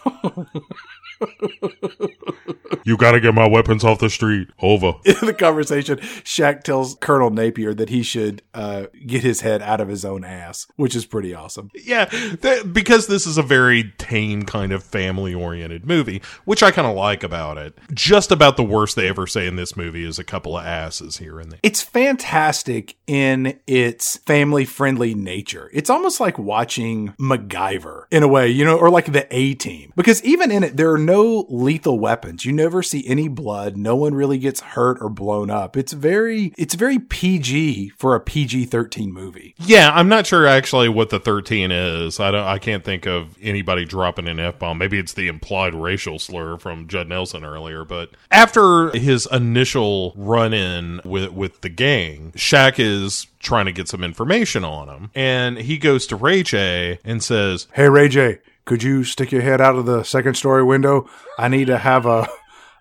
you 2.84 2.96
got 2.96 3.12
to 3.12 3.20
get 3.20 3.34
my 3.34 3.46
weapons 3.46 3.84
off 3.84 3.98
the 3.98 4.10
street. 4.10 4.48
Over. 4.60 4.94
In 5.04 5.16
the 5.22 5.34
conversation, 5.34 5.98
Shaq 5.98 6.62
tells 6.62 6.94
Colonel 6.96 7.30
Napier 7.30 7.74
that 7.74 7.88
he 7.88 8.02
should 8.02 8.42
uh, 8.54 8.86
get 9.06 9.22
his 9.22 9.40
head 9.40 9.62
out 9.62 9.80
of 9.80 9.88
his 9.88 10.04
own 10.04 10.24
ass, 10.24 10.66
which 10.76 10.96
is 10.96 11.04
pretty 11.04 11.34
awesome. 11.34 11.70
Yeah, 11.74 12.06
th- 12.06 12.72
because 12.72 13.06
this 13.06 13.26
is 13.26 13.38
a 13.38 13.42
very 13.42 13.92
tame 13.98 14.44
kind 14.44 14.72
of 14.72 14.82
family 14.82 15.34
oriented 15.34 15.86
movie, 15.86 16.22
which 16.44 16.62
I 16.62 16.70
kind 16.70 16.86
of 16.86 16.94
like 16.94 17.22
about 17.22 17.58
it. 17.58 17.76
Just 17.92 18.30
about 18.30 18.56
the 18.56 18.64
worst 18.64 18.96
they 18.96 19.08
ever 19.08 19.26
say 19.26 19.46
in 19.46 19.56
this 19.56 19.76
movie 19.76 20.04
is 20.04 20.18
a 20.18 20.24
couple 20.24 20.56
of 20.56 20.64
asses 20.64 21.18
here 21.18 21.38
and 21.38 21.52
there. 21.52 21.60
It's 21.62 21.82
fantastic 21.82 22.96
in 23.06 23.58
its 23.66 24.16
family 24.18 24.64
friendly 24.64 25.14
nature. 25.14 25.70
It's 25.72 25.90
almost 25.90 26.20
like 26.20 26.38
watching 26.38 27.14
MacGyver 27.20 28.04
in 28.10 28.22
a 28.22 28.28
way, 28.28 28.48
you 28.48 28.64
know, 28.64 28.78
or 28.78 28.90
like 28.90 29.12
the 29.12 29.26
A 29.30 29.54
team. 29.54 29.92
Because 29.96 30.22
even 30.24 30.50
in 30.50 30.64
it, 30.64 30.76
there 30.76 30.90
are 30.92 30.98
no 30.98 31.11
lethal 31.20 31.98
weapons. 31.98 32.44
You 32.44 32.52
never 32.52 32.82
see 32.82 33.06
any 33.06 33.28
blood. 33.28 33.76
No 33.76 33.96
one 33.96 34.14
really 34.14 34.38
gets 34.38 34.60
hurt 34.60 34.98
or 35.00 35.08
blown 35.08 35.50
up. 35.50 35.76
It's 35.76 35.92
very, 35.92 36.52
it's 36.56 36.74
very 36.74 36.98
PG 36.98 37.90
for 37.90 38.14
a 38.14 38.20
PG 38.20 38.66
13 38.66 39.12
movie. 39.12 39.54
Yeah, 39.58 39.90
I'm 39.92 40.08
not 40.08 40.26
sure 40.26 40.46
actually 40.46 40.88
what 40.88 41.10
the 41.10 41.20
13 41.20 41.70
is. 41.70 42.20
I 42.20 42.30
don't. 42.30 42.44
I 42.44 42.58
can't 42.58 42.84
think 42.84 43.06
of 43.06 43.36
anybody 43.40 43.84
dropping 43.84 44.28
an 44.28 44.40
f 44.40 44.58
bomb. 44.58 44.78
Maybe 44.78 44.98
it's 44.98 45.12
the 45.12 45.28
implied 45.28 45.74
racial 45.74 46.18
slur 46.18 46.56
from 46.56 46.88
Judd 46.88 47.08
Nelson 47.08 47.44
earlier. 47.44 47.84
But 47.84 48.10
after 48.30 48.90
his 48.90 49.26
initial 49.30 50.12
run 50.16 50.52
in 50.52 51.00
with 51.04 51.32
with 51.32 51.60
the 51.60 51.68
gang, 51.68 52.32
Shaq 52.36 52.78
is 52.78 53.26
trying 53.38 53.66
to 53.66 53.72
get 53.72 53.88
some 53.88 54.04
information 54.04 54.64
on 54.64 54.88
him, 54.88 55.10
and 55.14 55.58
he 55.58 55.76
goes 55.78 56.06
to 56.06 56.16
Ray 56.16 56.42
J 56.42 56.98
and 57.04 57.22
says, 57.22 57.66
Hey, 57.72 57.88
Ray 57.88 58.08
J, 58.08 58.38
could 58.64 58.82
you 58.82 59.04
stick 59.04 59.32
your 59.32 59.42
head 59.42 59.60
out 59.60 59.76
of 59.76 59.86
the 59.86 60.02
second 60.02 60.34
story 60.34 60.62
window? 60.62 61.08
I 61.38 61.48
need 61.48 61.66
to 61.66 61.78
have 61.78 62.06
a, 62.06 62.28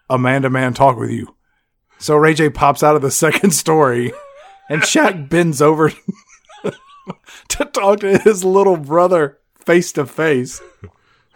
a 0.10 0.18
man 0.18 0.44
to 0.44 0.50
man 0.50 0.74
talk 0.74 0.98
with 0.98 1.10
you. 1.10 1.36
So 1.98 2.16
Ray 2.16 2.34
J 2.34 2.50
pops 2.50 2.84
out 2.84 2.96
of 2.96 3.02
the 3.02 3.12
second 3.26 3.52
story 3.52 4.12
and 4.70 4.82
Shaq 4.82 5.30
bends 5.30 5.62
over 5.62 5.92
to 7.50 7.66
talk 7.66 8.00
to 8.02 8.18
his 8.20 8.44
little 8.44 8.78
brother 8.78 9.40
face 9.66 9.92
to 9.94 10.06
face. 10.06 10.62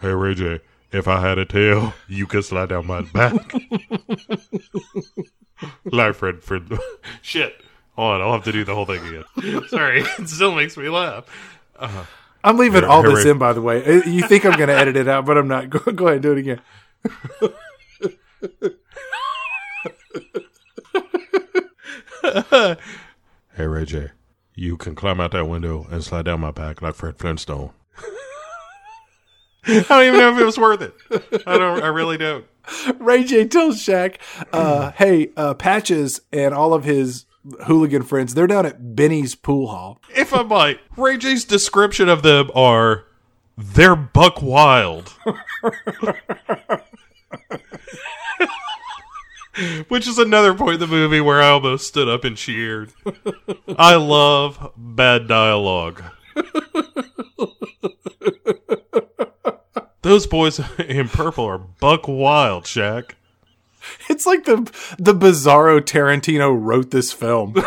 "Hey 0.00 0.12
Ray 0.12 0.34
J, 0.34 0.60
if 0.92 1.06
I 1.06 1.20
had 1.20 1.38
a 1.38 1.44
tail, 1.44 1.94
you 2.08 2.26
could 2.26 2.44
slide 2.44 2.70
down 2.70 2.86
my 2.86 3.02
back." 3.02 3.52
like 5.84 6.14
Fred, 6.14 6.42
Fred. 6.42 6.70
Shit. 7.22 7.62
Hold 7.94 8.14
on, 8.14 8.20
I'll 8.20 8.32
have 8.32 8.44
to 8.44 8.52
do 8.52 8.64
the 8.64 8.74
whole 8.74 8.84
thing 8.84 9.06
again. 9.06 9.68
Sorry, 9.68 10.00
it 10.18 10.28
still 10.28 10.54
makes 10.54 10.76
me 10.76 10.88
laugh. 10.90 11.24
Uh-huh. 11.78 12.04
I'm 12.46 12.56
leaving 12.58 12.84
all 12.84 13.02
this 13.02 13.24
in, 13.26 13.38
by 13.38 13.52
the 13.52 13.60
way. 13.60 13.84
Uh, 13.84 14.02
You 14.04 14.22
think 14.26 14.44
I'm 14.46 14.56
going 14.56 14.68
to 14.68 14.74
edit 14.76 14.96
it 14.96 15.08
out, 15.08 15.26
but 15.26 15.36
I'm 15.36 15.48
not. 15.48 15.68
Go, 15.70 15.78
go 15.92 16.06
ahead 16.06 16.16
and 16.16 16.22
do 16.22 16.32
it 16.32 16.38
again. 16.38 16.60
Hey 22.22 23.66
Ray 23.66 23.84
J, 23.84 24.10
you 24.54 24.76
can 24.76 24.94
climb 24.94 25.20
out 25.20 25.30
that 25.32 25.46
window 25.48 25.86
and 25.90 26.02
slide 26.04 26.24
down 26.26 26.40
my 26.40 26.50
back 26.50 26.82
like 26.82 26.94
Fred 26.94 27.18
Flintstone. 27.18 27.70
I 29.66 29.80
don't 29.88 30.04
even 30.06 30.20
know 30.20 30.32
if 30.34 30.38
it 30.40 30.44
was 30.44 30.58
worth 30.58 30.82
it. 30.82 30.94
I 31.46 31.56
don't. 31.58 31.82
I 31.82 31.88
really 31.88 32.18
don't. 32.18 32.44
Ray 32.98 33.24
J 33.24 33.46
tells 33.46 33.76
Shaq, 33.78 34.16
uh, 34.52 34.90
"Hey, 34.92 35.30
uh, 35.36 35.54
Patches 35.54 36.20
and 36.32 36.52
all 36.54 36.74
of 36.74 36.84
his 36.84 37.24
hooligan 37.64 38.02
friends, 38.02 38.34
they're 38.34 38.46
down 38.46 38.66
at 38.66 38.94
Benny's 38.96 39.34
pool 39.34 39.68
hall. 39.68 40.00
If 40.14 40.32
I 40.34 40.42
might, 40.42 40.80
Ray 40.96 41.16
J's 41.18 41.44
description 41.44 42.08
of 42.08 42.22
them 42.22 42.50
are 42.54 43.04
they're 43.56 43.96
buck 43.96 44.42
wild. 44.42 45.14
Which 49.88 50.06
is 50.06 50.18
another 50.18 50.52
point 50.52 50.74
in 50.74 50.80
the 50.80 50.86
movie 50.86 51.20
where 51.22 51.40
I 51.40 51.48
almost 51.48 51.86
stood 51.86 52.08
up 52.08 52.24
and 52.24 52.36
cheered. 52.36 52.92
I 53.78 53.94
love 53.94 54.72
bad 54.76 55.26
dialogue. 55.26 56.02
Those 60.02 60.26
boys 60.26 60.60
in 60.78 61.08
purple 61.08 61.46
are 61.46 61.58
buck 61.58 62.06
wild, 62.06 62.64
Shaq. 62.64 63.12
It's 64.08 64.26
like 64.26 64.44
the 64.44 64.56
the 64.98 65.14
bizarro 65.14 65.80
Tarantino 65.80 66.56
wrote 66.58 66.90
this 66.90 67.12
film. 67.12 67.54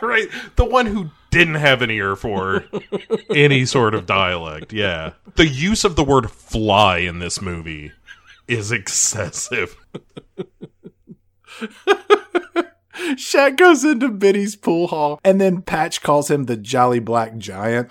Right? 0.00 0.28
The 0.54 0.64
one 0.64 0.86
who 0.86 1.10
didn't 1.32 1.56
have 1.56 1.82
an 1.82 1.90
ear 1.90 2.14
for 2.14 2.64
any 3.34 3.64
sort 3.66 3.96
of 3.96 4.06
dialect. 4.06 4.72
Yeah. 4.72 5.14
The 5.34 5.48
use 5.48 5.84
of 5.84 5.96
the 5.96 6.04
word 6.04 6.30
fly 6.30 6.98
in 6.98 7.18
this 7.18 7.42
movie 7.42 7.90
is 8.46 8.70
excessive. 8.70 9.76
Shaq 13.16 13.56
goes 13.56 13.84
into 13.84 14.08
Biddy's 14.08 14.56
pool 14.56 14.88
hall, 14.88 15.20
and 15.24 15.40
then 15.40 15.62
Patch 15.62 16.02
calls 16.02 16.30
him 16.30 16.44
the 16.44 16.56
Jolly 16.56 17.00
Black 17.00 17.36
Giant, 17.36 17.88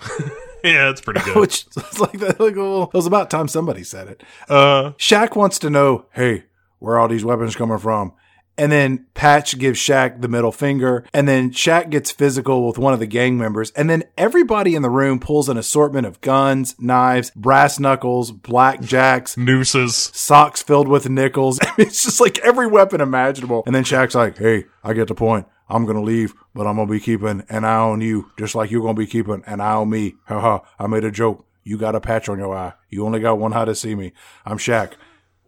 Yeah, 0.64 0.88
it's 0.90 1.00
pretty 1.00 1.20
good. 1.20 1.36
which 1.36 1.66
is 1.76 2.00
like 2.00 2.18
that. 2.20 2.40
Like, 2.40 2.56
well, 2.56 2.84
it 2.84 2.94
was 2.94 3.06
about 3.06 3.30
time 3.30 3.48
somebody 3.48 3.84
said 3.84 4.08
it. 4.08 4.22
Uh, 4.48 4.92
Shaq 4.98 5.36
wants 5.36 5.58
to 5.60 5.70
know, 5.70 6.06
hey, 6.12 6.44
where 6.78 6.94
are 6.94 6.98
all 7.00 7.08
these 7.08 7.24
weapons 7.24 7.56
coming 7.56 7.78
from? 7.78 8.12
And 8.56 8.72
then 8.72 9.06
Patch 9.14 9.56
gives 9.56 9.78
Shaq 9.78 10.20
the 10.20 10.26
middle 10.26 10.50
finger, 10.50 11.06
and 11.14 11.28
then 11.28 11.52
Shaq 11.52 11.90
gets 11.90 12.10
physical 12.10 12.66
with 12.66 12.76
one 12.76 12.92
of 12.92 12.98
the 12.98 13.06
gang 13.06 13.38
members, 13.38 13.70
and 13.70 13.88
then 13.88 14.02
everybody 14.16 14.74
in 14.74 14.82
the 14.82 14.90
room 14.90 15.20
pulls 15.20 15.48
an 15.48 15.56
assortment 15.56 16.08
of 16.08 16.20
guns, 16.20 16.74
knives, 16.80 17.30
brass 17.36 17.78
knuckles, 17.78 18.32
blackjacks, 18.32 19.36
nooses. 19.38 19.94
socks 19.94 20.60
filled 20.60 20.88
with 20.88 21.08
nickels. 21.08 21.60
it's 21.78 22.02
just 22.02 22.20
like 22.20 22.40
every 22.40 22.66
weapon 22.66 23.00
imaginable. 23.00 23.62
And 23.64 23.76
then 23.76 23.84
Shaq's 23.84 24.16
like, 24.16 24.36
hey, 24.38 24.64
I 24.82 24.92
get 24.92 25.06
the 25.06 25.14
point. 25.14 25.46
I'm 25.68 25.84
going 25.84 25.96
to 25.96 26.02
leave, 26.02 26.34
but 26.52 26.66
I'm 26.66 26.76
going 26.76 26.88
to 26.88 26.92
be 26.92 26.98
keeping 26.98 27.44
an 27.48 27.64
eye 27.64 27.76
on 27.76 28.00
you, 28.00 28.32
just 28.38 28.56
like 28.56 28.72
you're 28.72 28.82
going 28.82 28.96
to 28.96 29.00
be 29.00 29.06
keeping 29.06 29.44
an 29.46 29.60
eye 29.60 29.74
on 29.74 29.88
me. 29.90 30.16
Ha 30.26 30.40
ha. 30.40 30.62
I 30.80 30.88
made 30.88 31.04
a 31.04 31.12
joke. 31.12 31.46
You 31.62 31.76
got 31.76 31.94
a 31.94 32.00
patch 32.00 32.28
on 32.28 32.38
your 32.38 32.56
eye. 32.56 32.72
You 32.88 33.04
only 33.04 33.20
got 33.20 33.38
one 33.38 33.52
eye 33.52 33.66
to 33.66 33.74
see 33.74 33.94
me. 33.94 34.14
I'm 34.46 34.58
Shaq. 34.58 34.94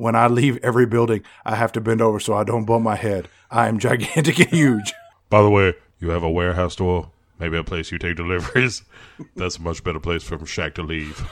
When 0.01 0.17
I 0.17 0.29
leave 0.29 0.57
every 0.63 0.87
building, 0.87 1.25
I 1.45 1.57
have 1.57 1.73
to 1.73 1.81
bend 1.83 2.01
over 2.01 2.19
so 2.21 2.33
I 2.33 2.43
don't 2.43 2.65
bump 2.65 2.83
my 2.83 2.97
head. 2.97 3.29
I 3.51 3.69
am 3.69 3.79
gigantic 3.79 4.39
and 4.39 4.49
huge. 4.49 4.95
By 5.29 5.43
the 5.43 5.51
way, 5.51 5.75
you 5.99 6.09
have 6.09 6.23
a 6.23 6.31
warehouse 6.31 6.75
door, 6.75 7.11
maybe 7.39 7.59
a 7.59 7.65
place 7.65 7.93
you 7.93 7.99
take 7.99 8.17
deliveries. 8.17 8.83
That's 9.37 9.59
a 9.59 9.61
much 9.61 9.85
better 9.85 10.01
place 10.01 10.23
for 10.23 10.39
Shaq 10.39 10.73
to 10.77 10.83
leave. 10.83 11.29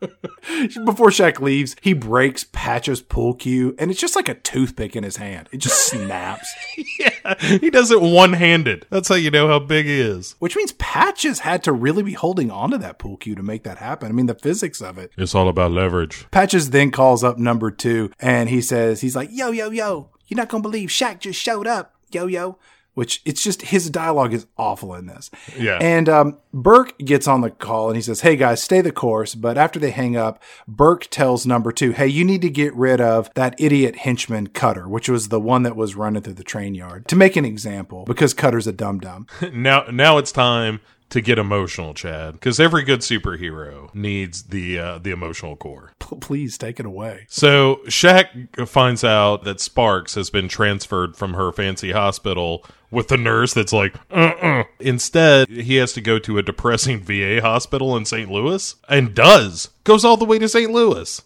Before 0.84 1.08
Shaq 1.08 1.40
leaves, 1.40 1.76
he 1.80 1.92
breaks 1.92 2.44
Patch's 2.52 3.02
pool 3.02 3.34
cue, 3.34 3.74
and 3.78 3.90
it's 3.90 4.00
just 4.00 4.16
like 4.16 4.28
a 4.28 4.34
toothpick 4.34 4.96
in 4.96 5.04
his 5.04 5.16
hand. 5.16 5.48
It 5.52 5.58
just 5.58 5.86
snaps. 5.86 6.52
yeah, 6.98 7.34
he 7.38 7.70
does 7.70 7.90
it 7.90 8.00
one 8.00 8.32
handed. 8.32 8.86
That's 8.90 9.08
how 9.08 9.16
you 9.16 9.30
know 9.30 9.48
how 9.48 9.58
big 9.58 9.86
he 9.86 10.00
is. 10.00 10.36
Which 10.38 10.56
means 10.56 10.72
Patches 10.72 11.40
had 11.40 11.62
to 11.64 11.72
really 11.72 12.02
be 12.02 12.12
holding 12.12 12.50
onto 12.50 12.78
that 12.78 12.98
pool 12.98 13.16
cue 13.16 13.34
to 13.34 13.42
make 13.42 13.64
that 13.64 13.78
happen. 13.78 14.08
I 14.08 14.12
mean, 14.12 14.26
the 14.26 14.34
physics 14.34 14.80
of 14.80 14.98
it. 14.98 15.12
It's 15.16 15.34
all 15.34 15.48
about 15.48 15.72
leverage. 15.72 16.26
Patches 16.30 16.70
then 16.70 16.90
calls 16.90 17.24
up 17.24 17.38
number 17.38 17.70
two, 17.70 18.10
and 18.20 18.48
he 18.48 18.60
says, 18.60 19.00
he's 19.00 19.16
like, 19.16 19.30
yo, 19.32 19.50
yo, 19.50 19.70
yo, 19.70 20.10
you're 20.26 20.36
not 20.36 20.48
going 20.48 20.62
to 20.62 20.68
believe 20.68 20.90
Shaq 20.90 21.20
just 21.20 21.40
showed 21.40 21.66
up. 21.66 21.94
Yo, 22.10 22.26
yo 22.26 22.58
which 22.94 23.22
it's 23.24 23.42
just 23.42 23.62
his 23.62 23.90
dialogue 23.90 24.34
is 24.34 24.46
awful 24.56 24.94
in 24.94 25.06
this. 25.06 25.30
Yeah. 25.56 25.78
And 25.80 26.08
um, 26.08 26.38
Burke 26.52 26.98
gets 26.98 27.28
on 27.28 27.42
the 27.42 27.50
call 27.50 27.88
and 27.88 27.96
he 27.96 28.02
says, 28.02 28.22
Hey 28.22 28.34
guys, 28.34 28.62
stay 28.62 28.80
the 28.80 28.90
course. 28.90 29.34
But 29.34 29.56
after 29.56 29.78
they 29.78 29.92
hang 29.92 30.16
up, 30.16 30.42
Burke 30.66 31.06
tells 31.10 31.46
number 31.46 31.70
two, 31.70 31.92
Hey, 31.92 32.08
you 32.08 32.24
need 32.24 32.42
to 32.42 32.50
get 32.50 32.74
rid 32.74 33.00
of 33.00 33.32
that 33.34 33.54
idiot 33.58 33.96
henchman 33.96 34.48
Cutter, 34.48 34.88
which 34.88 35.08
was 35.08 35.28
the 35.28 35.40
one 35.40 35.62
that 35.62 35.76
was 35.76 35.94
running 35.94 36.22
through 36.22 36.34
the 36.34 36.42
train 36.42 36.74
yard, 36.74 37.06
to 37.08 37.16
make 37.16 37.36
an 37.36 37.44
example, 37.44 38.04
because 38.04 38.34
Cutter's 38.34 38.66
a 38.66 38.72
dum 38.72 38.98
dum. 38.98 39.26
now, 39.52 39.84
now 39.84 40.18
it's 40.18 40.32
time 40.32 40.80
to 41.10 41.20
get 41.20 41.38
emotional, 41.38 41.94
Chad, 41.94 42.34
because 42.34 42.60
every 42.60 42.82
good 42.82 43.00
superhero 43.00 43.94
needs 43.94 44.44
the 44.44 44.78
uh, 44.78 44.98
the 44.98 45.10
emotional 45.10 45.56
core. 45.56 45.92
Please 46.20 46.58
take 46.58 46.78
it 46.78 46.86
away. 46.86 47.26
So 47.28 47.80
Shaq 47.86 48.68
finds 48.68 49.04
out 49.04 49.44
that 49.44 49.60
Sparks 49.60 50.14
has 50.14 50.30
been 50.30 50.48
transferred 50.48 51.16
from 51.16 51.34
her 51.34 51.52
fancy 51.52 51.92
hospital 51.92 52.64
with 52.90 53.08
the 53.08 53.16
nurse 53.16 53.52
that's 53.54 53.72
like, 53.72 53.94
uh-uh. 54.10 54.64
Instead, 54.80 55.48
he 55.48 55.76
has 55.76 55.92
to 55.92 56.00
go 56.00 56.18
to 56.18 56.38
a 56.38 56.42
depressing 56.42 57.00
VA 57.04 57.40
hospital 57.40 57.96
in 57.96 58.04
St. 58.04 58.30
Louis 58.30 58.74
and 58.88 59.14
does. 59.14 59.68
Goes 59.84 60.04
all 60.04 60.16
the 60.16 60.24
way 60.24 60.38
to 60.38 60.48
St. 60.48 60.70
Louis 60.70 61.20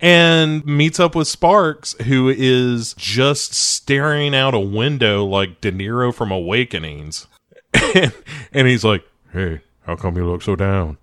and 0.00 0.64
meets 0.64 0.98
up 0.98 1.14
with 1.14 1.28
Sparks, 1.28 1.94
who 2.04 2.28
is 2.28 2.94
just 2.94 3.54
staring 3.54 4.34
out 4.34 4.54
a 4.54 4.60
window 4.60 5.24
like 5.24 5.60
De 5.60 5.70
Niro 5.70 6.14
from 6.14 6.32
Awakenings. 6.32 7.26
and, 7.94 8.12
and 8.52 8.66
he's 8.66 8.84
like, 8.84 9.04
Hey, 9.32 9.60
how 9.82 9.96
come 9.96 10.16
you 10.16 10.26
look 10.28 10.42
so 10.42 10.56
down? 10.56 10.98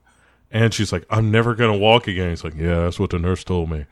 And 0.52 0.74
she's 0.74 0.92
like, 0.92 1.06
I'm 1.10 1.30
never 1.32 1.56
going 1.56 1.72
to 1.74 1.78
walk 1.78 2.08
again. 2.08 2.30
He's 2.30 2.44
like, 2.44 2.56
Yeah, 2.56 2.82
that's 2.82 3.00
what 3.00 3.10
the 3.10 3.20
nurse 3.20 3.44
told 3.44 3.70
me 3.70 3.86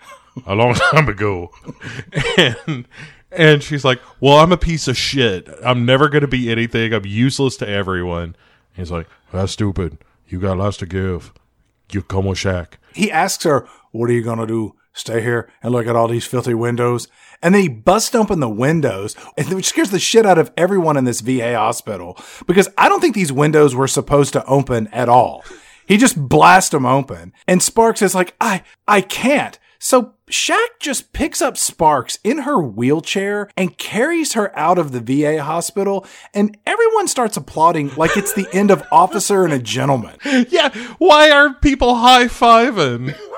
a 0.45 0.55
long 0.55 0.73
time 0.91 1.07
ago. 1.09 1.51
and 2.37 2.87
and 3.31 3.61
she's 3.63 3.83
like, 3.83 3.99
Well, 4.19 4.37
I'm 4.37 4.51
a 4.51 4.57
piece 4.57 4.87
of 4.87 4.97
shit. 4.97 5.49
I'm 5.63 5.85
never 5.85 6.09
going 6.09 6.21
to 6.21 6.27
be 6.27 6.49
anything. 6.51 6.93
I'm 6.93 7.05
useless 7.05 7.57
to 7.57 7.67
everyone. 7.67 8.35
He's 8.73 8.91
like, 8.91 9.07
That's 9.33 9.51
stupid. 9.51 9.97
You 10.27 10.39
got 10.39 10.57
lots 10.57 10.77
to 10.77 10.85
give. 10.85 11.33
You 11.91 12.01
come 12.01 12.25
with 12.25 12.39
Shaq. 12.39 12.73
He 12.93 13.11
asks 13.11 13.43
her, 13.43 13.67
What 13.91 14.09
are 14.09 14.13
you 14.13 14.23
going 14.23 14.39
to 14.39 14.47
do? 14.47 14.75
Stay 14.95 15.21
here 15.21 15.49
and 15.61 15.73
look 15.73 15.87
at 15.87 15.95
all 15.95 16.07
these 16.07 16.25
filthy 16.25 16.53
windows? 16.53 17.09
And 17.41 17.53
then 17.53 17.61
he 17.61 17.67
busts 17.67 18.15
open 18.15 18.39
the 18.39 18.47
windows, 18.47 19.13
which 19.49 19.65
scares 19.65 19.89
the 19.89 19.99
shit 19.99 20.25
out 20.25 20.37
of 20.37 20.53
everyone 20.55 20.95
in 20.95 21.03
this 21.03 21.19
VA 21.19 21.57
hospital 21.57 22.17
because 22.47 22.69
I 22.77 22.87
don't 22.87 23.01
think 23.01 23.13
these 23.13 23.31
windows 23.31 23.75
were 23.75 23.89
supposed 23.89 24.31
to 24.33 24.45
open 24.45 24.87
at 24.87 25.09
all. 25.09 25.43
He 25.85 25.97
just 25.97 26.29
blasts 26.29 26.69
them 26.69 26.85
open. 26.85 27.33
And 27.45 27.61
Sparks 27.61 28.01
is 28.01 28.15
like, 28.15 28.35
I, 28.39 28.63
I 28.87 29.01
can't. 29.01 29.59
So 29.79 30.13
Shaq 30.31 30.79
just 30.79 31.11
picks 31.11 31.41
up 31.41 31.57
Sparks 31.57 32.17
in 32.23 32.39
her 32.39 32.59
wheelchair 32.59 33.49
and 33.57 33.77
carries 33.77 34.33
her 34.33 34.57
out 34.57 34.79
of 34.79 34.93
the 34.93 35.01
VA 35.01 35.43
hospital, 35.43 36.07
and 36.33 36.57
everyone 36.65 37.07
starts 37.07 37.37
applauding 37.37 37.93
like 37.95 38.17
it's 38.17 38.33
the 38.33 38.47
end 38.51 38.71
of 38.71 38.83
Officer 38.91 39.43
and 39.43 39.53
a 39.53 39.59
Gentleman. 39.59 40.15
Yeah, 40.49 40.69
why 40.97 41.29
are 41.29 41.53
people 41.53 41.95
high 41.95 42.25
fiving? 42.25 43.15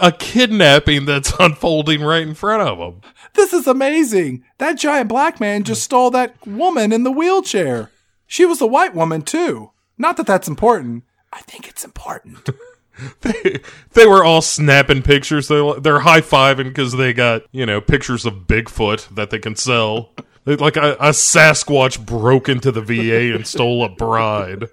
a 0.00 0.12
kidnapping 0.12 1.04
that's 1.04 1.32
unfolding 1.40 2.02
right 2.02 2.22
in 2.22 2.34
front 2.34 2.62
of 2.62 2.78
them. 2.78 3.00
This 3.34 3.52
is 3.52 3.66
amazing. 3.66 4.44
That 4.58 4.78
giant 4.78 5.08
black 5.08 5.40
man 5.40 5.64
just 5.64 5.82
stole 5.82 6.10
that 6.10 6.34
woman 6.46 6.92
in 6.92 7.04
the 7.04 7.10
wheelchair. 7.10 7.90
She 8.26 8.44
was 8.44 8.60
a 8.60 8.66
white 8.66 8.94
woman, 8.94 9.22
too. 9.22 9.70
Not 9.98 10.16
that 10.16 10.26
that's 10.26 10.48
important. 10.48 11.04
I 11.32 11.40
think 11.40 11.68
it's 11.68 11.84
important. 11.84 12.48
they, 13.20 13.60
they 13.92 14.06
were 14.06 14.24
all 14.24 14.42
snapping 14.42 15.02
pictures. 15.02 15.48
They're, 15.48 15.74
they're 15.74 16.00
high 16.00 16.22
fiving 16.22 16.64
because 16.64 16.92
they 16.92 17.12
got, 17.12 17.42
you 17.52 17.66
know, 17.66 17.80
pictures 17.80 18.24
of 18.26 18.46
Bigfoot 18.46 19.14
that 19.14 19.30
they 19.30 19.38
can 19.38 19.56
sell. 19.56 20.12
Like 20.44 20.76
a, 20.76 20.94
a 20.94 21.10
Sasquatch 21.10 22.04
broke 22.04 22.48
into 22.48 22.70
the 22.70 22.80
VA 22.80 23.34
and 23.34 23.46
stole 23.46 23.84
a 23.84 23.88
bride. 23.88 24.68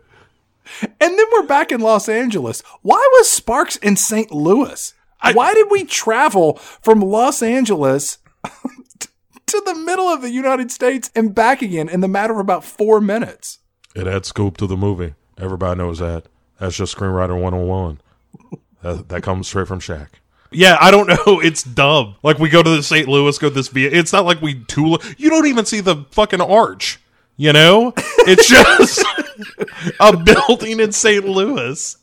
And 0.81 1.19
then 1.19 1.25
we're 1.33 1.47
back 1.47 1.71
in 1.71 1.81
Los 1.81 2.07
Angeles. 2.07 2.61
Why 2.81 3.05
was 3.13 3.29
Sparks 3.29 3.75
in 3.77 3.95
St. 3.95 4.31
Louis? 4.31 4.93
I, 5.23 5.31
Why 5.33 5.53
did 5.53 5.67
we 5.71 5.85
travel 5.85 6.55
from 6.57 6.99
Los 7.01 7.41
Angeles 7.41 8.17
to 8.99 9.61
the 9.65 9.75
middle 9.75 10.07
of 10.07 10.21
the 10.21 10.31
United 10.31 10.69
States 10.71 11.09
and 11.15 11.33
back 11.33 11.61
again 11.61 11.89
in 11.89 12.01
the 12.01 12.07
matter 12.07 12.33
of 12.33 12.39
about 12.39 12.63
four 12.63 12.99
minutes? 13.01 13.59
It 13.95 14.05
adds 14.05 14.27
scope 14.27 14.57
to 14.57 14.67
the 14.67 14.77
movie. 14.77 15.15
Everybody 15.37 15.77
knows 15.77 15.99
that. 15.99 16.25
That's 16.59 16.75
just 16.75 16.95
screenwriter 16.95 17.39
101. 17.39 18.01
that, 18.81 19.09
that 19.09 19.23
comes 19.23 19.47
straight 19.47 19.67
from 19.67 19.79
Shaq. 19.79 20.09
Yeah, 20.51 20.77
I 20.79 20.91
don't 20.91 21.07
know. 21.27 21.39
It's 21.39 21.63
dumb. 21.63 22.15
Like 22.21 22.37
we 22.39 22.49
go 22.49 22.61
to 22.61 22.69
the 22.69 22.83
St. 22.83 23.07
Louis, 23.07 23.37
go 23.37 23.49
to 23.49 23.55
this 23.55 23.69
VA. 23.69 23.95
It's 23.95 24.13
not 24.13 24.25
like 24.25 24.41
we 24.41 24.63
tool. 24.65 25.01
You 25.17 25.29
don't 25.29 25.47
even 25.47 25.65
see 25.65 25.79
the 25.79 26.05
fucking 26.11 26.41
arch. 26.41 26.99
You 27.35 27.51
know, 27.51 27.93
it's 28.19 28.47
just 28.49 29.03
a 29.99 30.15
building 30.17 30.79
in 30.79 30.91
St. 30.91 31.25
Louis 31.25 31.97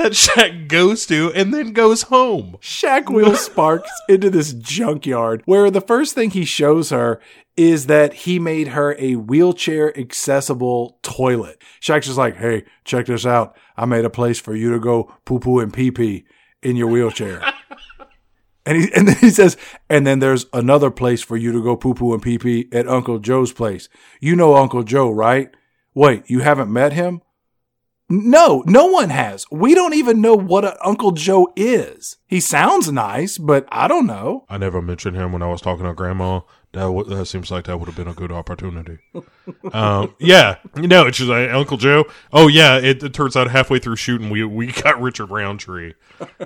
that 0.00 0.12
Shaq 0.12 0.66
goes 0.66 1.04
to 1.06 1.30
and 1.34 1.52
then 1.52 1.72
goes 1.72 2.02
home. 2.02 2.56
Shaq 2.60 3.12
wheels 3.12 3.40
Sparks 3.44 3.90
into 4.08 4.30
this 4.30 4.52
junkyard 4.54 5.42
where 5.44 5.70
the 5.70 5.80
first 5.80 6.14
thing 6.14 6.30
he 6.30 6.44
shows 6.44 6.90
her 6.90 7.20
is 7.56 7.86
that 7.86 8.14
he 8.14 8.38
made 8.38 8.68
her 8.68 8.96
a 8.98 9.16
wheelchair 9.16 9.96
accessible 9.98 10.98
toilet. 11.02 11.60
Shaq's 11.82 12.06
just 12.06 12.18
like, 12.18 12.36
hey, 12.36 12.64
check 12.84 13.06
this 13.06 13.26
out. 13.26 13.56
I 13.76 13.84
made 13.84 14.04
a 14.06 14.10
place 14.10 14.40
for 14.40 14.54
you 14.54 14.72
to 14.72 14.80
go 14.80 15.14
poo 15.24 15.38
poo 15.38 15.60
and 15.60 15.72
pee 15.72 15.90
pee 15.90 16.24
in 16.62 16.76
your 16.76 16.88
wheelchair. 16.88 17.42
and 18.66 18.78
he 18.78 18.92
and 18.94 19.08
then 19.08 19.16
he 19.16 19.30
says, 19.30 19.58
and 19.90 20.06
then 20.06 20.20
there's 20.20 20.46
another 20.54 20.90
place 20.90 21.22
for 21.22 21.36
you 21.36 21.52
to 21.52 21.62
go 21.62 21.76
poo 21.76 21.92
poo 21.92 22.14
and 22.14 22.22
pee 22.22 22.38
pee 22.38 22.68
at 22.72 22.88
Uncle 22.88 23.18
Joe's 23.18 23.52
place. 23.52 23.90
You 24.20 24.34
know 24.34 24.54
Uncle 24.54 24.82
Joe, 24.82 25.10
right? 25.10 25.50
Wait, 25.94 26.22
you 26.28 26.40
haven't 26.40 26.72
met 26.72 26.94
him? 26.94 27.20
No, 28.12 28.64
no 28.66 28.86
one 28.86 29.10
has. 29.10 29.46
We 29.52 29.72
don't 29.72 29.94
even 29.94 30.20
know 30.20 30.34
what 30.34 30.64
an 30.64 30.74
Uncle 30.84 31.12
Joe 31.12 31.52
is. 31.54 32.16
He 32.26 32.40
sounds 32.40 32.90
nice, 32.90 33.38
but 33.38 33.68
I 33.70 33.86
don't 33.86 34.06
know. 34.06 34.46
I 34.48 34.58
never 34.58 34.82
mentioned 34.82 35.16
him 35.16 35.32
when 35.32 35.42
I 35.42 35.46
was 35.46 35.60
talking 35.60 35.86
to 35.86 35.94
Grandma. 35.94 36.40
That 36.72 36.82
w- 36.82 37.04
that 37.04 37.26
seems 37.26 37.52
like 37.52 37.64
that 37.64 37.78
would 37.78 37.86
have 37.86 37.96
been 37.96 38.08
a 38.08 38.14
good 38.14 38.32
opportunity. 38.32 38.98
um, 39.72 40.16
yeah, 40.18 40.56
you 40.74 40.88
know, 40.88 41.06
it's 41.06 41.18
just 41.18 41.30
like 41.30 41.50
Uncle 41.50 41.76
Joe. 41.76 42.04
Oh 42.32 42.48
yeah, 42.48 42.78
it, 42.78 43.00
it, 43.00 43.14
turns 43.14 43.36
out 43.36 43.48
halfway 43.48 43.78
through 43.78 43.96
shooting, 43.96 44.28
we 44.28 44.42
we 44.42 44.72
got 44.72 45.00
Richard 45.00 45.30
Roundtree, 45.30 45.94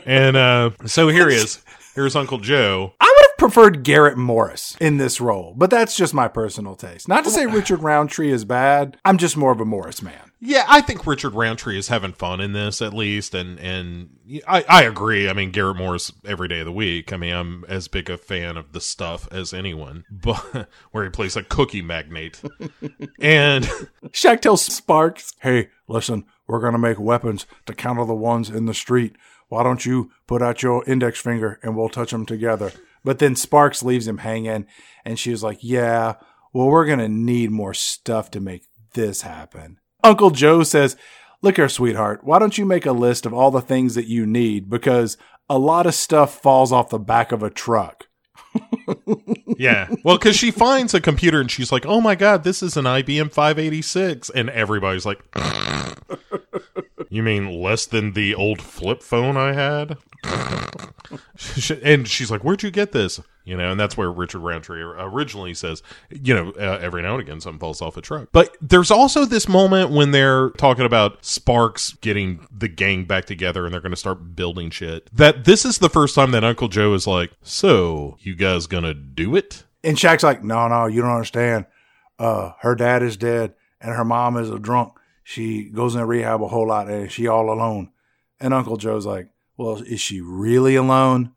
and 0.05 0.37
uh, 0.37 0.71
so 0.85 1.09
here 1.09 1.31
he 1.31 1.37
is. 1.37 1.63
Here's 1.95 2.17
Uncle 2.17 2.39
Joe. 2.39 2.93
I 3.01 3.05
would 3.05 3.27
have 3.31 3.39
preferred 3.39 3.85
Garrett 3.85 4.19
Morris 4.19 4.77
in 4.81 4.97
this 4.97 5.21
role, 5.21 5.55
but 5.57 5.71
that's 5.71 5.97
just 5.97 6.13
my 6.13 6.27
personal 6.27 6.75
taste. 6.75 7.07
Not 7.07 7.23
to 7.23 7.31
say 7.31 7.47
Richard 7.47 7.85
Roundtree 7.85 8.33
is 8.33 8.45
bad. 8.45 8.97
I'm 9.05 9.17
just 9.17 9.37
more 9.37 9.53
of 9.53 9.61
a 9.61 9.65
Morris 9.65 10.03
man. 10.03 10.33
Yeah, 10.41 10.65
I 10.69 10.81
think 10.81 11.07
Richard 11.07 11.35
Roundtree 11.35 11.79
is 11.79 11.87
having 11.87 12.13
fun 12.13 12.41
in 12.41 12.53
this 12.53 12.83
at 12.83 12.93
least, 12.93 13.33
and 13.33 13.61
and 13.61 14.11
I, 14.47 14.65
I 14.69 14.83
agree. 14.83 15.29
I 15.29 15.35
mean, 15.35 15.53
Garrett 15.53 15.77
Morris 15.77 16.13
every 16.27 16.49
day 16.49 16.59
of 16.59 16.67
the 16.67 16.73
week. 16.73 17.13
I 17.13 17.17
mean, 17.17 17.33
I'm 17.33 17.65
as 17.69 17.87
big 17.87 18.11
a 18.11 18.19
fan 18.19 18.57
of 18.57 18.73
the 18.73 18.81
stuff 18.81 19.29
as 19.31 19.55
anyone, 19.55 20.05
but 20.11 20.69
where 20.91 21.05
he 21.05 21.11
plays 21.11 21.37
a 21.37 21.45
cookie 21.45 21.81
magnate, 21.81 22.43
and 23.21 23.71
tells 24.13 24.65
Sparks, 24.65 25.33
"Hey, 25.41 25.69
listen, 25.87 26.25
we're 26.49 26.61
gonna 26.61 26.77
make 26.77 26.99
weapons 26.99 27.47
to 27.67 27.73
counter 27.73 28.05
the 28.05 28.15
ones 28.15 28.51
in 28.51 28.67
the 28.67 28.75
street. 28.75 29.17
Why 29.55 29.63
don't 29.63 29.87
you 29.87 30.11
put 30.27 30.43
out 30.43 30.63
your 30.63 30.85
index 30.87 31.21
finger 31.21 31.59
and 31.63 31.77
we'll 31.77 31.89
touch 31.89 32.11
them 32.11 32.27
together?" 32.27 32.73
But 33.05 33.19
then 33.19 33.37
Sparks 33.37 33.83
leaves 33.83 34.07
him 34.07 34.19
hanging, 34.19 34.67
and 35.05 35.19
she 35.19 35.31
was 35.31 35.43
like, 35.43 35.59
"Yeah, 35.61 36.15
well, 36.53 36.69
we're 36.69 36.87
gonna 36.87 37.09
need 37.09 37.51
more 37.51 37.75
stuff 37.75 38.31
to 38.33 38.41
make 38.41 38.67
this 38.95 39.23
happen." 39.23 39.79
Uncle 40.03 40.31
Joe 40.31 40.63
says, 40.63 40.97
Look 41.45 41.57
here, 41.57 41.69
sweetheart, 41.69 42.21
why 42.25 42.39
don't 42.39 42.57
you 42.57 42.65
make 42.65 42.87
a 42.87 42.93
list 42.93 43.27
of 43.27 43.35
all 43.35 43.51
the 43.51 43.61
things 43.61 43.97
that 43.97 44.07
you 44.07 44.25
need? 44.25 44.71
Because 44.71 45.19
a 45.47 45.59
lot 45.59 45.85
of 45.85 45.95
stuff 45.95 46.41
falls 46.41 46.73
off 46.73 46.89
the 46.89 46.99
back 46.99 47.33
of 47.33 47.43
a 47.43 47.51
truck. 47.51 48.07
yeah. 49.59 49.89
Well, 50.05 50.17
because 50.17 50.37
she 50.37 50.51
finds 50.51 50.95
a 50.95 51.03
computer 51.03 51.43
and 51.43 51.51
she's 51.51 51.71
like, 51.71 51.85
oh 51.85 52.01
my 52.01 52.15
God, 52.15 52.45
this 52.45 52.63
is 52.63 52.79
an 52.79 52.87
IBM 52.87 53.31
586. 53.31 54.31
And 54.31 54.49
everybody's 54.49 55.05
like, 55.05 55.23
you 57.09 57.23
mean 57.23 57.61
less 57.61 57.87
than 57.87 58.13
the 58.13 58.35
old 58.35 58.61
flip 58.61 59.03
phone 59.03 59.37
I 59.37 59.53
had? 59.53 59.99
and 61.83 62.09
she's 62.09 62.31
like, 62.31 62.43
"Where'd 62.43 62.63
you 62.63 62.71
get 62.71 62.93
this?" 62.93 63.21
You 63.45 63.57
know, 63.59 63.71
and 63.71 63.79
that's 63.79 63.97
where 63.97 64.11
Richard 64.11 64.39
Roundtree 64.39 64.81
originally 64.81 65.53
says, 65.53 65.83
you 66.11 66.33
know, 66.33 66.53
uh, 66.53 66.79
every 66.81 67.03
now 67.03 67.13
and 67.13 67.21
again 67.21 67.41
something 67.43 67.59
falls 67.59 67.83
off 67.83 67.99
a 67.99 68.01
truck. 68.01 68.31
But 68.33 68.57
there's 68.63 68.91
also 68.91 69.27
this 69.27 69.47
moment 69.47 69.91
when 69.91 70.13
they're 70.13 70.49
talking 70.53 70.87
about 70.87 71.23
Sparks 71.23 71.93
getting 72.01 72.47
the 72.51 72.69
gang 72.69 73.05
back 73.05 73.27
together 73.27 73.67
and 73.67 73.75
they're 73.75 73.83
going 73.83 73.93
to 73.93 73.97
start 73.97 74.35
building 74.35 74.71
shit. 74.71 75.15
That 75.15 75.45
this 75.45 75.67
is 75.67 75.77
the 75.77 75.91
first 75.91 76.15
time 76.15 76.31
that 76.31 76.43
Uncle 76.43 76.69
Joe 76.69 76.95
is 76.95 77.07
like, 77.07 77.33
"So, 77.43 78.17
you 78.21 78.35
guys 78.35 78.67
gonna 78.67 78.95
do 78.95 79.37
it?" 79.37 79.65
And 79.85 79.99
Shaq's 79.99 80.23
like, 80.23 80.43
no, 80.43 80.67
no, 80.67 80.87
you 80.87 81.03
don't 81.03 81.11
understand. 81.11 81.67
Uh, 82.19 82.53
her 82.61 82.75
dad 82.75 83.03
is 83.03 83.17
dead 83.19 83.55
and 83.81 83.95
her 83.95 84.05
mom 84.05 84.37
is 84.39 84.49
a 84.49 84.59
drunk. 84.59 84.95
She 85.25 85.65
goes 85.65 85.95
into 85.95 86.07
rehab 86.07 86.43
a 86.43 86.49
whole 86.49 86.69
lot 86.69 86.89
and 86.89 87.11
she 87.11 87.27
all 87.27 87.51
alone. 87.51 87.91
And 88.39 88.55
Uncle 88.55 88.77
Joe's 88.77 89.07
like, 89.07 89.31
well, 89.57 89.79
is 89.79 90.01
she 90.01 90.21
really 90.21 90.77
alone? 90.77 91.33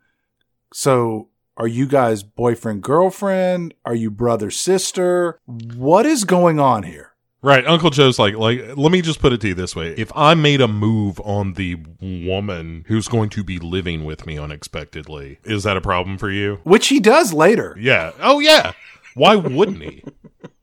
So 0.73 1.29
are 1.55 1.67
you 1.67 1.87
guys 1.87 2.21
boyfriend, 2.21 2.83
girlfriend? 2.83 3.73
Are 3.85 3.95
you 3.95 4.11
brother, 4.11 4.51
sister? 4.51 5.39
What 5.45 6.05
is 6.05 6.25
going 6.25 6.59
on 6.59 6.83
here? 6.83 7.13
Right, 7.41 7.65
Uncle 7.65 7.91
Joe's 7.91 8.19
like, 8.19 8.35
like, 8.35 8.75
let 8.75 8.91
me 8.91 9.01
just 9.01 9.19
put 9.19 9.31
it 9.31 9.39
to 9.41 9.49
you 9.49 9.53
this 9.53 9.75
way: 9.75 9.93
if 9.93 10.11
I 10.15 10.33
made 10.33 10.59
a 10.59 10.67
move 10.67 11.19
on 11.21 11.53
the 11.53 11.77
woman 12.01 12.83
who's 12.87 13.07
going 13.07 13.29
to 13.29 13.43
be 13.43 13.59
living 13.59 14.05
with 14.05 14.25
me 14.25 14.37
unexpectedly, 14.37 15.39
is 15.43 15.63
that 15.63 15.77
a 15.77 15.81
problem 15.81 16.17
for 16.17 16.29
you? 16.29 16.59
Which 16.63 16.87
he 16.87 16.99
does 16.99 17.33
later. 17.33 17.77
Yeah. 17.79 18.11
Oh, 18.19 18.39
yeah. 18.39 18.73
Why 19.13 19.35
wouldn't 19.35 19.81
he? 19.81 20.03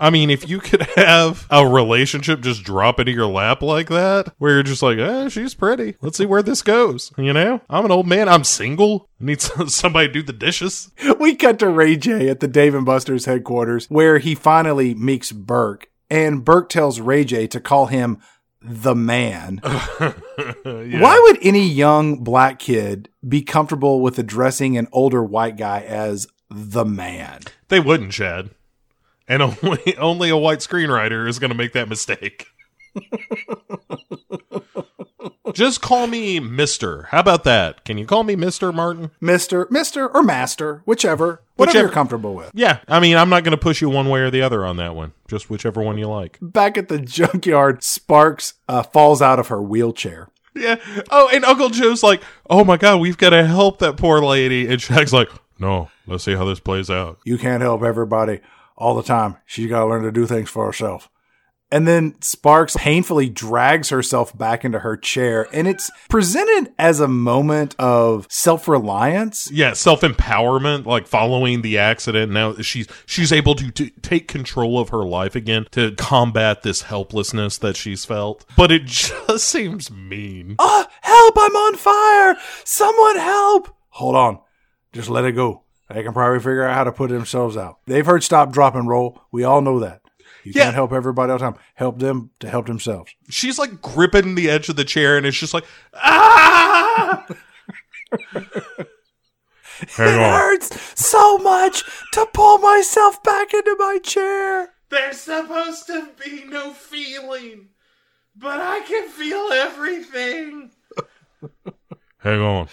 I 0.00 0.08
mean, 0.08 0.30
if 0.30 0.48
you 0.48 0.58
could 0.60 0.82
have 0.96 1.46
a 1.50 1.66
relationship 1.66 2.40
just 2.40 2.64
drop 2.64 2.98
into 2.98 3.12
your 3.12 3.26
lap 3.26 3.60
like 3.62 3.88
that, 3.90 4.32
where 4.38 4.54
you're 4.54 4.62
just 4.62 4.82
like, 4.82 4.98
eh, 4.98 5.28
she's 5.28 5.54
pretty. 5.54 5.96
Let's 6.00 6.16
see 6.16 6.24
where 6.26 6.42
this 6.42 6.62
goes. 6.62 7.12
You 7.18 7.34
know, 7.34 7.60
I'm 7.68 7.84
an 7.84 7.92
old 7.92 8.06
man. 8.06 8.28
I'm 8.28 8.42
single. 8.42 9.08
I 9.20 9.24
need 9.26 9.40
somebody 9.68 10.08
to 10.08 10.12
do 10.12 10.22
the 10.22 10.32
dishes. 10.32 10.90
We 11.18 11.36
cut 11.36 11.58
to 11.58 11.68
Ray 11.68 11.96
J 11.96 12.30
at 12.30 12.40
the 12.40 12.48
Dave 12.48 12.74
and 12.74 12.86
Buster's 12.86 13.26
headquarters, 13.26 13.86
where 13.90 14.18
he 14.18 14.34
finally 14.34 14.94
meets 14.94 15.32
Burke, 15.32 15.88
and 16.08 16.44
Burke 16.44 16.70
tells 16.70 16.98
Ray 16.98 17.24
J 17.24 17.46
to 17.48 17.60
call 17.60 17.86
him 17.86 18.18
the 18.62 18.94
man. 18.94 19.60
Yeah. 20.64 21.00
Why 21.00 21.20
would 21.22 21.38
any 21.42 21.68
young 21.68 22.24
black 22.24 22.58
kid 22.58 23.10
be 23.26 23.42
comfortable 23.42 24.00
with 24.00 24.18
addressing 24.18 24.78
an 24.78 24.88
older 24.92 25.22
white 25.22 25.56
guy 25.56 25.80
as 25.80 26.26
the 26.48 26.84
man? 26.84 27.42
They 27.68 27.80
wouldn't, 27.80 28.12
Chad. 28.12 28.50
And 29.30 29.42
only 29.62 29.96
only 29.96 30.28
a 30.28 30.36
white 30.36 30.58
screenwriter 30.58 31.26
is 31.28 31.38
going 31.38 31.50
to 31.52 31.56
make 31.56 31.72
that 31.72 31.88
mistake. 31.88 32.48
Just 35.54 35.80
call 35.80 36.06
me 36.06 36.38
Mister. 36.40 37.04
How 37.10 37.20
about 37.20 37.44
that? 37.44 37.84
Can 37.84 37.96
you 37.98 38.06
call 38.06 38.24
me 38.24 38.34
Mister 38.36 38.72
Martin? 38.72 39.10
Mister, 39.20 39.66
Mister, 39.70 40.08
or 40.08 40.22
Master, 40.22 40.82
whichever, 40.84 41.42
whatever 41.56 41.70
Whichever. 41.70 41.78
you're 41.86 41.92
comfortable 41.92 42.34
with. 42.34 42.50
Yeah, 42.54 42.78
I 42.88 43.00
mean, 43.00 43.16
I'm 43.16 43.28
not 43.28 43.44
going 43.44 43.52
to 43.52 43.58
push 43.58 43.80
you 43.80 43.88
one 43.88 44.08
way 44.08 44.20
or 44.20 44.30
the 44.30 44.42
other 44.42 44.64
on 44.64 44.76
that 44.78 44.94
one. 44.94 45.12
Just 45.28 45.48
whichever 45.50 45.82
one 45.82 45.98
you 45.98 46.08
like. 46.08 46.38
Back 46.40 46.76
at 46.78 46.88
the 46.88 46.98
junkyard, 46.98 47.82
Sparks 47.82 48.54
uh, 48.68 48.82
falls 48.82 49.20
out 49.22 49.38
of 49.38 49.48
her 49.48 49.60
wheelchair. 49.62 50.28
Yeah. 50.54 50.76
Oh, 51.10 51.28
and 51.32 51.44
Uncle 51.44 51.68
Joe's 51.70 52.02
like, 52.02 52.22
"Oh 52.48 52.64
my 52.64 52.76
God, 52.76 53.00
we've 53.00 53.18
got 53.18 53.30
to 53.30 53.44
help 53.46 53.78
that 53.80 53.96
poor 53.96 54.20
lady," 54.20 54.66
and 54.68 54.80
Shaq's 54.80 55.12
like, 55.12 55.30
"No, 55.58 55.90
let's 56.06 56.24
see 56.24 56.34
how 56.34 56.44
this 56.44 56.60
plays 56.60 56.90
out." 56.90 57.18
You 57.24 57.38
can't 57.38 57.62
help 57.62 57.82
everybody 57.82 58.40
all 58.80 58.96
the 58.96 59.02
time. 59.04 59.36
She's 59.46 59.68
got 59.68 59.80
to 59.80 59.86
learn 59.86 60.02
to 60.02 60.10
do 60.10 60.26
things 60.26 60.48
for 60.48 60.66
herself. 60.66 61.08
And 61.72 61.86
then 61.86 62.20
Sparks 62.20 62.76
painfully 62.76 63.28
drags 63.28 63.90
herself 63.90 64.36
back 64.36 64.64
into 64.64 64.80
her 64.80 64.96
chair, 64.96 65.46
and 65.52 65.68
it's 65.68 65.88
presented 66.08 66.72
as 66.80 66.98
a 66.98 67.06
moment 67.06 67.76
of 67.78 68.26
self 68.28 68.66
reliance. 68.66 69.48
Yeah, 69.52 69.74
self 69.74 70.00
empowerment, 70.00 70.84
like 70.84 71.06
following 71.06 71.62
the 71.62 71.78
accident. 71.78 72.32
Now 72.32 72.54
she's 72.56 72.88
she's 73.06 73.30
able 73.30 73.54
to, 73.54 73.70
to 73.70 73.88
take 74.02 74.26
control 74.26 74.80
of 74.80 74.88
her 74.88 75.04
life 75.04 75.36
again 75.36 75.66
to 75.70 75.92
combat 75.92 76.64
this 76.64 76.82
helplessness 76.82 77.58
that 77.58 77.76
she's 77.76 78.04
felt. 78.04 78.44
But 78.56 78.72
it 78.72 78.84
just 78.86 79.46
seems 79.46 79.92
mean. 79.92 80.56
Ah, 80.58 80.88
help! 81.02 81.34
I'm 81.38 81.54
on 81.54 81.76
fire! 81.76 82.36
Someone 82.64 83.16
help! 83.16 83.76
Hold 83.90 84.16
on. 84.16 84.40
Just 84.92 85.08
let 85.08 85.24
it 85.24 85.32
go. 85.32 85.62
They 85.92 86.02
can 86.04 86.12
probably 86.12 86.38
figure 86.38 86.62
out 86.64 86.74
how 86.74 86.84
to 86.84 86.92
put 86.92 87.10
themselves 87.10 87.56
out. 87.56 87.78
They've 87.86 88.06
heard 88.06 88.22
stop, 88.22 88.52
drop, 88.52 88.74
and 88.76 88.88
roll. 88.88 89.20
We 89.32 89.42
all 89.44 89.60
know 89.60 89.80
that. 89.80 90.02
You 90.44 90.52
Yeah. 90.54 90.64
can't 90.64 90.74
help 90.74 90.92
everybody 90.92 91.32
all 91.32 91.38
the 91.38 91.44
time. 91.50 91.58
Help 91.74 91.98
them 91.98 92.30
to 92.40 92.48
help 92.48 92.66
themselves. 92.66 93.12
She's 93.28 93.58
like 93.58 93.82
gripping 93.82 94.36
the 94.36 94.48
edge 94.48 94.68
of 94.68 94.76
the 94.76 94.84
chair, 94.84 95.16
and 95.16 95.26
it's 95.26 95.36
just 95.36 95.52
like 95.52 95.64
ah. 95.94 97.26
Hang 98.10 98.38
it 99.98 100.30
hurts 100.30 101.00
so 101.00 101.38
much 101.38 101.82
to 102.12 102.26
pull 102.32 102.58
myself 102.58 103.22
back 103.22 103.52
into 103.52 103.76
my 103.78 103.98
chair. 104.02 104.70
There's 104.90 105.20
supposed 105.20 105.86
to 105.88 106.08
be 106.24 106.44
no 106.44 106.72
feeling, 106.72 107.68
but 108.36 108.60
I 108.60 108.80
can 108.80 109.08
feel 109.08 109.48
everything. 109.52 110.70
Hang 112.18 112.40
on. 112.40 112.68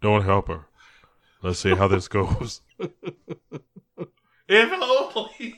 Don't 0.00 0.22
help 0.24 0.48
her. 0.48 0.66
Let's 1.44 1.58
see 1.58 1.74
how 1.74 1.88
this 1.88 2.08
goes. 2.08 2.62
if 4.48 4.72
only 4.72 5.54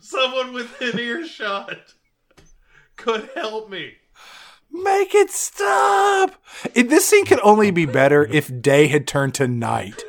someone 0.00 0.52
within 0.52 0.98
earshot 0.98 1.94
could 2.96 3.30
help 3.34 3.70
me. 3.70 3.94
Make 4.70 5.14
it 5.14 5.30
stop. 5.30 6.34
It- 6.74 6.90
this 6.90 7.08
scene 7.08 7.24
could 7.24 7.40
only 7.42 7.70
be 7.70 7.86
better 7.86 8.26
if 8.26 8.50
day 8.60 8.86
had 8.88 9.06
turned 9.06 9.32
to 9.36 9.48
night. 9.48 10.04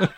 I 0.00 0.08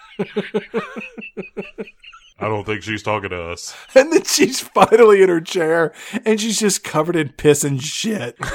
don't 2.46 2.64
think 2.64 2.84
she's 2.84 3.02
talking 3.02 3.30
to 3.30 3.42
us. 3.50 3.74
And 3.96 4.12
then 4.12 4.22
she's 4.22 4.60
finally 4.60 5.22
in 5.24 5.28
her 5.28 5.40
chair 5.40 5.92
and 6.24 6.40
she's 6.40 6.60
just 6.60 6.84
covered 6.84 7.16
in 7.16 7.30
piss 7.30 7.64
and 7.64 7.82
shit. 7.82 8.38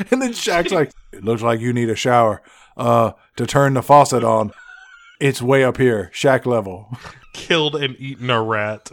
and 0.10 0.22
then 0.22 0.32
Shaq's 0.32 0.72
like, 0.72 0.92
It 1.12 1.24
looks 1.24 1.42
like 1.42 1.60
you 1.60 1.72
need 1.72 1.90
a 1.90 1.96
shower. 1.96 2.42
Uh, 2.76 3.12
to 3.36 3.46
turn 3.46 3.74
the 3.74 3.82
faucet 3.82 4.24
on, 4.24 4.52
it's 5.20 5.42
way 5.42 5.62
up 5.64 5.76
here, 5.76 6.10
Shaq 6.14 6.46
level. 6.46 6.96
Killed 7.34 7.76
and 7.76 7.94
eaten 7.98 8.30
a 8.30 8.42
rat. 8.42 8.90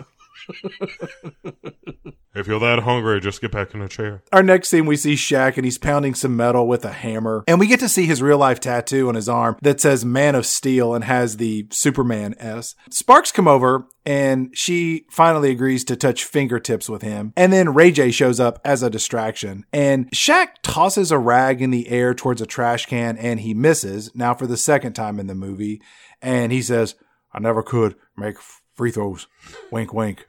If 2.36 2.48
you're 2.48 2.60
that 2.60 2.80
hungry, 2.84 3.20
just 3.20 3.42
get 3.42 3.52
back 3.52 3.74
in 3.74 3.80
the 3.80 3.88
chair. 3.88 4.24
Our 4.32 4.44
next 4.44 4.70
scene, 4.70 4.86
we 4.86 4.96
see 4.96 5.16
Shaq 5.16 5.58
and 5.58 5.66
he's 5.66 5.78
pounding 5.78 6.16
some 6.16 6.36
metal 6.36 6.68
with 6.68 6.86
a 6.86 6.92
hammer. 6.92 7.44
And 7.48 7.60
we 7.60 7.68
get 7.68 7.80
to 7.82 7.90
see 7.90 8.06
his 8.06 8.22
real 8.22 8.38
life 8.38 8.60
tattoo 8.60 9.10
on 9.10 9.16
his 9.16 9.28
arm 9.28 9.58
that 9.62 9.82
says 9.82 10.06
Man 10.06 10.36
of 10.36 10.46
Steel 10.46 10.94
and 10.94 11.04
has 11.04 11.38
the 11.38 11.68
Superman 11.72 12.36
S. 12.40 12.76
Sparks 12.90 13.32
come 13.32 13.48
over 13.48 13.88
and 14.06 14.50
she 14.54 15.06
finally 15.10 15.52
agrees 15.52 15.84
to 15.86 15.96
touch 15.96 16.24
fingertips 16.24 16.90
with 16.90 17.02
him. 17.02 17.34
And 17.36 17.52
then 17.52 17.74
Ray 17.74 17.92
J 17.92 18.12
shows 18.12 18.40
up 18.40 18.60
as 18.64 18.84
a 18.84 18.90
distraction. 18.90 19.66
And 19.74 20.10
Shaq 20.12 20.50
tosses 20.64 21.12
a 21.12 21.18
rag 21.18 21.62
in 21.62 21.72
the 21.72 21.90
air 21.90 22.14
towards 22.14 22.42
a 22.42 22.46
trash 22.46 22.86
can 22.86 23.18
and 23.18 23.40
he 23.40 23.54
misses, 23.54 24.12
now 24.16 24.34
for 24.34 24.48
the 24.48 24.58
second 24.58 24.94
time 24.94 25.20
in 25.20 25.28
the 25.28 25.36
movie. 25.36 25.82
And 26.22 26.52
he 26.52 26.62
says, 26.62 26.96
I 27.34 27.40
never 27.40 27.62
could 27.62 27.96
make 28.16 28.38
free 28.74 28.92
throws. 28.92 29.28
Wink, 29.72 29.94
wink. 29.94 30.26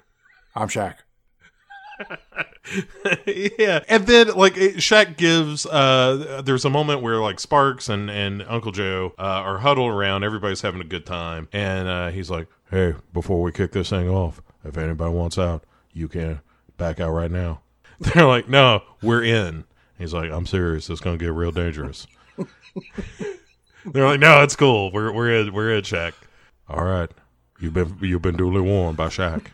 I'm 0.59 0.69
Shaq. 0.69 0.97
yeah, 3.59 3.85
and 3.89 4.07
then 4.07 4.35
like 4.35 4.57
it, 4.57 4.77
Shaq 4.77 5.17
gives. 5.17 5.67
Uh, 5.67 6.43
there's 6.45 6.65
a 6.65 6.71
moment 6.71 7.01
where 7.01 7.21
like 7.21 7.39
Sparks 7.39 7.89
and 7.89 8.11
and 8.11 8.43
Uncle 8.43 8.73
Joe 8.73 9.15
uh, 9.19 9.23
are 9.23 9.59
huddled 9.59 9.93
around. 9.93 10.25
Everybody's 10.25 10.61
having 10.63 10.81
a 10.81 10.85
good 10.85 11.07
time, 11.07 11.49
and 11.53 11.87
uh, 11.87 12.09
he's 12.11 12.29
like, 12.29 12.49
"Hey, 12.71 12.95
before 13.13 13.41
we 13.41 13.53
kick 13.53 13.71
this 13.71 13.91
thing 13.91 14.09
off, 14.09 14.43
if 14.65 14.77
anybody 14.77 15.13
wants 15.13 15.39
out, 15.39 15.63
you 15.93 16.09
can 16.09 16.41
back 16.77 16.99
out 16.99 17.13
right 17.13 17.31
now." 17.31 17.61
They're 18.01 18.27
like, 18.27 18.49
"No, 18.49 18.83
we're 19.01 19.23
in." 19.23 19.65
He's 19.97 20.13
like, 20.13 20.31
"I'm 20.33 20.47
serious. 20.47 20.91
It's 20.91 21.01
gonna 21.01 21.19
get 21.19 21.33
real 21.33 21.53
dangerous." 21.53 22.09
They're 23.87 24.07
like, 24.07 24.21
"No, 24.21 24.43
it's 24.43 24.57
cool. 24.57 24.91
We're 24.91 25.13
we're 25.13 25.33
in. 25.41 25.53
We're 25.53 25.73
in, 25.77 25.83
Shaq. 25.83 26.15
All 26.69 26.85
right, 26.85 27.11
you've 27.61 27.75
been 27.75 27.97
you've 28.01 28.23
been 28.23 28.37
duly 28.37 28.61
warned 28.61 28.97
by 28.97 29.07
Shaq." 29.07 29.47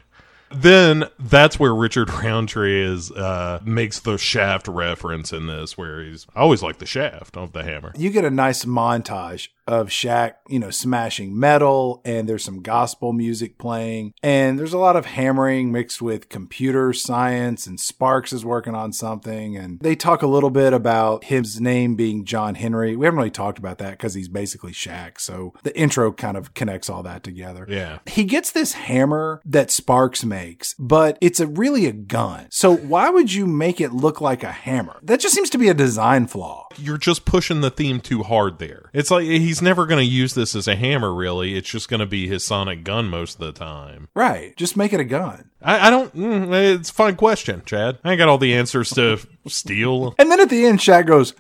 Then 0.54 1.04
that's 1.18 1.58
where 1.58 1.74
Richard 1.74 2.10
Roundtree 2.10 2.82
is 2.82 3.10
uh 3.12 3.60
makes 3.64 4.00
the 4.00 4.16
shaft 4.18 4.68
reference 4.68 5.32
in 5.32 5.46
this 5.46 5.76
where 5.76 6.02
he's 6.02 6.26
I 6.34 6.40
always 6.40 6.62
like 6.62 6.78
the 6.78 6.86
shaft 6.86 7.36
of 7.36 7.52
the 7.52 7.62
hammer. 7.62 7.92
you 7.96 8.10
get 8.10 8.24
a 8.24 8.30
nice 8.30 8.64
montage 8.64 9.48
of 9.66 9.88
Shaq, 9.88 10.34
you 10.48 10.58
know, 10.58 10.70
smashing 10.70 11.38
metal 11.38 12.02
and 12.04 12.28
there's 12.28 12.44
some 12.44 12.62
gospel 12.62 13.12
music 13.12 13.58
playing 13.58 14.14
and 14.22 14.58
there's 14.58 14.72
a 14.72 14.78
lot 14.78 14.96
of 14.96 15.06
hammering 15.06 15.72
mixed 15.72 16.02
with 16.02 16.28
computer 16.28 16.92
science 16.92 17.66
and 17.66 17.80
Sparks 17.80 18.32
is 18.32 18.44
working 18.44 18.74
on 18.74 18.92
something 18.92 19.56
and 19.56 19.80
they 19.80 19.96
talk 19.96 20.22
a 20.22 20.26
little 20.26 20.50
bit 20.50 20.72
about 20.72 21.24
his 21.24 21.60
name 21.60 21.94
being 21.94 22.24
John 22.24 22.54
Henry. 22.54 22.96
We 22.96 23.06
haven't 23.06 23.18
really 23.18 23.30
talked 23.30 23.58
about 23.58 23.78
that 23.78 23.92
because 23.92 24.14
he's 24.14 24.28
basically 24.28 24.72
Shaq. 24.72 25.18
So 25.20 25.54
the 25.62 25.76
intro 25.78 26.12
kind 26.12 26.36
of 26.36 26.54
connects 26.54 26.90
all 26.90 27.02
that 27.04 27.22
together. 27.22 27.66
Yeah. 27.68 27.98
He 28.06 28.24
gets 28.24 28.50
this 28.50 28.74
hammer 28.74 29.40
that 29.44 29.70
Sparks 29.70 30.24
makes, 30.24 30.74
but 30.78 31.16
it's 31.20 31.40
a 31.40 31.46
really 31.46 31.86
a 31.86 31.92
gun. 31.92 32.48
So 32.50 32.76
why 32.76 33.08
would 33.08 33.32
you 33.32 33.46
make 33.46 33.80
it 33.80 33.92
look 33.92 34.20
like 34.20 34.42
a 34.42 34.52
hammer? 34.52 35.00
That 35.02 35.20
just 35.20 35.34
seems 35.34 35.50
to 35.50 35.58
be 35.58 35.68
a 35.68 35.74
design 35.74 36.26
flaw. 36.26 36.68
You're 36.76 36.98
just 36.98 37.24
pushing 37.24 37.60
the 37.60 37.70
theme 37.70 38.00
too 38.00 38.22
hard 38.22 38.58
there. 38.58 38.90
It's 38.92 39.10
like 39.10 39.24
he's 39.24 39.53
never 39.62 39.86
going 39.86 40.04
to 40.04 40.10
use 40.10 40.34
this 40.34 40.54
as 40.54 40.68
a 40.68 40.76
hammer, 40.76 41.12
really. 41.12 41.56
It's 41.56 41.68
just 41.68 41.88
going 41.88 42.00
to 42.00 42.06
be 42.06 42.26
his 42.28 42.44
sonic 42.44 42.84
gun 42.84 43.08
most 43.08 43.34
of 43.34 43.40
the 43.40 43.52
time. 43.52 44.08
Right. 44.14 44.56
Just 44.56 44.76
make 44.76 44.92
it 44.92 45.00
a 45.00 45.04
gun. 45.04 45.50
I, 45.62 45.88
I 45.88 45.90
don't. 45.90 46.14
Mm, 46.14 46.74
it's 46.78 46.90
a 46.90 46.94
fine 46.94 47.16
question, 47.16 47.62
Chad. 47.64 47.98
I 48.04 48.12
ain't 48.12 48.18
got 48.18 48.28
all 48.28 48.38
the 48.38 48.54
answers 48.54 48.90
to 48.90 49.18
steel. 49.46 50.14
And 50.18 50.30
then 50.30 50.40
at 50.40 50.50
the 50.50 50.66
end, 50.66 50.80
Chad 50.80 51.06
goes, 51.06 51.34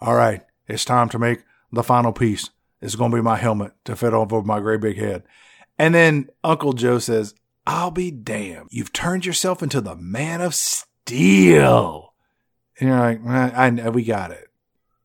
All 0.00 0.14
right, 0.14 0.42
it's 0.68 0.84
time 0.84 1.08
to 1.10 1.18
make 1.18 1.42
the 1.72 1.82
final 1.82 2.12
piece. 2.12 2.50
It's 2.80 2.96
going 2.96 3.10
to 3.10 3.16
be 3.16 3.22
my 3.22 3.36
helmet 3.36 3.72
to 3.84 3.94
fit 3.96 4.12
over 4.12 4.42
my 4.42 4.60
great 4.60 4.80
big 4.80 4.98
head. 4.98 5.22
And 5.78 5.94
then 5.94 6.28
Uncle 6.44 6.72
Joe 6.72 6.98
says, 6.98 7.34
I'll 7.66 7.90
be 7.90 8.10
damned. 8.10 8.68
You've 8.70 8.92
turned 8.92 9.24
yourself 9.24 9.62
into 9.62 9.80
the 9.80 9.94
man 9.94 10.40
of 10.40 10.54
steel. 10.54 12.14
And 12.78 12.88
you're 12.88 12.98
like, 12.98 13.26
I, 13.26 13.66
I, 13.84 13.88
we 13.90 14.04
got 14.04 14.32
it. 14.32 14.48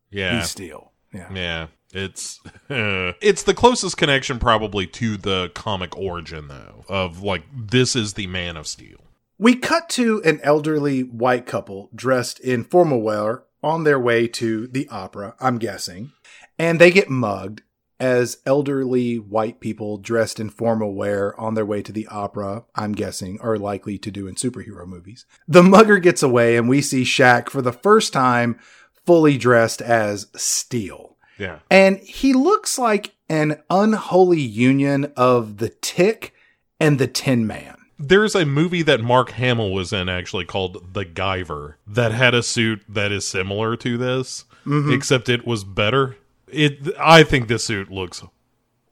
Yeah. 0.10 0.40
He's 0.40 0.50
steel. 0.50 0.92
Yeah. 1.14 1.32
Yeah. 1.34 1.68
It's 1.98 2.40
it's 2.70 3.44
the 3.44 3.54
closest 3.54 3.98
connection 3.98 4.40
probably 4.40 4.88
to 4.88 5.18
the 5.18 5.52
comic 5.54 5.98
origin 5.98 6.48
though 6.48 6.86
of 6.88 7.24
like 7.24 7.44
this 7.54 7.96
is 7.96 8.14
the 8.14 8.28
Man 8.28 8.56
of 8.56 8.68
Steel. 8.68 9.00
We 9.40 9.56
cut 9.56 9.90
to 9.90 10.22
an 10.24 10.40
elderly 10.44 11.02
white 11.02 11.46
couple 11.46 11.90
dressed 11.94 12.40
in 12.40 12.64
formal 12.64 13.02
wear 13.02 13.44
on 13.64 13.84
their 13.84 14.00
way 14.00 14.28
to 14.28 14.68
the 14.68 14.88
opera, 14.90 15.36
I'm 15.40 15.58
guessing, 15.58 16.12
and 16.58 16.80
they 16.80 16.92
get 16.92 17.10
mugged 17.10 17.62
as 18.00 18.38
elderly 18.46 19.18
white 19.18 19.60
people 19.60 19.98
dressed 19.98 20.40
in 20.40 20.50
formal 20.50 20.94
wear 20.94 21.40
on 21.40 21.56
their 21.56 21.66
way 21.66 21.82
to 21.82 21.92
the 21.92 22.08
opera, 22.08 22.66
I'm 22.76 22.94
guessing, 22.94 23.40
are 23.42 23.58
likely 23.58 23.98
to 24.00 24.12
do 24.12 24.28
in 24.28 24.36
superhero 24.36 24.86
movies. 24.86 25.26
The 25.48 25.64
mugger 25.64 25.98
gets 25.98 26.22
away 26.22 26.58
and 26.58 26.70
we 26.70 26.82
see 26.82 27.04
Shaq 27.04 27.50
for 27.50 27.62
the 27.62 27.74
first 27.74 28.14
time 28.14 28.60
fully 29.06 29.38
dressed 29.38 29.82
as 29.82 30.28
Steel. 30.36 31.07
Yeah. 31.38 31.60
And 31.70 32.00
he 32.00 32.34
looks 32.34 32.78
like 32.78 33.16
an 33.30 33.62
unholy 33.70 34.42
union 34.42 35.12
of 35.16 35.58
the 35.58 35.70
Tick 35.70 36.34
and 36.80 37.00
the 37.00 37.08
Tin 37.08 37.46
Man. 37.46 37.76
There's 38.00 38.36
a 38.36 38.46
movie 38.46 38.84
that 38.84 39.02
Mark 39.02 39.32
Hamill 39.32 39.72
was 39.72 39.92
in 39.92 40.08
actually 40.08 40.46
called 40.46 40.94
The 40.94 41.06
Guyver 41.06 41.76
that 41.88 42.12
had 42.12 42.36
a 42.36 42.44
suit 42.44 42.84
that 42.88 43.12
is 43.12 43.28
similar 43.28 43.76
to 43.78 43.98
this, 43.98 44.46
mm-hmm. 44.66 44.94
except 44.94 45.30
it 45.30 45.48
was 45.48 45.64
better. 45.64 46.16
It 46.48 46.94
I 47.00 47.24
think 47.24 47.48
this 47.48 47.66
suit 47.66 47.92
looks 47.92 48.24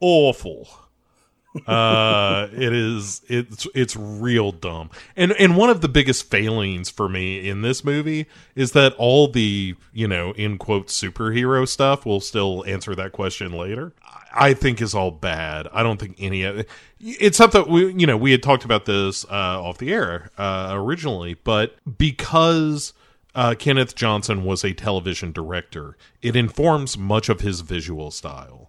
awful. 0.00 0.68
Uh 1.66 2.48
it 2.52 2.72
is 2.72 3.22
it's 3.28 3.66
it's 3.74 3.96
real 3.96 4.52
dumb 4.52 4.90
and 5.16 5.32
and 5.32 5.56
one 5.56 5.70
of 5.70 5.80
the 5.80 5.88
biggest 5.88 6.30
failings 6.30 6.90
for 6.90 7.08
me 7.08 7.48
in 7.48 7.62
this 7.62 7.84
movie 7.84 8.26
is 8.54 8.72
that 8.72 8.94
all 8.94 9.28
the 9.28 9.74
you 9.92 10.06
know 10.08 10.32
in 10.32 10.58
quote 10.58 10.88
superhero 10.88 11.66
stuff 11.66 12.04
will 12.04 12.20
still 12.20 12.64
answer 12.66 12.94
that 12.94 13.12
question 13.12 13.52
later 13.52 13.92
i 14.34 14.52
think 14.52 14.80
is 14.80 14.94
all 14.94 15.10
bad 15.10 15.68
i 15.72 15.82
don't 15.82 15.98
think 15.98 16.16
any 16.18 16.42
of 16.42 16.58
it 16.58 16.68
it's 17.00 17.36
something 17.36 17.68
we 17.70 17.92
you 17.94 18.06
know 18.06 18.16
we 18.16 18.30
had 18.30 18.42
talked 18.42 18.64
about 18.64 18.84
this 18.84 19.24
uh 19.26 19.62
off 19.62 19.78
the 19.78 19.92
air 19.92 20.30
uh 20.38 20.70
originally 20.72 21.34
but 21.34 21.76
because 21.98 22.92
uh, 23.36 23.54
Kenneth 23.54 23.94
Johnson 23.94 24.44
was 24.44 24.64
a 24.64 24.72
television 24.72 25.30
director. 25.30 25.94
It 26.22 26.34
informs 26.34 26.96
much 26.96 27.28
of 27.28 27.42
his 27.42 27.60
visual 27.60 28.10
style. 28.10 28.65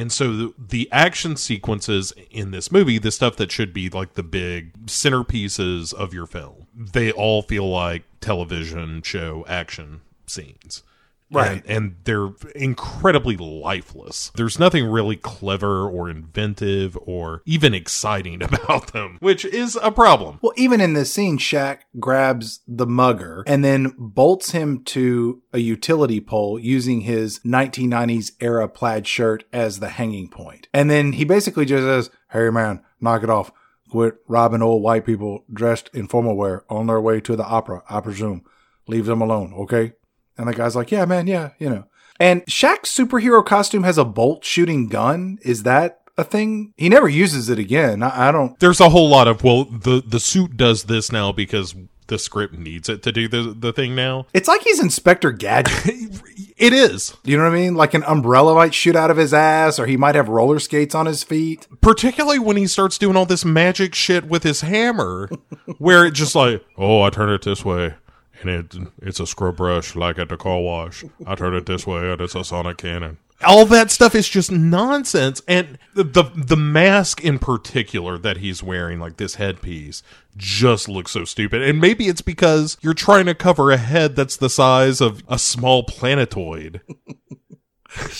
And 0.00 0.10
so 0.10 0.34
the, 0.34 0.54
the 0.58 0.88
action 0.90 1.36
sequences 1.36 2.14
in 2.30 2.52
this 2.52 2.72
movie, 2.72 2.96
the 2.96 3.10
stuff 3.10 3.36
that 3.36 3.52
should 3.52 3.74
be 3.74 3.90
like 3.90 4.14
the 4.14 4.22
big 4.22 4.86
centerpieces 4.86 5.92
of 5.92 6.14
your 6.14 6.24
film, 6.24 6.66
they 6.74 7.12
all 7.12 7.42
feel 7.42 7.68
like 7.68 8.04
television 8.22 9.02
show 9.02 9.44
action 9.46 10.00
scenes. 10.26 10.82
Right. 11.32 11.62
And, 11.66 11.76
and 11.76 11.96
they're 12.04 12.30
incredibly 12.54 13.36
lifeless. 13.36 14.32
There's 14.34 14.58
nothing 14.58 14.86
really 14.86 15.16
clever 15.16 15.88
or 15.88 16.10
inventive 16.10 16.98
or 17.02 17.42
even 17.46 17.74
exciting 17.74 18.42
about 18.42 18.92
them, 18.92 19.18
which 19.20 19.44
is 19.44 19.78
a 19.80 19.90
problem. 19.90 20.38
Well, 20.42 20.52
even 20.56 20.80
in 20.80 20.94
this 20.94 21.12
scene, 21.12 21.38
Shaq 21.38 21.80
grabs 21.98 22.60
the 22.66 22.86
mugger 22.86 23.44
and 23.46 23.64
then 23.64 23.94
bolts 23.96 24.50
him 24.50 24.82
to 24.84 25.42
a 25.52 25.58
utility 25.58 26.20
pole 26.20 26.58
using 26.58 27.02
his 27.02 27.38
1990s 27.40 28.32
era 28.40 28.68
plaid 28.68 29.06
shirt 29.06 29.44
as 29.52 29.78
the 29.78 29.90
hanging 29.90 30.28
point. 30.28 30.68
And 30.74 30.90
then 30.90 31.12
he 31.12 31.24
basically 31.24 31.64
just 31.64 31.84
says, 31.84 32.10
Hey 32.30 32.50
man, 32.50 32.82
knock 33.00 33.22
it 33.22 33.30
off. 33.30 33.52
Quit 33.90 34.14
robbing 34.28 34.62
old 34.62 34.82
white 34.82 35.04
people 35.04 35.44
dressed 35.52 35.90
in 35.92 36.06
formal 36.06 36.36
wear 36.36 36.64
on 36.70 36.86
their 36.86 37.00
way 37.00 37.20
to 37.20 37.34
the 37.34 37.44
opera, 37.44 37.82
I 37.90 38.00
presume. 38.00 38.44
Leave 38.86 39.06
them 39.06 39.20
alone, 39.20 39.52
okay? 39.54 39.94
And 40.40 40.48
the 40.48 40.54
guy's 40.54 40.74
like, 40.74 40.90
Yeah, 40.90 41.04
man, 41.04 41.26
yeah, 41.26 41.50
you 41.58 41.68
know. 41.68 41.84
And 42.18 42.44
Shaq's 42.46 42.94
superhero 42.94 43.44
costume 43.44 43.82
has 43.84 43.96
a 43.98 44.04
bolt 44.04 44.44
shooting 44.44 44.88
gun. 44.88 45.38
Is 45.42 45.62
that 45.64 46.00
a 46.18 46.24
thing? 46.24 46.72
He 46.76 46.88
never 46.88 47.08
uses 47.08 47.48
it 47.48 47.58
again. 47.58 48.02
I, 48.02 48.28
I 48.28 48.32
don't. 48.32 48.58
There's 48.58 48.80
a 48.80 48.90
whole 48.90 49.08
lot 49.08 49.28
of 49.28 49.42
well, 49.44 49.64
the 49.64 50.02
the 50.06 50.20
suit 50.20 50.56
does 50.56 50.84
this 50.84 51.12
now 51.12 51.32
because 51.32 51.74
the 52.08 52.18
script 52.18 52.58
needs 52.58 52.88
it 52.88 53.02
to 53.04 53.12
do 53.12 53.28
the 53.28 53.54
the 53.56 53.72
thing 53.72 53.94
now. 53.94 54.26
It's 54.34 54.48
like 54.48 54.62
he's 54.62 54.80
Inspector 54.82 55.30
Gadget. 55.32 56.20
It 56.60 56.74
is 56.74 57.16
You 57.24 57.38
know 57.38 57.44
what 57.44 57.54
I 57.54 57.54
mean? 57.54 57.74
Like 57.74 57.94
an 57.94 58.04
umbrella 58.04 58.54
might 58.54 58.74
shoot 58.74 58.94
out 58.94 59.10
of 59.10 59.16
his 59.16 59.32
ass, 59.32 59.78
or 59.78 59.86
he 59.86 59.96
might 59.96 60.14
have 60.14 60.28
roller 60.28 60.58
skates 60.58 60.94
on 60.94 61.06
his 61.06 61.22
feet. 61.22 61.66
particularly 61.80 62.38
when 62.38 62.58
he 62.58 62.66
starts 62.66 62.98
doing 62.98 63.16
all 63.16 63.24
this 63.24 63.46
magic 63.46 63.94
shit 63.94 64.26
with 64.26 64.42
his 64.42 64.60
hammer, 64.60 65.30
where 65.78 66.04
it 66.04 66.10
just 66.10 66.34
like, 66.34 66.62
oh, 66.76 67.00
I 67.00 67.08
turn 67.08 67.30
it 67.30 67.40
this 67.40 67.64
way. 67.64 67.94
And 68.40 68.48
it 68.50 68.74
it's 69.02 69.20
a 69.20 69.26
scrub 69.26 69.56
brush 69.56 69.94
like 69.94 70.18
at 70.18 70.28
the 70.28 70.36
car 70.36 70.60
wash. 70.60 71.04
I 71.26 71.34
turn 71.34 71.54
it 71.54 71.66
this 71.66 71.86
way, 71.86 72.10
and 72.10 72.20
it's 72.20 72.34
a 72.34 72.44
sonic 72.44 72.78
cannon. 72.78 73.18
All 73.42 73.64
that 73.66 73.90
stuff 73.90 74.14
is 74.14 74.28
just 74.28 74.50
nonsense, 74.52 75.40
and 75.48 75.78
the, 75.94 76.04
the 76.04 76.24
the 76.34 76.56
mask 76.56 77.24
in 77.24 77.38
particular 77.38 78.18
that 78.18 78.38
he's 78.38 78.62
wearing, 78.62 78.98
like 79.00 79.16
this 79.16 79.36
headpiece, 79.36 80.02
just 80.36 80.88
looks 80.88 81.12
so 81.12 81.24
stupid. 81.24 81.62
And 81.62 81.80
maybe 81.80 82.06
it's 82.08 82.22
because 82.22 82.76
you're 82.80 82.94
trying 82.94 83.26
to 83.26 83.34
cover 83.34 83.70
a 83.70 83.76
head 83.78 84.16
that's 84.16 84.36
the 84.36 84.50
size 84.50 85.00
of 85.00 85.22
a 85.28 85.38
small 85.38 85.84
planetoid. 85.84 86.80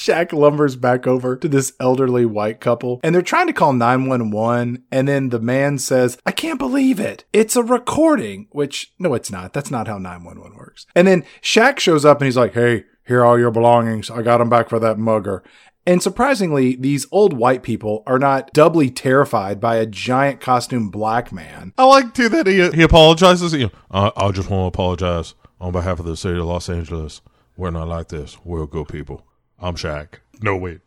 Shaq 0.00 0.32
lumbers 0.32 0.76
back 0.76 1.06
over 1.06 1.36
to 1.36 1.46
this 1.46 1.74
elderly 1.78 2.24
white 2.24 2.58
couple, 2.58 3.00
and 3.02 3.14
they're 3.14 3.20
trying 3.20 3.48
to 3.48 3.52
call 3.52 3.74
911. 3.74 4.82
And 4.90 5.06
then 5.06 5.28
the 5.28 5.38
man 5.38 5.76
says, 5.76 6.16
I 6.24 6.32
can't 6.32 6.58
believe 6.58 6.98
it. 6.98 7.24
It's 7.34 7.54
a 7.54 7.62
recording, 7.62 8.48
which, 8.50 8.94
no, 8.98 9.12
it's 9.12 9.30
not. 9.30 9.52
That's 9.52 9.70
not 9.70 9.88
how 9.88 9.98
911 9.98 10.56
works. 10.56 10.86
And 10.94 11.06
then 11.06 11.24
Shaq 11.42 11.78
shows 11.78 12.06
up 12.06 12.18
and 12.18 12.24
he's 12.24 12.36
like, 12.36 12.54
Hey, 12.54 12.84
here 13.06 13.20
are 13.20 13.26
all 13.26 13.38
your 13.38 13.50
belongings. 13.50 14.10
I 14.10 14.22
got 14.22 14.38
them 14.38 14.48
back 14.48 14.70
for 14.70 14.78
that 14.78 14.98
mugger. 14.98 15.42
And 15.86 16.02
surprisingly, 16.02 16.76
these 16.76 17.06
old 17.12 17.34
white 17.34 17.62
people 17.62 18.02
are 18.06 18.18
not 18.18 18.52
doubly 18.54 18.90
terrified 18.90 19.60
by 19.60 19.76
a 19.76 19.86
giant 19.86 20.40
costume 20.40 20.88
black 20.88 21.30
man. 21.30 21.74
I 21.76 21.84
like 21.84 22.14
too 22.14 22.30
that 22.30 22.46
he 22.46 22.70
he 22.70 22.82
apologizes. 22.82 23.52
You 23.52 23.70
I 23.90 24.30
just 24.30 24.48
want 24.48 24.62
to 24.62 24.66
apologize 24.68 25.34
on 25.60 25.72
behalf 25.72 25.98
of 25.98 26.06
the 26.06 26.16
city 26.16 26.38
of 26.38 26.46
Los 26.46 26.70
Angeles. 26.70 27.20
We're 27.56 27.70
not 27.70 27.88
like 27.88 28.08
this. 28.08 28.38
We're 28.44 28.66
good 28.66 28.88
people. 28.88 29.26
I'm 29.60 29.74
Shaq. 29.74 30.14
No 30.42 30.56
wait, 30.56 30.80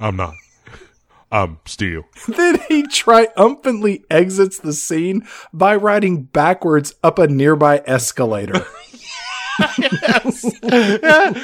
I'm 0.00 0.16
not. 0.16 0.34
I'm 1.30 1.58
Steel. 1.64 2.04
Then 2.28 2.58
he 2.68 2.86
triumphantly 2.86 4.04
exits 4.10 4.58
the 4.58 4.72
scene 4.72 5.26
by 5.52 5.76
riding 5.76 6.22
backwards 6.22 6.94
up 7.02 7.18
a 7.18 7.26
nearby 7.26 7.82
escalator. 7.86 8.66
Yes, 9.78 10.44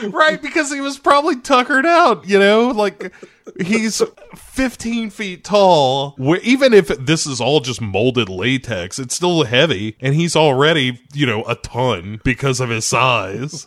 right, 0.08 0.38
because 0.42 0.70
he 0.70 0.82
was 0.82 0.98
probably 0.98 1.36
tuckered 1.36 1.86
out. 1.86 2.28
You 2.28 2.38
know, 2.38 2.68
like 2.68 3.10
he's 3.58 4.02
15 4.36 5.08
feet 5.08 5.44
tall. 5.44 6.14
Even 6.42 6.74
if 6.74 6.88
this 6.88 7.26
is 7.26 7.40
all 7.40 7.60
just 7.60 7.80
molded 7.80 8.28
latex, 8.28 8.98
it's 8.98 9.16
still 9.16 9.44
heavy, 9.44 9.96
and 9.98 10.14
he's 10.14 10.36
already 10.36 11.00
you 11.14 11.24
know 11.24 11.42
a 11.44 11.54
ton 11.54 12.20
because 12.22 12.60
of 12.60 12.68
his 12.68 12.84
size. 12.84 13.66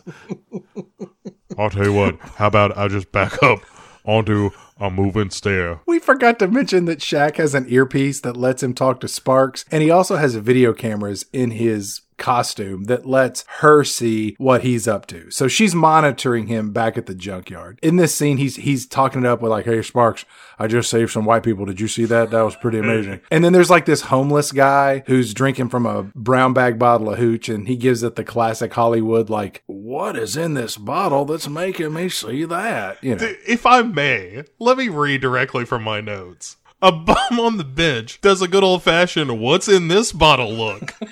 I'll 1.58 1.70
tell 1.70 1.84
you 1.84 1.92
what. 1.92 2.18
How 2.36 2.46
about 2.46 2.76
I 2.76 2.88
just 2.88 3.12
back 3.12 3.42
up 3.42 3.60
onto 4.04 4.50
a 4.78 4.90
moving 4.90 5.30
stair? 5.30 5.80
We 5.86 5.98
forgot 5.98 6.38
to 6.40 6.48
mention 6.48 6.84
that 6.86 6.98
Shaq 6.98 7.36
has 7.36 7.54
an 7.54 7.66
earpiece 7.68 8.20
that 8.20 8.36
lets 8.36 8.62
him 8.62 8.74
talk 8.74 9.00
to 9.00 9.08
Sparks, 9.08 9.64
and 9.70 9.82
he 9.82 9.90
also 9.90 10.16
has 10.16 10.34
video 10.34 10.72
cameras 10.72 11.26
in 11.32 11.52
his 11.52 12.02
costume 12.18 12.84
that 12.84 13.06
lets 13.06 13.44
her 13.58 13.84
see 13.84 14.34
what 14.38 14.62
he's 14.62 14.88
up 14.88 15.06
to. 15.06 15.30
So 15.30 15.48
she's 15.48 15.74
monitoring 15.74 16.46
him 16.46 16.72
back 16.72 16.96
at 16.96 17.06
the 17.06 17.14
junkyard. 17.14 17.78
In 17.82 17.96
this 17.96 18.14
scene, 18.14 18.38
he's 18.38 18.56
he's 18.56 18.86
talking 18.86 19.24
it 19.24 19.26
up 19.26 19.40
with 19.42 19.50
like, 19.50 19.64
"Hey 19.64 19.82
Sparks, 19.82 20.24
I 20.58 20.66
just 20.66 20.90
saved 20.90 21.12
some 21.12 21.24
white 21.24 21.42
people. 21.42 21.64
Did 21.66 21.80
you 21.80 21.88
see 21.88 22.04
that? 22.06 22.30
That 22.30 22.42
was 22.42 22.56
pretty 22.56 22.78
amazing." 22.78 23.20
and 23.30 23.44
then 23.44 23.52
there's 23.52 23.70
like 23.70 23.86
this 23.86 24.02
homeless 24.02 24.52
guy 24.52 25.02
who's 25.06 25.34
drinking 25.34 25.68
from 25.68 25.86
a 25.86 26.04
brown 26.14 26.52
bag 26.52 26.78
bottle 26.78 27.10
of 27.10 27.18
hooch, 27.18 27.48
and 27.48 27.68
he 27.68 27.76
gives 27.76 28.02
it 28.02 28.16
the 28.16 28.24
classic 28.24 28.72
Hollywood 28.72 29.30
like, 29.30 29.62
"What 29.66 30.16
is 30.16 30.36
in 30.36 30.54
this 30.54 30.76
bottle 30.76 31.24
that's 31.24 31.48
making 31.48 31.92
me 31.92 32.08
see 32.08 32.44
that?" 32.44 33.02
You 33.02 33.16
know. 33.16 33.32
If 33.46 33.66
I 33.66 33.82
may, 33.82 34.44
let 34.58 34.78
me 34.78 34.88
read 34.88 35.20
directly 35.20 35.64
from 35.64 35.82
my 35.82 36.00
notes. 36.00 36.56
A 36.82 36.92
bum 36.92 37.40
on 37.40 37.56
the 37.56 37.64
bench 37.64 38.20
does 38.20 38.42
a 38.42 38.48
good 38.48 38.62
old 38.62 38.82
fashioned 38.82 39.40
what's 39.40 39.66
in 39.66 39.88
this 39.88 40.12
bottle 40.12 40.52
look. 40.52 40.92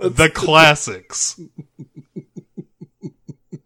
the 0.00 0.30
classics. 0.34 1.40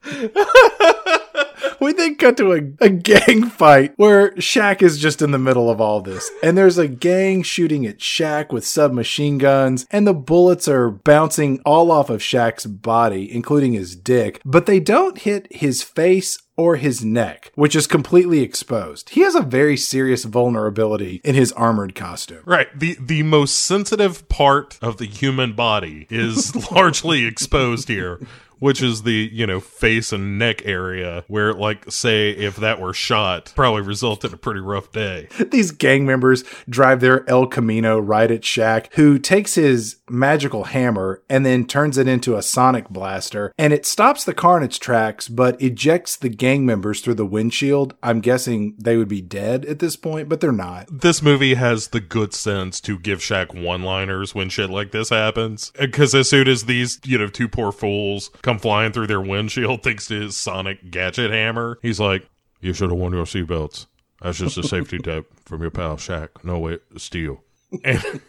we 1.80 1.92
then 1.92 2.14
cut 2.16 2.36
to 2.36 2.52
a, 2.52 2.60
a 2.80 2.88
gang 2.88 3.44
fight 3.44 3.92
where 3.96 4.30
Shaq 4.32 4.82
is 4.82 4.98
just 4.98 5.20
in 5.20 5.32
the 5.32 5.38
middle 5.38 5.68
of 5.70 5.80
all 5.80 6.00
this. 6.00 6.30
And 6.42 6.56
there's 6.56 6.78
a 6.78 6.88
gang 6.88 7.42
shooting 7.42 7.84
at 7.86 7.98
Shaq 7.98 8.52
with 8.52 8.64
submachine 8.66 9.38
guns, 9.38 9.86
and 9.90 10.06
the 10.06 10.14
bullets 10.14 10.68
are 10.68 10.90
bouncing 10.90 11.60
all 11.64 11.90
off 11.90 12.08
of 12.10 12.20
Shaq's 12.20 12.66
body, 12.66 13.30
including 13.32 13.72
his 13.72 13.96
dick, 13.96 14.40
but 14.44 14.66
they 14.66 14.80
don't 14.80 15.18
hit 15.18 15.48
his 15.50 15.82
face 15.82 16.38
or 16.58 16.76
his 16.76 17.04
neck, 17.04 17.52
which 17.54 17.76
is 17.76 17.86
completely 17.86 18.40
exposed. 18.40 19.10
He 19.10 19.20
has 19.22 19.36
a 19.36 19.40
very 19.40 19.76
serious 19.76 20.24
vulnerability 20.24 21.22
in 21.24 21.36
his 21.36 21.52
armored 21.52 21.94
costume. 21.94 22.42
Right. 22.44 22.68
The 22.78 22.98
the 23.00 23.22
most 23.22 23.60
sensitive 23.60 24.28
part 24.28 24.78
of 24.82 24.98
the 24.98 25.06
human 25.06 25.54
body 25.54 26.06
is 26.10 26.54
largely 26.72 27.24
exposed 27.24 27.88
here, 27.88 28.20
which 28.58 28.82
is 28.82 29.04
the, 29.04 29.30
you 29.32 29.46
know, 29.46 29.60
face 29.60 30.12
and 30.12 30.38
neck 30.38 30.66
area 30.66 31.24
where 31.28 31.54
like 31.54 31.90
say 31.90 32.30
if 32.30 32.56
that 32.56 32.80
were 32.80 32.92
shot, 32.92 33.52
probably 33.54 33.82
result 33.82 34.24
in 34.24 34.34
a 34.34 34.36
pretty 34.36 34.60
rough 34.60 34.90
day. 34.90 35.28
These 35.50 35.70
gang 35.70 36.04
members 36.04 36.42
drive 36.68 37.00
their 37.00 37.28
El 37.30 37.46
Camino 37.46 38.00
right 38.00 38.30
at 38.30 38.40
Shaq, 38.40 38.92
who 38.94 39.20
takes 39.20 39.54
his 39.54 39.97
magical 40.10 40.64
hammer 40.64 41.22
and 41.28 41.44
then 41.44 41.66
turns 41.66 41.98
it 41.98 42.08
into 42.08 42.36
a 42.36 42.42
sonic 42.42 42.88
blaster, 42.88 43.52
and 43.58 43.72
it 43.72 43.86
stops 43.86 44.24
the 44.24 44.34
car 44.34 44.56
in 44.56 44.62
its 44.62 44.78
tracks, 44.78 45.28
but 45.28 45.60
ejects 45.60 46.16
the 46.16 46.28
gang 46.28 46.64
members 46.64 47.00
through 47.00 47.14
the 47.14 47.26
windshield. 47.26 47.94
I'm 48.02 48.20
guessing 48.20 48.74
they 48.78 48.96
would 48.96 49.08
be 49.08 49.20
dead 49.20 49.64
at 49.64 49.78
this 49.78 49.96
point, 49.96 50.28
but 50.28 50.40
they're 50.40 50.52
not. 50.52 50.86
This 50.90 51.22
movie 51.22 51.54
has 51.54 51.88
the 51.88 52.00
good 52.00 52.34
sense 52.34 52.80
to 52.82 52.98
give 52.98 53.20
Shaq 53.20 53.54
one-liners 53.54 54.34
when 54.34 54.48
shit 54.48 54.70
like 54.70 54.92
this 54.92 55.10
happens. 55.10 55.72
Because 55.78 56.14
as 56.14 56.28
soon 56.28 56.48
as 56.48 56.64
these, 56.64 57.00
you 57.04 57.18
know, 57.18 57.28
two 57.28 57.48
poor 57.48 57.72
fools 57.72 58.30
come 58.42 58.58
flying 58.58 58.92
through 58.92 59.06
their 59.06 59.20
windshield 59.20 59.82
thanks 59.82 60.06
to 60.08 60.20
his 60.20 60.36
sonic 60.36 60.90
gadget 60.90 61.30
hammer, 61.30 61.78
he's 61.82 62.00
like, 62.00 62.28
"You 62.60 62.72
should 62.72 62.90
have 62.90 62.98
worn 62.98 63.12
your 63.12 63.24
seatbelts. 63.24 63.86
That's 64.22 64.38
just 64.38 64.58
a 64.58 64.62
safety 64.62 64.98
tip 65.02 65.32
from 65.44 65.62
your 65.62 65.70
pal 65.70 65.96
Shaq. 65.96 66.28
No 66.42 66.58
way, 66.58 66.78
steel." 66.96 67.42
And, 67.84 68.02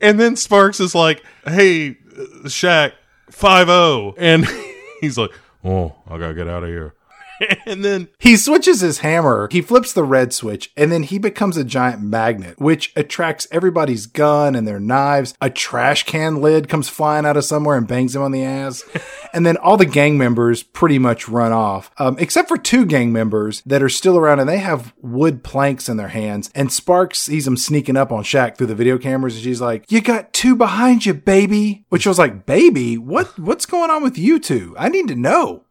and 0.00 0.18
then 0.20 0.36
Sparks 0.36 0.80
is 0.80 0.94
like, 0.94 1.22
"Hey, 1.44 1.98
Shaq, 2.44 2.92
five 3.30 3.68
zero," 3.68 4.14
and 4.18 4.46
he's 5.00 5.18
like, 5.18 5.30
"Oh, 5.64 5.94
I 6.06 6.18
gotta 6.18 6.34
get 6.34 6.48
out 6.48 6.62
of 6.62 6.68
here." 6.68 6.94
and 7.66 7.84
then 7.84 8.08
He 8.18 8.36
switches 8.36 8.80
his 8.80 8.98
hammer, 8.98 9.48
he 9.50 9.62
flips 9.62 9.92
the 9.92 10.04
red 10.04 10.32
switch, 10.32 10.70
and 10.76 10.90
then 10.90 11.02
he 11.02 11.18
becomes 11.18 11.56
a 11.56 11.64
giant 11.64 12.02
magnet, 12.02 12.58
which 12.58 12.92
attracts 12.96 13.46
everybody's 13.50 14.06
gun 14.06 14.54
and 14.54 14.66
their 14.66 14.80
knives. 14.80 15.34
A 15.40 15.50
trash 15.50 16.04
can 16.04 16.40
lid 16.40 16.68
comes 16.68 16.88
flying 16.88 17.26
out 17.26 17.36
of 17.36 17.44
somewhere 17.44 17.76
and 17.76 17.88
bangs 17.88 18.14
him 18.14 18.22
on 18.22 18.32
the 18.32 18.44
ass. 18.44 18.84
and 19.32 19.44
then 19.44 19.56
all 19.56 19.76
the 19.76 19.86
gang 19.86 20.18
members 20.18 20.62
pretty 20.62 20.98
much 20.98 21.28
run 21.28 21.52
off, 21.52 21.90
um, 21.98 22.16
except 22.18 22.48
for 22.48 22.56
two 22.56 22.86
gang 22.86 23.12
members 23.12 23.62
that 23.66 23.82
are 23.82 23.88
still 23.88 24.16
around 24.16 24.40
and 24.40 24.48
they 24.48 24.58
have 24.58 24.94
wood 25.00 25.44
planks 25.44 25.88
in 25.88 25.96
their 25.96 26.08
hands. 26.08 26.50
And 26.54 26.72
Sparks 26.72 27.18
sees 27.18 27.44
them 27.44 27.56
sneaking 27.56 27.96
up 27.96 28.12
on 28.12 28.24
Shaq 28.24 28.56
through 28.56 28.68
the 28.68 28.74
video 28.74 28.98
cameras 28.98 29.34
and 29.34 29.44
she's 29.44 29.60
like, 29.60 29.90
You 29.90 30.00
got 30.00 30.32
two 30.32 30.56
behind 30.56 31.06
you, 31.06 31.14
baby. 31.14 31.84
Which 31.88 32.06
I 32.06 32.10
was 32.10 32.18
like, 32.18 32.46
Baby, 32.46 32.98
what, 32.98 33.38
what's 33.38 33.66
going 33.66 33.90
on 33.90 34.02
with 34.02 34.18
you 34.18 34.38
two? 34.38 34.74
I 34.78 34.88
need 34.88 35.08
to 35.08 35.14
know. 35.16 35.65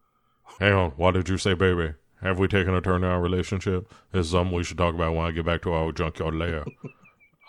Hang 0.59 0.73
on, 0.73 0.91
why 0.91 1.11
did 1.11 1.27
you 1.27 1.37
say 1.37 1.53
baby? 1.53 1.93
Have 2.21 2.39
we 2.39 2.47
taken 2.47 2.73
a 2.73 2.81
turn 2.81 3.03
in 3.03 3.09
our 3.09 3.21
relationship? 3.21 3.91
This 4.11 4.27
is 4.27 4.31
something 4.31 4.55
we 4.55 4.63
should 4.63 4.77
talk 4.77 4.95
about 4.95 5.13
when 5.13 5.25
I 5.25 5.31
get 5.31 5.45
back 5.45 5.61
to 5.63 5.73
our 5.73 5.91
junkyard 5.91 6.33
lair. 6.33 6.65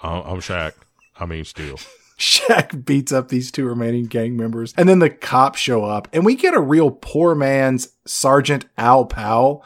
I'm, 0.03 0.23
I'm 0.23 0.41
Shaq. 0.41 0.73
I 1.19 1.27
mean, 1.27 1.45
Steel. 1.45 1.79
Shaq 2.19 2.85
beats 2.85 3.13
up 3.13 3.29
these 3.29 3.51
two 3.51 3.67
remaining 3.67 4.07
gang 4.07 4.37
members, 4.37 4.75
and 4.77 4.89
then 4.89 4.99
the 4.99 5.11
cops 5.11 5.61
show 5.61 5.85
up, 5.85 6.09
and 6.13 6.25
we 6.25 6.35
get 6.35 6.55
a 6.55 6.61
real 6.61 6.91
poor 6.91 7.35
man's 7.35 7.89
Sergeant 8.07 8.65
Al 8.79 9.05
Powell. 9.05 9.65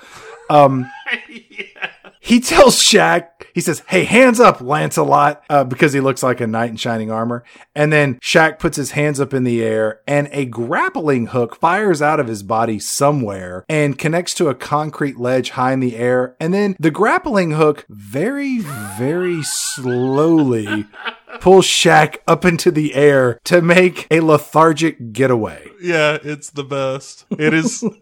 Um, 0.49 0.91
He 2.22 2.38
tells 2.38 2.76
Shaq, 2.76 3.28
he 3.55 3.62
says, 3.62 3.82
Hey, 3.88 4.05
hands 4.05 4.38
up, 4.38 4.60
Lancelot, 4.60 5.42
uh, 5.48 5.64
because 5.64 5.94
he 5.94 6.01
looks 6.01 6.22
like 6.22 6.42
a 6.42 6.47
knight 6.47 6.68
in 6.68 6.76
shining 6.76 7.10
armor. 7.10 7.42
And 7.74 7.90
then 7.90 8.20
Shaq 8.20 8.59
puts 8.59 8.76
his 8.76 8.90
hands 8.90 9.18
up 9.18 9.32
in 9.32 9.44
the 9.44 9.62
air, 9.62 10.01
and 10.06 10.28
a 10.30 10.44
grappling 10.44 11.28
hook 11.28 11.56
fires 11.56 12.02
out 12.02 12.20
of 12.20 12.28
his 12.28 12.42
body 12.42 12.78
somewhere 12.78 13.64
and 13.70 13.98
connects 13.98 14.34
to 14.34 14.48
a 14.48 14.55
concrete 14.55 15.18
ledge 15.18 15.51
high 15.51 15.72
in 15.72 15.80
the 15.80 15.97
air. 15.97 16.36
And 16.38 16.52
then 16.52 16.76
the 16.78 16.90
grappling 16.90 17.52
hook 17.52 17.86
very, 17.88 18.59
very 18.59 19.42
slowly 19.42 20.86
pulls 21.40 21.66
Shaq 21.66 22.18
up 22.28 22.44
into 22.44 22.70
the 22.70 22.94
air 22.94 23.40
to 23.44 23.62
make 23.62 24.06
a 24.10 24.20
lethargic 24.20 25.14
getaway. 25.14 25.66
Yeah, 25.80 26.18
it's 26.22 26.51
the 26.51 26.64
best. 26.64 27.24
It 27.30 27.55
is. 27.55 27.82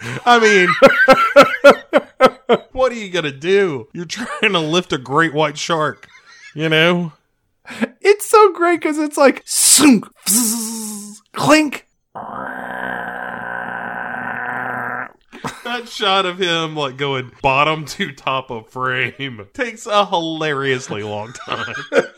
I 0.00 0.38
mean, 0.38 0.68
what 2.72 2.92
are 2.92 2.96
you 2.96 3.10
gonna 3.10 3.32
do? 3.32 3.88
You're 3.92 4.04
trying 4.04 4.52
to 4.52 4.60
lift 4.60 4.92
a 4.92 4.98
great 4.98 5.34
white 5.34 5.58
shark, 5.58 6.08
you 6.54 6.68
know? 6.68 7.12
It's 8.00 8.26
so 8.26 8.52
great 8.52 8.80
because 8.80 8.98
it's 8.98 9.16
like 9.16 9.44
clink. 11.32 11.86
That 15.64 15.88
shot 15.88 16.26
of 16.26 16.38
him 16.40 16.74
like 16.74 16.96
going 16.96 17.30
bottom 17.42 17.84
to 17.84 18.12
top 18.12 18.50
of 18.50 18.68
frame 18.70 19.46
takes 19.52 19.86
a 19.86 20.06
hilariously 20.06 21.02
long 21.02 21.32
time. 21.32 21.74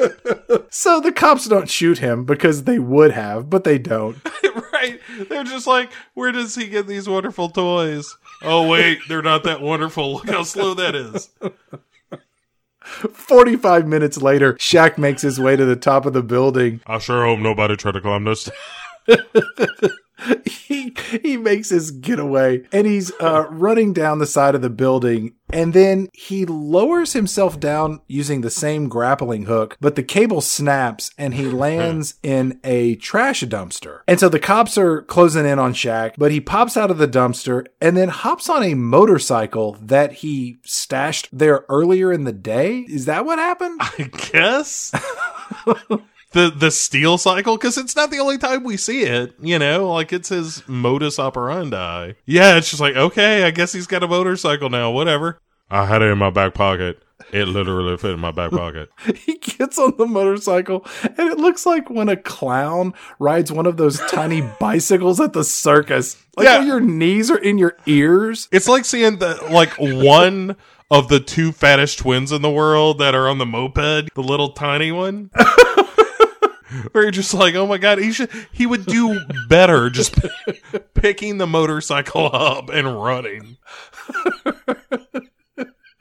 So 0.72 1.00
the 1.00 1.10
cops 1.12 1.48
don't 1.48 1.68
shoot 1.68 1.98
him 1.98 2.24
because 2.24 2.62
they 2.62 2.78
would 2.78 3.10
have, 3.10 3.50
but 3.50 3.64
they 3.64 3.76
don't. 3.76 4.16
right? 4.80 5.00
They're 5.28 5.44
just 5.44 5.66
like, 5.66 5.90
where 6.14 6.32
does 6.32 6.54
he 6.54 6.68
get 6.68 6.86
these 6.86 7.08
wonderful 7.08 7.48
toys? 7.50 8.16
Oh 8.42 8.68
wait, 8.68 9.00
they're 9.08 9.22
not 9.22 9.44
that 9.44 9.60
wonderful. 9.60 10.14
Look 10.14 10.30
how 10.30 10.42
slow 10.42 10.74
that 10.74 10.94
is. 10.94 11.30
45 13.12 13.86
minutes 13.86 14.18
later, 14.18 14.54
Shaq 14.54 14.98
makes 14.98 15.22
his 15.22 15.38
way 15.38 15.54
to 15.56 15.64
the 15.64 15.76
top 15.76 16.06
of 16.06 16.12
the 16.12 16.22
building. 16.22 16.80
I 16.86 16.98
sure 16.98 17.24
hope 17.24 17.38
nobody 17.38 17.76
tried 17.76 17.92
to 17.92 18.00
climb 18.00 18.24
this. 18.24 18.50
He 20.70 20.94
he 21.22 21.36
makes 21.36 21.70
his 21.70 21.90
getaway 21.90 22.62
and 22.70 22.86
he's 22.86 23.10
uh, 23.20 23.46
running 23.50 23.92
down 23.92 24.20
the 24.20 24.26
side 24.26 24.54
of 24.54 24.62
the 24.62 24.70
building 24.70 25.34
and 25.52 25.74
then 25.74 26.08
he 26.12 26.46
lowers 26.46 27.12
himself 27.12 27.58
down 27.58 28.00
using 28.06 28.40
the 28.40 28.50
same 28.50 28.88
grappling 28.88 29.46
hook, 29.46 29.76
but 29.80 29.96
the 29.96 30.02
cable 30.02 30.40
snaps 30.40 31.10
and 31.18 31.34
he 31.34 31.46
lands 31.50 32.14
in 32.22 32.60
a 32.62 32.94
trash 32.96 33.42
dumpster. 33.42 34.00
And 34.06 34.20
so 34.20 34.28
the 34.28 34.38
cops 34.38 34.78
are 34.78 35.02
closing 35.02 35.46
in 35.46 35.58
on 35.58 35.74
Shaq, 35.74 36.14
but 36.16 36.30
he 36.30 36.40
pops 36.40 36.76
out 36.76 36.90
of 36.90 36.98
the 36.98 37.08
dumpster 37.08 37.66
and 37.80 37.96
then 37.96 38.08
hops 38.08 38.48
on 38.48 38.62
a 38.62 38.74
motorcycle 38.74 39.76
that 39.82 40.12
he 40.14 40.58
stashed 40.64 41.28
there 41.32 41.64
earlier 41.68 42.12
in 42.12 42.24
the 42.24 42.32
day. 42.32 42.80
Is 42.80 43.06
that 43.06 43.24
what 43.24 43.38
happened? 43.38 43.80
I 43.80 44.10
guess. 44.32 44.92
the 46.32 46.50
the 46.50 46.70
steel 46.70 47.18
cycle 47.18 47.56
because 47.56 47.76
it's 47.76 47.96
not 47.96 48.10
the 48.10 48.18
only 48.18 48.38
time 48.38 48.62
we 48.64 48.76
see 48.76 49.02
it 49.02 49.34
you 49.40 49.58
know? 49.58 49.92
Like 49.92 50.12
it's 50.12 50.28
his 50.28 50.66
modus 50.68 51.18
operandi. 51.18 52.12
Yeah 52.26 52.56
it's 52.56 52.70
just 52.70 52.80
like 52.80 52.96
okay 52.96 53.44
i 53.44 53.50
guess 53.50 53.72
he's 53.72 53.86
got 53.86 54.02
a 54.02 54.08
motorcycle 54.08 54.70
now 54.70 54.90
whatever. 54.90 55.38
I 55.72 55.86
had 55.86 56.02
it 56.02 56.06
in 56.06 56.18
my 56.18 56.30
back 56.30 56.54
pocket. 56.54 57.00
It 57.32 57.46
literally 57.46 57.96
fit 57.96 58.10
in 58.12 58.18
my 58.20 58.32
back 58.32 58.50
pocket. 58.50 58.90
He 59.14 59.34
gets 59.38 59.78
on 59.78 59.94
the 59.98 60.06
motorcycle 60.06 60.84
and 61.04 61.28
it 61.30 61.38
looks 61.38 61.64
like 61.66 61.88
when 61.90 62.08
a 62.08 62.16
clown 62.16 62.92
rides 63.20 63.52
one 63.52 63.66
of 63.66 63.76
those 63.76 64.00
tiny 64.10 64.40
bicycles 64.60 65.20
at 65.20 65.32
the 65.32 65.44
circus. 65.44 66.16
Like 66.36 66.46
Yeah. 66.46 66.62
your 66.62 66.80
knees 66.80 67.30
are 67.30 67.38
in 67.38 67.56
your 67.58 67.76
ears. 67.86 68.48
It's 68.50 68.68
like 68.68 68.84
seeing 68.84 69.18
the 69.18 69.36
like 69.50 69.74
one 69.78 70.56
of 70.90 71.08
the 71.08 71.20
two 71.20 71.52
fattest 71.52 71.98
twins 72.00 72.32
in 72.32 72.42
the 72.42 72.50
world 72.50 72.98
that 72.98 73.14
are 73.14 73.28
on 73.28 73.38
the 73.38 73.46
moped 73.46 74.12
the 74.14 74.22
little 74.22 74.50
tiny 74.52 74.90
one 74.90 75.30
where 76.92 77.04
you're 77.04 77.10
just 77.10 77.34
like 77.34 77.54
oh 77.54 77.66
my 77.66 77.78
god 77.78 77.98
he 77.98 78.12
should 78.12 78.30
he 78.52 78.66
would 78.66 78.86
do 78.86 79.20
better 79.48 79.90
just 79.90 80.18
picking 80.94 81.38
the 81.38 81.46
motorcycle 81.46 82.30
up 82.32 82.68
and 82.70 83.02
running 83.02 83.56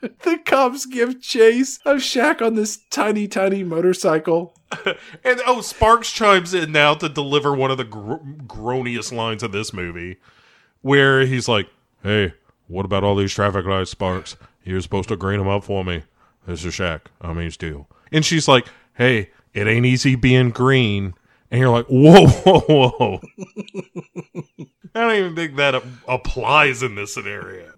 the 0.00 0.38
cops 0.44 0.86
give 0.86 1.20
chase 1.20 1.78
of 1.84 1.98
Shaq 1.98 2.40
on 2.44 2.54
this 2.54 2.78
tiny, 2.90 3.28
tiny 3.28 3.62
motorcycle. 3.62 4.54
And 5.24 5.40
oh, 5.46 5.60
Sparks 5.60 6.12
chimes 6.12 6.54
in 6.54 6.72
now 6.72 6.94
to 6.94 7.08
deliver 7.08 7.54
one 7.54 7.70
of 7.70 7.78
the 7.78 7.84
gr- 7.84 8.14
groaniest 8.46 9.12
lines 9.12 9.42
of 9.42 9.52
this 9.52 9.72
movie, 9.72 10.16
where 10.82 11.26
he's 11.26 11.48
like, 11.48 11.68
"Hey, 12.02 12.34
what 12.68 12.84
about 12.84 13.04
all 13.04 13.16
these 13.16 13.34
traffic 13.34 13.66
lights, 13.66 13.90
Sparks? 13.90 14.36
You're 14.64 14.80
supposed 14.80 15.08
to 15.08 15.16
green 15.16 15.38
them 15.38 15.48
up 15.48 15.64
for 15.64 15.84
me. 15.84 16.04
This 16.46 16.64
is 16.64 16.74
Shaq. 16.74 17.02
I 17.20 17.32
mean, 17.32 17.50
Steel." 17.50 17.88
And 18.12 18.24
she's 18.24 18.48
like, 18.48 18.66
"Hey, 18.94 19.30
it 19.54 19.66
ain't 19.66 19.86
easy 19.86 20.14
being 20.14 20.50
green." 20.50 21.14
And 21.50 21.60
you're 21.60 21.70
like, 21.70 21.86
"Whoa, 21.86 22.26
whoa, 22.28 22.60
whoa!" 22.60 23.20
I 24.94 25.02
don't 25.02 25.16
even 25.16 25.36
think 25.36 25.56
that 25.56 25.82
applies 26.08 26.82
in 26.82 26.96
this 26.96 27.14
scenario. 27.14 27.72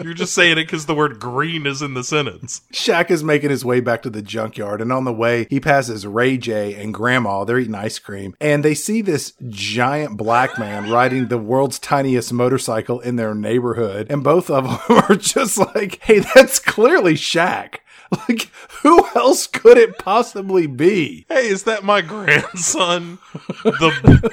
You're 0.00 0.14
just 0.14 0.32
saying 0.32 0.52
it 0.52 0.64
because 0.64 0.86
the 0.86 0.94
word 0.94 1.18
green 1.18 1.66
is 1.66 1.82
in 1.82 1.94
the 1.94 2.04
sentence. 2.04 2.62
Shaq 2.72 3.10
is 3.10 3.24
making 3.24 3.50
his 3.50 3.64
way 3.64 3.80
back 3.80 4.02
to 4.02 4.10
the 4.10 4.22
junkyard, 4.22 4.80
and 4.80 4.92
on 4.92 5.04
the 5.04 5.12
way, 5.12 5.48
he 5.50 5.58
passes 5.58 6.06
Ray 6.06 6.38
J 6.38 6.74
and 6.80 6.94
Grandma. 6.94 7.42
They're 7.44 7.58
eating 7.58 7.74
ice 7.74 7.98
cream, 7.98 8.36
and 8.40 8.64
they 8.64 8.74
see 8.74 9.02
this 9.02 9.32
giant 9.48 10.16
black 10.16 10.56
man 10.58 10.88
riding 10.90 11.28
the 11.28 11.38
world's 11.38 11.80
tiniest 11.80 12.32
motorcycle 12.32 13.00
in 13.00 13.16
their 13.16 13.34
neighborhood, 13.34 14.06
and 14.08 14.22
both 14.22 14.50
of 14.50 14.64
them 14.88 14.98
are 15.10 15.16
just 15.16 15.58
like, 15.58 15.98
"Hey, 16.02 16.20
that's 16.20 16.60
clearly 16.60 17.14
Shaq." 17.14 17.78
Like, 18.28 18.50
who 18.82 19.06
else 19.14 19.46
could 19.46 19.76
it 19.76 19.98
possibly 19.98 20.66
be? 20.66 21.26
Hey, 21.28 21.48
is 21.48 21.64
that 21.64 21.84
my 21.84 22.00
grandson? 22.00 23.18
The 23.62 24.30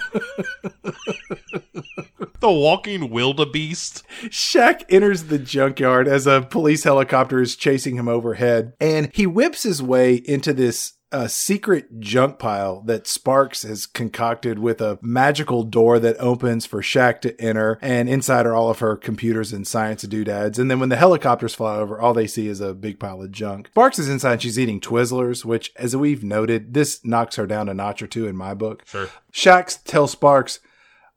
the 2.40 2.52
walking 2.52 3.10
wildebeest. 3.10 4.04
Shaq 4.26 4.84
enters 4.90 5.24
the 5.24 5.40
junkyard 5.40 6.08
as 6.08 6.28
a 6.28 6.42
police 6.42 6.84
helicopter 6.84 7.42
is 7.42 7.56
chasing 7.56 7.96
him 7.96 8.08
overhead, 8.08 8.74
and 8.80 9.10
he 9.14 9.26
whips 9.26 9.64
his 9.64 9.82
way 9.82 10.16
into 10.16 10.54
this 10.54 10.94
uh, 11.12 11.28
secret 11.28 12.00
junk 12.00 12.40
pile 12.40 12.82
that 12.82 13.08
Sparks 13.08 13.64
has 13.64 13.86
concocted 13.86 14.60
with 14.60 14.82
a 14.82 15.00
magical 15.02 15.64
door 15.64 16.00
that 16.00 16.18
opens 16.20 16.66
for 16.66 16.82
Shaq 16.82 17.22
to 17.22 17.40
enter, 17.42 17.78
and 17.82 18.10
inside 18.10 18.46
are 18.46 18.56
all 18.56 18.70
of 18.70 18.80
her 18.80 18.96
computers 18.96 19.54
and 19.54 19.68
science 19.68 20.02
doodads. 20.04 20.60
And 20.60 20.70
then 20.70 20.80
when 20.80 20.90
the 20.90 20.96
helicopters 20.96 21.54
fly 21.54 21.78
over, 21.78 22.00
all 22.00 22.14
they 22.14 22.28
see 22.28 22.48
is 22.48 22.60
a 22.60 22.74
big 22.74 23.00
pile 23.00 23.22
of 23.22 23.32
junk. 23.32 23.68
Sparks 23.68 24.00
is 24.00 24.10
inside, 24.10 24.42
she's 24.42 24.60
eating 24.60 24.82
Twizzlers, 24.82 25.46
which, 25.46 25.72
as 25.76 25.96
we've 25.96 26.24
noted, 26.24 26.74
this 26.74 27.04
knocks 27.06 27.36
her 27.36 27.48
down 27.48 27.70
a 27.70 27.74
notch 27.74 28.02
or 28.02 28.08
two 28.08 28.28
in 28.28 28.36
my 28.36 28.54
book. 28.54 28.84
Sure. 28.86 29.10
Shaq 29.32 29.84
tells 29.84 30.12
Sparks, 30.12 30.60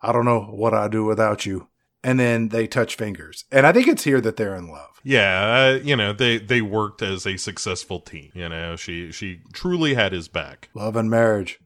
I 0.01 0.13
don't 0.13 0.25
know 0.25 0.43
what 0.43 0.75
I'd 0.75 0.93
do 0.93 1.05
without 1.05 1.45
you. 1.47 1.69
And 2.05 2.19
then 2.21 2.49
they 2.49 2.67
touch 2.67 2.95
fingers. 2.95 3.45
And 3.51 3.67
I 3.67 3.73
think 3.73 3.89
it's 3.89 4.05
here 4.05 4.21
that 4.21 4.37
they're 4.37 4.55
in 4.55 4.69
love. 4.69 5.01
Yeah, 5.03 5.79
uh, 5.79 5.83
you 5.83 5.97
know 5.97 6.13
they 6.13 6.39
they 6.39 6.61
worked 6.61 7.03
as 7.03 7.27
a 7.27 7.37
successful 7.37 8.01
team. 8.01 8.31
You 8.35 8.49
know, 8.49 8.77
she 8.77 9.11
she 9.11 9.41
truly 9.53 9.95
had 9.95 10.13
his 10.13 10.29
back. 10.29 10.69
Love 10.75 10.97
and 10.97 11.11
marriage. 11.11 11.61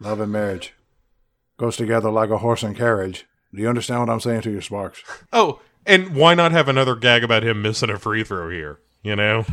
Love 0.00 0.20
and 0.20 0.32
marriage. 0.32 0.74
Goes 1.58 1.76
together 1.76 2.10
like 2.10 2.30
a 2.30 2.38
horse 2.38 2.62
and 2.62 2.76
carriage. 2.76 3.26
Do 3.54 3.62
you 3.62 3.68
understand 3.68 4.00
what 4.00 4.10
I'm 4.10 4.20
saying 4.20 4.42
to 4.42 4.50
you, 4.50 4.60
Sparks? 4.60 5.02
Oh, 5.32 5.60
and 5.86 6.14
why 6.14 6.34
not 6.34 6.52
have 6.52 6.68
another 6.68 6.94
gag 6.94 7.24
about 7.24 7.42
him 7.42 7.62
missing 7.62 7.90
a 7.90 7.98
free 7.98 8.24
throw 8.24 8.50
here? 8.50 8.80
You 9.02 9.16
know, 9.16 9.44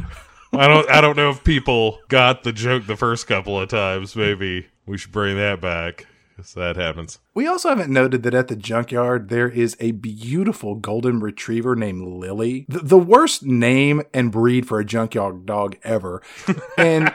I 0.54 0.68
don't 0.68 0.90
I 0.90 1.02
don't 1.02 1.18
know 1.18 1.30
if 1.30 1.44
people 1.44 2.00
got 2.08 2.44
the 2.44 2.52
joke 2.52 2.88
the 2.88 2.96
first 2.96 3.28
couple 3.28 3.60
of 3.60 3.70
times. 3.70 4.16
Maybe 4.16 4.68
we 4.86 4.98
should 4.98 5.12
bring 5.12 5.38
that 5.38 5.62
back 5.62 6.08
because 6.36 6.54
that 6.54 6.76
happens. 6.76 7.20
We 7.34 7.48
also 7.48 7.70
haven't 7.70 7.92
noted 7.92 8.24
that 8.24 8.34
at 8.34 8.50
the 8.50 8.56
junkyard 8.56 9.30
there 9.30 9.48
is 9.48 9.78
a 9.80 9.92
beautiful 9.92 10.76
golden 10.76 11.20
retriever 11.20 11.76
named 11.76 12.02
Lily. 12.02 12.66
The, 12.68 12.80
the 12.80 12.98
worst 12.98 13.44
name 13.44 14.02
and 14.14 14.32
breed 14.32 14.68
for 14.68 14.80
a 14.80 14.86
junkyard 14.86 15.46
dog 15.46 15.78
ever. 15.84 16.22
And 16.78 17.14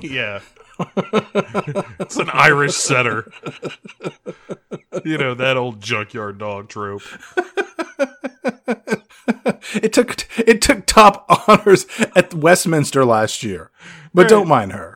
yeah. 0.00 0.40
it's 2.00 2.16
an 2.16 2.28
Irish 2.32 2.74
setter. 2.74 3.30
you 5.04 5.16
know, 5.16 5.34
that 5.34 5.56
old 5.56 5.80
junkyard 5.80 6.38
dog 6.38 6.68
trope. 6.68 7.02
it 9.74 9.92
took 9.92 10.26
it 10.38 10.60
took 10.60 10.86
top 10.86 11.24
honors 11.48 11.86
at 12.16 12.34
Westminster 12.34 13.04
last 13.04 13.44
year. 13.44 13.70
But 14.12 14.28
don't 14.28 14.48
mind 14.48 14.72
her. 14.72 14.93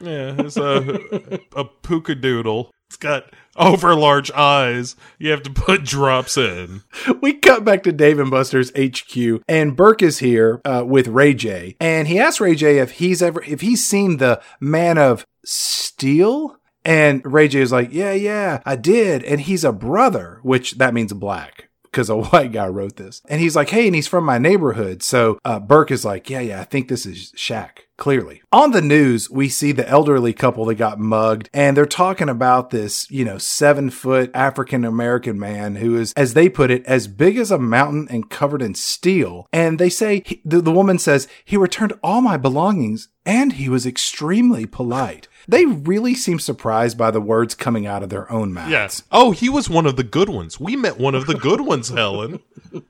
Yeah, 0.00 0.34
it's 0.38 0.56
a 0.56 1.40
a 1.56 1.64
puka 1.64 2.14
doodle. 2.14 2.70
It's 2.88 2.96
got 2.96 3.32
over 3.56 3.94
large 3.94 4.30
eyes. 4.32 4.94
You 5.18 5.30
have 5.30 5.42
to 5.44 5.50
put 5.50 5.84
drops 5.84 6.36
in. 6.36 6.82
we 7.20 7.34
cut 7.34 7.64
back 7.64 7.82
to 7.84 7.92
Dave 7.92 8.18
and 8.18 8.30
Buster's 8.30 8.70
HQ, 8.76 9.42
and 9.48 9.76
Burke 9.76 10.02
is 10.02 10.18
here 10.18 10.60
uh, 10.64 10.84
with 10.86 11.08
Ray 11.08 11.34
J, 11.34 11.76
and 11.80 12.06
he 12.08 12.18
asks 12.18 12.40
Ray 12.40 12.54
J 12.54 12.78
if 12.78 12.92
he's 12.92 13.22
ever 13.22 13.42
if 13.44 13.62
he's 13.62 13.86
seen 13.86 14.18
the 14.18 14.40
Man 14.60 14.98
of 14.98 15.26
Steel, 15.44 16.56
and 16.84 17.24
Ray 17.24 17.48
J 17.48 17.60
is 17.60 17.72
like, 17.72 17.92
"Yeah, 17.92 18.12
yeah, 18.12 18.60
I 18.64 18.76
did," 18.76 19.24
and 19.24 19.40
he's 19.40 19.64
a 19.64 19.72
brother, 19.72 20.40
which 20.42 20.72
that 20.72 20.94
means 20.94 21.12
black. 21.12 21.68
Because 21.84 22.10
a 22.10 22.16
white 22.22 22.50
guy 22.50 22.66
wrote 22.66 22.96
this. 22.96 23.22
And 23.28 23.40
he's 23.40 23.54
like, 23.54 23.70
hey, 23.70 23.86
and 23.86 23.94
he's 23.94 24.08
from 24.08 24.24
my 24.24 24.36
neighborhood. 24.36 25.00
So 25.00 25.38
uh, 25.44 25.60
Burke 25.60 25.92
is 25.92 26.04
like, 26.04 26.28
yeah, 26.28 26.40
yeah, 26.40 26.60
I 26.60 26.64
think 26.64 26.88
this 26.88 27.06
is 27.06 27.32
Shaq 27.36 27.83
clearly. 27.96 28.42
On 28.52 28.72
the 28.72 28.82
news, 28.82 29.30
we 29.30 29.48
see 29.48 29.72
the 29.72 29.88
elderly 29.88 30.32
couple 30.32 30.64
that 30.66 30.76
got 30.76 30.98
mugged, 30.98 31.48
and 31.52 31.76
they're 31.76 31.86
talking 31.86 32.28
about 32.28 32.70
this, 32.70 33.10
you 33.10 33.24
know, 33.24 33.38
seven 33.38 33.90
foot 33.90 34.30
African 34.34 34.84
American 34.84 35.38
man 35.38 35.76
who 35.76 35.96
is, 35.96 36.12
as 36.16 36.34
they 36.34 36.48
put 36.48 36.70
it, 36.70 36.84
as 36.86 37.08
big 37.08 37.36
as 37.36 37.50
a 37.50 37.58
mountain 37.58 38.06
and 38.10 38.30
covered 38.30 38.62
in 38.62 38.74
steel. 38.74 39.46
And 39.52 39.78
they 39.78 39.90
say, 39.90 40.24
the, 40.44 40.60
the 40.60 40.72
woman 40.72 40.98
says, 40.98 41.28
he 41.44 41.56
returned 41.56 41.94
all 42.02 42.20
my 42.20 42.36
belongings 42.36 43.08
and 43.26 43.54
he 43.54 43.68
was 43.68 43.86
extremely 43.86 44.66
polite. 44.66 45.28
They 45.46 45.66
really 45.66 46.14
seem 46.14 46.38
surprised 46.38 46.96
by 46.96 47.10
the 47.10 47.20
words 47.20 47.54
coming 47.54 47.86
out 47.86 48.02
of 48.02 48.08
their 48.08 48.30
own 48.30 48.52
mouths. 48.52 48.70
Yes. 48.70 49.02
Oh, 49.12 49.30
he 49.32 49.48
was 49.48 49.68
one 49.68 49.86
of 49.86 49.96
the 49.96 50.04
good 50.04 50.28
ones. 50.28 50.58
We 50.58 50.76
met 50.76 50.98
one 50.98 51.14
of 51.14 51.26
the 51.26 51.34
good 51.34 51.60
ones, 51.60 51.88
Helen. 51.88 52.40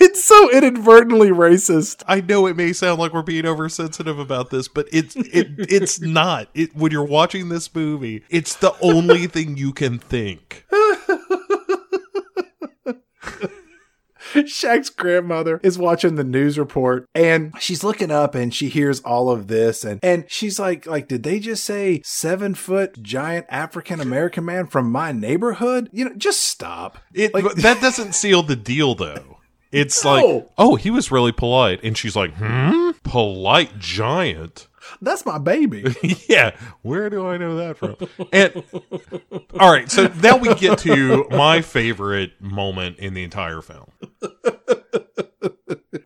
It's 0.00 0.24
so 0.24 0.50
inadvertently 0.52 1.30
racist. 1.30 2.02
I 2.06 2.20
know 2.20 2.46
it 2.46 2.56
may 2.56 2.72
sound 2.72 3.00
like 3.00 3.12
we're 3.12 3.22
being 3.22 3.46
oversensitive 3.46 4.18
about 4.18 4.50
this, 4.50 4.68
but 4.68 4.88
it's 4.92 5.16
it 5.16 5.48
it's 5.58 6.00
not. 6.00 6.48
It 6.54 6.74
when 6.76 6.92
you're 6.92 7.04
watching 7.04 7.48
this 7.48 7.74
movie, 7.74 8.22
it's 8.30 8.54
the 8.54 8.74
only 8.80 9.26
thing 9.26 9.56
you 9.56 9.72
can 9.72 9.98
think. 9.98 10.64
Shaq's 14.44 14.90
grandmother 14.90 15.60
is 15.62 15.78
watching 15.78 16.14
the 16.16 16.24
news 16.24 16.58
report 16.58 17.06
and 17.14 17.52
she's 17.60 17.82
looking 17.84 18.10
up 18.10 18.34
and 18.34 18.52
she 18.54 18.68
hears 18.68 19.00
all 19.00 19.30
of 19.30 19.46
this 19.48 19.84
and 19.84 20.00
and 20.02 20.24
she's 20.28 20.58
like 20.58 20.86
like 20.86 21.08
did 21.08 21.22
they 21.22 21.38
just 21.38 21.64
say 21.64 22.00
7 22.04 22.54
foot 22.54 23.02
giant 23.02 23.46
African 23.48 24.00
American 24.00 24.44
man 24.44 24.66
from 24.66 24.90
my 24.90 25.12
neighborhood? 25.12 25.88
You 25.92 26.06
know, 26.06 26.14
just 26.16 26.40
stop. 26.42 26.98
It 27.14 27.32
Like- 27.34 27.54
that 27.56 27.80
doesn't 27.80 28.14
seal 28.14 28.42
the 28.42 28.56
deal 28.56 28.94
though. 28.94 29.38
It's 29.72 30.04
No. 30.04 30.10
like, 30.12 30.48
oh, 30.58 30.76
he 30.76 30.90
was 30.90 31.10
really 31.10 31.32
polite, 31.32 31.80
and 31.82 31.98
she's 31.98 32.14
like, 32.14 32.32
hmm, 32.34 32.92
polite 33.02 33.78
giant. 33.78 34.68
That's 35.00 35.24
my 35.26 35.38
baby. 35.38 35.84
yeah, 36.28 36.56
where 36.82 37.10
do 37.10 37.26
I 37.26 37.36
know 37.36 37.56
that 37.56 37.76
from? 37.76 37.96
And 38.32 38.62
all 39.58 39.72
right, 39.72 39.90
so 39.90 40.08
now 40.22 40.36
we 40.36 40.54
get 40.54 40.78
to 40.80 41.26
my 41.30 41.60
favorite 41.60 42.40
moment 42.40 42.98
in 42.98 43.14
the 43.14 43.22
entire 43.22 43.62
film, 43.62 43.90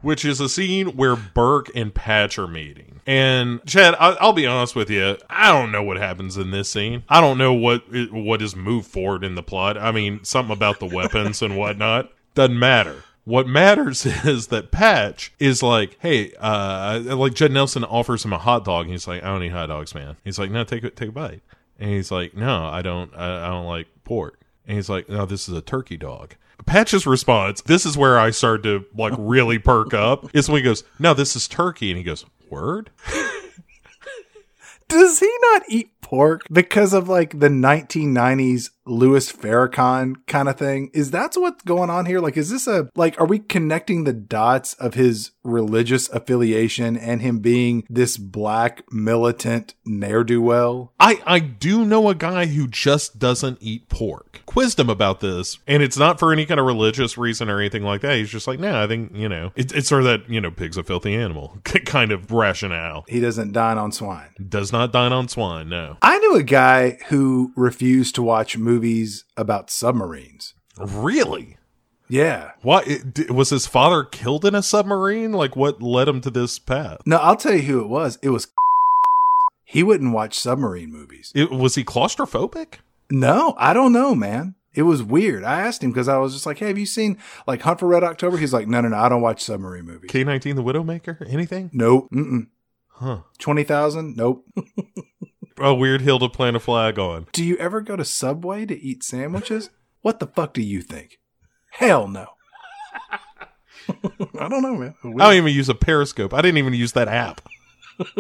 which 0.01 0.25
is 0.25 0.41
a 0.41 0.49
scene 0.49 0.97
where 0.97 1.17
Burke 1.17 1.71
and 1.75 1.95
Patch 1.95 2.39
are 2.39 2.49
meeting. 2.49 3.01
And 3.07 3.61
Chad, 3.67 3.95
I, 3.99 4.11
I'll 4.21 4.33
be 4.33 4.47
honest 4.47 4.77
with 4.77 4.91
you, 4.91 5.17
I 5.29 5.51
don't 5.51 5.73
know 5.73 5.83
what 5.83 5.97
happens 5.97 6.37
in 6.37 6.51
this 6.51 6.71
scene. 6.71 7.03
I 7.09 7.21
don't 7.21 7.39
know 7.39 7.53
what 7.53 7.83
what 8.13 8.43
is 8.43 8.55
moved 8.55 8.89
forward 8.89 9.25
in 9.25 9.35
the 9.35 9.43
plot. 9.43 9.79
I 9.79 9.93
mean, 9.93 10.25
something 10.25 10.53
about 10.53 10.81
the 10.81 10.87
weapons 10.87 11.43
and 11.43 11.57
whatnot 11.57 12.13
doesn't 12.35 12.59
matter. 12.59 13.03
What 13.25 13.47
matters 13.47 14.07
is 14.25 14.49
that 14.49 14.71
Patch 14.71 15.33
is 15.39 15.63
like, 15.63 15.97
hey, 16.01 16.33
uh, 16.41 17.01
like 17.05 17.35
Judd 17.35 17.53
Nelson 17.53 17.85
offers 17.85 18.25
him 18.25 18.33
a 18.33 18.39
hot 18.39 18.65
dog, 18.65 18.87
and 18.87 18.93
he's 18.93 19.07
like, 19.07 19.23
I 19.23 19.27
don't 19.27 19.43
eat 19.43 19.53
hot 19.53 19.67
dogs, 19.67 19.95
man. 19.95 20.17
He's 20.25 20.39
like, 20.39 20.51
no, 20.51 20.65
take 20.65 20.85
a 20.85 20.91
take 20.91 21.11
a 21.11 21.13
bite, 21.13 21.43
and 21.79 21.91
he's 21.91 22.11
like, 22.11 22.35
no, 22.35 22.67
I 22.67 22.83
don't, 22.83 23.15
I, 23.15 23.47
I 23.47 23.49
don't 23.49 23.67
like 23.67 23.89
pork, 24.05 24.41
and 24.67 24.77
he's 24.77 24.89
like, 24.89 25.09
no, 25.09 25.27
this 25.27 25.49
is 25.49 25.57
a 25.57 25.63
turkey 25.63 25.97
dog. 25.97 26.35
Patch's 26.67 27.07
response, 27.07 27.63
this 27.63 27.87
is 27.87 27.97
where 27.97 28.19
I 28.19 28.31
start 28.31 28.63
to 28.65 28.85
like 28.95 29.15
really 29.19 29.59
perk 29.59 29.95
up, 29.95 30.35
is 30.35 30.49
when 30.49 30.59
he 30.59 30.65
goes, 30.65 30.85
no, 30.99 31.15
this 31.15 31.37
is 31.37 31.49
turkey, 31.49 31.91
and 31.91 31.99
he 31.99 32.05
goes, 32.05 32.25
word. 32.51 32.91
Does 34.89 35.21
he 35.21 35.33
not 35.53 35.63
eat 35.69 35.91
pork 36.01 36.43
because 36.51 36.93
of 36.93 37.09
like 37.09 37.39
the 37.39 37.49
1990s 37.49 38.71
Louis 38.91 39.31
Farrakhan 39.31 40.17
kind 40.27 40.49
of 40.49 40.59
thing. 40.59 40.91
Is 40.93 41.13
that 41.13 41.35
what's 41.37 41.63
going 41.63 41.91
on 41.91 42.07
here? 42.07 42.19
Like, 42.19 42.37
is 42.37 42.51
this 42.51 42.67
a, 42.67 42.91
like, 42.97 43.19
are 43.21 43.27
we 43.27 43.39
connecting 43.39 44.05
the 44.05 44.13
dots 44.13 44.75
of 44.75 44.95
his 44.95 45.31
religious 45.45 46.09
affiliation 46.11 46.97
and 46.97 47.23
him 47.23 47.39
being 47.39 47.87
this 47.89 48.17
black 48.17 48.83
militant 48.93 49.75
ne'er 49.85 50.25
do 50.25 50.43
well? 50.43 50.93
I, 50.99 51.23
I 51.25 51.39
do 51.39 51.85
know 51.85 52.09
a 52.09 52.15
guy 52.15 52.47
who 52.47 52.67
just 52.67 53.19
doesn't 53.19 53.59
eat 53.61 53.89
pork. 53.89 54.43
Quizzed 54.45 54.81
him 54.81 54.91
about 54.91 55.21
this, 55.21 55.59
and 55.69 55.83
it's 55.83 55.97
not 55.97 56.19
for 56.19 56.33
any 56.33 56.45
kind 56.45 56.59
of 56.59 56.67
religious 56.67 57.17
reason 57.17 57.49
or 57.49 57.61
anything 57.61 57.85
like 57.85 58.01
that. 58.01 58.17
He's 58.17 58.31
just 58.31 58.49
like, 58.49 58.59
nah, 58.59 58.83
I 58.83 58.89
think, 58.89 59.15
you 59.15 59.29
know, 59.29 59.53
it, 59.55 59.73
it's 59.73 59.89
sort 59.89 60.03
of 60.03 60.07
that, 60.07 60.29
you 60.29 60.41
know, 60.41 60.51
pig's 60.51 60.77
a 60.77 60.83
filthy 60.83 61.15
animal 61.15 61.59
kind 61.65 62.11
of 62.11 62.33
rationale. 62.33 63.05
He 63.09 63.21
doesn't 63.21 63.53
dine 63.53 63.79
on 63.79 63.93
swine. 63.93 64.31
Does 64.49 64.73
not 64.73 64.93
dine 64.93 65.13
on 65.13 65.29
swine, 65.29 65.69
no. 65.69 65.97
I 66.03 66.19
knew 66.19 66.35
a 66.35 66.43
guy 66.43 66.99
who 67.09 67.53
refused 67.55 68.17
to 68.17 68.23
watch 68.23 68.59
movies 68.59 68.80
about 69.37 69.71
submarines. 69.71 70.55
Really? 70.79 71.57
Yeah. 72.09 72.53
Why 72.63 72.83
it, 72.87 73.31
was 73.31 73.51
his 73.51 73.67
father 73.67 74.03
killed 74.05 74.45
in 74.45 74.55
a 74.55 74.63
submarine? 74.63 75.33
Like 75.33 75.55
what 75.55 75.81
led 75.81 76.09
him 76.09 76.21
to 76.23 76.31
this 76.31 76.59
path? 76.59 77.01
No, 77.07 77.17
I'll 77.19 77.37
tell 77.37 77.55
you 77.55 77.63
who 77.63 77.81
it 77.81 77.89
was. 77.89 78.19
It 78.23 78.31
was. 78.31 78.49
He 79.65 79.85
wouldn't 79.85 80.13
watch 80.13 80.37
submarine 80.37 80.91
movies. 80.91 81.31
It, 81.33 81.53
was 81.53 81.77
he 81.77 81.85
claustrophobic? 81.85 82.79
No, 83.09 83.55
I 83.57 83.73
don't 83.73 83.93
know, 83.93 84.17
man. 84.17 84.57
It 84.75 84.83
was 84.83 85.01
weird. 85.01 85.45
I 85.45 85.61
asked 85.61 85.85
him 85.85 85.91
because 85.91 86.09
I 86.09 86.19
was 86.19 86.33
just 86.33 86.45
like, 86.45 86.59
"Hey, 86.59 86.67
have 86.67 86.79
you 86.79 86.87
seen 86.87 87.19
like 87.47 87.63
Hunt 87.63 87.79
for 87.79 87.87
Red 87.87 88.03
October?" 88.03 88.37
He's 88.37 88.53
like, 88.53 88.67
"No, 88.67 88.81
no, 88.81 88.89
no, 88.89 88.97
I 88.97 89.09
don't 89.09 89.23
watch 89.23 89.45
submarine 89.45 89.85
movies." 89.85 90.11
K 90.11 90.25
nineteen, 90.25 90.57
the 90.57 90.65
Widowmaker, 90.65 91.25
anything? 91.33 91.71
Nope. 91.73 92.09
Mm-mm. 92.13 92.49
Huh? 92.95 93.21
Twenty 93.39 93.63
thousand? 93.63 94.17
Nope. 94.17 94.45
A 95.61 95.75
weird 95.75 96.01
hill 96.01 96.19
to 96.21 96.29
plant 96.29 96.57
a 96.57 96.61
flag 96.61 96.99
on. 96.99 97.27
Do 97.33 97.45
you 97.45 97.57
ever 97.59 97.83
go 97.83 97.95
to 97.95 98.05
Subway 98.05 98.65
to 98.65 98.81
eat 98.81 99.05
sandwiches? 99.05 99.69
what 100.01 100.19
the 100.19 100.27
fuck 100.27 100.55
do 100.55 100.63
you 100.63 100.81
think? 100.81 101.19
Hell 101.73 102.09
no. 102.09 102.27
I 104.39 104.49
don't 104.49 104.63
know, 104.63 104.77
man. 104.77 104.95
I 105.05 105.09
don't 105.11 105.35
even 105.35 105.53
use 105.53 105.69
a 105.69 105.75
Periscope. 105.75 106.33
I 106.33 106.41
didn't 106.41 106.59
even 106.59 106.73
use 106.73 106.93
that 106.93 107.09
app. 107.09 107.43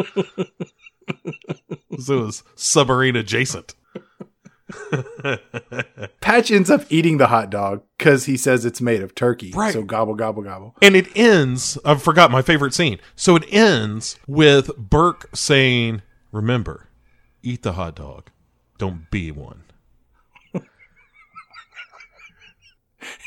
so 1.98 2.18
it 2.18 2.24
was 2.24 2.42
submarine 2.56 3.16
adjacent. 3.16 3.74
Patch 6.20 6.50
ends 6.50 6.70
up 6.70 6.84
eating 6.90 7.16
the 7.18 7.28
hot 7.28 7.50
dog 7.50 7.82
because 7.96 8.26
he 8.26 8.36
says 8.36 8.64
it's 8.64 8.80
made 8.80 9.02
of 9.02 9.14
turkey. 9.14 9.52
Right. 9.54 9.72
So 9.72 9.82
gobble, 9.82 10.14
gobble, 10.14 10.42
gobble. 10.42 10.76
And 10.82 10.94
it 10.94 11.08
ends, 11.16 11.78
I 11.84 11.94
forgot 11.96 12.30
my 12.30 12.42
favorite 12.42 12.74
scene. 12.74 12.98
So 13.16 13.36
it 13.36 13.44
ends 13.48 14.18
with 14.26 14.76
Burke 14.76 15.30
saying, 15.34 16.02
Remember, 16.32 16.89
eat 17.42 17.62
the 17.62 17.72
hot 17.72 17.96
dog. 17.96 18.30
Don't 18.78 19.10
be 19.10 19.30
one. 19.30 19.64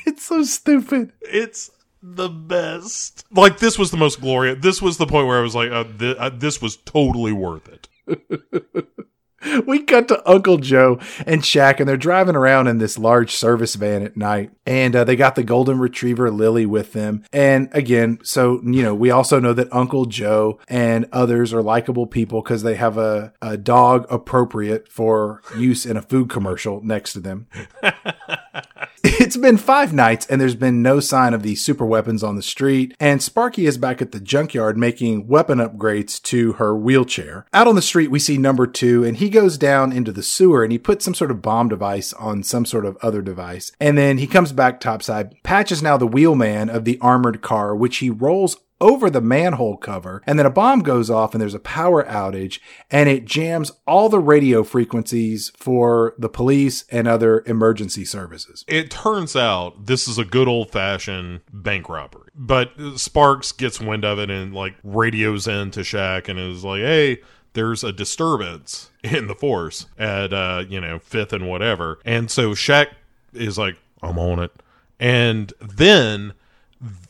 It's 0.05 0.25
so 0.25 0.43
stupid. 0.43 1.13
It's 1.21 1.71
the 2.01 2.29
best. 2.29 3.25
Like, 3.31 3.59
this 3.59 3.79
was 3.79 3.91
the 3.91 3.97
most 3.97 4.19
glorious. 4.21 4.59
This 4.61 4.81
was 4.81 4.97
the 4.97 5.07
point 5.07 5.27
where 5.27 5.39
I 5.39 5.41
was 5.41 5.55
like, 5.55 5.71
uh, 5.71 5.85
th- 5.97 6.17
uh, 6.17 6.29
this 6.29 6.61
was 6.61 6.77
totally 6.77 7.31
worth 7.31 7.69
it. 7.69 7.87
we 9.67 9.79
cut 9.83 10.07
to 10.07 10.29
Uncle 10.29 10.57
Joe 10.57 10.99
and 11.25 11.41
Shaq, 11.41 11.79
and 11.79 11.87
they're 11.87 11.97
driving 11.97 12.35
around 12.35 12.67
in 12.67 12.77
this 12.77 12.97
large 12.97 13.35
service 13.35 13.75
van 13.75 14.03
at 14.03 14.17
night. 14.17 14.51
And 14.65 14.95
uh, 14.95 15.03
they 15.03 15.15
got 15.15 15.35
the 15.35 15.43
golden 15.43 15.79
retriever 15.79 16.31
Lily 16.31 16.65
with 16.65 16.93
them. 16.93 17.23
And 17.33 17.69
again, 17.71 18.19
so, 18.23 18.61
you 18.63 18.83
know, 18.83 18.95
we 18.95 19.11
also 19.11 19.39
know 19.39 19.53
that 19.53 19.73
Uncle 19.73 20.05
Joe 20.05 20.59
and 20.67 21.07
others 21.11 21.53
are 21.53 21.61
likable 21.61 22.07
people 22.07 22.41
because 22.41 22.63
they 22.63 22.75
have 22.75 22.97
a, 22.97 23.33
a 23.41 23.57
dog 23.57 24.05
appropriate 24.09 24.87
for 24.89 25.41
use 25.57 25.85
in 25.85 25.97
a 25.97 26.01
food 26.01 26.29
commercial 26.29 26.81
next 26.81 27.13
to 27.13 27.19
them. 27.19 27.47
It's 29.05 29.37
been 29.37 29.57
five 29.57 29.93
nights 29.93 30.25
and 30.27 30.39
there's 30.39 30.55
been 30.55 30.81
no 30.81 30.99
sign 30.99 31.33
of 31.33 31.43
these 31.43 31.63
super 31.63 31.85
weapons 31.85 32.23
on 32.23 32.35
the 32.35 32.41
street, 32.41 32.95
and 32.99 33.21
Sparky 33.21 33.65
is 33.65 33.77
back 33.77 34.01
at 34.01 34.11
the 34.11 34.19
junkyard 34.19 34.77
making 34.77 35.27
weapon 35.27 35.59
upgrades 35.59 36.21
to 36.23 36.53
her 36.53 36.75
wheelchair. 36.75 37.45
Out 37.53 37.67
on 37.67 37.75
the 37.75 37.81
street, 37.81 38.11
we 38.11 38.19
see 38.19 38.37
number 38.37 38.67
two, 38.67 39.03
and 39.03 39.17
he 39.17 39.29
goes 39.29 39.57
down 39.57 39.91
into 39.91 40.11
the 40.11 40.23
sewer 40.23 40.63
and 40.63 40.71
he 40.71 40.77
puts 40.77 41.03
some 41.03 41.13
sort 41.13 41.31
of 41.31 41.41
bomb 41.41 41.67
device 41.67 42.13
on 42.13 42.43
some 42.43 42.65
sort 42.65 42.85
of 42.85 42.97
other 43.01 43.21
device. 43.21 43.71
And 43.79 43.97
then 43.97 44.19
he 44.19 44.27
comes 44.27 44.51
back 44.51 44.79
topside. 44.79 45.35
Patch 45.43 45.71
is 45.71 45.83
now 45.83 45.97
the 45.97 46.07
wheelman 46.07 46.69
of 46.69 46.85
the 46.85 46.97
armored 47.01 47.41
car, 47.41 47.75
which 47.75 47.97
he 47.97 48.09
rolls 48.09 48.57
over 48.83 49.09
the 49.09 49.21
manhole 49.21 49.77
cover, 49.77 50.21
and 50.27 50.37
then 50.37 50.45
a 50.45 50.51
bomb 50.51 50.81
goes 50.81 51.09
off 51.09 51.33
and 51.33 51.41
there's 51.41 51.53
a 51.53 51.59
power 51.59 52.03
outage, 52.03 52.59
and 52.91 53.07
it 53.07 53.23
jams 53.23 53.71
all 53.87 54.09
the 54.09 54.19
radio 54.19 54.63
frequencies 54.63 55.51
for 55.55 56.13
the 56.17 56.29
police 56.29 56.83
and 56.91 57.07
other 57.07 57.43
emergency 57.47 58.03
services. 58.03 58.65
It 58.67 58.91
turns 58.91 59.35
out 59.35 59.85
this 59.85 60.07
is 60.07 60.17
a 60.17 60.25
good 60.25 60.49
old 60.49 60.69
fashioned 60.69 61.41
bank 61.51 61.87
robbery. 61.87 62.29
But 62.35 62.71
Sparks 62.97 63.51
gets 63.53 63.79
wind 63.79 64.03
of 64.03 64.19
it 64.19 64.29
and, 64.29 64.53
like, 64.53 64.75
radios 64.83 65.47
in 65.47 65.71
to 65.71 65.79
Shaq 65.79 66.27
and 66.27 66.37
is 66.37 66.63
like, 66.65 66.81
hey, 66.81 67.21
there's 67.53 67.83
a 67.83 67.93
disturbance 67.93 68.89
in 69.03 69.27
the 69.27 69.35
force 69.35 69.85
at, 69.97 70.33
uh, 70.33 70.65
you 70.67 70.81
know, 70.81 70.99
fifth 70.99 71.31
and 71.31 71.47
whatever. 71.47 71.99
And 72.03 72.29
so 72.29 72.49
Shaq 72.49 72.87
is 73.31 73.57
like, 73.57 73.77
I'm 74.01 74.19
on 74.19 74.39
it. 74.39 74.51
And 74.99 75.53
then 75.61 76.33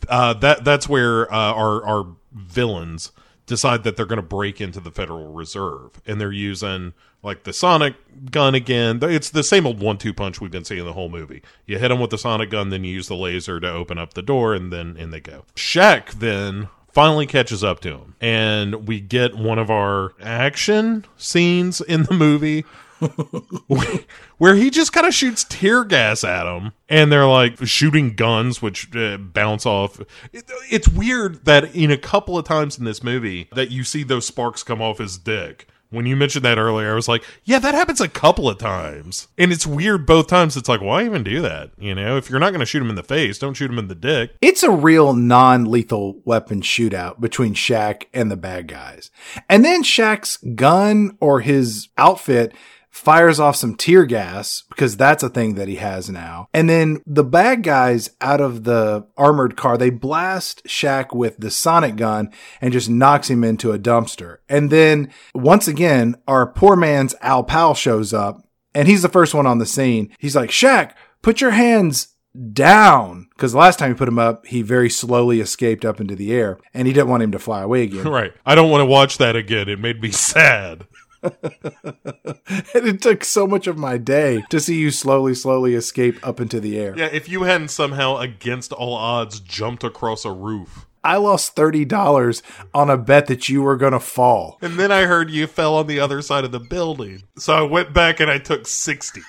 uh, 0.10 0.34
that 0.36 0.64
that's 0.64 0.88
where 0.88 1.32
uh, 1.34 1.54
our 1.54 1.86
our 1.86 2.16
villains 2.34 3.12
decide 3.46 3.84
that 3.84 3.98
they're 3.98 4.06
going 4.06 4.18
to 4.18 4.22
break 4.22 4.62
into 4.62 4.80
the 4.80 4.92
Federal 4.92 5.32
Reserve, 5.34 6.02
and 6.06 6.20
they're 6.20 6.32
using 6.32 6.94
like 7.22 7.44
the 7.44 7.54
sonic 7.54 7.96
gun 8.32 8.56
again. 8.56 9.00
It's 9.02 9.30
the 9.30 9.44
same 9.44 9.66
old 9.66 9.80
one-two 9.80 10.14
punch 10.14 10.40
we've 10.42 10.52
been 10.52 10.66
seeing 10.66 10.86
the 10.86 10.94
whole 10.94 11.10
movie. 11.10 11.42
You 11.66 11.78
hit 11.78 11.90
them 11.90 12.00
with 12.00 12.10
the 12.10 12.18
sonic 12.18 12.50
gun, 12.50 12.70
then 12.70 12.84
you 12.84 12.94
use 12.94 13.08
the 13.08 13.16
laser 13.16 13.60
to 13.60 13.70
open 13.70 13.98
up 13.98 14.14
the 14.14 14.22
door, 14.22 14.54
and 14.54 14.72
then 14.72 14.98
in 14.98 15.12
they 15.12 15.20
go. 15.20 15.46
Shaq 15.56 16.12
then 16.12 16.70
finally 16.92 17.26
catches 17.26 17.64
up 17.64 17.80
to 17.82 17.90
him, 17.90 18.16
and 18.22 18.88
we 18.88 19.00
get 19.00 19.36
one 19.36 19.60
of 19.60 19.70
our 19.70 20.14
action 20.22 21.06
scenes 21.18 21.82
in 21.82 22.04
the 22.04 22.14
movie 22.14 22.66
where 24.38 24.56
he 24.56 24.70
just 24.70 24.94
kind 24.94 25.08
of 25.08 25.14
shoots 25.14 25.46
tear 25.48 25.84
gas 25.84 26.24
at 26.24 26.44
them 26.44 26.74
and 26.90 27.12
they're 27.12 27.28
like 27.28 27.58
shooting 27.66 28.16
guns 28.16 28.62
which 28.62 28.96
uh, 28.96 29.18
bounce 29.18 29.66
off. 29.66 30.00
It, 30.32 30.50
it's 30.70 30.88
weird 30.88 31.46
that 31.46 31.76
in 31.76 31.92
a 31.92 31.98
couple 31.98 32.38
of 32.38 32.46
times 32.46 32.78
in 32.78 32.86
this 32.86 33.04
movie 33.04 33.50
that 33.54 33.72
you 33.72 33.84
see 33.84 34.04
those 34.04 34.28
sparks 34.28 34.64
come 34.64 34.82
off 34.82 34.98
his 35.00 35.18
dick. 35.18 35.68
When 35.90 36.08
you 36.08 36.16
mentioned 36.16 36.44
that 36.44 36.58
earlier 36.58 36.92
i 36.92 36.96
was 36.96 37.08
like 37.08 37.24
yeah 37.44 37.60
that 37.60 37.76
happens 37.76 38.02
a 38.02 38.08
couple 38.08 38.50
of 38.50 38.58
times. 38.58 39.28
And 39.38 39.52
it's 39.52 39.68
weird 39.68 40.06
both 40.08 40.28
times. 40.28 40.58
It's 40.58 40.70
like 40.70 40.82
why 40.82 41.06
even 41.06 41.24
do 41.24 41.42
that? 41.42 41.72
You 41.78 41.94
know 41.94 42.18
if 42.18 42.30
you're 42.30 42.40
not 42.40 42.50
going 42.50 42.62
to 42.62 42.66
shoot 42.66 42.82
him 42.82 42.90
in 42.90 42.96
the 42.96 43.04
face 43.04 43.38
don't 43.38 43.54
shoot 43.54 43.70
him 43.70 43.80
in 43.80 43.88
the 43.88 43.96
dick. 43.96 44.32
It's 44.42 44.64
a 44.64 44.72
real 44.72 45.14
non 45.14 45.66
lethal 45.66 46.22
weapon 46.26 46.62
shootout 46.62 47.20
between 47.20 47.54
Shaq 47.54 48.06
and 48.14 48.32
the 48.32 48.38
bad 48.38 48.68
guys. 48.68 49.12
And 49.50 49.64
then 49.64 49.84
Shaq's 49.84 50.38
gun 50.56 51.18
or 51.20 51.42
his 51.42 51.90
outfit 51.98 52.54
fires 52.94 53.40
off 53.40 53.56
some 53.56 53.76
tear 53.76 54.06
gas 54.06 54.64
because 54.70 54.96
that's 54.96 55.24
a 55.24 55.30
thing 55.30 55.56
that 55.56 55.68
he 55.68 55.76
has 55.78 56.12
now. 56.12 56.48
And 56.54 56.70
then 56.70 57.02
the 57.08 57.24
bad 57.24 57.64
guys 57.64 58.12
out 58.22 58.40
of 58.40 58.66
the 58.66 59.08
armored 59.18 59.58
car, 59.58 59.78
they 59.78 59.90
blast 59.90 60.64
Shaq 60.66 61.14
with 61.14 61.38
the 61.38 61.50
sonic 61.50 61.96
gun 61.96 62.32
and 62.62 62.72
just 62.72 62.92
knocks 62.92 63.32
him 63.32 63.44
into 63.44 63.72
a 63.72 63.80
dumpster. 63.80 64.38
And 64.48 64.70
then 64.70 65.12
once 65.34 65.68
again, 65.68 66.16
our 66.28 66.46
poor 66.46 66.76
man's 66.76 67.16
Al 67.20 67.44
Powell 67.44 67.74
shows 67.74 68.14
up 68.14 68.48
and 68.76 68.88
he's 68.88 69.02
the 69.02 69.10
first 69.10 69.34
one 69.34 69.48
on 69.48 69.58
the 69.58 69.66
scene. 69.66 70.16
He's 70.20 70.36
like, 70.36 70.52
Shaq, 70.52 70.94
put 71.24 71.42
your 71.42 71.52
hands 71.52 72.10
down 72.54 73.28
because 73.36 73.56
last 73.56 73.80
time 73.80 73.92
he 73.92 73.98
put 73.98 74.08
him 74.08 74.20
up, 74.20 74.46
he 74.46 74.62
very 74.62 74.90
slowly 74.90 75.40
escaped 75.40 75.84
up 75.84 76.00
into 76.00 76.16
the 76.16 76.32
air 76.32 76.60
and 76.76 76.88
he 76.88 76.94
didn't 76.94 77.10
want 77.10 77.24
him 77.24 77.32
to 77.32 77.40
fly 77.40 77.62
away 77.62 77.84
again. 77.84 78.04
right 78.08 78.34
i 78.46 78.56
don't 78.56 78.72
want 78.72 78.82
to 78.82 78.86
watch 78.86 79.20
that 79.20 79.36
again 79.36 79.70
it 79.70 79.80
made 79.80 80.02
me 80.02 80.10
sad 80.12 80.88
and 82.74 82.88
it 82.88 83.02
took 83.02 83.24
so 83.24 83.48
much 83.48 83.68
of 83.68 83.78
my 83.78 83.98
day 83.98 84.44
to 84.50 84.60
see 84.60 84.78
you 84.78 84.92
slowly, 84.92 85.34
slowly 85.34 85.74
escape 85.74 86.20
up 86.26 86.40
into 86.40 86.60
the 86.60 86.78
air. 86.78 86.94
yeah 86.98 87.10
if 87.12 87.30
you 87.30 87.44
hadn't 87.44 87.70
somehow 87.70 88.18
against 88.18 88.74
all 88.74 88.96
odds 88.96 89.40
jumped 89.40 89.84
across 89.84 90.26
a 90.26 90.32
roof 90.32 90.86
I 91.04 91.18
lost 91.18 91.56
$30 91.58 92.42
on 92.74 92.90
a 92.90 92.98
bet 92.98 93.28
that 93.28 93.50
you 93.50 93.62
were 93.62 93.76
going 93.76 93.92
to 93.92 94.00
fall. 94.00 94.58
And 94.62 94.80
then 94.80 94.90
I 94.90 95.02
heard 95.02 95.30
you 95.30 95.48
fell 95.48 95.76
on 95.76 95.88
the 95.88 96.00
other 96.00 96.22
side 96.22 96.46
of 96.46 96.54
the 96.54 96.62
building. 96.62 97.24
So 97.38 97.54
I 97.54 97.62
went 97.64 97.94
back 97.94 98.22
and 98.22 98.32
I 98.32 98.38
took 98.38 98.68
60. 98.68 99.22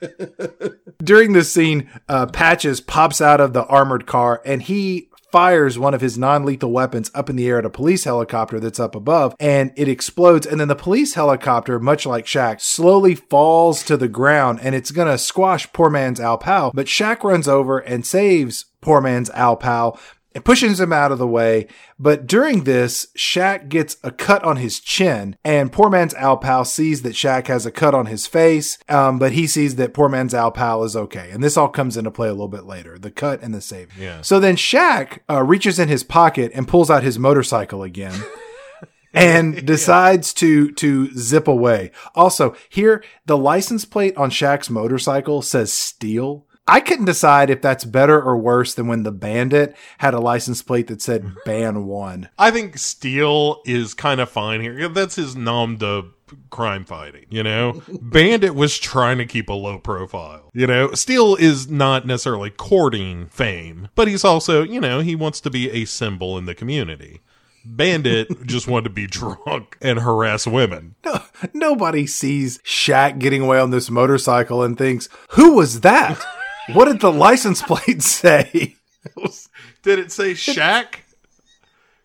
During 1.04 1.34
this 1.34 1.52
scene, 1.52 1.90
uh, 2.08 2.26
Patches 2.26 2.80
pops 2.80 3.20
out 3.20 3.40
of 3.42 3.52
the 3.52 3.66
armored 3.66 4.06
car 4.06 4.40
and 4.46 4.62
he 4.62 5.10
fires 5.30 5.78
one 5.78 5.94
of 5.94 6.00
his 6.00 6.16
non-lethal 6.16 6.72
weapons 6.72 7.10
up 7.14 7.28
in 7.28 7.36
the 7.36 7.46
air 7.46 7.58
at 7.58 7.64
a 7.64 7.70
police 7.70 8.04
helicopter 8.04 8.58
that's 8.58 8.80
up 8.80 8.94
above 8.94 9.34
and 9.38 9.72
it 9.76 9.88
explodes 9.88 10.46
and 10.46 10.58
then 10.58 10.68
the 10.68 10.74
police 10.74 11.14
helicopter 11.14 11.78
much 11.78 12.06
like 12.06 12.24
Shaq 12.24 12.60
slowly 12.60 13.14
falls 13.14 13.82
to 13.84 13.96
the 13.96 14.08
ground 14.08 14.58
and 14.62 14.74
it's 14.74 14.90
going 14.90 15.08
to 15.08 15.18
squash 15.18 15.70
poor 15.72 15.90
man's 15.90 16.20
Al 16.20 16.38
Powell 16.38 16.72
but 16.74 16.86
Shaq 16.86 17.22
runs 17.22 17.46
over 17.46 17.78
and 17.78 18.06
saves 18.06 18.66
poor 18.80 19.00
man's 19.00 19.30
Al 19.30 19.56
Powell 19.56 19.98
and 20.38 20.44
pushes 20.44 20.78
him 20.78 20.92
out 20.92 21.10
of 21.10 21.18
the 21.18 21.26
way. 21.26 21.66
But 21.98 22.28
during 22.28 22.62
this, 22.62 23.08
Shaq 23.16 23.68
gets 23.68 23.96
a 24.04 24.12
cut 24.12 24.44
on 24.44 24.56
his 24.56 24.78
chin, 24.78 25.36
and 25.44 25.72
poor 25.72 25.90
man's 25.90 26.14
Al 26.14 26.36
Powell 26.36 26.64
sees 26.64 27.02
that 27.02 27.14
Shaq 27.14 27.48
has 27.48 27.66
a 27.66 27.72
cut 27.72 27.92
on 27.92 28.06
his 28.06 28.28
face, 28.28 28.78
um, 28.88 29.18
but 29.18 29.32
he 29.32 29.48
sees 29.48 29.74
that 29.76 29.94
poor 29.94 30.08
man's 30.08 30.34
Al 30.34 30.52
Powell 30.52 30.84
is 30.84 30.94
okay. 30.94 31.30
And 31.32 31.42
this 31.42 31.56
all 31.56 31.68
comes 31.68 31.96
into 31.96 32.12
play 32.12 32.28
a 32.28 32.32
little 32.32 32.46
bit 32.46 32.66
later 32.66 32.98
the 32.98 33.10
cut 33.10 33.42
and 33.42 33.52
the 33.52 33.60
save. 33.60 33.90
Yeah. 33.98 34.22
So 34.22 34.38
then 34.38 34.54
Shaq 34.54 35.18
uh, 35.28 35.42
reaches 35.42 35.80
in 35.80 35.88
his 35.88 36.04
pocket 36.04 36.52
and 36.54 36.68
pulls 36.68 36.88
out 36.88 37.02
his 37.02 37.18
motorcycle 37.18 37.82
again. 37.82 38.22
and 39.12 39.66
decides 39.66 40.32
to 40.34 40.70
to 40.72 41.12
zip 41.16 41.48
away. 41.48 41.90
Also, 42.14 42.54
here 42.68 43.02
the 43.26 43.36
license 43.36 43.84
plate 43.84 44.16
on 44.16 44.30
Shaq's 44.30 44.70
motorcycle 44.70 45.42
says 45.42 45.72
"Steel." 45.72 46.46
I 46.68 46.80
couldn't 46.80 47.06
decide 47.06 47.50
if 47.50 47.62
that's 47.62 47.84
better 47.84 48.20
or 48.20 48.36
worse 48.36 48.74
than 48.74 48.86
when 48.86 49.02
the 49.02 49.12
Bandit 49.12 49.76
had 49.98 50.14
a 50.14 50.20
license 50.20 50.62
plate 50.62 50.86
that 50.88 51.02
said 51.02 51.22
mm-hmm. 51.22 51.38
"Ban 51.44 51.86
One." 51.86 52.28
I 52.38 52.50
think 52.50 52.78
Steel 52.78 53.62
is 53.64 53.94
kind 53.94 54.20
of 54.20 54.28
fine 54.28 54.60
here. 54.60 54.88
That's 54.88 55.16
his 55.16 55.34
nom 55.34 55.76
de 55.76 56.04
crime 56.50 56.84
fighting, 56.84 57.26
you 57.30 57.42
know? 57.42 57.82
Bandit 58.02 58.54
was 58.54 58.78
trying 58.78 59.18
to 59.18 59.26
keep 59.26 59.48
a 59.48 59.54
low 59.54 59.78
profile. 59.78 60.50
You 60.52 60.66
know, 60.66 60.92
Steel 60.92 61.36
is 61.36 61.68
not 61.68 62.06
necessarily 62.06 62.50
courting 62.50 63.26
fame, 63.26 63.88
but 63.94 64.08
he's 64.08 64.24
also, 64.24 64.62
you 64.62 64.80
know, 64.80 65.00
he 65.00 65.16
wants 65.16 65.40
to 65.42 65.50
be 65.50 65.70
a 65.70 65.84
symbol 65.84 66.36
in 66.38 66.44
the 66.44 66.54
community. 66.54 67.20
Bandit 67.64 68.28
just 68.46 68.68
wanted 68.68 68.84
to 68.84 68.90
be 68.90 69.06
drunk 69.06 69.76
and 69.80 70.00
harass 70.00 70.46
women. 70.46 70.94
No, 71.04 71.22
nobody 71.52 72.06
sees 72.06 72.58
Shaq 72.58 73.18
getting 73.18 73.42
away 73.42 73.58
on 73.58 73.70
this 73.70 73.90
motorcycle 73.90 74.62
and 74.62 74.76
thinks, 74.76 75.08
"Who 75.30 75.54
was 75.54 75.80
that? 75.80 76.24
What 76.72 76.86
did 76.86 77.00
the 77.00 77.12
license 77.12 77.62
plate 77.62 78.02
say?" 78.02 78.76
Did 79.82 79.98
it 79.98 80.12
say 80.12 80.32
Shaq? 80.32 80.96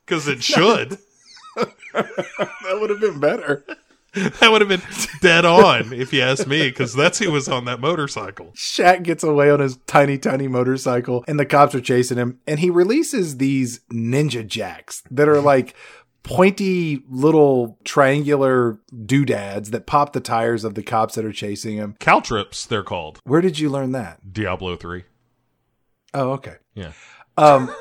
Because 0.06 0.28
it 0.28 0.44
should. 0.44 1.00
that 1.94 2.78
would 2.80 2.90
have 2.90 3.00
been 3.00 3.20
better. 3.20 3.66
That 4.14 4.52
would 4.52 4.62
have 4.62 4.70
been 4.70 4.82
dead 5.22 5.44
on, 5.44 5.92
if 5.92 6.14
you 6.14 6.22
ask 6.22 6.46
me, 6.46 6.70
because 6.70 6.94
that's 6.94 7.18
who 7.18 7.32
was 7.32 7.50
on 7.50 7.66
that 7.66 7.80
motorcycle. 7.80 8.52
Shaq 8.56 9.02
gets 9.02 9.24
away 9.24 9.50
on 9.50 9.60
his 9.60 9.78
tiny, 9.88 10.20
tiny 10.20 10.48
motorcycle, 10.48 11.24
and 11.28 11.40
the 11.40 11.48
cops 11.48 11.74
are 11.74 11.82
chasing 11.82 12.18
him. 12.18 12.40
And 12.46 12.60
he 12.60 12.70
releases 12.70 13.38
these 13.38 13.80
ninja 13.92 14.46
jacks 14.46 15.02
that 15.10 15.28
are 15.28 15.42
like 15.42 15.74
pointy 16.24 17.04
little 17.10 17.78
triangular 17.84 18.80
doodads 19.06 19.72
that 19.72 19.86
pop 19.86 20.14
the 20.14 20.20
tires 20.20 20.64
of 20.64 20.76
the 20.76 20.84
cops 20.84 21.16
that 21.16 21.26
are 21.26 21.34
chasing 21.34 21.78
him. 21.78 21.96
Caltrops, 22.00 22.66
they're 22.66 22.84
called. 22.84 23.20
Where 23.24 23.42
did 23.42 23.60
you 23.60 23.70
learn 23.70 23.92
that? 23.92 24.34
Diablo 24.34 24.76
3. 24.76 25.04
Oh, 26.14 26.32
okay. 26.32 26.56
Yeah. 26.76 26.92
Um, 27.38 27.74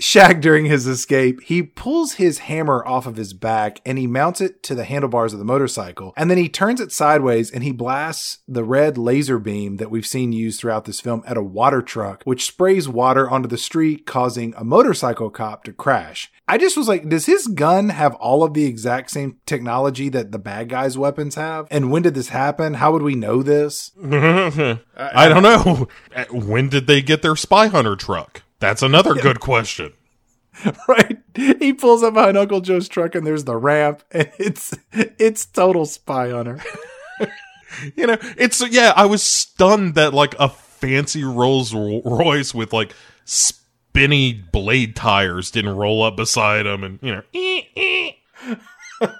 Shaq, 0.00 0.40
during 0.40 0.64
his 0.64 0.86
escape, 0.86 1.42
he 1.42 1.62
pulls 1.62 2.14
his 2.14 2.38
hammer 2.38 2.84
off 2.86 3.06
of 3.06 3.16
his 3.16 3.32
back 3.32 3.80
and 3.84 3.98
he 3.98 4.06
mounts 4.06 4.40
it 4.40 4.62
to 4.64 4.74
the 4.74 4.84
handlebars 4.84 5.32
of 5.32 5.38
the 5.38 5.44
motorcycle. 5.44 6.14
And 6.16 6.30
then 6.30 6.38
he 6.38 6.48
turns 6.48 6.80
it 6.80 6.90
sideways 6.90 7.50
and 7.50 7.62
he 7.62 7.72
blasts 7.72 8.38
the 8.48 8.64
red 8.64 8.96
laser 8.96 9.38
beam 9.38 9.76
that 9.76 9.90
we've 9.90 10.06
seen 10.06 10.32
used 10.32 10.60
throughout 10.60 10.84
this 10.84 11.00
film 11.00 11.22
at 11.26 11.36
a 11.36 11.42
water 11.42 11.82
truck, 11.82 12.22
which 12.24 12.46
sprays 12.46 12.88
water 12.88 13.28
onto 13.28 13.48
the 13.48 13.58
street, 13.58 14.06
causing 14.06 14.54
a 14.56 14.64
motorcycle 14.64 15.30
cop 15.30 15.64
to 15.64 15.72
crash. 15.72 16.32
I 16.46 16.58
just 16.58 16.76
was 16.76 16.88
like, 16.88 17.08
does 17.08 17.24
his 17.24 17.46
gun 17.46 17.88
have 17.88 18.14
all 18.16 18.44
of 18.44 18.52
the 18.52 18.66
exact 18.66 19.10
same 19.10 19.38
technology 19.46 20.10
that 20.10 20.30
the 20.30 20.38
bad 20.38 20.68
guys' 20.68 20.98
weapons 20.98 21.36
have? 21.36 21.66
And 21.70 21.90
when 21.90 22.02
did 22.02 22.14
this 22.14 22.28
happen? 22.28 22.74
How 22.74 22.92
would 22.92 23.00
we 23.02 23.14
know 23.14 23.42
this? 23.42 23.92
I 24.04 25.28
don't 25.28 25.42
know. 25.42 25.88
Uh, 26.14 26.24
When 26.30 26.68
did 26.68 26.86
they 26.86 27.00
get 27.00 27.22
their 27.22 27.36
spy 27.36 27.68
hunter 27.68 27.96
truck? 27.96 28.42
That's 28.60 28.82
another 28.82 29.14
good 29.14 29.40
question. 29.40 29.94
right? 30.88 31.18
He 31.34 31.72
pulls 31.72 32.02
up 32.02 32.14
behind 32.14 32.36
Uncle 32.36 32.60
Joe's 32.60 32.88
truck 32.88 33.14
and 33.14 33.26
there's 33.26 33.44
the 33.44 33.56
ramp 33.56 34.02
and 34.10 34.30
it's 34.38 34.74
it's 34.92 35.46
total 35.46 35.86
spy 35.86 36.30
hunter. 36.30 36.60
You 37.96 38.06
know, 38.06 38.18
it's 38.38 38.62
yeah. 38.70 38.92
I 38.94 39.06
was 39.06 39.22
stunned 39.22 39.96
that 39.96 40.14
like 40.14 40.34
a 40.38 40.48
fancy 40.48 41.24
Rolls 41.24 41.74
Royce 41.74 42.54
with 42.54 42.72
like 42.72 42.94
spinny 43.94 44.32
blade 44.32 44.96
tires 44.96 45.52
didn't 45.52 45.76
roll 45.76 46.02
up 46.02 46.16
beside 46.16 46.66
him, 46.66 46.82
and 46.82 46.98
you 47.00 47.14
know, 47.14 47.22
eh, 47.32 47.62
eh. 47.76 48.10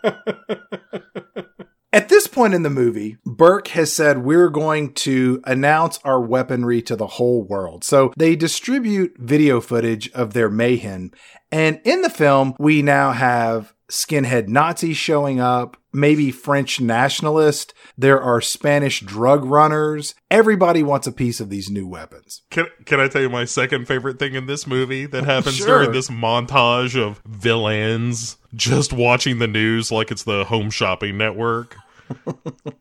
At 1.93 2.09
this 2.09 2.27
point 2.27 2.55
in 2.55 2.65
the 2.65 2.71
movie, 2.71 3.19
Burke 3.25 3.69
has 3.69 3.93
said 3.93 4.25
we're 4.25 4.51
going 4.51 4.95
to 4.95 5.41
announce 5.45 6.01
our 6.03 6.21
weaponry 6.21 6.83
to 6.83 6.97
the 6.97 7.07
whole 7.07 7.45
world. 7.45 7.85
So 7.85 8.13
they 8.17 8.35
distribute 8.35 9.17
video 9.17 9.61
footage 9.61 10.11
of 10.11 10.33
their 10.33 10.51
mayhem. 10.51 11.13
And 11.53 11.81
in 11.85 12.03
the 12.03 12.11
film, 12.11 12.57
we 12.59 12.83
now 12.83 13.13
have 13.13 13.74
skinhead 13.95 14.49
Nazis 14.49 14.97
showing 14.97 15.39
up, 15.41 15.77
maybe 15.93 16.31
French 16.31 16.81
nationalists. 16.81 17.73
There 17.97 18.21
are 18.21 18.41
Spanish 18.41 19.01
drug 19.01 19.45
runners. 19.45 20.15
Everybody 20.31 20.83
wants 20.83 21.07
a 21.07 21.13
piece 21.13 21.39
of 21.41 21.49
these 21.49 21.71
new 21.71 21.87
weapons. 21.87 22.43
Can 22.51 22.67
can 22.85 22.99
I 23.01 23.09
tell 23.09 23.23
you 23.23 23.31
my 23.31 23.45
second 23.45 23.87
favorite 23.87 24.19
thing 24.19 24.35
in 24.35 24.47
this 24.47 24.67
movie 24.67 25.07
that 25.07 25.25
happens 25.35 25.57
Sure. 25.57 25.79
during 25.79 25.93
this 25.93 26.09
montage 26.11 27.01
of 27.01 27.23
villains 27.27 28.37
just 28.55 28.93
watching 28.93 29.39
the 29.39 29.47
news 29.49 29.91
like 29.93 30.11
it's 30.11 30.25
the 30.25 30.45
Home 30.45 30.71
Shopping 30.71 31.17
Network? 31.17 31.77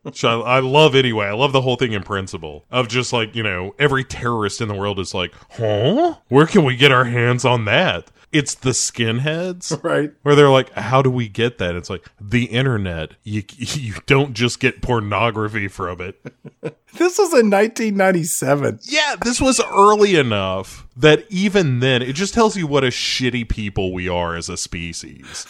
Which 0.01 0.25
I, 0.25 0.33
I 0.33 0.59
love 0.59 0.95
anyway. 0.95 1.27
I 1.27 1.31
love 1.33 1.53
the 1.53 1.61
whole 1.61 1.77
thing 1.77 1.93
in 1.93 2.03
principle 2.03 2.65
of 2.71 2.87
just 2.89 3.13
like 3.13 3.35
you 3.35 3.43
know 3.43 3.73
every 3.79 4.03
terrorist 4.03 4.59
in 4.61 4.67
the 4.67 4.73
world 4.75 4.99
is 4.99 5.13
like, 5.13 5.31
huh? 5.51 6.15
Where 6.27 6.45
can 6.47 6.63
we 6.65 6.75
get 6.75 6.91
our 6.91 7.05
hands 7.05 7.45
on 7.45 7.65
that? 7.65 8.09
It's 8.33 8.55
the 8.55 8.71
skinheads. 8.71 9.71
Right. 9.83 10.11
Where 10.21 10.33
they're 10.35 10.49
like, 10.49 10.71
how 10.73 11.01
do 11.01 11.09
we 11.09 11.27
get 11.27 11.57
that? 11.57 11.75
It's 11.75 11.89
like 11.89 12.05
the 12.21 12.45
internet. 12.45 13.11
You 13.23 13.43
you 13.57 13.95
don't 14.05 14.33
just 14.33 14.59
get 14.59 14.81
pornography 14.81 15.67
from 15.67 16.01
it. 16.01 16.19
This 16.95 17.17
was 17.17 17.33
in 17.33 17.49
1997. 17.49 18.81
Yeah, 18.83 19.15
this 19.23 19.41
was 19.41 19.59
early 19.71 20.15
enough 20.15 20.87
that 20.95 21.25
even 21.27 21.79
then, 21.79 22.03
it 22.03 22.13
just 22.13 22.35
tells 22.35 22.55
you 22.55 22.67
what 22.67 22.83
a 22.83 22.89
shitty 22.89 23.49
people 23.49 23.91
we 23.91 24.07
are 24.07 24.35
as 24.35 24.47
a 24.47 24.57
species. 24.57 25.47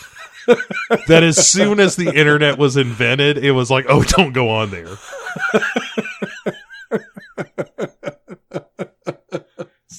that 1.07 1.21
as 1.21 1.45
soon 1.45 1.81
as 1.81 1.97
the 1.97 2.17
internet 2.17 2.57
was 2.57 2.77
invented, 2.77 3.37
it 3.37 3.51
was 3.51 3.69
like, 3.69 3.85
oh, 3.89 4.03
don't 4.03 4.31
go 4.31 4.47
on 4.47 4.71
there. 4.71 4.97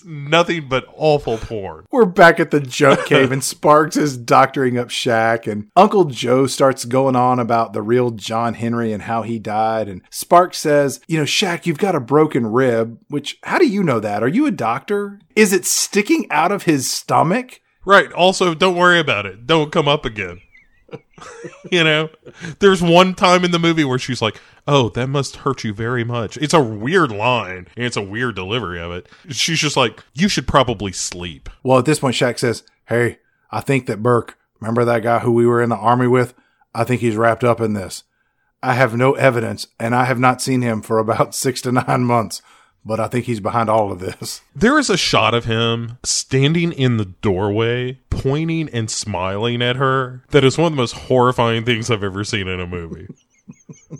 It's 0.05 0.10
nothing 0.10 0.68
but 0.68 0.85
awful 0.97 1.39
porn. 1.39 1.86
We're 1.90 2.05
back 2.05 2.39
at 2.39 2.51
the 2.51 2.60
junk 2.60 3.06
cave, 3.06 3.32
and 3.32 3.43
Sparks 3.43 3.97
is 3.97 4.18
doctoring 4.18 4.76
up 4.76 4.89
Shaq, 4.89 5.51
and 5.51 5.70
Uncle 5.74 6.05
Joe 6.05 6.47
starts 6.47 6.85
going 6.85 7.16
on 7.16 7.39
about 7.39 7.72
the 7.72 7.81
real 7.81 8.10
John 8.10 8.52
Henry 8.52 8.93
and 8.93 9.02
how 9.02 9.22
he 9.22 9.39
died. 9.39 9.89
And 9.89 10.02
Sparks 10.10 10.59
says, 10.59 11.01
You 11.06 11.18
know, 11.18 11.24
Shaq, 11.24 11.64
you've 11.64 11.78
got 11.78 11.94
a 11.94 12.01
broken 12.01 12.47
rib, 12.47 12.98
which, 13.09 13.39
how 13.44 13.59
do 13.59 13.66
you 13.66 13.82
know 13.82 13.98
that? 14.01 14.22
Are 14.22 14.28
you 14.28 14.44
a 14.44 14.51
doctor? 14.51 15.20
Is 15.35 15.55
it 15.55 15.64
sticking 15.64 16.31
out 16.31 16.52
of 16.52 16.64
his 16.64 16.90
stomach? 16.90 17.62
Right. 17.86 18.12
Also, 18.12 18.55
don't 18.55 18.76
worry 18.76 18.98
about 18.98 19.24
it. 19.24 19.47
Don't 19.47 19.72
come 19.72 19.89
up 19.89 20.05
again. 20.05 20.40
you 21.70 21.84
know, 21.84 22.10
there's 22.58 22.82
one 22.82 23.14
time 23.14 23.44
in 23.44 23.50
the 23.50 23.58
movie 23.58 23.84
where 23.84 23.98
she's 23.98 24.22
like, 24.22 24.40
"Oh, 24.66 24.88
that 24.90 25.08
must 25.08 25.36
hurt 25.36 25.64
you 25.64 25.72
very 25.72 26.04
much." 26.04 26.36
It's 26.36 26.54
a 26.54 26.62
weird 26.62 27.10
line, 27.10 27.68
and 27.76 27.84
it's 27.84 27.96
a 27.96 28.02
weird 28.02 28.34
delivery 28.34 28.80
of 28.80 28.92
it. 28.92 29.08
She's 29.30 29.60
just 29.60 29.76
like, 29.76 30.02
"You 30.12 30.28
should 30.28 30.48
probably 30.48 30.92
sleep." 30.92 31.48
Well, 31.62 31.78
at 31.78 31.84
this 31.84 32.00
point, 32.00 32.16
Shaq 32.16 32.38
says, 32.38 32.62
Hey, 32.86 33.18
I 33.50 33.60
think 33.60 33.86
that 33.86 34.02
Burke, 34.02 34.36
remember 34.60 34.84
that 34.84 35.02
guy 35.02 35.20
who 35.20 35.32
we 35.32 35.46
were 35.46 35.62
in 35.62 35.70
the 35.70 35.76
army 35.76 36.06
with? 36.06 36.34
I 36.74 36.84
think 36.84 37.00
he's 37.00 37.16
wrapped 37.16 37.44
up 37.44 37.60
in 37.60 37.72
this. 37.72 38.04
I 38.62 38.74
have 38.74 38.96
no 38.96 39.12
evidence, 39.14 39.66
and 39.78 39.94
I 39.94 40.04
have 40.04 40.18
not 40.18 40.42
seen 40.42 40.62
him 40.62 40.82
for 40.82 40.98
about 40.98 41.34
six 41.34 41.62
to 41.62 41.72
nine 41.72 42.04
months, 42.04 42.42
but 42.85 43.01
I 43.01 43.09
think 43.09 43.24
he's 43.24 43.40
behind 43.40 43.69
all 43.69 43.90
of 43.90 44.01
this. 44.01 44.40
There 44.56 44.78
is 44.78 44.89
a 44.89 44.97
shot 44.97 45.35
of 45.35 45.44
him 45.44 45.98
standing 46.05 46.73
in 46.73 46.97
the 46.97 47.05
doorway, 47.05 47.98
pointing 48.09 48.69
and 48.70 48.90
smiling 48.90 49.61
at 49.62 49.77
her. 49.77 50.23
That 50.31 50.44
is 50.44 50.56
one 50.56 50.66
of 50.66 50.73
the 50.73 50.82
most 50.82 50.93
horrifying 50.93 51.65
things 51.65 51.90
I've 51.90 52.05
ever 52.05 52.24
seen 52.24 52.47
in 52.47 52.61
a 52.61 52.66
movie. 52.66 53.09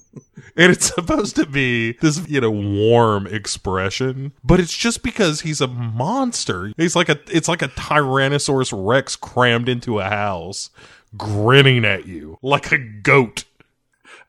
and 0.57 0.73
it's 0.73 0.95
supposed 0.95 1.37
to 1.37 1.47
be 1.47 1.93
this, 2.01 2.27
you 2.29 2.41
know, 2.41 2.51
warm 2.51 3.27
expression, 3.27 4.33
but 4.43 4.61
it's 4.61 4.77
just 4.77 5.03
because 5.03 5.41
he's 5.41 5.61
a 5.61 5.67
monster. 5.67 6.73
He's 6.77 6.97
like 6.97 7.09
a, 7.09 7.19
it's 7.31 7.49
like 7.49 7.63
a 7.63 7.69
Tyrannosaurus 7.69 8.73
Rex 8.75 9.17
crammed 9.17 9.69
into 9.69 9.99
a 9.99 10.05
house, 10.05 10.71
grinning 11.17 11.85
at 11.85 12.07
you 12.07 12.39
like 12.43 12.73
a 12.73 12.79
goat. 12.79 13.45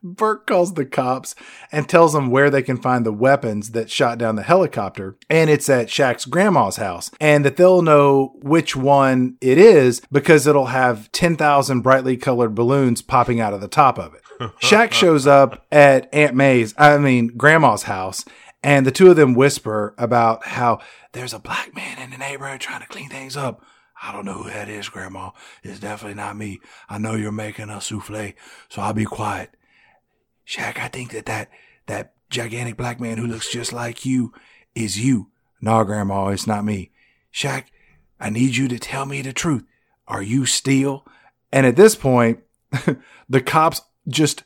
Burke 0.06 0.45
calls 0.45 0.76
the 0.76 0.86
cops 0.86 1.36
and 1.72 1.90
tells 1.90 2.14
them 2.14 2.30
where 2.30 2.49
they 2.49 2.61
can 2.61 2.77
find 2.77 3.06
the 3.06 3.11
weapons 3.11 3.72
that 3.72 3.90
shot 3.90 4.18
down 4.18 4.36
the 4.36 4.44
helicopter. 4.44 5.18
And 5.30 5.49
it's 5.49 5.69
at 5.69 5.88
Shaq's 5.88 6.26
grandma's 6.26 6.77
house. 6.77 7.10
And 7.19 7.44
that 7.44 7.57
they'll 7.57 7.82
know 7.82 8.34
which 8.41 8.76
one 8.76 9.38
it 9.41 9.57
is 9.57 10.02
because 10.11 10.45
it'll 10.45 10.68
have 10.68 11.11
10,000 11.11 11.82
brightly 11.82 12.18
colored 12.18 12.56
balloons 12.56 13.02
popping 13.02 13.40
out 13.40 13.53
of 13.53 13.61
the 13.61 13.68
top 13.68 13.98
of 13.98 14.14
it. 14.14 14.22
Shaq 14.61 14.91
shows 14.91 15.26
up 15.26 15.65
at 15.72 16.14
Aunt 16.14 16.36
May's, 16.36 16.73
I 16.77 16.98
mean, 16.98 17.27
grandma's 17.36 17.84
house. 17.84 18.23
And 18.64 18.86
the 18.86 18.91
two 18.91 19.10
of 19.10 19.15
them 19.15 19.36
whisper 19.36 19.94
about 19.98 20.45
how 20.45 20.80
there's 21.14 21.34
a 21.34 21.40
black 21.40 21.76
man 21.76 21.99
in 21.99 22.10
the 22.10 22.18
neighborhood 22.18 22.60
trying 22.60 22.82
to 22.82 22.88
clean 22.88 23.10
things 23.10 23.38
up. 23.38 23.64
I 24.02 24.11
don't 24.11 24.26
know 24.26 24.44
who 24.44 24.49
that 24.49 24.69
is, 24.69 24.90
Grandma. 24.90 25.32
It's 25.64 25.80
definitely 25.80 26.15
not 26.15 26.36
me. 26.36 26.60
I 26.90 26.98
know 26.98 27.15
you're 27.15 27.32
making 27.32 27.69
a 27.69 27.80
souffle, 27.80 28.34
so 28.69 28.82
I'll 28.82 28.94
be 28.94 29.06
quiet. 29.06 29.56
Shaq, 30.47 30.77
I 30.77 30.88
think 30.88 31.11
that 31.11 31.26
that, 31.26 31.49
that 31.88 32.13
gigantic 32.30 32.77
black 32.77 32.99
man 32.99 33.17
who 33.17 33.27
looks 33.27 33.51
just 33.51 33.73
like 33.73 34.05
you 34.05 34.34
is 34.73 35.03
you. 35.03 35.30
Nah, 35.61 35.84
Grandma, 35.84 36.27
it's 36.27 36.47
not 36.47 36.65
me. 36.65 36.91
Shaq, 37.34 37.65
I 38.19 38.30
need 38.30 38.55
you 38.55 38.67
to 38.67 38.80
tell 38.80 39.05
me 39.05 39.22
the 39.22 39.34
truth. 39.34 39.63
Are 40.07 40.22
you 40.22 40.45
Steel? 40.45 41.05
And 41.51 41.65
at 41.65 41.76
this 41.76 41.95
point, 41.95 42.39
the 43.30 43.41
cops 43.41 43.81
just 44.07 44.43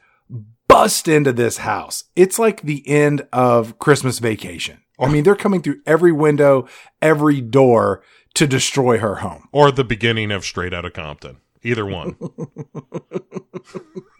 bust 0.67 1.07
into 1.07 1.33
this 1.33 1.57
house. 1.57 2.05
It's 2.15 2.39
like 2.39 2.61
the 2.61 2.87
end 2.87 3.27
of 3.33 3.79
Christmas 3.79 4.19
vacation. 4.19 4.79
I 4.99 5.09
mean, 5.09 5.23
they're 5.23 5.35
coming 5.35 5.61
through 5.61 5.81
every 5.85 6.11
window, 6.11 6.67
every 7.01 7.41
door 7.41 8.03
to 8.35 8.47
destroy 8.47 8.97
her 8.97 9.15
home. 9.15 9.47
Or 9.51 9.71
the 9.71 9.83
beginning 9.83 10.31
of 10.31 10.45
Straight 10.45 10.73
Outta 10.73 10.91
Compton. 10.91 11.37
Either 11.63 11.85
one. 11.85 12.17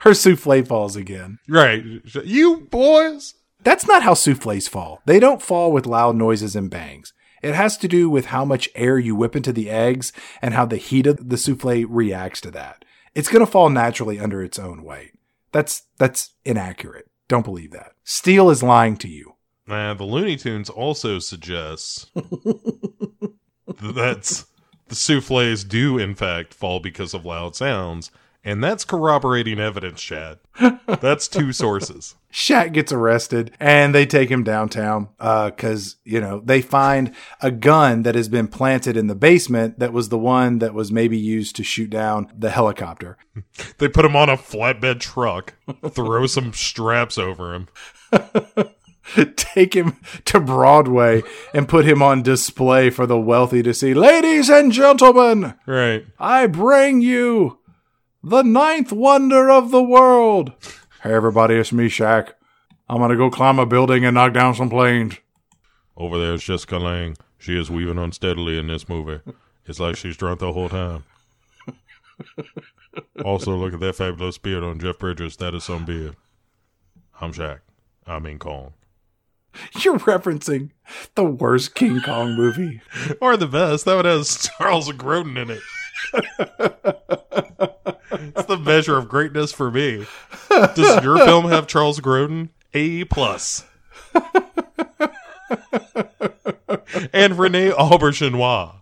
Her 0.00 0.14
souffle 0.14 0.64
falls 0.64 0.96
again. 0.96 1.38
right. 1.48 1.82
You 2.24 2.68
boys. 2.70 3.34
That's 3.62 3.86
not 3.86 4.02
how 4.02 4.14
souffles 4.14 4.68
fall. 4.68 5.02
They 5.06 5.18
don't 5.18 5.42
fall 5.42 5.72
with 5.72 5.86
loud 5.86 6.16
noises 6.16 6.54
and 6.54 6.70
bangs. 6.70 7.12
It 7.42 7.54
has 7.54 7.76
to 7.78 7.88
do 7.88 8.08
with 8.08 8.26
how 8.26 8.44
much 8.44 8.68
air 8.74 8.98
you 8.98 9.14
whip 9.14 9.36
into 9.36 9.52
the 9.52 9.70
eggs 9.70 10.12
and 10.40 10.54
how 10.54 10.66
the 10.66 10.76
heat 10.76 11.06
of 11.06 11.28
the 11.28 11.36
souffle 11.36 11.84
reacts 11.88 12.40
to 12.42 12.50
that. 12.52 12.84
It's 13.14 13.28
going 13.28 13.44
to 13.44 13.50
fall 13.50 13.70
naturally 13.70 14.18
under 14.18 14.42
its 14.42 14.58
own 14.58 14.82
weight. 14.82 15.12
That's 15.52 15.82
that's 15.98 16.34
inaccurate. 16.44 17.08
Don't 17.28 17.44
believe 17.44 17.72
that. 17.72 17.92
Steel 18.04 18.50
is 18.50 18.62
lying 18.62 18.96
to 18.98 19.08
you. 19.08 19.34
Uh, 19.68 19.94
the 19.94 20.04
Looney 20.04 20.36
Tunes 20.36 20.70
also 20.70 21.18
suggests 21.18 22.06
that 22.14 24.44
the 24.88 24.94
souffles 24.94 25.64
do, 25.64 25.98
in 25.98 26.14
fact, 26.14 26.54
fall 26.54 26.80
because 26.80 27.14
of 27.14 27.24
loud 27.24 27.56
sounds. 27.56 28.10
And 28.46 28.62
that's 28.62 28.84
corroborating 28.84 29.58
evidence, 29.58 30.00
Chad. 30.00 30.38
That's 30.86 31.26
two 31.26 31.52
sources. 31.52 32.14
Shaq 32.32 32.72
gets 32.72 32.92
arrested 32.92 33.52
and 33.58 33.92
they 33.92 34.06
take 34.06 34.30
him 34.30 34.44
downtown 34.44 35.08
uh, 35.18 35.50
because, 35.50 35.96
you 36.04 36.20
know, 36.20 36.40
they 36.44 36.62
find 36.62 37.12
a 37.42 37.50
gun 37.50 38.04
that 38.04 38.14
has 38.14 38.28
been 38.28 38.46
planted 38.46 38.96
in 38.96 39.08
the 39.08 39.16
basement 39.16 39.80
that 39.80 39.92
was 39.92 40.10
the 40.10 40.18
one 40.18 40.60
that 40.60 40.74
was 40.74 40.92
maybe 40.92 41.18
used 41.18 41.56
to 41.56 41.64
shoot 41.64 41.90
down 41.90 42.32
the 42.38 42.50
helicopter. 42.50 43.18
They 43.78 43.88
put 43.88 44.04
him 44.04 44.14
on 44.16 44.28
a 44.30 44.36
flatbed 44.36 45.00
truck, 45.00 45.54
throw 45.88 46.26
some 46.26 46.52
straps 46.52 47.18
over 47.18 47.52
him. 47.52 47.68
take 49.36 49.74
him 49.74 49.96
to 50.26 50.40
Broadway 50.40 51.22
and 51.52 51.68
put 51.68 51.84
him 51.84 52.00
on 52.00 52.22
display 52.22 52.90
for 52.90 53.06
the 53.06 53.18
wealthy 53.18 53.62
to 53.62 53.74
see. 53.74 53.92
Ladies 53.92 54.48
and 54.48 54.72
gentlemen, 54.72 55.54
Right. 55.66 56.06
I 56.18 56.46
bring 56.46 57.00
you 57.00 57.58
the 58.28 58.42
ninth 58.42 58.90
wonder 58.90 59.48
of 59.48 59.70
the 59.70 59.82
world. 59.82 60.52
Hey, 61.04 61.14
everybody, 61.14 61.54
it's 61.54 61.72
me, 61.72 61.86
Shaq. 61.86 62.32
I'm 62.88 62.98
gonna 62.98 63.16
go 63.16 63.30
climb 63.30 63.60
a 63.60 63.66
building 63.66 64.04
and 64.04 64.14
knock 64.14 64.32
down 64.32 64.54
some 64.56 64.68
planes. 64.68 65.14
Over 65.96 66.18
there 66.18 66.34
is 66.34 66.42
Jessica 66.42 66.78
Lange. 66.78 67.16
She 67.38 67.56
is 67.58 67.70
weaving 67.70 67.98
unsteadily 67.98 68.58
in 68.58 68.66
this 68.66 68.88
movie. 68.88 69.20
It's 69.64 69.78
like 69.78 69.94
she's 69.96 70.16
drunk 70.16 70.40
the 70.40 70.52
whole 70.52 70.68
time. 70.68 71.04
Also, 73.24 73.54
look 73.54 73.74
at 73.74 73.80
that 73.80 73.94
fabulous 73.94 74.38
beard 74.38 74.64
on 74.64 74.80
Jeff 74.80 74.98
Bridges. 74.98 75.36
That 75.36 75.54
is 75.54 75.64
some 75.64 75.84
beard. 75.84 76.16
I'm 77.20 77.32
Shaq. 77.32 77.60
I 78.08 78.18
mean 78.18 78.38
Kong. 78.40 78.72
You're 79.80 79.98
referencing 80.00 80.70
the 81.14 81.24
worst 81.24 81.74
King 81.76 82.00
Kong 82.00 82.34
movie. 82.34 82.80
Or 83.20 83.36
the 83.36 83.46
best. 83.46 83.84
That 83.84 83.94
one 83.94 84.04
has 84.04 84.48
Charles 84.58 84.90
Grodin 84.90 85.40
in 85.40 85.50
it. 85.50 85.62
It's 88.12 88.46
the 88.46 88.58
measure 88.58 88.96
of 88.96 89.08
greatness 89.08 89.52
for 89.52 89.70
me. 89.70 90.06
Does 90.48 91.02
your 91.04 91.18
film 91.18 91.46
have 91.48 91.66
Charles 91.66 92.00
Grodin? 92.00 92.50
A 92.74 93.04
plus. 93.04 93.64
and 97.12 97.38
Renee 97.38 97.70
Auberjonois. 97.70 98.74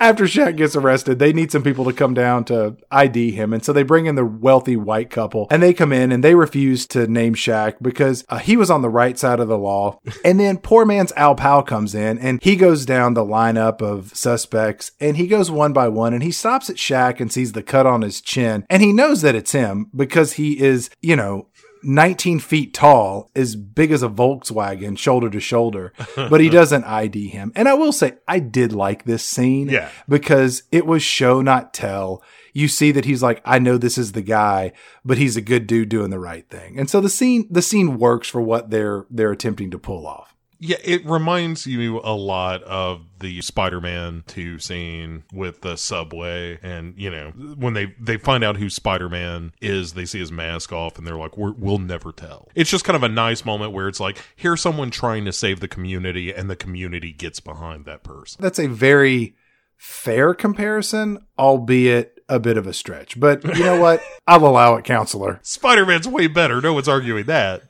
After 0.00 0.24
Shaq 0.24 0.56
gets 0.56 0.76
arrested, 0.76 1.18
they 1.18 1.32
need 1.32 1.52
some 1.52 1.62
people 1.62 1.84
to 1.84 1.92
come 1.92 2.14
down 2.14 2.44
to 2.46 2.76
ID 2.90 3.32
him. 3.32 3.52
And 3.52 3.64
so 3.64 3.72
they 3.72 3.82
bring 3.82 4.06
in 4.06 4.14
the 4.14 4.24
wealthy 4.24 4.76
white 4.76 5.10
couple 5.10 5.46
and 5.50 5.62
they 5.62 5.72
come 5.72 5.92
in 5.92 6.12
and 6.12 6.22
they 6.22 6.34
refuse 6.34 6.86
to 6.88 7.06
name 7.06 7.34
Shaq 7.34 7.76
because 7.80 8.24
uh, 8.28 8.38
he 8.38 8.56
was 8.56 8.70
on 8.70 8.82
the 8.82 8.88
right 8.88 9.18
side 9.18 9.40
of 9.40 9.48
the 9.48 9.58
law. 9.58 9.98
And 10.24 10.38
then 10.38 10.58
poor 10.58 10.84
man's 10.84 11.12
Al 11.12 11.34
Powell 11.34 11.62
comes 11.62 11.94
in 11.94 12.18
and 12.18 12.42
he 12.42 12.54
goes 12.54 12.86
down 12.86 13.14
the 13.14 13.24
lineup 13.24 13.82
of 13.82 14.16
suspects 14.16 14.92
and 15.00 15.16
he 15.16 15.26
goes 15.26 15.50
one 15.50 15.72
by 15.72 15.88
one 15.88 16.14
and 16.14 16.22
he 16.22 16.30
stops 16.30 16.70
at 16.70 16.76
Shaq 16.76 17.20
and 17.20 17.32
sees 17.32 17.52
the 17.52 17.62
cut 17.62 17.86
on 17.86 18.02
his 18.02 18.20
chin. 18.20 18.64
And 18.70 18.82
he 18.82 18.92
knows 18.92 19.22
that 19.22 19.34
it's 19.34 19.52
him 19.52 19.90
because 19.94 20.34
he 20.34 20.60
is, 20.60 20.90
you 21.00 21.16
know, 21.16 21.48
19 21.82 22.38
feet 22.40 22.72
tall, 22.74 23.30
as 23.34 23.56
big 23.56 23.90
as 23.90 24.02
a 24.02 24.08
Volkswagen, 24.08 24.96
shoulder 24.96 25.28
to 25.30 25.40
shoulder, 25.40 25.92
but 26.16 26.40
he 26.40 26.48
doesn't 26.48 26.84
ID 26.84 27.28
him. 27.28 27.52
And 27.54 27.68
I 27.68 27.74
will 27.74 27.92
say, 27.92 28.14
I 28.26 28.38
did 28.38 28.72
like 28.72 29.04
this 29.04 29.24
scene 29.24 29.68
Yeah. 29.68 29.88
because 30.08 30.62
it 30.72 30.86
was 30.86 31.02
show, 31.02 31.40
not 31.42 31.74
tell. 31.74 32.22
You 32.54 32.68
see 32.68 32.92
that 32.92 33.04
he's 33.06 33.22
like, 33.22 33.40
I 33.44 33.58
know 33.58 33.78
this 33.78 33.96
is 33.96 34.12
the 34.12 34.22
guy, 34.22 34.72
but 35.04 35.18
he's 35.18 35.36
a 35.36 35.40
good 35.40 35.66
dude 35.66 35.88
doing 35.88 36.10
the 36.10 36.18
right 36.18 36.48
thing. 36.48 36.78
And 36.78 36.88
so 36.90 37.00
the 37.00 37.08
scene, 37.08 37.46
the 37.50 37.62
scene 37.62 37.98
works 37.98 38.28
for 38.28 38.40
what 38.42 38.70
they're, 38.70 39.06
they're 39.10 39.32
attempting 39.32 39.70
to 39.70 39.78
pull 39.78 40.06
off. 40.06 40.31
Yeah, 40.64 40.76
it 40.84 41.04
reminds 41.04 41.66
you 41.66 42.00
a 42.04 42.14
lot 42.14 42.62
of 42.62 43.02
the 43.18 43.42
Spider-Man 43.42 44.22
2 44.28 44.60
scene 44.60 45.24
with 45.32 45.62
the 45.62 45.76
subway 45.76 46.60
and, 46.62 46.94
you 46.96 47.10
know, 47.10 47.30
when 47.56 47.74
they 47.74 47.94
they 47.98 48.16
find 48.16 48.44
out 48.44 48.58
who 48.58 48.70
Spider-Man 48.70 49.54
is, 49.60 49.94
they 49.94 50.04
see 50.04 50.20
his 50.20 50.30
mask 50.30 50.72
off 50.72 50.98
and 50.98 51.04
they're 51.06 51.16
like, 51.16 51.36
We're, 51.36 51.50
we'll 51.50 51.78
never 51.78 52.12
tell. 52.12 52.48
It's 52.54 52.70
just 52.70 52.84
kind 52.84 52.94
of 52.96 53.02
a 53.02 53.08
nice 53.08 53.44
moment 53.44 53.72
where 53.72 53.88
it's 53.88 53.98
like, 53.98 54.18
here's 54.36 54.60
someone 54.60 54.92
trying 54.92 55.24
to 55.24 55.32
save 55.32 55.58
the 55.58 55.66
community 55.66 56.32
and 56.32 56.48
the 56.48 56.54
community 56.54 57.12
gets 57.12 57.40
behind 57.40 57.84
that 57.86 58.04
person. 58.04 58.40
That's 58.40 58.60
a 58.60 58.68
very 58.68 59.34
fair 59.76 60.32
comparison, 60.32 61.18
albeit 61.36 62.20
a 62.28 62.38
bit 62.38 62.56
of 62.56 62.68
a 62.68 62.72
stretch. 62.72 63.18
But 63.18 63.42
you 63.56 63.64
know 63.64 63.80
what? 63.80 64.00
I'll 64.28 64.46
allow 64.46 64.76
it, 64.76 64.84
counselor. 64.84 65.40
Spider-Man's 65.42 66.06
way 66.06 66.28
better. 66.28 66.60
No 66.60 66.72
one's 66.72 66.88
arguing 66.88 67.26
that. 67.26 67.64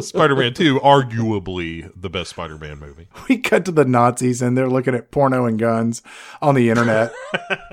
Spider-Man 0.00 0.54
2, 0.54 0.80
arguably 0.80 1.90
the 1.96 2.10
best 2.10 2.30
Spider-Man 2.30 2.78
movie. 2.78 3.08
we 3.28 3.38
cut 3.38 3.64
to 3.64 3.72
the 3.72 3.84
Nazis 3.84 4.42
and 4.42 4.56
they're 4.56 4.68
looking 4.68 4.94
at 4.94 5.10
porno 5.10 5.46
and 5.46 5.58
guns 5.58 6.02
on 6.40 6.54
the 6.54 6.70
internet. 6.70 7.12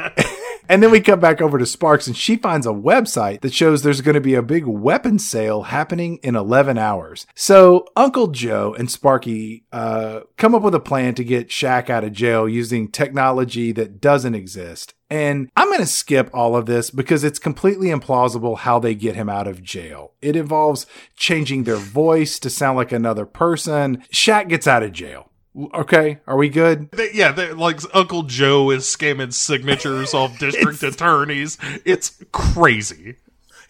and 0.70 0.82
then 0.82 0.92
we 0.92 1.02
cut 1.02 1.20
back 1.20 1.42
over 1.42 1.58
to 1.58 1.66
Sparks 1.66 2.08
and 2.08 2.16
she 2.16 2.36
finds 2.36 2.66
a 2.66 2.72
website 2.72 3.42
that 3.42 3.54
shows 3.54 3.82
there's 3.82 4.02
going 4.02 4.16
to 4.16 4.22
be 4.22 4.36
a 4.36 4.42
big 4.42 4.66
weapons 4.66 5.28
sale 5.28 5.64
happening 5.64 6.18
in 6.24 6.36
11 6.36 6.78
hours. 6.78 7.26
So 7.36 7.86
Uncle 7.96 8.28
Joe 8.28 8.76
and 8.78 8.90
Sparky 8.90 9.66
uh, 9.72 10.22
come 10.38 10.56
up 10.56 10.62
with 10.62 10.76
a 10.76 10.80
plan 10.80 11.16
to 11.16 11.24
get 11.24 11.50
Shaq 11.50 11.90
out 11.90 12.04
of 12.04 12.14
jail 12.14 12.48
using 12.48 12.90
technology 12.90 13.72
that 13.74 14.00
doesn't 14.00 14.36
exist. 14.36 14.94
And 15.10 15.50
I'm 15.56 15.68
going 15.70 15.80
to 15.80 15.86
skip 15.88 16.30
all 16.34 16.56
of 16.56 16.68
this 16.68 16.92
because 16.92 17.24
it's 17.24 17.40
completely 17.40 17.88
implausible 17.88 18.60
how 18.60 18.78
they 18.78 18.94
get 18.94 19.16
him 19.16 19.28
out 19.28 19.48
of 19.48 19.64
jail. 19.64 20.12
It 20.22 20.36
involves 20.36 20.86
changing 21.16 21.64
their 21.64 21.78
voice 21.78 22.38
to 22.40 22.50
sound 22.50 22.78
like 22.78 22.92
another 22.92 23.26
person. 23.26 24.04
Shaq 24.14 24.50
gets 24.50 24.68
out 24.68 24.84
of 24.84 24.92
jail. 24.92 25.30
Okay, 25.74 26.20
are 26.28 26.38
we 26.38 26.48
good? 26.48 26.92
They, 26.92 27.12
yeah, 27.12 27.32
they, 27.32 27.52
like 27.54 27.82
Uncle 27.94 28.24
Joe 28.24 28.70
is 28.70 28.84
scamming 28.86 29.34
signatures 29.34 30.14
off 30.14 30.38
district 30.40 30.84
attorneys. 30.84 31.58
It's 31.86 32.24
crazy. 32.32 33.16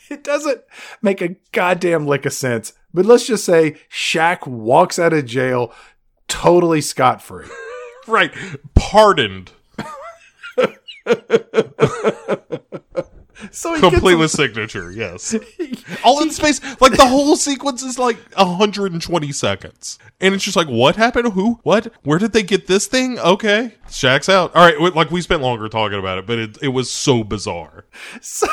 It 0.10 0.24
doesn't 0.24 0.62
make 1.02 1.22
a 1.22 1.36
goddamn 1.52 2.06
lick 2.06 2.26
of 2.26 2.34
sense. 2.34 2.74
But 2.94 3.06
let's 3.06 3.28
just 3.28 3.46
say 3.46 3.78
Shaq 3.90 4.46
walks 4.46 5.00
out 5.00 5.14
of 5.14 5.26
jail 5.26 5.74
totally 6.28 6.82
scot 6.82 7.22
free. 7.22 7.48
Right. 8.08 8.34
Pardoned. 8.74 9.52
So 13.52 13.80
Complete 13.80 14.16
with 14.16 14.32
signature, 14.32 14.92
yes. 14.92 15.36
All 16.04 16.22
in 16.22 16.32
space. 16.32 16.62
Like 16.82 16.94
the 16.94 17.06
whole 17.06 17.36
sequence 17.36 17.84
is 17.84 17.98
like 17.98 18.18
120 18.36 19.32
seconds. 19.32 19.98
And 20.20 20.36
it's 20.36 20.44
just 20.44 20.58
like, 20.58 20.68
what 20.68 20.96
happened? 20.96 21.34
Who? 21.34 21.60
What? 21.64 21.92
Where 22.04 22.20
did 22.20 22.34
they 22.34 22.44
get 22.44 22.68
this 22.68 22.88
thing? 22.88 23.18
Okay. 23.20 23.76
Shaq's 23.88 24.30
out. 24.30 24.56
All 24.56 24.66
right. 24.66 24.96
Like 24.96 25.12
we 25.12 25.22
spent 25.22 25.42
longer 25.42 25.70
talking 25.70 26.00
about 26.00 26.18
it, 26.18 26.26
but 26.26 26.40
it, 26.40 26.58
it 26.62 26.68
was 26.70 26.92
so 26.92 27.24
bizarre. 27.24 27.86
So 28.22 28.48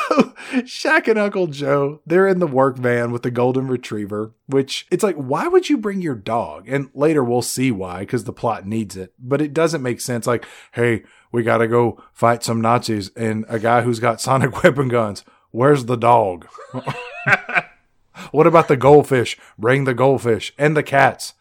Shaq 0.51 1.07
and 1.07 1.19
Uncle 1.19 1.47
Joe, 1.47 2.01
they're 2.05 2.27
in 2.27 2.39
the 2.39 2.47
work 2.47 2.77
van 2.77 3.11
with 3.11 3.23
the 3.23 3.31
golden 3.31 3.67
retriever, 3.67 4.33
which 4.47 4.87
it's 4.91 5.03
like, 5.03 5.15
why 5.15 5.47
would 5.47 5.69
you 5.69 5.77
bring 5.77 6.01
your 6.01 6.15
dog? 6.15 6.67
And 6.67 6.89
later 6.93 7.23
we'll 7.23 7.41
see 7.41 7.71
why, 7.71 7.99
because 7.99 8.23
the 8.23 8.33
plot 8.33 8.65
needs 8.65 8.95
it. 8.95 9.13
But 9.19 9.41
it 9.41 9.53
doesn't 9.53 9.81
make 9.81 10.01
sense. 10.01 10.27
Like, 10.27 10.45
hey, 10.71 11.03
we 11.31 11.43
gotta 11.43 11.67
go 11.67 12.01
fight 12.13 12.43
some 12.43 12.61
Nazis 12.61 13.11
and 13.15 13.45
a 13.47 13.59
guy 13.59 13.81
who's 13.81 13.99
got 13.99 14.21
sonic 14.21 14.63
weapon 14.63 14.87
guns. 14.87 15.23
Where's 15.51 15.85
the 15.85 15.95
dog? 15.95 16.47
what 18.31 18.47
about 18.47 18.67
the 18.67 18.77
goldfish? 18.77 19.37
Bring 19.57 19.85
the 19.85 19.93
goldfish 19.93 20.53
and 20.57 20.75
the 20.75 20.83
cats. 20.83 21.33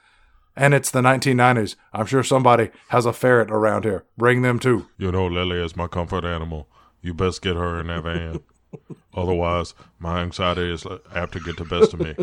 And 0.56 0.72
it's 0.72 0.90
the 0.90 1.02
1990s. 1.02 1.76
I'm 1.92 2.06
sure 2.06 2.22
somebody 2.22 2.70
has 2.88 3.04
a 3.04 3.12
ferret 3.12 3.50
around 3.50 3.84
here. 3.84 4.04
Bring 4.16 4.40
them 4.40 4.58
too. 4.58 4.86
You 4.96 5.12
know, 5.12 5.26
Lily 5.26 5.62
is 5.62 5.76
my 5.76 5.86
comfort 5.86 6.24
animal. 6.24 6.66
You 7.02 7.12
best 7.12 7.42
get 7.42 7.56
her 7.56 7.78
in 7.80 7.88
that 7.88 8.04
van. 8.04 8.40
Otherwise, 9.14 9.74
my 9.98 10.20
anxiety 10.20 10.72
is 10.72 10.86
apt 11.14 11.32
to 11.32 11.40
get 11.40 11.56
the 11.58 11.64
best 11.64 11.94
of 11.94 12.00
me. 12.00 12.14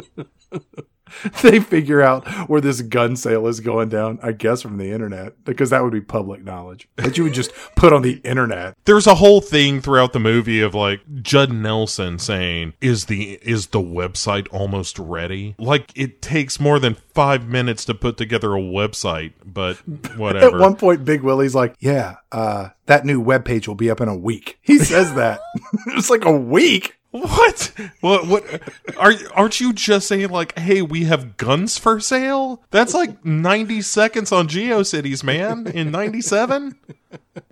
they 1.42 1.60
figure 1.60 2.02
out 2.02 2.28
where 2.50 2.62
this 2.62 2.82
gun 2.82 3.16
sale 3.16 3.48
is 3.48 3.60
going 3.60 3.90
down, 3.90 4.20
I 4.22 4.32
guess 4.32 4.62
from 4.62 4.78
the 4.78 4.92
internet, 4.92 5.44
because 5.44 5.70
that 5.70 5.84
would 5.84 5.94
be 5.94 6.02
public 6.02 6.44
knowledge 6.44 6.88
that 6.96 7.18
you 7.18 7.24
would 7.24 7.34
just 7.34 7.52
put 7.76 7.94
on 7.94 8.02
the 8.02 8.22
internet. 8.24 8.76
There's 8.86 9.08
a 9.08 9.16
whole 9.16 9.42
thing 9.42 9.82
throughout 9.82 10.14
the 10.14 10.20
movie 10.20 10.62
of 10.62 10.74
like 10.74 11.02
Judd 11.22 11.52
Nelson 11.52 12.20
saying, 12.20 12.74
"Is 12.82 13.06
the 13.06 13.40
is 13.42 13.68
the 13.68 13.82
website 13.82 14.48
almost 14.52 15.00
ready?" 15.00 15.56
Like 15.58 15.92
it 15.96 16.22
takes 16.22 16.60
more 16.60 16.80
than 16.80 16.96
five 16.96 17.48
minutes 17.48 17.86
to 17.86 17.94
put 17.94 18.18
together 18.18 18.56
a 18.56 18.62
website, 18.62 19.34
but 19.46 19.78
whatever. 20.18 20.58
At 20.58 20.62
one 20.62 20.76
point, 20.76 21.06
Big 21.06 21.22
Willie's 21.22 21.56
like, 21.56 21.76
"Yeah, 21.80 22.18
uh, 22.32 22.70
that 22.86 23.06
new 23.06 23.20
web 23.20 23.46
page 23.46 23.68
will 23.68 23.76
be 23.76 23.90
up 23.90 24.02
in 24.02 24.08
a 24.08 24.18
week." 24.18 24.58
He 24.62 24.80
says 24.80 25.14
that. 25.16 25.42
it's 25.88 26.10
like 26.10 26.26
a 26.26 26.32
week. 26.32 26.98
What? 27.14 27.72
What? 28.02 28.26
What? 28.26 28.62
Are 28.98 29.14
aren't 29.36 29.62
you 29.62 29.72
just 29.72 30.08
saying 30.08 30.30
like, 30.30 30.58
hey, 30.58 30.82
we 30.82 31.04
have 31.04 31.38
guns 31.38 31.78
for 31.78 32.00
sale? 32.00 32.64
That's 32.72 32.96
like 32.96 33.24
ninety 33.24 33.84
seconds 33.84 34.32
on 34.32 34.48
GeoCities, 34.48 35.24
man. 35.24 35.68
In 35.68 35.92
ninety 35.92 36.22
seven. 36.22 36.76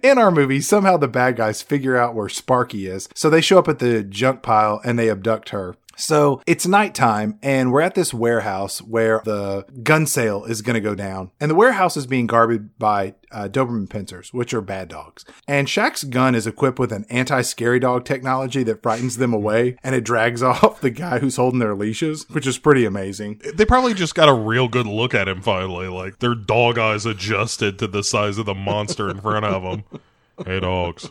In 0.01 0.17
our 0.17 0.31
movie, 0.31 0.61
somehow 0.61 0.97
the 0.97 1.07
bad 1.07 1.35
guys 1.35 1.61
figure 1.61 1.95
out 1.95 2.15
where 2.15 2.29
Sparky 2.29 2.87
is, 2.87 3.07
so 3.13 3.29
they 3.29 3.41
show 3.41 3.59
up 3.59 3.67
at 3.67 3.77
the 3.77 4.03
junk 4.03 4.41
pile 4.41 4.81
and 4.83 4.97
they 4.97 5.09
abduct 5.11 5.49
her. 5.49 5.75
So 6.01 6.41
it's 6.47 6.65
nighttime, 6.65 7.37
and 7.43 7.71
we're 7.71 7.81
at 7.81 7.93
this 7.93 8.13
warehouse 8.13 8.81
where 8.81 9.21
the 9.23 9.65
gun 9.83 10.07
sale 10.07 10.45
is 10.45 10.63
going 10.63 10.73
to 10.73 10.81
go 10.81 10.95
down. 10.95 11.31
And 11.39 11.51
the 11.51 11.55
warehouse 11.55 11.95
is 11.95 12.07
being 12.07 12.25
guarded 12.25 12.77
by 12.79 13.13
uh, 13.31 13.47
Doberman 13.47 13.87
pincers, 13.87 14.33
which 14.33 14.53
are 14.53 14.61
bad 14.61 14.87
dogs. 14.87 15.25
And 15.47 15.67
Shaq's 15.67 16.03
gun 16.03 16.33
is 16.33 16.47
equipped 16.47 16.79
with 16.79 16.91
an 16.91 17.05
anti 17.09 17.41
scary 17.43 17.79
dog 17.79 18.03
technology 18.03 18.63
that 18.63 18.81
frightens 18.81 19.17
them 19.17 19.31
away, 19.31 19.77
and 19.83 19.93
it 19.93 20.03
drags 20.03 20.41
off 20.43 20.81
the 20.81 20.89
guy 20.89 21.19
who's 21.19 21.35
holding 21.35 21.59
their 21.59 21.75
leashes, 21.75 22.25
which 22.29 22.47
is 22.47 22.57
pretty 22.57 22.83
amazing. 22.83 23.39
They 23.53 23.65
probably 23.65 23.93
just 23.93 24.15
got 24.15 24.27
a 24.27 24.33
real 24.33 24.67
good 24.67 24.87
look 24.87 25.13
at 25.13 25.27
him 25.27 25.41
finally. 25.41 25.87
Like 25.87 26.17
their 26.17 26.35
dog 26.35 26.79
eyes 26.79 27.05
adjusted 27.05 27.77
to 27.77 27.87
the 27.87 28.03
size 28.03 28.39
of 28.39 28.47
the 28.47 28.55
monster 28.55 29.09
in 29.09 29.21
front 29.21 29.45
of 29.45 29.61
them. 29.61 30.01
Hey, 30.45 30.59
dogs. 30.59 31.09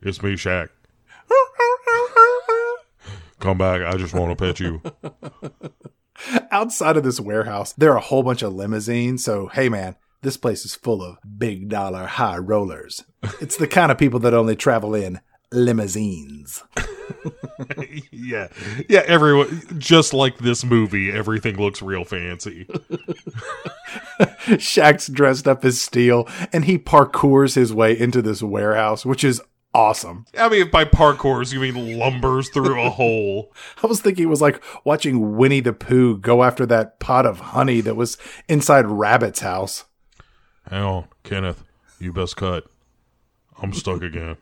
It's 0.00 0.22
me, 0.22 0.32
Shaq. 0.32 0.70
Come 3.40 3.58
back. 3.58 3.82
I 3.82 3.96
just 3.96 4.14
want 4.14 4.36
to 4.36 4.44
pet 4.44 4.60
you. 4.60 4.82
Outside 6.50 6.96
of 6.96 7.04
this 7.04 7.18
warehouse, 7.18 7.72
there 7.72 7.92
are 7.92 7.96
a 7.96 8.02
whole 8.02 8.22
bunch 8.22 8.42
of 8.42 8.52
limousines. 8.52 9.24
So, 9.24 9.46
hey, 9.48 9.68
man, 9.68 9.96
this 10.22 10.36
place 10.36 10.64
is 10.64 10.74
full 10.74 11.02
of 11.02 11.16
big 11.38 11.68
dollar 11.68 12.06
high 12.06 12.36
rollers. 12.36 13.02
It's 13.40 13.56
the 13.56 13.66
kind 13.66 13.90
of 13.90 13.98
people 13.98 14.20
that 14.20 14.34
only 14.34 14.56
travel 14.56 14.94
in 14.94 15.20
limousines. 15.52 16.62
yeah. 18.10 18.48
Yeah, 18.88 19.02
everyone 19.06 19.62
just 19.78 20.12
like 20.12 20.38
this 20.38 20.64
movie, 20.64 21.10
everything 21.10 21.56
looks 21.56 21.82
real 21.82 22.04
fancy. 22.04 22.66
Shaq's 24.20 25.08
dressed 25.08 25.48
up 25.48 25.64
as 25.64 25.80
Steel 25.80 26.28
and 26.52 26.64
he 26.66 26.78
parkours 26.78 27.54
his 27.54 27.72
way 27.72 27.98
into 27.98 28.22
this 28.22 28.42
warehouse, 28.42 29.04
which 29.06 29.24
is 29.24 29.40
awesome. 29.74 30.26
I 30.38 30.48
mean, 30.48 30.70
by 30.70 30.84
parkours, 30.84 31.52
you 31.52 31.60
mean 31.60 31.98
lumbers 31.98 32.52
through 32.52 32.80
a 32.80 32.90
hole. 33.00 33.52
I 33.82 33.86
was 33.86 34.00
thinking 34.00 34.24
it 34.24 34.28
was 34.30 34.40
like 34.42 34.62
watching 34.84 35.36
Winnie 35.36 35.60
the 35.60 35.72
Pooh 35.72 36.18
go 36.18 36.42
after 36.42 36.66
that 36.66 37.00
pot 37.00 37.26
of 37.26 37.40
honey 37.40 37.80
that 37.82 37.96
was 37.96 38.16
inside 38.48 38.86
Rabbit's 38.86 39.40
house. 39.40 39.84
Hang 40.68 40.82
on, 40.82 41.08
Kenneth. 41.24 41.64
You 41.98 42.12
best 42.12 42.36
cut. 42.36 42.66
I'm 43.62 43.72
stuck 43.72 44.02
again. 44.02 44.36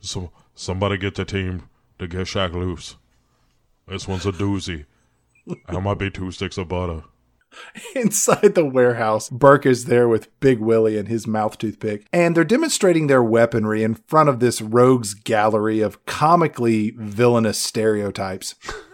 so 0.00 0.30
somebody 0.54 0.96
get 0.96 1.14
the 1.14 1.24
team 1.24 1.68
to 1.98 2.06
get 2.06 2.26
Shaq 2.26 2.54
loose. 2.54 2.96
This 3.86 4.08
one's 4.08 4.26
a 4.26 4.32
doozy. 4.32 4.86
I 5.66 5.78
might 5.78 5.98
be 5.98 6.10
two 6.10 6.30
sticks 6.30 6.58
of 6.58 6.68
butter. 6.68 7.02
Inside 7.94 8.54
the 8.54 8.64
warehouse, 8.64 9.28
Burke 9.28 9.66
is 9.66 9.86
there 9.86 10.08
with 10.08 10.28
Big 10.40 10.58
Willie 10.58 10.98
and 10.98 11.08
his 11.08 11.26
mouth 11.26 11.58
toothpick, 11.58 12.06
and 12.12 12.36
they're 12.36 12.44
demonstrating 12.44 13.06
their 13.06 13.22
weaponry 13.22 13.82
in 13.82 13.94
front 13.94 14.28
of 14.28 14.40
this 14.40 14.60
rogues 14.60 15.14
gallery 15.14 15.80
of 15.80 16.04
comically 16.06 16.90
villainous 16.96 17.58
stereotypes. 17.58 18.54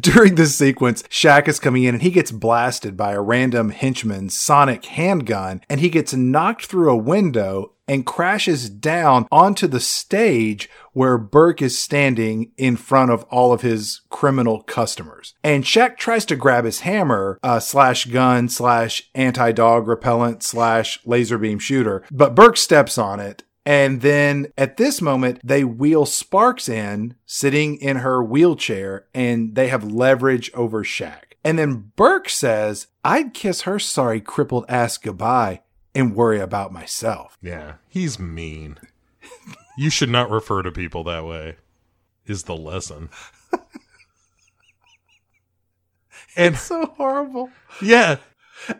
During 0.00 0.34
this 0.34 0.56
sequence, 0.56 1.02
Shaq 1.04 1.48
is 1.48 1.60
coming 1.60 1.84
in 1.84 1.94
and 1.94 2.02
he 2.02 2.10
gets 2.10 2.30
blasted 2.30 2.96
by 2.96 3.12
a 3.12 3.20
random 3.20 3.70
henchman's 3.70 4.38
sonic 4.38 4.84
handgun 4.84 5.62
and 5.68 5.80
he 5.80 5.88
gets 5.88 6.14
knocked 6.14 6.66
through 6.66 6.90
a 6.90 6.96
window 6.96 7.72
and 7.88 8.04
crashes 8.04 8.68
down 8.68 9.26
onto 9.32 9.66
the 9.66 9.80
stage 9.80 10.68
where 10.92 11.16
Burke 11.16 11.62
is 11.62 11.78
standing 11.78 12.52
in 12.56 12.76
front 12.76 13.10
of 13.10 13.22
all 13.24 13.52
of 13.52 13.62
his 13.62 14.02
criminal 14.10 14.62
customers. 14.62 15.34
And 15.42 15.64
Shaq 15.64 15.96
tries 15.96 16.24
to 16.26 16.36
grab 16.36 16.64
his 16.64 16.80
hammer, 16.80 17.38
uh, 17.42 17.60
slash 17.60 18.04
gun, 18.06 18.48
slash 18.48 19.08
anti 19.14 19.52
dog 19.52 19.88
repellent, 19.88 20.42
slash 20.42 20.98
laser 21.06 21.38
beam 21.38 21.58
shooter, 21.58 22.04
but 22.10 22.34
Burke 22.34 22.56
steps 22.56 22.98
on 22.98 23.20
it 23.20 23.44
and 23.68 24.00
then 24.00 24.50
at 24.56 24.78
this 24.78 25.02
moment, 25.02 25.40
they 25.44 25.62
wheel 25.62 26.06
Sparks 26.06 26.70
in, 26.70 27.16
sitting 27.26 27.76
in 27.76 27.96
her 27.96 28.24
wheelchair, 28.24 29.04
and 29.12 29.56
they 29.56 29.68
have 29.68 29.84
leverage 29.84 30.50
over 30.54 30.82
Shaq. 30.82 31.34
And 31.44 31.58
then 31.58 31.92
Burke 31.94 32.30
says, 32.30 32.86
I'd 33.04 33.34
kiss 33.34 33.62
her 33.62 33.78
sorry 33.78 34.22
crippled 34.22 34.64
ass 34.70 34.96
goodbye 34.96 35.60
and 35.94 36.16
worry 36.16 36.40
about 36.40 36.72
myself. 36.72 37.36
Yeah, 37.42 37.74
he's 37.86 38.18
mean. 38.18 38.78
you 39.76 39.90
should 39.90 40.08
not 40.08 40.30
refer 40.30 40.62
to 40.62 40.72
people 40.72 41.04
that 41.04 41.26
way, 41.26 41.56
is 42.24 42.44
the 42.44 42.56
lesson. 42.56 43.10
and 46.36 46.54
it's 46.54 46.62
so 46.62 46.86
horrible. 46.96 47.50
Yeah, 47.82 48.16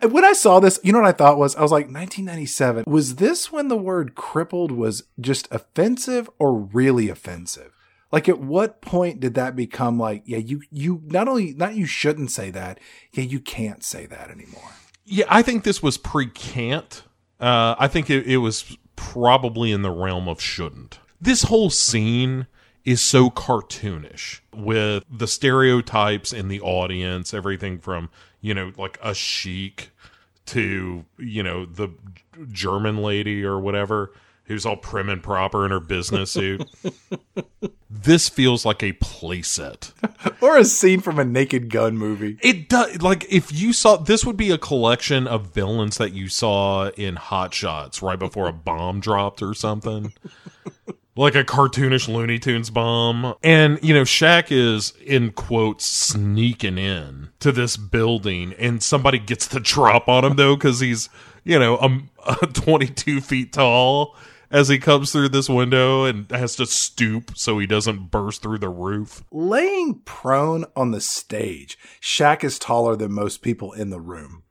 and 0.02 0.12
when 0.12 0.24
I 0.24 0.32
saw 0.32 0.60
this, 0.60 0.78
you 0.82 0.92
know 0.92 1.00
what 1.00 1.09
I 1.09 1.12
thought 1.12 1.38
was? 1.38 1.56
I 1.56 1.62
was 1.62 1.72
like, 1.72 1.86
1997. 1.86 2.84
Was 2.86 3.16
this 3.16 3.52
when 3.52 3.68
the 3.68 3.76
word 3.76 4.14
crippled 4.14 4.72
was 4.72 5.05
just 5.20 5.48
offensive 5.50 6.28
or 6.38 6.59
really 6.59 7.09
offensive? 7.09 7.72
Like, 8.10 8.28
at 8.28 8.40
what 8.40 8.80
point 8.80 9.20
did 9.20 9.34
that 9.34 9.55
become 9.55 9.98
like, 9.98 10.22
yeah, 10.24 10.38
you, 10.38 10.62
you 10.70 11.02
not 11.06 11.28
only, 11.28 11.52
not 11.52 11.74
you 11.74 11.84
shouldn't 11.84 12.30
say 12.30 12.50
that, 12.50 12.80
yeah, 13.12 13.24
you 13.24 13.38
can't 13.38 13.84
say 13.84 14.06
that 14.06 14.30
anymore? 14.30 14.70
Yeah, 15.05 15.26
I 15.28 15.42
think 15.42 15.64
this 15.64 15.82
was 15.82 15.98
pre 15.98 16.26
can't. 16.26 17.02
Uh, 17.38 17.74
I 17.78 17.86
think 17.88 18.10
it, 18.10 18.26
it 18.26 18.38
was 18.38 18.76
probably 18.96 19.72
in 19.72 19.82
the 19.82 19.90
realm 19.90 20.28
of 20.28 20.40
shouldn't. 20.40 20.98
This 21.20 21.44
whole 21.44 21.70
scene 21.70 22.46
is 22.84 23.00
so 23.00 23.28
cartoonish 23.28 24.40
with 24.55 25.05
the 25.10 25.26
stereotypes 25.26 26.32
in 26.32 26.48
the 26.48 26.60
audience, 26.60 27.34
everything 27.34 27.78
from, 27.78 28.09
you 28.40 28.55
know, 28.55 28.73
like 28.77 28.98
a 29.02 29.15
chic 29.15 29.90
to, 30.47 31.05
you 31.19 31.43
know, 31.43 31.66
the 31.66 31.90
German 32.51 32.98
lady 32.98 33.44
or 33.44 33.59
whatever 33.59 34.12
who's 34.48 34.65
all 34.65 34.77
prim 34.77 35.10
and 35.10 35.23
proper 35.23 35.65
in 35.66 35.70
her 35.70 35.81
business 35.81 36.32
suit. 36.32 36.66
this 37.90 38.31
feels 38.31 38.65
like 38.65 38.82
a 38.82 38.94
playset 38.94 39.93
or 40.43 40.56
a 40.56 40.65
scene 40.65 41.01
from 41.01 41.19
a 41.19 41.24
Naked 41.24 41.70
Gun 41.70 41.98
movie. 41.98 42.39
It 42.43 42.69
does. 42.69 43.02
Like 43.02 43.27
if 43.31 43.52
you 43.52 43.74
saw 43.74 43.97
this, 43.97 44.24
would 44.24 44.39
be 44.39 44.51
a 44.51 44.59
collection 44.59 45.27
of 45.27 45.52
villains 45.52 45.98
that 45.98 46.12
you 46.12 46.28
saw 46.28 46.89
in 46.90 47.16
Hot 47.16 47.52
Shots 47.52 48.02
right 48.02 48.19
before 48.19 48.48
a 48.48 48.52
bomb 48.52 49.01
dropped 49.01 49.43
or 49.43 49.52
something 49.52 50.15
like 51.18 51.34
a 51.34 51.42
cartoonish 51.42 52.06
Looney 52.06 52.38
Tunes 52.38 52.70
bomb. 52.70 53.34
And, 53.42 53.80
you 53.82 53.92
know, 53.92 54.02
Shaq 54.02 54.52
is 54.52 54.92
in 55.04 55.32
quotes 55.32 55.84
sneaking 55.84 56.78
in 56.78 57.30
to 57.40 57.50
this 57.50 57.76
building 57.76 58.54
and 58.56 58.80
somebody 58.80 59.18
gets 59.18 59.48
the 59.48 59.58
drop 59.58 60.08
on 60.08 60.24
him 60.24 60.36
though, 60.36 60.56
cause 60.56 60.78
he's, 60.78 61.08
you 61.42 61.58
know, 61.58 61.76
um, 61.80 62.10
a, 62.24 62.36
a 62.42 62.44
uh, 62.44 62.52
22 62.52 63.20
feet 63.20 63.52
tall 63.52 64.14
as 64.52 64.68
he 64.68 64.78
comes 64.78 65.10
through 65.10 65.30
this 65.30 65.48
window 65.48 66.04
and 66.04 66.30
has 66.30 66.54
to 66.54 66.66
stoop 66.66 67.32
so 67.36 67.58
he 67.58 67.66
doesn't 67.66 68.12
burst 68.12 68.40
through 68.40 68.58
the 68.58 68.68
roof. 68.68 69.24
Laying 69.32 69.96
prone 70.04 70.66
on 70.76 70.92
the 70.92 71.00
stage, 71.00 71.76
Shaq 72.00 72.44
is 72.44 72.60
taller 72.60 72.94
than 72.94 73.12
most 73.12 73.42
people 73.42 73.72
in 73.72 73.90
the 73.90 74.00
room. 74.00 74.44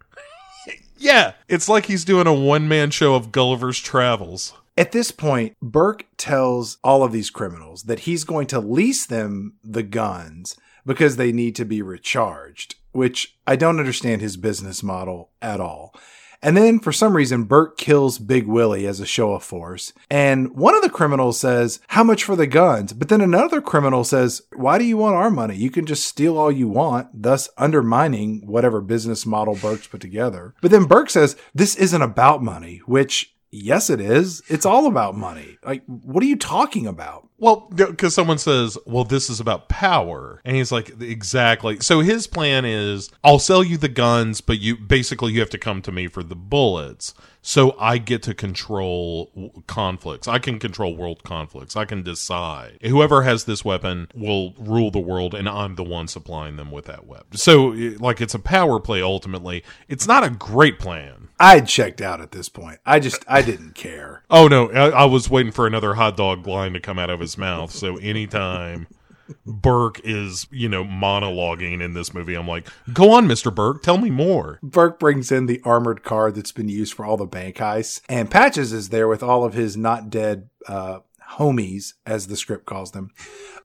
yeah, 0.97 1.31
it's 1.47 1.69
like 1.69 1.85
he's 1.85 2.03
doing 2.03 2.27
a 2.27 2.33
one 2.33 2.67
man 2.67 2.91
show 2.91 3.15
of 3.15 3.31
Gulliver's 3.31 3.79
Travels. 3.79 4.53
At 4.77 4.91
this 4.91 5.09
point, 5.09 5.55
Burke 5.59 6.05
tells 6.17 6.77
all 6.83 7.03
of 7.03 7.11
these 7.11 7.31
criminals 7.31 7.83
that 7.83 8.01
he's 8.01 8.23
going 8.23 8.45
to 8.47 8.59
lease 8.59 9.07
them 9.07 9.55
the 9.63 9.81
guns 9.81 10.55
because 10.85 11.15
they 11.15 11.31
need 11.31 11.55
to 11.55 11.65
be 11.65 11.81
recharged, 11.81 12.75
which 12.91 13.35
I 13.47 13.55
don't 13.55 13.79
understand 13.79 14.21
his 14.21 14.37
business 14.37 14.83
model 14.83 15.31
at 15.41 15.59
all. 15.59 15.95
And 16.43 16.55
then 16.55 16.79
for 16.79 16.91
some 16.91 17.15
reason, 17.15 17.45
Burke 17.45 17.77
kills 17.77 18.19
Big 18.19 18.45
Willie 18.45 18.85
as 18.85 18.99
a 18.99 19.07
show 19.07 19.33
of 19.33 19.43
force. 19.43 19.91
And 20.11 20.55
one 20.55 20.75
of 20.75 20.83
the 20.83 20.89
criminals 20.89 21.39
says, 21.39 21.79
How 21.87 22.03
much 22.03 22.23
for 22.23 22.35
the 22.35 22.45
guns? 22.45 22.93
But 22.93 23.09
then 23.09 23.21
another 23.21 23.59
criminal 23.59 24.03
says, 24.03 24.43
Why 24.55 24.77
do 24.77 24.83
you 24.83 24.97
want 24.97 25.15
our 25.15 25.31
money? 25.31 25.55
You 25.55 25.71
can 25.71 25.87
just 25.87 26.05
steal 26.05 26.37
all 26.37 26.51
you 26.51 26.67
want, 26.67 27.23
thus 27.23 27.49
undermining 27.57 28.45
whatever 28.45 28.81
business 28.81 29.25
model 29.25 29.55
Burke's 29.55 29.87
put 29.87 30.01
together. 30.01 30.53
But 30.61 30.69
then 30.69 30.85
Burke 30.85 31.09
says, 31.09 31.35
This 31.55 31.75
isn't 31.75 32.03
about 32.03 32.43
money, 32.43 32.81
which 32.85 33.33
Yes, 33.49 33.89
it 33.89 34.01
is. 34.01 34.41
It's 34.49 34.65
all 34.65 34.87
about 34.87 35.15
money. 35.15 35.57
Like, 35.63 35.83
what 35.85 36.21
are 36.21 36.27
you 36.27 36.35
talking 36.35 36.85
about? 36.85 37.29
Well, 37.39 37.69
because 37.73 38.13
someone 38.13 38.39
says, 38.39 38.77
well, 38.85 39.03
this 39.03 39.29
is 39.29 39.39
about 39.39 39.69
power. 39.69 40.41
And 40.43 40.55
he's 40.55 40.71
like, 40.71 41.01
exactly. 41.01 41.79
So 41.79 42.01
his 42.01 42.27
plan 42.27 42.65
is, 42.65 43.09
I'll 43.23 43.39
sell 43.39 43.63
you 43.63 43.77
the 43.77 43.87
guns, 43.87 44.41
but 44.41 44.59
you 44.59 44.75
basically 44.75 45.31
you 45.33 45.39
have 45.39 45.49
to 45.51 45.57
come 45.57 45.81
to 45.83 45.91
me 45.91 46.07
for 46.07 46.23
the 46.23 46.35
bullets. 46.35 47.13
So 47.41 47.77
I 47.79 47.99
get 47.99 48.23
to 48.23 48.33
control 48.33 49.63
conflicts. 49.67 50.27
I 50.27 50.39
can 50.39 50.59
control 50.59 50.97
world 50.97 51.23
conflicts. 51.23 51.77
I 51.77 51.85
can 51.85 52.03
decide. 52.03 52.79
Whoever 52.81 53.21
has 53.21 53.45
this 53.45 53.63
weapon 53.63 54.09
will 54.13 54.53
rule 54.57 54.91
the 54.91 54.99
world, 54.99 55.33
and 55.33 55.47
I'm 55.47 55.75
the 55.75 55.83
one 55.83 56.09
supplying 56.09 56.57
them 56.57 56.71
with 56.71 56.85
that 56.85 57.07
weapon. 57.07 57.37
So, 57.37 57.67
like, 57.99 58.19
it's 58.19 58.33
a 58.33 58.39
power 58.39 58.81
play 58.81 59.01
ultimately. 59.01 59.63
It's 59.87 60.07
not 60.07 60.25
a 60.25 60.29
great 60.29 60.79
plan. 60.79 61.26
I 61.39 61.59
checked 61.61 62.01
out 62.01 62.21
at 62.21 62.31
this 62.31 62.49
point. 62.49 62.79
I 62.85 62.99
just, 62.99 63.23
I 63.27 63.41
didn't 63.41 63.75
care. 63.75 64.23
Oh, 64.29 64.47
no. 64.47 64.69
I, 64.69 64.89
I 64.89 65.05
was 65.05 65.29
waiting 65.29 65.51
for 65.51 65.65
another 65.67 65.93
hot 65.93 66.17
dog 66.17 66.45
line 66.47 66.73
to 66.73 66.79
come 66.79 66.99
out 66.99 67.09
of 67.09 67.19
his 67.19 67.37
mouth. 67.37 67.71
So 67.71 67.97
anytime. 67.97 68.87
Burke 69.45 69.99
is, 70.05 70.47
you 70.51 70.69
know, 70.69 70.83
monologuing 70.85 71.81
in 71.81 71.93
this 71.93 72.13
movie. 72.13 72.35
I'm 72.35 72.47
like, 72.47 72.67
go 72.93 73.11
on, 73.11 73.27
Mr. 73.27 73.53
Burke, 73.53 73.83
tell 73.83 73.97
me 73.97 74.09
more. 74.09 74.59
Burke 74.63 74.99
brings 74.99 75.31
in 75.31 75.47
the 75.47 75.61
armored 75.65 76.03
car 76.03 76.31
that's 76.31 76.53
been 76.53 76.69
used 76.69 76.93
for 76.93 77.05
all 77.05 77.17
the 77.17 77.25
bank 77.25 77.57
heists, 77.57 78.01
and 78.07 78.31
Patches 78.31 78.71
is 78.71 78.87
there 78.89 79.07
with 79.07 79.21
all 79.21 79.43
of 79.43 79.53
his 79.53 79.75
not 79.75 80.09
dead 80.09 80.49
uh, 80.67 80.99
homies, 81.33 81.93
as 82.05 82.27
the 82.27 82.37
script 82.37 82.65
calls 82.65 82.91
them. 82.91 83.11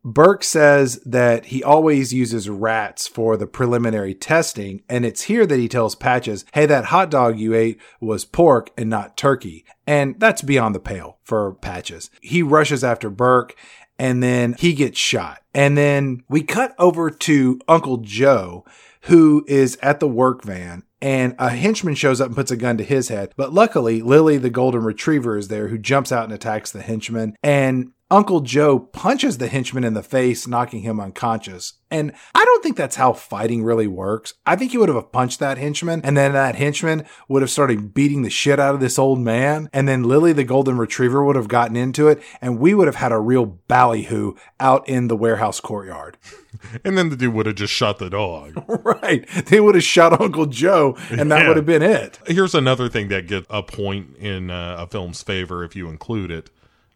Burke 0.04 0.42
says 0.42 1.00
that 1.06 1.46
he 1.46 1.62
always 1.62 2.12
uses 2.12 2.48
rats 2.48 3.06
for 3.06 3.36
the 3.36 3.46
preliminary 3.46 4.14
testing, 4.14 4.82
and 4.88 5.04
it's 5.04 5.22
here 5.22 5.46
that 5.46 5.60
he 5.60 5.68
tells 5.68 5.94
Patches, 5.94 6.44
hey, 6.54 6.66
that 6.66 6.86
hot 6.86 7.10
dog 7.10 7.38
you 7.38 7.54
ate 7.54 7.80
was 8.00 8.24
pork 8.24 8.70
and 8.76 8.90
not 8.90 9.16
turkey. 9.16 9.64
And 9.86 10.18
that's 10.18 10.42
beyond 10.42 10.74
the 10.74 10.80
pale 10.80 11.18
for 11.22 11.54
Patches. 11.54 12.10
He 12.20 12.42
rushes 12.42 12.82
after 12.82 13.10
Burke 13.10 13.56
and 13.98 14.22
then 14.22 14.56
he 14.58 14.72
gets 14.72 14.98
shot. 14.98 15.42
And 15.54 15.78
then 15.78 16.24
we 16.28 16.42
cut 16.42 16.74
over 16.76 17.08
to 17.08 17.60
Uncle 17.68 17.98
Joe, 17.98 18.64
who 19.02 19.44
is 19.48 19.78
at 19.82 20.00
the 20.00 20.08
work 20.08 20.42
van 20.42 20.84
and 21.02 21.34
a 21.38 21.50
henchman 21.50 21.96
shows 21.96 22.20
up 22.20 22.28
and 22.28 22.36
puts 22.36 22.52
a 22.52 22.56
gun 22.56 22.78
to 22.78 22.84
his 22.84 23.08
head. 23.08 23.32
But 23.36 23.52
luckily, 23.52 24.00
Lily, 24.02 24.38
the 24.38 24.50
golden 24.50 24.84
retriever, 24.84 25.36
is 25.36 25.48
there 25.48 25.68
who 25.68 25.76
jumps 25.76 26.12
out 26.12 26.24
and 26.24 26.32
attacks 26.32 26.70
the 26.70 26.80
henchman. 26.80 27.36
And 27.42 27.90
Uncle 28.12 28.40
Joe 28.40 28.78
punches 28.78 29.38
the 29.38 29.48
henchman 29.48 29.84
in 29.84 29.94
the 29.94 30.02
face, 30.02 30.46
knocking 30.46 30.82
him 30.82 31.00
unconscious. 31.00 31.78
And 31.90 32.12
I 32.34 32.44
don't 32.44 32.62
think 32.62 32.76
that's 32.76 32.96
how 32.96 33.14
fighting 33.14 33.64
really 33.64 33.86
works. 33.86 34.34
I 34.44 34.54
think 34.54 34.72
he 34.72 34.76
would 34.76 34.90
have 34.90 35.12
punched 35.12 35.40
that 35.40 35.56
henchman, 35.56 36.02
and 36.04 36.14
then 36.14 36.34
that 36.34 36.56
henchman 36.56 37.06
would 37.28 37.40
have 37.40 37.50
started 37.50 37.94
beating 37.94 38.20
the 38.20 38.28
shit 38.28 38.60
out 38.60 38.74
of 38.74 38.82
this 38.82 38.98
old 38.98 39.18
man. 39.18 39.70
And 39.72 39.88
then 39.88 40.02
Lily, 40.02 40.34
the 40.34 40.44
golden 40.44 40.76
retriever, 40.76 41.24
would 41.24 41.36
have 41.36 41.48
gotten 41.48 41.74
into 41.74 42.08
it, 42.08 42.22
and 42.42 42.58
we 42.58 42.74
would 42.74 42.86
have 42.86 42.96
had 42.96 43.12
a 43.12 43.18
real 43.18 43.46
ballyhoo 43.46 44.34
out 44.60 44.86
in 44.86 45.08
the 45.08 45.16
warehouse 45.16 45.58
courtyard. 45.58 46.18
and 46.84 46.98
then 46.98 47.08
the 47.08 47.16
dude 47.16 47.32
would 47.32 47.46
have 47.46 47.54
just 47.54 47.72
shot 47.72 47.98
the 47.98 48.10
dog. 48.10 48.62
right. 48.84 49.26
They 49.46 49.58
would 49.58 49.74
have 49.74 49.84
shot 49.84 50.20
Uncle 50.20 50.44
Joe, 50.44 50.98
and 51.08 51.32
that 51.32 51.40
yeah. 51.40 51.48
would 51.48 51.56
have 51.56 51.66
been 51.66 51.82
it. 51.82 52.18
Here's 52.26 52.54
another 52.54 52.90
thing 52.90 53.08
that 53.08 53.26
gets 53.26 53.46
a 53.48 53.62
point 53.62 54.16
in 54.18 54.50
uh, 54.50 54.76
a 54.80 54.86
film's 54.86 55.22
favor 55.22 55.64
if 55.64 55.74
you 55.74 55.88
include 55.88 56.30
it 56.30 56.50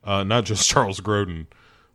uh, 0.07 0.25
not 0.25 0.45
just 0.45 0.69
Charles 0.69 1.01
Grodin, 1.01 1.47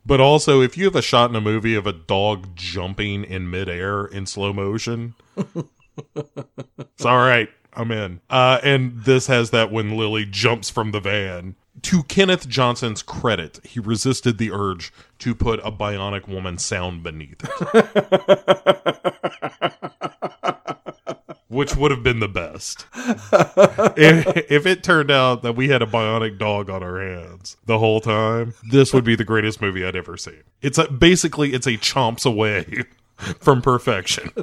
but 0.06 0.20
also 0.20 0.62
if 0.62 0.78
you 0.78 0.86
have 0.86 0.96
a 0.96 1.02
shot 1.02 1.30
in 1.30 1.36
a 1.36 1.42
movie 1.42 1.76
of 1.76 1.88
a 1.88 1.94
dog 1.94 2.56
jumping 2.56 3.24
in 3.24 3.50
midair 3.50 4.06
in 4.06 4.26
slow 4.26 4.54
motion, 4.54 5.16
it's 6.78 7.06
all 7.06 7.18
right. 7.18 7.50
I'm 7.74 7.92
in. 7.92 8.20
Uh, 8.30 8.60
and 8.64 9.04
this 9.04 9.28
has 9.28 9.52
that 9.52 9.72
when 9.72 9.98
Lily 9.98 10.26
jumps 10.26 10.70
from 10.70 10.92
the 10.92 11.00
van. 11.00 11.56
To 11.84 12.04
Kenneth 12.04 12.50
Johnson's 12.50 13.02
credit, 13.02 13.62
he 13.64 13.80
resisted 13.80 14.38
the 14.38 14.52
urge 14.52 14.92
to 15.20 15.34
put 15.34 15.62
a 15.64 15.72
bionic 15.72 16.28
woman 16.28 16.58
sound 16.58 17.02
beneath 17.02 17.42
it. 17.42 18.52
which 21.52 21.76
would 21.76 21.92
have 21.92 22.02
been 22.02 22.20
the 22.20 22.30
best. 22.30 22.86
if, 22.96 24.26
if, 24.50 24.66
it 24.66 24.84
turned 24.84 25.12
out 25.12 25.44
that 25.44 25.54
we 25.54 25.68
had 25.68 25.82
a 25.82 25.86
bionic 25.86 26.38
dog 26.38 26.70
on 26.70 26.82
our 26.82 27.02
hands 27.02 27.58
the 27.66 27.78
whole 27.78 28.00
time, 28.00 28.54
this 28.72 28.94
would 28.94 29.04
be 29.04 29.16
the 29.16 29.26
greatest 29.26 29.62
movie 29.62 29.86
I'd 29.86 29.98
ever 29.98 30.16
seen. 30.16 30.44
It's 30.62 30.78
a, 30.78 30.90
basically 30.90 31.54
it's 31.54 31.68
a 31.68 31.72
chomps 31.72 32.26
away 32.26 32.86
from 33.18 33.62
perfection. 33.62 34.32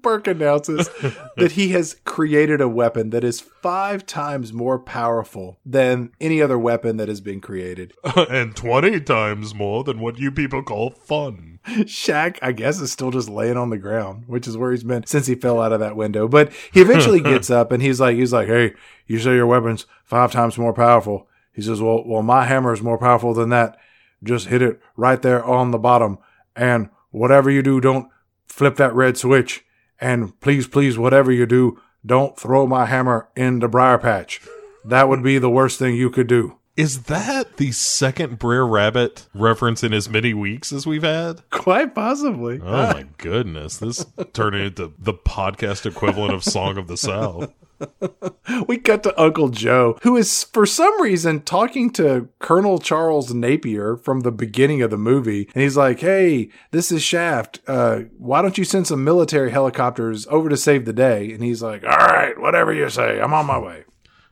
Burke 0.00 0.26
announces 0.26 0.88
that 1.36 1.52
he 1.52 1.68
has 1.70 1.96
created 2.04 2.60
a 2.60 2.68
weapon 2.68 3.10
that 3.10 3.24
is 3.24 3.40
five 3.40 4.06
times 4.06 4.52
more 4.52 4.78
powerful 4.78 5.58
than 5.64 6.12
any 6.20 6.40
other 6.40 6.58
weapon 6.58 6.96
that 6.96 7.08
has 7.08 7.20
been 7.20 7.40
created. 7.40 7.92
and 8.16 8.56
20 8.56 9.00
times 9.00 9.54
more 9.54 9.84
than 9.84 10.00
what 10.00 10.18
you 10.18 10.30
people 10.30 10.62
call 10.62 10.90
fun. 10.90 11.60
Shaq, 11.66 12.38
I 12.42 12.52
guess, 12.52 12.80
is 12.80 12.90
still 12.90 13.10
just 13.10 13.28
laying 13.28 13.56
on 13.56 13.70
the 13.70 13.78
ground, 13.78 14.24
which 14.26 14.48
is 14.48 14.56
where 14.56 14.72
he's 14.72 14.82
been 14.82 15.06
since 15.06 15.26
he 15.26 15.34
fell 15.34 15.60
out 15.60 15.72
of 15.72 15.80
that 15.80 15.96
window. 15.96 16.26
But 16.26 16.52
he 16.72 16.80
eventually 16.80 17.20
gets 17.22 17.50
up 17.50 17.70
and 17.70 17.82
he's 17.82 18.00
like, 18.00 18.16
he's 18.16 18.32
like, 18.32 18.48
hey, 18.48 18.74
you 19.06 19.18
say 19.18 19.34
your 19.34 19.46
weapon's 19.46 19.86
five 20.04 20.32
times 20.32 20.58
more 20.58 20.72
powerful. 20.72 21.28
He 21.52 21.62
says, 21.62 21.80
well, 21.80 22.02
well, 22.06 22.22
my 22.22 22.46
hammer 22.46 22.72
is 22.72 22.82
more 22.82 22.98
powerful 22.98 23.34
than 23.34 23.50
that. 23.50 23.78
Just 24.24 24.48
hit 24.48 24.62
it 24.62 24.80
right 24.96 25.20
there 25.20 25.44
on 25.44 25.70
the 25.70 25.78
bottom. 25.78 26.18
And 26.56 26.88
whatever 27.10 27.50
you 27.50 27.62
do, 27.62 27.80
don't 27.80 28.08
flip 28.46 28.76
that 28.76 28.94
red 28.94 29.16
switch. 29.16 29.64
And 30.02 30.38
please, 30.40 30.66
please, 30.66 30.98
whatever 30.98 31.30
you 31.30 31.46
do, 31.46 31.80
don't 32.04 32.36
throw 32.36 32.66
my 32.66 32.86
hammer 32.86 33.28
in 33.36 33.60
the 33.60 33.68
briar 33.68 33.98
patch. 33.98 34.40
That 34.84 35.08
would 35.08 35.22
be 35.22 35.38
the 35.38 35.48
worst 35.48 35.78
thing 35.78 35.94
you 35.94 36.10
could 36.10 36.26
do. 36.26 36.58
Is 36.76 37.04
that 37.04 37.58
the 37.58 37.70
second 37.70 38.40
Brer 38.40 38.66
Rabbit 38.66 39.28
reference 39.32 39.84
in 39.84 39.92
as 39.92 40.08
many 40.08 40.34
weeks 40.34 40.72
as 40.72 40.86
we've 40.86 41.04
had? 41.04 41.48
Quite 41.50 41.94
possibly. 41.94 42.60
Oh 42.60 42.92
my 42.94 43.06
goodness. 43.18 43.76
This 43.76 44.04
turned 44.32 44.56
into 44.56 44.92
the 44.98 45.14
podcast 45.14 45.86
equivalent 45.86 46.34
of 46.34 46.42
Song 46.42 46.78
of 46.78 46.88
the 46.88 46.96
South. 46.96 47.52
we 48.68 48.78
cut 48.78 49.02
to 49.02 49.20
Uncle 49.20 49.48
Joe, 49.48 49.98
who 50.02 50.16
is 50.16 50.44
for 50.44 50.66
some 50.66 51.00
reason 51.00 51.40
talking 51.40 51.90
to 51.90 52.28
Colonel 52.38 52.78
Charles 52.78 53.32
Napier 53.32 53.96
from 53.96 54.20
the 54.20 54.32
beginning 54.32 54.82
of 54.82 54.90
the 54.90 54.98
movie. 54.98 55.48
And 55.54 55.62
he's 55.62 55.76
like, 55.76 56.00
Hey, 56.00 56.50
this 56.70 56.92
is 56.92 57.02
Shaft. 57.02 57.60
Uh, 57.66 58.02
why 58.18 58.42
don't 58.42 58.58
you 58.58 58.64
send 58.64 58.86
some 58.86 59.04
military 59.04 59.50
helicopters 59.50 60.26
over 60.28 60.48
to 60.48 60.56
save 60.56 60.84
the 60.84 60.92
day? 60.92 61.32
And 61.32 61.42
he's 61.42 61.62
like, 61.62 61.84
All 61.84 61.90
right, 61.90 62.38
whatever 62.38 62.72
you 62.72 62.88
say. 62.88 63.20
I'm 63.20 63.34
on 63.34 63.46
my 63.46 63.58
way. 63.58 63.84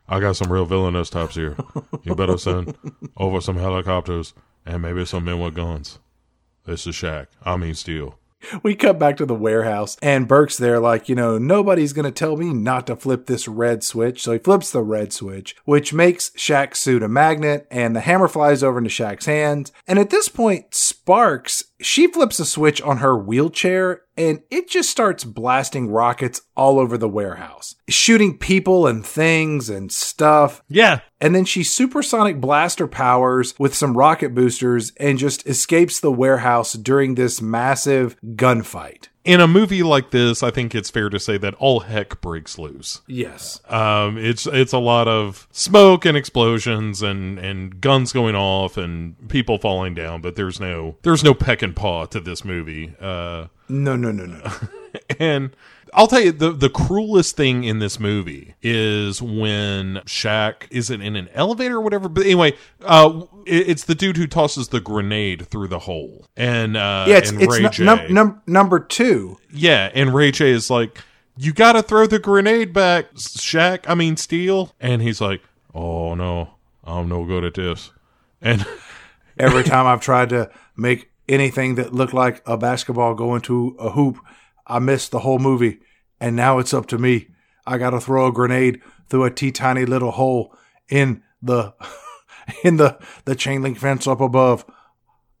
I 0.07 0.19
got 0.19 0.35
some 0.35 0.51
real 0.51 0.65
villainous 0.65 1.09
types 1.09 1.35
here. 1.35 1.55
You 2.03 2.15
better 2.15 2.37
send 2.37 2.75
over 3.15 3.39
some 3.39 3.55
helicopters 3.57 4.33
and 4.65 4.81
maybe 4.81 5.05
some 5.05 5.25
men 5.25 5.39
with 5.39 5.55
guns. 5.55 5.99
This 6.65 6.85
is 6.85 6.95
Shaq. 6.95 7.27
I 7.43 7.55
mean 7.57 7.73
Steel. 7.75 8.19
we 8.63 8.75
cut 8.75 8.99
back 8.99 9.17
to 9.17 9.25
the 9.25 9.35
warehouse 9.35 9.97
and 10.01 10.27
Burke's 10.27 10.57
there 10.57 10.79
like, 10.79 11.09
you 11.09 11.15
know, 11.15 11.37
nobody's 11.37 11.93
going 11.93 12.05
to 12.05 12.11
tell 12.11 12.37
me 12.37 12.53
not 12.53 12.87
to 12.87 12.95
flip 12.95 13.25
this 13.25 13.47
red 13.47 13.83
switch. 13.83 14.21
So 14.21 14.33
he 14.33 14.39
flips 14.39 14.71
the 14.71 14.83
red 14.83 15.13
switch, 15.13 15.55
which 15.65 15.93
makes 15.93 16.29
Shaq's 16.31 16.79
suit 16.79 17.03
a 17.03 17.07
magnet 17.07 17.67
and 17.71 17.95
the 17.95 18.01
hammer 18.01 18.27
flies 18.27 18.63
over 18.63 18.77
into 18.77 18.89
Shaq's 18.89 19.25
hands. 19.25 19.71
And 19.87 19.99
at 19.99 20.09
this 20.09 20.27
point, 20.27 20.73
Sparks, 20.73 21.63
she 21.81 22.07
flips 22.07 22.39
a 22.39 22.45
switch 22.45 22.81
on 22.81 22.97
her 22.97 23.17
wheelchair 23.17 24.01
and 24.17 24.41
it 24.49 24.69
just 24.69 24.89
starts 24.89 25.23
blasting 25.23 25.89
rockets 25.89 26.41
all 26.55 26.79
over 26.79 26.97
the 26.97 27.09
warehouse, 27.09 27.75
shooting 27.89 28.37
people 28.37 28.87
and 28.87 29.05
things 29.05 29.69
and 29.69 29.91
stuff. 29.91 30.63
Yeah. 30.69 31.01
And 31.19 31.33
then 31.33 31.45
she 31.45 31.63
supersonic 31.63 32.39
blaster 32.39 32.87
powers 32.87 33.53
with 33.57 33.73
some 33.73 33.97
rocket 33.97 34.35
boosters 34.35 34.91
and 34.97 35.17
just 35.17 35.47
escapes 35.47 35.99
the 35.99 36.11
warehouse 36.11 36.73
during 36.73 37.15
this 37.15 37.41
massive 37.41 38.15
gunfight 38.21 39.07
in 39.23 39.39
a 39.39 39.47
movie 39.47 39.83
like 39.83 40.11
this, 40.11 40.41
I 40.41 40.49
think 40.49 40.73
it's 40.73 40.89
fair 40.89 41.09
to 41.09 41.19
say 41.19 41.37
that 41.37 41.53
all 41.55 41.81
heck 41.81 42.21
breaks 42.21 42.57
loose. 42.57 43.01
Yes. 43.07 43.61
Um, 43.69 44.17
it's 44.17 44.47
it's 44.47 44.73
a 44.73 44.79
lot 44.79 45.07
of 45.07 45.47
smoke 45.51 46.05
and 46.05 46.17
explosions 46.17 47.01
and 47.01 47.37
and 47.37 47.79
guns 47.79 48.11
going 48.11 48.35
off 48.35 48.77
and 48.77 49.15
people 49.29 49.57
falling 49.57 49.93
down, 49.93 50.21
but 50.21 50.35
there's 50.35 50.59
no 50.59 50.97
there's 51.03 51.23
no 51.23 51.33
peck 51.33 51.61
and 51.61 51.75
paw 51.75 52.05
to 52.05 52.19
this 52.19 52.43
movie. 52.43 52.93
Uh, 52.99 53.47
no, 53.69 53.95
no, 53.95 54.11
no, 54.11 54.25
no. 54.25 54.51
and 55.19 55.55
I'll 55.93 56.07
tell 56.07 56.21
you 56.21 56.31
the 56.31 56.51
the 56.51 56.69
cruelest 56.69 57.35
thing 57.35 57.63
in 57.63 57.79
this 57.79 57.99
movie 57.99 58.55
is 58.61 59.21
when 59.21 60.01
Shaq 60.05 60.67
isn't 60.71 61.01
in 61.01 61.15
an 61.15 61.29
elevator 61.33 61.77
or 61.77 61.81
whatever. 61.81 62.09
But 62.09 62.25
anyway, 62.25 62.55
uh, 62.81 63.23
it, 63.45 63.69
it's 63.69 63.83
the 63.83 63.95
dude 63.95 64.17
who 64.17 64.27
tosses 64.27 64.69
the 64.69 64.79
grenade 64.79 65.47
through 65.47 65.67
the 65.67 65.79
hole, 65.79 66.25
and 66.35 66.77
uh, 66.77 67.05
yeah, 67.07 67.17
it's, 67.17 67.31
and 67.31 67.41
it's 67.41 67.79
num- 67.79 68.13
num- 68.13 68.41
number 68.47 68.79
two. 68.79 69.37
Yeah, 69.51 69.91
and 69.93 70.13
Ray 70.13 70.31
J 70.31 70.51
is 70.51 70.69
like, 70.69 70.99
you 71.37 71.53
got 71.53 71.73
to 71.73 71.83
throw 71.83 72.07
the 72.07 72.19
grenade 72.19 72.73
back, 72.73 73.13
Shaq. 73.15 73.85
I 73.87 73.95
mean, 73.95 74.17
Steel. 74.17 74.73
And 74.79 75.01
he's 75.01 75.19
like, 75.21 75.41
oh 75.73 76.15
no, 76.15 76.55
I'm 76.83 77.09
no 77.09 77.25
good 77.25 77.43
at 77.43 77.53
this. 77.55 77.91
And 78.41 78.65
Every 79.37 79.63
time 79.63 79.87
I've 79.87 80.01
tried 80.01 80.29
to 80.29 80.51
make 80.75 81.09
anything 81.27 81.75
that 81.75 81.93
looked 81.93 82.13
like 82.13 82.41
a 82.45 82.57
basketball 82.57 83.15
go 83.15 83.35
into 83.35 83.75
a 83.79 83.89
hoop, 83.91 84.17
I 84.67 84.79
missed 84.79 85.11
the 85.11 85.19
whole 85.19 85.39
movie. 85.39 85.79
And 86.19 86.35
now 86.35 86.59
it's 86.59 86.73
up 86.73 86.87
to 86.87 86.97
me. 86.97 87.27
I 87.65 87.77
got 87.77 87.91
to 87.91 88.01
throw 88.01 88.27
a 88.27 88.31
grenade 88.31 88.81
through 89.09 89.25
a 89.25 89.31
tea 89.31 89.51
tiny 89.51 89.85
little 89.85 90.11
hole 90.11 90.55
in 90.89 91.23
the 91.41 91.73
in 92.63 92.77
the 92.77 92.99
the 93.25 93.35
chain 93.35 93.61
link 93.61 93.77
fence 93.77 94.07
up 94.07 94.21
above. 94.21 94.65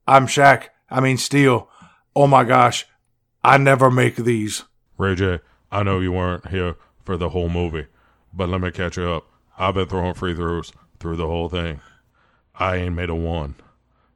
I'm 0.07 0.27
Shaq. 0.27 0.67
I 0.89 0.99
mean 0.99 1.17
Steel. 1.17 1.69
Oh 2.15 2.27
my 2.27 2.43
gosh, 2.43 2.85
I 3.43 3.57
never 3.57 3.89
make 3.89 4.17
these. 4.17 4.63
Ray 4.97 5.15
J, 5.15 5.39
I 5.71 5.83
know 5.83 5.99
you 5.99 6.11
weren't 6.11 6.49
here 6.49 6.75
for 7.03 7.17
the 7.17 7.29
whole 7.29 7.49
movie, 7.49 7.87
but 8.33 8.49
let 8.49 8.61
me 8.61 8.71
catch 8.71 8.97
you 8.97 9.09
up. 9.09 9.25
I've 9.57 9.75
been 9.75 9.87
throwing 9.87 10.13
free 10.13 10.35
throws 10.35 10.73
through 10.99 11.15
the 11.15 11.27
whole 11.27 11.49
thing. 11.49 11.79
I 12.55 12.75
ain't 12.77 12.95
made 12.95 13.09
a 13.09 13.15
one. 13.15 13.55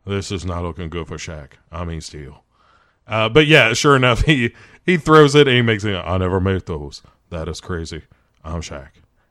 This 0.06 0.32
is 0.32 0.45
not 0.45 0.64
looking 0.64 0.90
good 0.90 1.07
for 1.07 1.18
Shaq. 1.18 1.53
I 1.72 1.86
mean 1.86 2.02
Steel. 2.02 2.44
Uh, 3.07 3.30
but 3.30 3.48
yeah, 3.48 3.73
sure 3.73 3.95
enough, 3.95 4.22
he 4.26 4.53
he 4.85 4.97
throws 4.97 5.35
it 5.35 5.47
and 5.47 5.55
he 5.55 5.61
makes 5.61 5.83
it. 5.83 5.95
I 5.95 6.17
never 6.17 6.39
made 6.39 6.65
those. 6.65 7.01
That 7.29 7.47
is 7.47 7.59
crazy. 7.59 8.03
I'm 8.43 8.61
Shaq. 8.61 8.89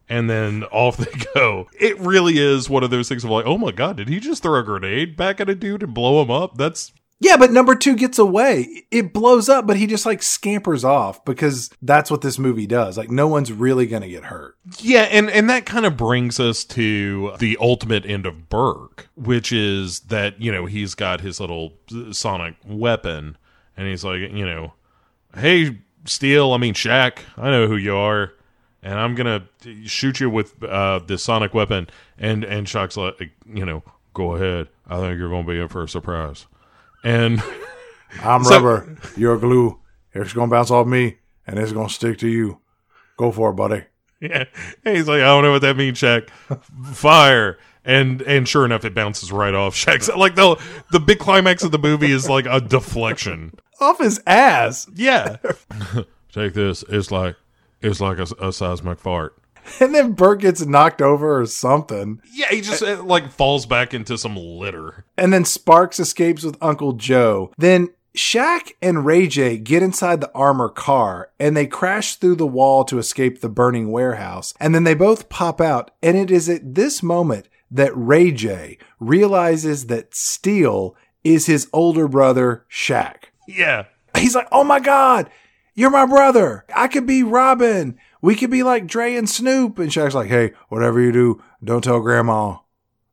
And 0.09 0.29
then 0.29 0.65
off 0.65 0.97
they 0.99 1.13
go. 1.35 1.69
It 1.79 1.99
really 1.99 2.39
is 2.39 2.69
one 2.69 2.83
of 2.83 2.91
those 2.91 3.09
things 3.09 3.25
of 3.25 3.31
like, 3.31 3.47
oh 3.47 3.59
my 3.59 3.71
god, 3.71 3.97
did 3.97 4.09
he 4.09 4.21
just 4.21 4.43
throw 4.43 4.59
a 4.59 4.63
grenade 4.63 5.17
back 5.17 5.41
at 5.41 5.49
a 5.49 5.55
dude 5.55 5.83
and 5.83 5.95
blow 5.95 6.21
him 6.23 6.31
up? 6.31 6.59
That's 6.59 6.93
Yeah, 7.21 7.37
but 7.37 7.53
number 7.53 7.77
two 7.77 7.95
gets 7.95 8.19
away. 8.19 8.85
It 8.91 9.13
blows 9.13 9.49
up, 9.49 9.67
but 9.67 9.77
he 9.77 9.87
just 9.87 10.05
like 10.05 10.23
scampers 10.23 10.85
off 10.85 11.25
because 11.25 11.71
that's 11.81 12.11
what 12.11 12.21
this 12.21 12.39
movie 12.39 12.67
does. 12.67 12.99
Like 12.99 13.11
no 13.11 13.29
one's 13.29 13.53
really 13.53 13.87
gonna 13.87 14.09
get 14.09 14.25
hurt. 14.25 14.57
Yeah, 14.79 15.03
and 15.03 15.31
and 15.31 15.49
that 15.49 15.67
kind 15.67 15.87
of 15.87 15.97
brings 15.97 16.41
us 16.41 16.65
to 16.65 17.33
the 17.39 17.57
ultimate 17.61 18.05
end 18.05 18.27
of 18.27 18.49
Burke, 18.49 19.09
which 19.15 19.53
is 19.53 20.01
that 20.01 20.41
you 20.41 20.51
know 20.53 20.67
he's 20.67 20.95
got 20.95 21.21
his 21.21 21.41
little 21.41 21.75
sonic 22.11 22.57
weapon, 22.67 23.39
and 23.77 23.89
he's 23.89 24.05
like, 24.05 24.21
you 24.21 24.45
know, 24.45 24.75
hey, 25.37 25.79
Steel, 26.05 26.53
I 26.53 26.59
mean 26.59 26.75
Shaq, 26.75 27.19
I 27.37 27.51
know 27.51 27.67
who 27.67 27.77
you 27.77 27.97
are, 27.97 28.33
and 28.83 28.99
I'm 28.99 29.15
gonna 29.15 29.49
shoot 29.85 30.21
you 30.21 30.29
with 30.31 30.63
uh, 30.63 31.01
this 31.07 31.23
sonic 31.23 31.55
weapon, 31.55 31.89
and 32.19 32.45
and 32.45 32.67
Shaq's 32.67 32.97
like, 32.97 33.31
you 33.47 33.65
know, 33.65 33.83
go 34.13 34.35
ahead, 34.35 34.69
I 34.87 34.99
think 35.01 35.19
you're 35.19 35.31
gonna 35.31 35.47
be 35.47 35.59
in 35.59 35.69
for 35.69 35.83
a 35.85 35.89
surprise, 35.89 36.47
and. 37.03 37.43
I'm 38.23 38.45
So- 38.45 38.55
rubber. 38.55 38.97
You're 39.17 39.39
glue. 39.39 39.81
It's 40.13 40.33
gonna 40.33 40.49
bounce 40.51 40.71
off 40.71 40.87
me, 40.87 41.17
and 41.49 41.59
it's 41.59 41.73
gonna 41.73 41.89
stick 41.89 42.19
to 42.19 42.29
you. 42.29 42.61
Go 43.17 43.33
for 43.33 43.51
it, 43.51 43.55
buddy. 43.55 43.83
Yeah. 44.21 44.45
And 44.85 44.97
he's 44.97 45.09
like, 45.09 45.21
I 45.21 45.25
don't 45.27 45.43
know 45.43 45.51
what 45.51 45.63
that 45.63 45.77
means, 45.77 45.99
Shaq. 46.01 46.29
Fire. 46.95 47.59
And 47.85 48.23
and 48.23 48.49
sure 48.49 48.65
enough, 48.65 48.85
it 48.85 48.95
bounces 48.95 49.33
right 49.33 49.53
off 49.53 49.75
Shaq's. 49.75 50.09
Like 50.17 50.37
the 50.37 50.55
the 50.93 51.01
big 51.01 51.19
climax 51.19 51.65
of 51.65 51.73
the 51.73 51.79
movie 51.79 52.13
is 52.13 52.29
like 52.29 52.47
a 52.49 52.61
deflection. 52.61 53.53
Off 53.81 53.99
his 53.99 54.21
ass. 54.27 54.89
Yeah. 54.95 55.37
Take 56.33 56.55
this. 56.55 56.85
It's 56.89 57.11
like 57.11 57.37
it's 57.81 58.01
like 58.01 58.19
a, 58.19 58.27
a 58.41 58.53
seismic 58.53 58.99
fart. 58.99 59.37
And 59.81 59.95
then 59.95 60.13
Bert 60.13 60.41
gets 60.41 60.65
knocked 60.65 61.01
over 61.01 61.41
or 61.41 61.47
something. 61.47 62.21
Yeah, 62.33 62.49
he 62.51 62.61
just 62.61 62.83
uh, 62.83 63.03
like 63.03 63.31
falls 63.31 63.67
back 63.67 63.95
into 63.95 64.19
some 64.19 64.37
litter. 64.37 65.05
And 65.17 65.33
then 65.33 65.45
Sparks 65.45 65.99
escapes 65.99 66.43
with 66.43 66.59
Uncle 66.61 66.93
Joe. 66.93 67.53
Then 67.57 67.89
Shaq 68.17 68.73
and 68.81 69.05
Ray 69.05 69.27
J 69.27 69.57
get 69.57 69.83
inside 69.83 70.21
the 70.21 70.31
armor 70.35 70.69
car 70.69 71.31
and 71.41 71.57
they 71.57 71.67
crash 71.67 72.17
through 72.17 72.37
the 72.37 72.47
wall 72.47 72.85
to 72.85 72.99
escape 72.99 73.41
the 73.41 73.49
burning 73.49 73.91
warehouse. 73.91 74.55
And 74.61 74.75
then 74.75 74.85
they 74.85 74.95
both 74.95 75.29
pop 75.29 75.61
out. 75.61 75.91
And 76.03 76.17
it 76.17 76.31
is 76.31 76.49
at 76.49 76.75
this 76.75 77.03
moment 77.03 77.49
that 77.71 77.93
Ray 77.95 78.31
J 78.31 78.79
realizes 79.01 79.87
that 79.87 80.15
Steel 80.15 80.95
is 81.25 81.47
his 81.47 81.69
older 81.73 82.07
brother, 82.07 82.65
Shaq. 82.71 83.25
Yeah. 83.47 83.85
He's 84.17 84.35
like, 84.35 84.49
Oh 84.53 84.65
my 84.65 84.81
God, 84.81 85.31
you're 85.75 85.91
my 85.91 86.07
brother. 86.07 86.65
I 86.75 86.89
could 86.89 87.07
be 87.07 87.23
Robin. 87.23 87.99
We 88.23 88.35
could 88.37 88.51
be 88.51 88.63
like 88.63 88.87
Dre 88.87 89.15
and 89.15 89.29
Snoop. 89.29 89.79
And 89.79 89.91
Shaq's 89.91 90.15
like, 90.15 90.29
Hey, 90.29 90.53
whatever 90.69 91.01
you 91.01 91.13
do, 91.13 91.43
don't 91.63 91.85
tell 91.85 92.01
grandma. 92.01 92.59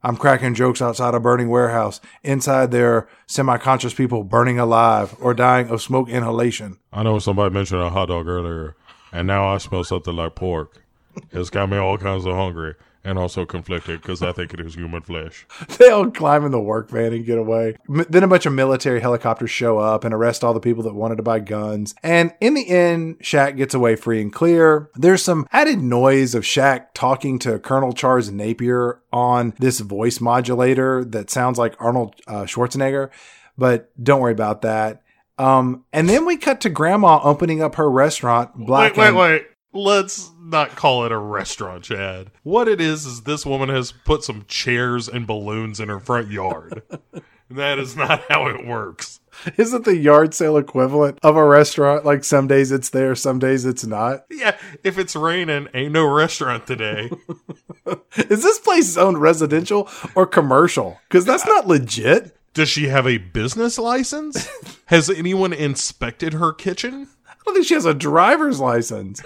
I'm 0.03 0.17
cracking 0.17 0.55
jokes 0.55 0.81
outside 0.81 1.13
a 1.13 1.19
burning 1.19 1.49
warehouse. 1.49 2.01
Inside 2.23 2.71
there 2.71 2.93
are 2.93 3.07
semi-conscious 3.27 3.93
people 3.93 4.23
burning 4.23 4.57
alive 4.57 5.15
or 5.19 5.35
dying 5.35 5.69
of 5.69 5.81
smoke 5.81 6.09
inhalation. 6.09 6.77
I 6.91 7.03
know 7.03 7.19
somebody 7.19 7.53
mentioned 7.53 7.81
a 7.81 7.91
hot 7.91 8.07
dog 8.07 8.27
earlier, 8.27 8.75
and 9.11 9.27
now 9.27 9.47
I 9.47 9.59
smell 9.59 9.83
something 9.83 10.15
like 10.15 10.33
pork. 10.33 10.81
It's 11.29 11.51
got 11.51 11.69
me 11.69 11.77
all 11.77 11.99
kinds 11.99 12.25
of 12.25 12.33
hungry 12.33 12.73
and 13.03 13.17
also 13.17 13.45
conflicted 13.45 14.01
because 14.01 14.21
I 14.21 14.31
think 14.31 14.53
it 14.53 14.59
is 14.59 14.75
human 14.75 15.01
flesh. 15.01 15.45
They 15.77 15.89
all 15.89 16.11
climb 16.11 16.45
in 16.45 16.51
the 16.51 16.59
work 16.59 16.89
van 16.89 17.13
and 17.13 17.25
get 17.25 17.37
away. 17.39 17.75
M- 17.89 18.05
then 18.09 18.23
a 18.23 18.27
bunch 18.27 18.45
of 18.45 18.53
military 18.53 18.99
helicopters 18.99 19.49
show 19.49 19.79
up 19.79 20.03
and 20.03 20.13
arrest 20.13 20.43
all 20.43 20.53
the 20.53 20.59
people 20.59 20.83
that 20.83 20.93
wanted 20.93 21.15
to 21.15 21.23
buy 21.23 21.39
guns. 21.39 21.95
And 22.03 22.33
in 22.39 22.53
the 22.53 22.69
end, 22.69 23.19
Shaq 23.19 23.57
gets 23.57 23.73
away 23.73 23.95
free 23.95 24.21
and 24.21 24.31
clear. 24.31 24.89
There's 24.95 25.23
some 25.23 25.47
added 25.51 25.79
noise 25.81 26.35
of 26.35 26.43
Shaq 26.43 26.87
talking 26.93 27.39
to 27.39 27.57
Colonel 27.57 27.93
Charles 27.93 28.29
Napier 28.29 29.01
on 29.11 29.53
this 29.59 29.79
voice 29.79 30.21
modulator 30.21 31.03
that 31.05 31.29
sounds 31.31 31.57
like 31.57 31.75
Arnold 31.79 32.15
uh, 32.27 32.43
Schwarzenegger, 32.43 33.09
but 33.57 33.89
don't 34.03 34.21
worry 34.21 34.33
about 34.33 34.61
that. 34.61 35.01
Um, 35.37 35.85
and 35.91 36.07
then 36.07 36.25
we 36.25 36.37
cut 36.37 36.61
to 36.61 36.69
Grandma 36.69 37.19
opening 37.23 37.63
up 37.63 37.75
her 37.75 37.89
restaurant. 37.89 38.53
Black 38.55 38.95
wait, 38.95 39.07
and- 39.07 39.15
wait, 39.17 39.31
wait. 39.31 39.45
Let's 39.73 40.31
not 40.39 40.75
call 40.75 41.05
it 41.05 41.11
a 41.11 41.17
restaurant, 41.17 41.85
Chad. 41.85 42.31
What 42.43 42.67
it 42.67 42.81
is 42.81 43.05
is 43.05 43.21
this 43.21 43.45
woman 43.45 43.69
has 43.69 43.91
put 43.91 44.23
some 44.23 44.45
chairs 44.47 45.07
and 45.07 45.25
balloons 45.25 45.79
in 45.79 45.87
her 45.87 45.99
front 45.99 46.29
yard. 46.29 46.81
that 47.49 47.79
is 47.79 47.95
not 47.95 48.23
how 48.29 48.47
it 48.47 48.65
works. 48.65 49.21
Isn't 49.57 49.85
the 49.85 49.95
yard 49.95 50.33
sale 50.33 50.57
equivalent 50.57 51.19
of 51.23 51.37
a 51.37 51.45
restaurant? 51.45 52.05
Like 52.05 52.23
some 52.23 52.47
days 52.47 52.71
it's 52.71 52.89
there, 52.89 53.15
some 53.15 53.39
days 53.39 53.65
it's 53.65 53.85
not. 53.85 54.25
Yeah, 54.29 54.57
if 54.83 54.97
it's 54.97 55.15
raining, 55.15 55.69
ain't 55.73 55.93
no 55.93 56.05
restaurant 56.05 56.67
today. 56.67 57.09
Is 58.17 58.43
this 58.43 58.59
place 58.59 58.87
zoned 58.87 59.21
residential 59.21 59.89
or 60.15 60.27
commercial? 60.27 60.99
Because 61.07 61.25
that's 61.25 61.45
not 61.45 61.67
legit. 61.67 62.37
Does 62.53 62.67
she 62.67 62.89
have 62.89 63.07
a 63.07 63.17
business 63.17 63.79
license? 63.79 64.49
Has 64.87 65.09
anyone 65.09 65.53
inspected 65.53 66.33
her 66.33 66.51
kitchen? 66.51 67.07
I 67.25 67.33
don't 67.45 67.53
think 67.55 67.65
she 67.65 67.73
has 67.73 67.85
a 67.85 67.93
driver's 67.93 68.59
license. 68.59 69.23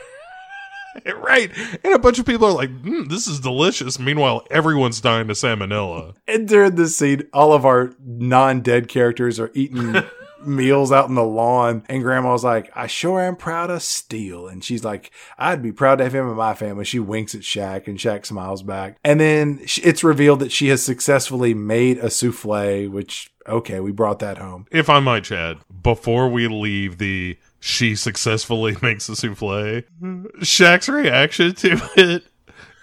Right. 1.25 1.51
And 1.83 1.93
a 1.93 1.99
bunch 1.99 2.19
of 2.19 2.25
people 2.25 2.47
are 2.47 2.53
like, 2.53 2.69
mm, 2.69 3.09
this 3.09 3.27
is 3.27 3.39
delicious. 3.39 3.99
Meanwhile, 3.99 4.45
everyone's 4.51 5.01
dying 5.01 5.27
to 5.27 5.33
salmonella. 5.33 6.15
And 6.27 6.47
during 6.47 6.75
this 6.75 6.95
scene, 6.95 7.23
all 7.33 7.51
of 7.51 7.65
our 7.65 7.93
non-dead 7.99 8.87
characters 8.87 9.39
are 9.39 9.51
eating 9.53 9.95
meals 10.45 10.91
out 10.91 11.09
in 11.09 11.15
the 11.15 11.23
lawn. 11.23 11.83
And 11.89 12.03
Grandma's 12.03 12.43
like, 12.43 12.71
"I 12.75 12.87
sure 12.87 13.21
am 13.21 13.35
proud 13.35 13.69
of 13.69 13.81
Steel." 13.81 14.47
And 14.47 14.63
she's 14.63 14.83
like, 14.83 15.11
"I'd 15.37 15.61
be 15.61 15.71
proud 15.71 15.97
to 15.97 16.03
have 16.03 16.15
him 16.15 16.29
in 16.29 16.35
my 16.35 16.53
family." 16.53 16.85
She 16.85 16.99
winks 16.99 17.35
at 17.35 17.41
Shaq, 17.41 17.87
and 17.87 17.97
Shaq 17.97 18.25
smiles 18.25 18.63
back. 18.63 18.97
And 19.03 19.19
then 19.19 19.59
it's 19.61 20.03
revealed 20.03 20.39
that 20.39 20.51
she 20.51 20.67
has 20.69 20.83
successfully 20.83 21.53
made 21.53 21.97
a 21.97 22.09
souffle. 22.09 22.89
Which, 22.89 23.31
okay, 23.47 23.79
we 23.79 23.91
brought 23.91 24.19
that 24.19 24.37
home. 24.37 24.67
If 24.71 24.89
I 24.89 24.99
might, 24.99 25.25
Chad, 25.25 25.57
before 25.81 26.29
we 26.29 26.47
leave 26.47 26.97
the 26.97 27.37
she 27.65 27.95
successfully 27.95 28.77
makes 28.83 29.09
a 29.09 29.13
souffle, 29.13 29.83
Shaq's 30.41 30.87
reaction 30.87 31.55
to 31.55 31.81
it 31.97 32.23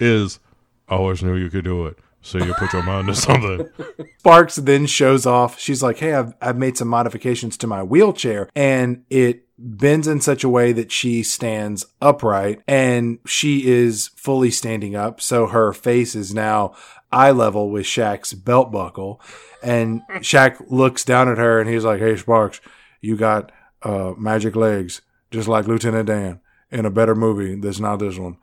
is, 0.01 0.41
I 0.89 0.97
always 0.97 1.23
knew 1.23 1.37
you 1.37 1.51
could 1.51 1.65
do 1.65 1.87
it. 1.87 1.99
So 2.21 2.39
you 2.39 2.53
put 2.55 2.73
your 2.73 2.83
mind 2.83 3.09
to 3.09 3.15
something. 3.15 3.69
Sparks 4.19 4.57
then 4.57 4.87
shows 4.87 5.25
off. 5.27 5.59
She's 5.59 5.83
like, 5.83 5.99
Hey, 5.99 6.15
I've, 6.15 6.35
I've 6.41 6.57
made 6.57 6.77
some 6.77 6.89
modifications 6.89 7.57
to 7.59 7.67
my 7.67 7.83
wheelchair 7.83 8.49
and 8.55 9.05
it 9.11 9.47
bends 9.59 10.07
in 10.07 10.21
such 10.21 10.45
a 10.45 10.49
way 10.49 10.73
that 10.73 10.93
she 10.93 11.23
stands 11.25 11.85
upright 12.01 12.61
and 12.69 13.19
she 13.27 13.67
is 13.67 14.09
fully 14.17 14.51
standing 14.51 14.95
up. 14.95 15.21
So 15.21 15.49
her 15.49 15.73
face 15.73 16.15
is 16.15 16.33
now 16.33 16.75
eye 17.11 17.33
level 17.33 17.71
with 17.71 17.87
Shaq's 17.87 18.35
belt 18.35 18.71
buckle. 18.71 19.21
And 19.63 20.03
Shaq 20.19 20.65
looks 20.71 21.05
down 21.05 21.29
at 21.29 21.39
her 21.39 21.61
and 21.61 21.69
he's 21.69 21.85
like, 21.85 22.01
Hey, 22.01 22.17
Sparks, 22.17 22.61
you 23.01 23.17
got 23.17 23.51
uh, 23.85 24.15
magic 24.17 24.57
legs, 24.57 25.03
just 25.31 25.49
like 25.49 25.67
Lieutenant 25.67 26.07
Dan 26.07 26.41
in 26.71 26.87
a 26.87 26.91
better 26.91 27.15
movie 27.15 27.55
that's 27.57 27.81
not 27.81 27.97
this 27.99 28.19
one. 28.19 28.37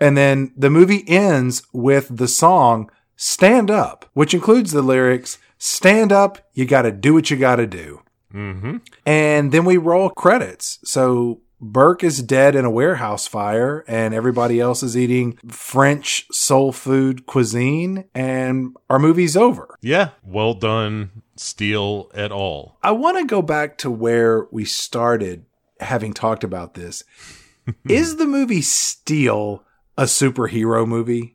And 0.00 0.16
then 0.16 0.52
the 0.56 0.70
movie 0.70 1.04
ends 1.08 1.62
with 1.72 2.16
the 2.16 2.28
song 2.28 2.90
Stand 3.16 3.70
Up, 3.70 4.08
which 4.14 4.32
includes 4.34 4.70
the 4.72 4.82
lyrics 4.82 5.38
Stand 5.58 6.12
up, 6.12 6.38
you 6.54 6.64
gotta 6.66 6.92
do 6.92 7.12
what 7.14 7.30
you 7.30 7.36
gotta 7.36 7.66
do. 7.66 8.00
hmm 8.30 8.76
And 9.04 9.50
then 9.50 9.64
we 9.64 9.76
roll 9.76 10.08
credits. 10.10 10.78
So 10.84 11.40
Burke 11.60 12.04
is 12.04 12.22
dead 12.22 12.54
in 12.54 12.64
a 12.64 12.70
warehouse 12.70 13.26
fire, 13.26 13.84
and 13.88 14.14
everybody 14.14 14.60
else 14.60 14.84
is 14.84 14.96
eating 14.96 15.36
French 15.48 16.26
soul 16.30 16.70
food 16.70 17.26
cuisine, 17.26 18.04
and 18.14 18.76
our 18.88 19.00
movie's 19.00 19.36
over. 19.36 19.76
Yeah. 19.82 20.10
Well 20.24 20.54
done, 20.54 21.22
Steel 21.38 22.10
at 22.14 22.32
all. 22.32 22.78
I 22.82 22.92
want 22.92 23.18
to 23.18 23.24
go 23.24 23.42
back 23.42 23.78
to 23.78 23.90
where 23.90 24.46
we 24.50 24.64
started 24.64 25.44
having 25.80 26.12
talked 26.12 26.44
about 26.44 26.74
this. 26.74 27.04
Is 27.88 28.16
the 28.16 28.26
movie 28.26 28.62
Steel 28.62 29.62
a 29.96 30.04
superhero 30.04 30.86
movie? 30.86 31.34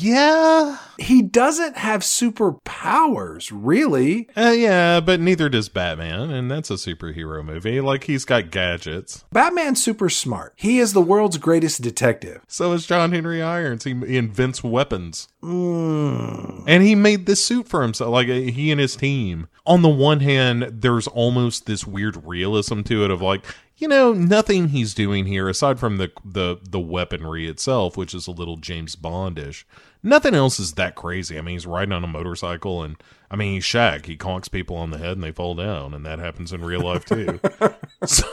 Yeah. 0.00 0.78
He 0.98 1.22
doesn't 1.22 1.76
have 1.76 2.00
superpowers, 2.00 3.50
really. 3.52 4.28
Uh, 4.36 4.54
yeah, 4.56 5.00
but 5.00 5.20
neither 5.20 5.48
does 5.48 5.68
Batman, 5.68 6.30
and 6.30 6.50
that's 6.50 6.70
a 6.70 6.74
superhero 6.74 7.44
movie. 7.44 7.80
Like, 7.80 8.04
he's 8.04 8.24
got 8.24 8.50
gadgets. 8.50 9.24
Batman's 9.32 9.82
super 9.82 10.08
smart. 10.08 10.54
He 10.56 10.78
is 10.78 10.92
the 10.92 11.00
world's 11.00 11.38
greatest 11.38 11.82
detective. 11.82 12.42
So 12.48 12.72
is 12.72 12.86
John 12.86 13.12
Henry 13.12 13.42
Irons. 13.42 13.84
He, 13.84 13.94
he 13.94 14.16
invents 14.16 14.64
weapons. 14.64 15.28
Mm. 15.42 16.64
And 16.66 16.82
he 16.82 16.94
made 16.94 17.26
this 17.26 17.44
suit 17.44 17.68
for 17.68 17.82
himself, 17.82 18.10
like 18.10 18.28
uh, 18.28 18.32
he 18.32 18.70
and 18.70 18.80
his 18.80 18.96
team. 18.96 19.48
On 19.66 19.82
the 19.82 19.88
one 19.88 20.20
hand, 20.20 20.82
there's 20.82 21.06
almost 21.06 21.66
this 21.66 21.86
weird 21.86 22.26
realism 22.26 22.82
to 22.82 23.04
it 23.04 23.10
of 23.10 23.22
like, 23.22 23.44
you 23.76 23.88
know, 23.88 24.12
nothing 24.12 24.68
he's 24.68 24.92
doing 24.92 25.24
here 25.24 25.48
aside 25.48 25.80
from 25.80 25.96
the 25.96 26.10
the 26.22 26.58
the 26.68 26.80
weaponry 26.80 27.48
itself, 27.48 27.96
which 27.96 28.12
is 28.12 28.26
a 28.26 28.32
little 28.32 28.58
James 28.58 28.94
Bondish. 28.94 29.64
Nothing 30.02 30.34
else 30.34 30.58
is 30.58 30.72
that 30.74 30.94
crazy. 30.94 31.38
I 31.38 31.42
mean, 31.42 31.54
he's 31.54 31.66
riding 31.66 31.92
on 31.92 32.04
a 32.04 32.08
motorcycle, 32.08 32.82
and 32.82 32.96
I 33.30 33.36
mean, 33.36 33.54
he's 33.54 33.64
Shaq. 33.64 34.06
He 34.06 34.16
conks 34.16 34.50
people 34.50 34.76
on 34.76 34.90
the 34.90 34.98
head, 34.98 35.12
and 35.12 35.22
they 35.22 35.30
fall 35.32 35.54
down, 35.54 35.94
and 35.94 36.04
that 36.04 36.18
happens 36.18 36.52
in 36.52 36.64
real 36.64 36.80
life 36.80 37.04
too. 37.04 37.38
so 38.04 38.26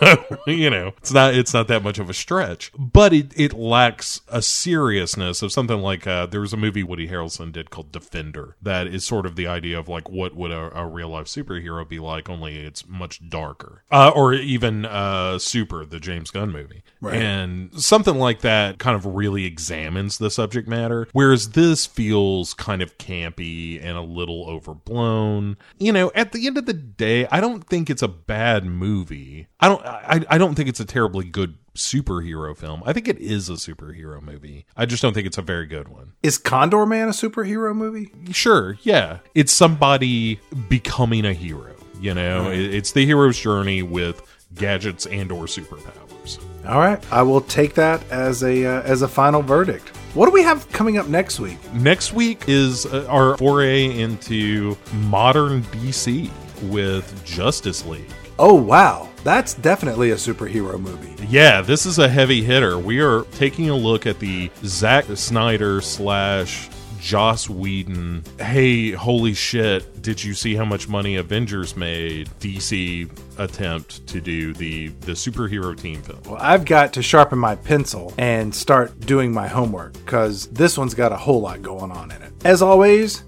you 0.48 0.70
know, 0.70 0.94
it's 0.98 1.12
not 1.14 1.34
it's 1.36 1.54
not 1.54 1.68
that 1.68 1.84
much 1.84 2.00
of 2.00 2.10
a 2.10 2.14
stretch, 2.14 2.72
but 2.78 3.14
it 3.14 3.32
it 3.40 3.54
lacks 3.54 4.22
a 4.28 4.42
seriousness 4.42 5.42
of 5.42 5.52
something 5.52 5.80
like 5.80 6.08
uh, 6.08 6.26
there 6.26 6.42
was 6.42 6.54
a 6.54 6.58
movie 6.58 6.84
Woody 6.84 7.08
Harrelson 7.08 7.52
did 7.52 7.70
called 7.70 7.92
Defendor 7.92 8.54
that 8.62 8.88
is 8.88 9.06
sort 9.06 9.26
of 9.26 9.36
the 9.36 9.48
idea 9.48 9.78
of 9.80 9.88
like 9.88 10.10
what 10.10 10.36
would 10.36 10.52
a, 10.52 10.72
a 10.78 10.88
real 10.88 11.10
life 11.10 11.26
superhero 11.28 11.88
be 11.88 12.00
like, 12.00 12.30
only 12.30 12.58
it's 12.58 12.88
much 12.88 13.28
darker, 13.30 13.84
uh, 13.92 14.12
or 14.16 14.34
even 14.34 14.86
uh, 14.86 15.38
Super, 15.40 15.86
the 15.86 16.00
James 16.00 16.32
Gunn 16.32 16.52
movie, 16.52 16.84
Right. 17.02 17.16
and 17.22 17.80
something 17.80 18.16
like 18.16 18.42
that 18.42 18.80
kind 18.80 18.96
of 18.96 19.06
really 19.06 19.46
examines 19.46 20.18
the 20.18 20.32
subject 20.32 20.68
matter, 20.68 21.08
whereas 21.12 21.52
this 21.52 21.86
feels 21.86 22.54
kind 22.54 22.82
of 22.82 22.98
campy 22.98 23.80
and 23.84 23.98
a 23.98 24.02
little 24.02 24.50
overblown. 24.88 25.58
You 25.78 25.92
know, 25.92 26.12
at 26.16 26.32
the 26.32 26.48
end 26.48 26.58
of 26.58 26.66
the 26.66 26.74
day, 26.74 27.28
I 27.32 27.40
don't 27.42 27.64
think 27.68 27.90
it's 27.90 28.02
a 28.02 28.08
bad 28.08 28.66
movie. 28.66 29.48
I 29.60 29.68
don't. 29.68 29.86
I, 29.86 30.26
I 30.30 30.38
don't 30.38 30.56
think 30.56 30.70
it's 30.70 30.80
a 30.80 30.86
terribly 30.86 31.26
good 31.26 31.56
superhero 31.76 32.56
film. 32.58 32.82
I 32.86 32.94
think 32.94 33.08
it 33.08 33.18
is 33.20 33.50
a 33.50 33.54
superhero 33.54 34.22
movie. 34.22 34.66
I 34.76 34.86
just 34.86 35.02
don't 35.02 35.14
think 35.14 35.28
it's 35.28 35.38
a 35.38 35.42
very 35.44 35.68
good 35.68 35.88
one. 35.90 36.14
Is 36.24 36.38
Condorman 36.40 37.08
a 37.08 37.30
superhero 37.30 37.76
movie? 37.76 38.10
Sure, 38.32 38.78
yeah. 38.82 39.20
It's 39.36 39.54
somebody 39.54 40.40
becoming 40.70 41.26
a 41.26 41.34
hero, 41.34 41.76
you 42.00 42.14
know? 42.14 42.50
It- 42.50 42.74
It's 42.74 42.92
the 42.94 43.06
hero's 43.06 43.38
journey 43.40 43.84
with 43.84 44.22
gadgets 44.56 45.06
and 45.06 45.32
or 45.32 45.46
superpowers. 45.46 46.40
All 46.68 46.80
right, 46.80 47.02
I 47.12 47.22
will 47.22 47.42
take 47.42 47.76
that 47.76 48.02
as 48.12 48.44
a 48.44 48.66
uh, 48.66 48.82
as 48.82 49.02
a 49.02 49.08
final 49.08 49.42
verdict. 49.42 49.92
What 50.18 50.26
do 50.26 50.32
we 50.32 50.42
have 50.42 50.68
coming 50.72 50.98
up 50.98 51.08
next 51.08 51.40
week? 51.40 51.60
Next 51.74 52.12
week 52.12 52.46
is 52.48 52.88
uh, 52.88 53.06
our 53.08 53.38
foray 53.38 54.00
into 54.00 54.76
modern 54.94 55.62
DC 55.66 56.32
with 56.72 57.24
Justice 57.24 57.86
League. 57.86 58.10
Oh 58.40 58.56
wow, 58.56 59.10
that's 59.24 59.54
definitely 59.54 60.10
a 60.10 60.16
superhero 60.16 60.80
movie. 60.80 61.24
Yeah, 61.28 61.62
this 61.62 61.86
is 61.86 62.00
a 62.00 62.10
heavy 62.10 62.44
hitter. 62.44 62.80
We 62.80 63.00
are 63.00 63.26
taking 63.34 63.70
a 63.70 63.76
look 63.76 64.08
at 64.08 64.18
the 64.18 64.50
Zack 64.64 65.06
Snyder 65.14 65.82
slash 65.82 66.68
Joss 67.08 67.50
Whedon. 67.50 68.22
Hey, 68.38 68.92
holy 68.92 69.34
shit! 69.34 70.02
Did 70.02 70.22
you 70.22 70.34
see 70.34 70.56
how 70.56 70.66
much 70.66 70.90
money 70.90 71.16
Avengers 71.16 71.78
made? 71.78 72.30
DC 72.42 73.10
attempt 73.40 74.06
to 74.08 74.20
do 74.20 74.54
the 74.54 74.90
the 74.90 75.14
superhero 75.14 75.80
team 75.80 76.02
film. 76.02 76.20
Well, 76.26 76.38
I've 76.42 76.66
got 76.66 76.92
to 76.94 77.02
sharpen 77.02 77.40
my 77.40 77.56
pencil 77.56 78.14
and 78.18 78.54
start 78.54 79.00
doing 79.00 79.34
my 79.34 79.48
homework 79.48 79.94
because 79.94 80.48
this 80.48 80.78
one's 80.78 80.94
got 80.94 81.14
a 81.14 81.16
whole 81.16 81.40
lot 81.40 81.62
going 81.62 81.94
on 81.94 82.12
in 82.12 82.22
it. 82.22 82.34
As 82.44 82.62
always, 82.62 83.24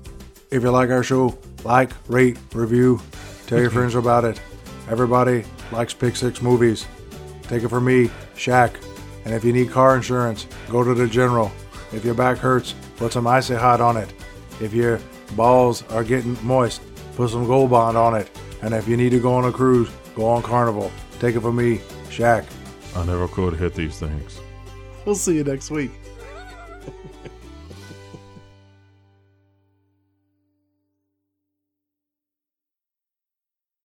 if 0.52 0.62
you 0.62 0.72
like 0.72 0.90
our 0.90 1.02
show, 1.02 1.38
like, 1.64 1.92
rate, 2.10 2.38
review, 2.54 3.00
tell 3.48 3.62
your 3.62 3.70
mhm. 3.70 3.76
friends 3.76 3.96
about 3.96 4.26
it. 4.26 4.42
Everybody 4.90 5.46
likes 5.72 5.94
Pick 5.94 6.18
Six 6.18 6.42
movies. 6.42 6.86
Take 7.44 7.64
it 7.64 7.70
from 7.70 7.86
me, 7.86 8.10
Shaq. 8.36 8.76
And 9.24 9.34
if 9.34 9.46
you 9.46 9.54
need 9.54 9.72
car 9.72 9.96
insurance, 9.96 10.48
go 10.68 10.84
to 10.84 10.94
the 10.94 11.08
General. 11.08 11.50
If 11.94 12.04
your 12.04 12.14
back 12.14 12.38
hurts, 12.38 12.76
put 13.00 13.14
some 13.14 13.26
icy 13.26 13.56
hot 13.56 13.82
on 13.82 13.98
it. 13.98 14.14
If 14.62 14.74
your 14.74 15.00
balls 15.36 15.84
are 15.90 16.04
getting 16.04 16.38
moist, 16.46 16.82
put 17.16 17.30
some 17.30 17.48
Gold 17.48 17.72
Bond 17.72 17.98
on 17.98 18.14
it. 18.14 18.30
And 18.62 18.74
if 18.74 18.88
you 18.88 18.98
need 18.98 19.12
to 19.12 19.20
go 19.20 19.34
on 19.34 19.46
a 19.46 19.52
cruise, 19.52 19.90
go 20.16 20.28
on 20.28 20.44
Carnival. 20.44 20.92
Take 21.20 21.36
it 21.36 21.40
from 21.40 21.56
me, 21.56 21.78
Shaq. 22.10 22.46
I 22.96 23.06
never 23.06 23.28
could 23.30 23.54
hit 23.54 23.74
these 23.74 23.98
things. 23.98 24.42
We'll 25.06 25.16
see 25.16 25.36
you 25.36 25.46
next 25.46 25.72
week. 25.72 25.92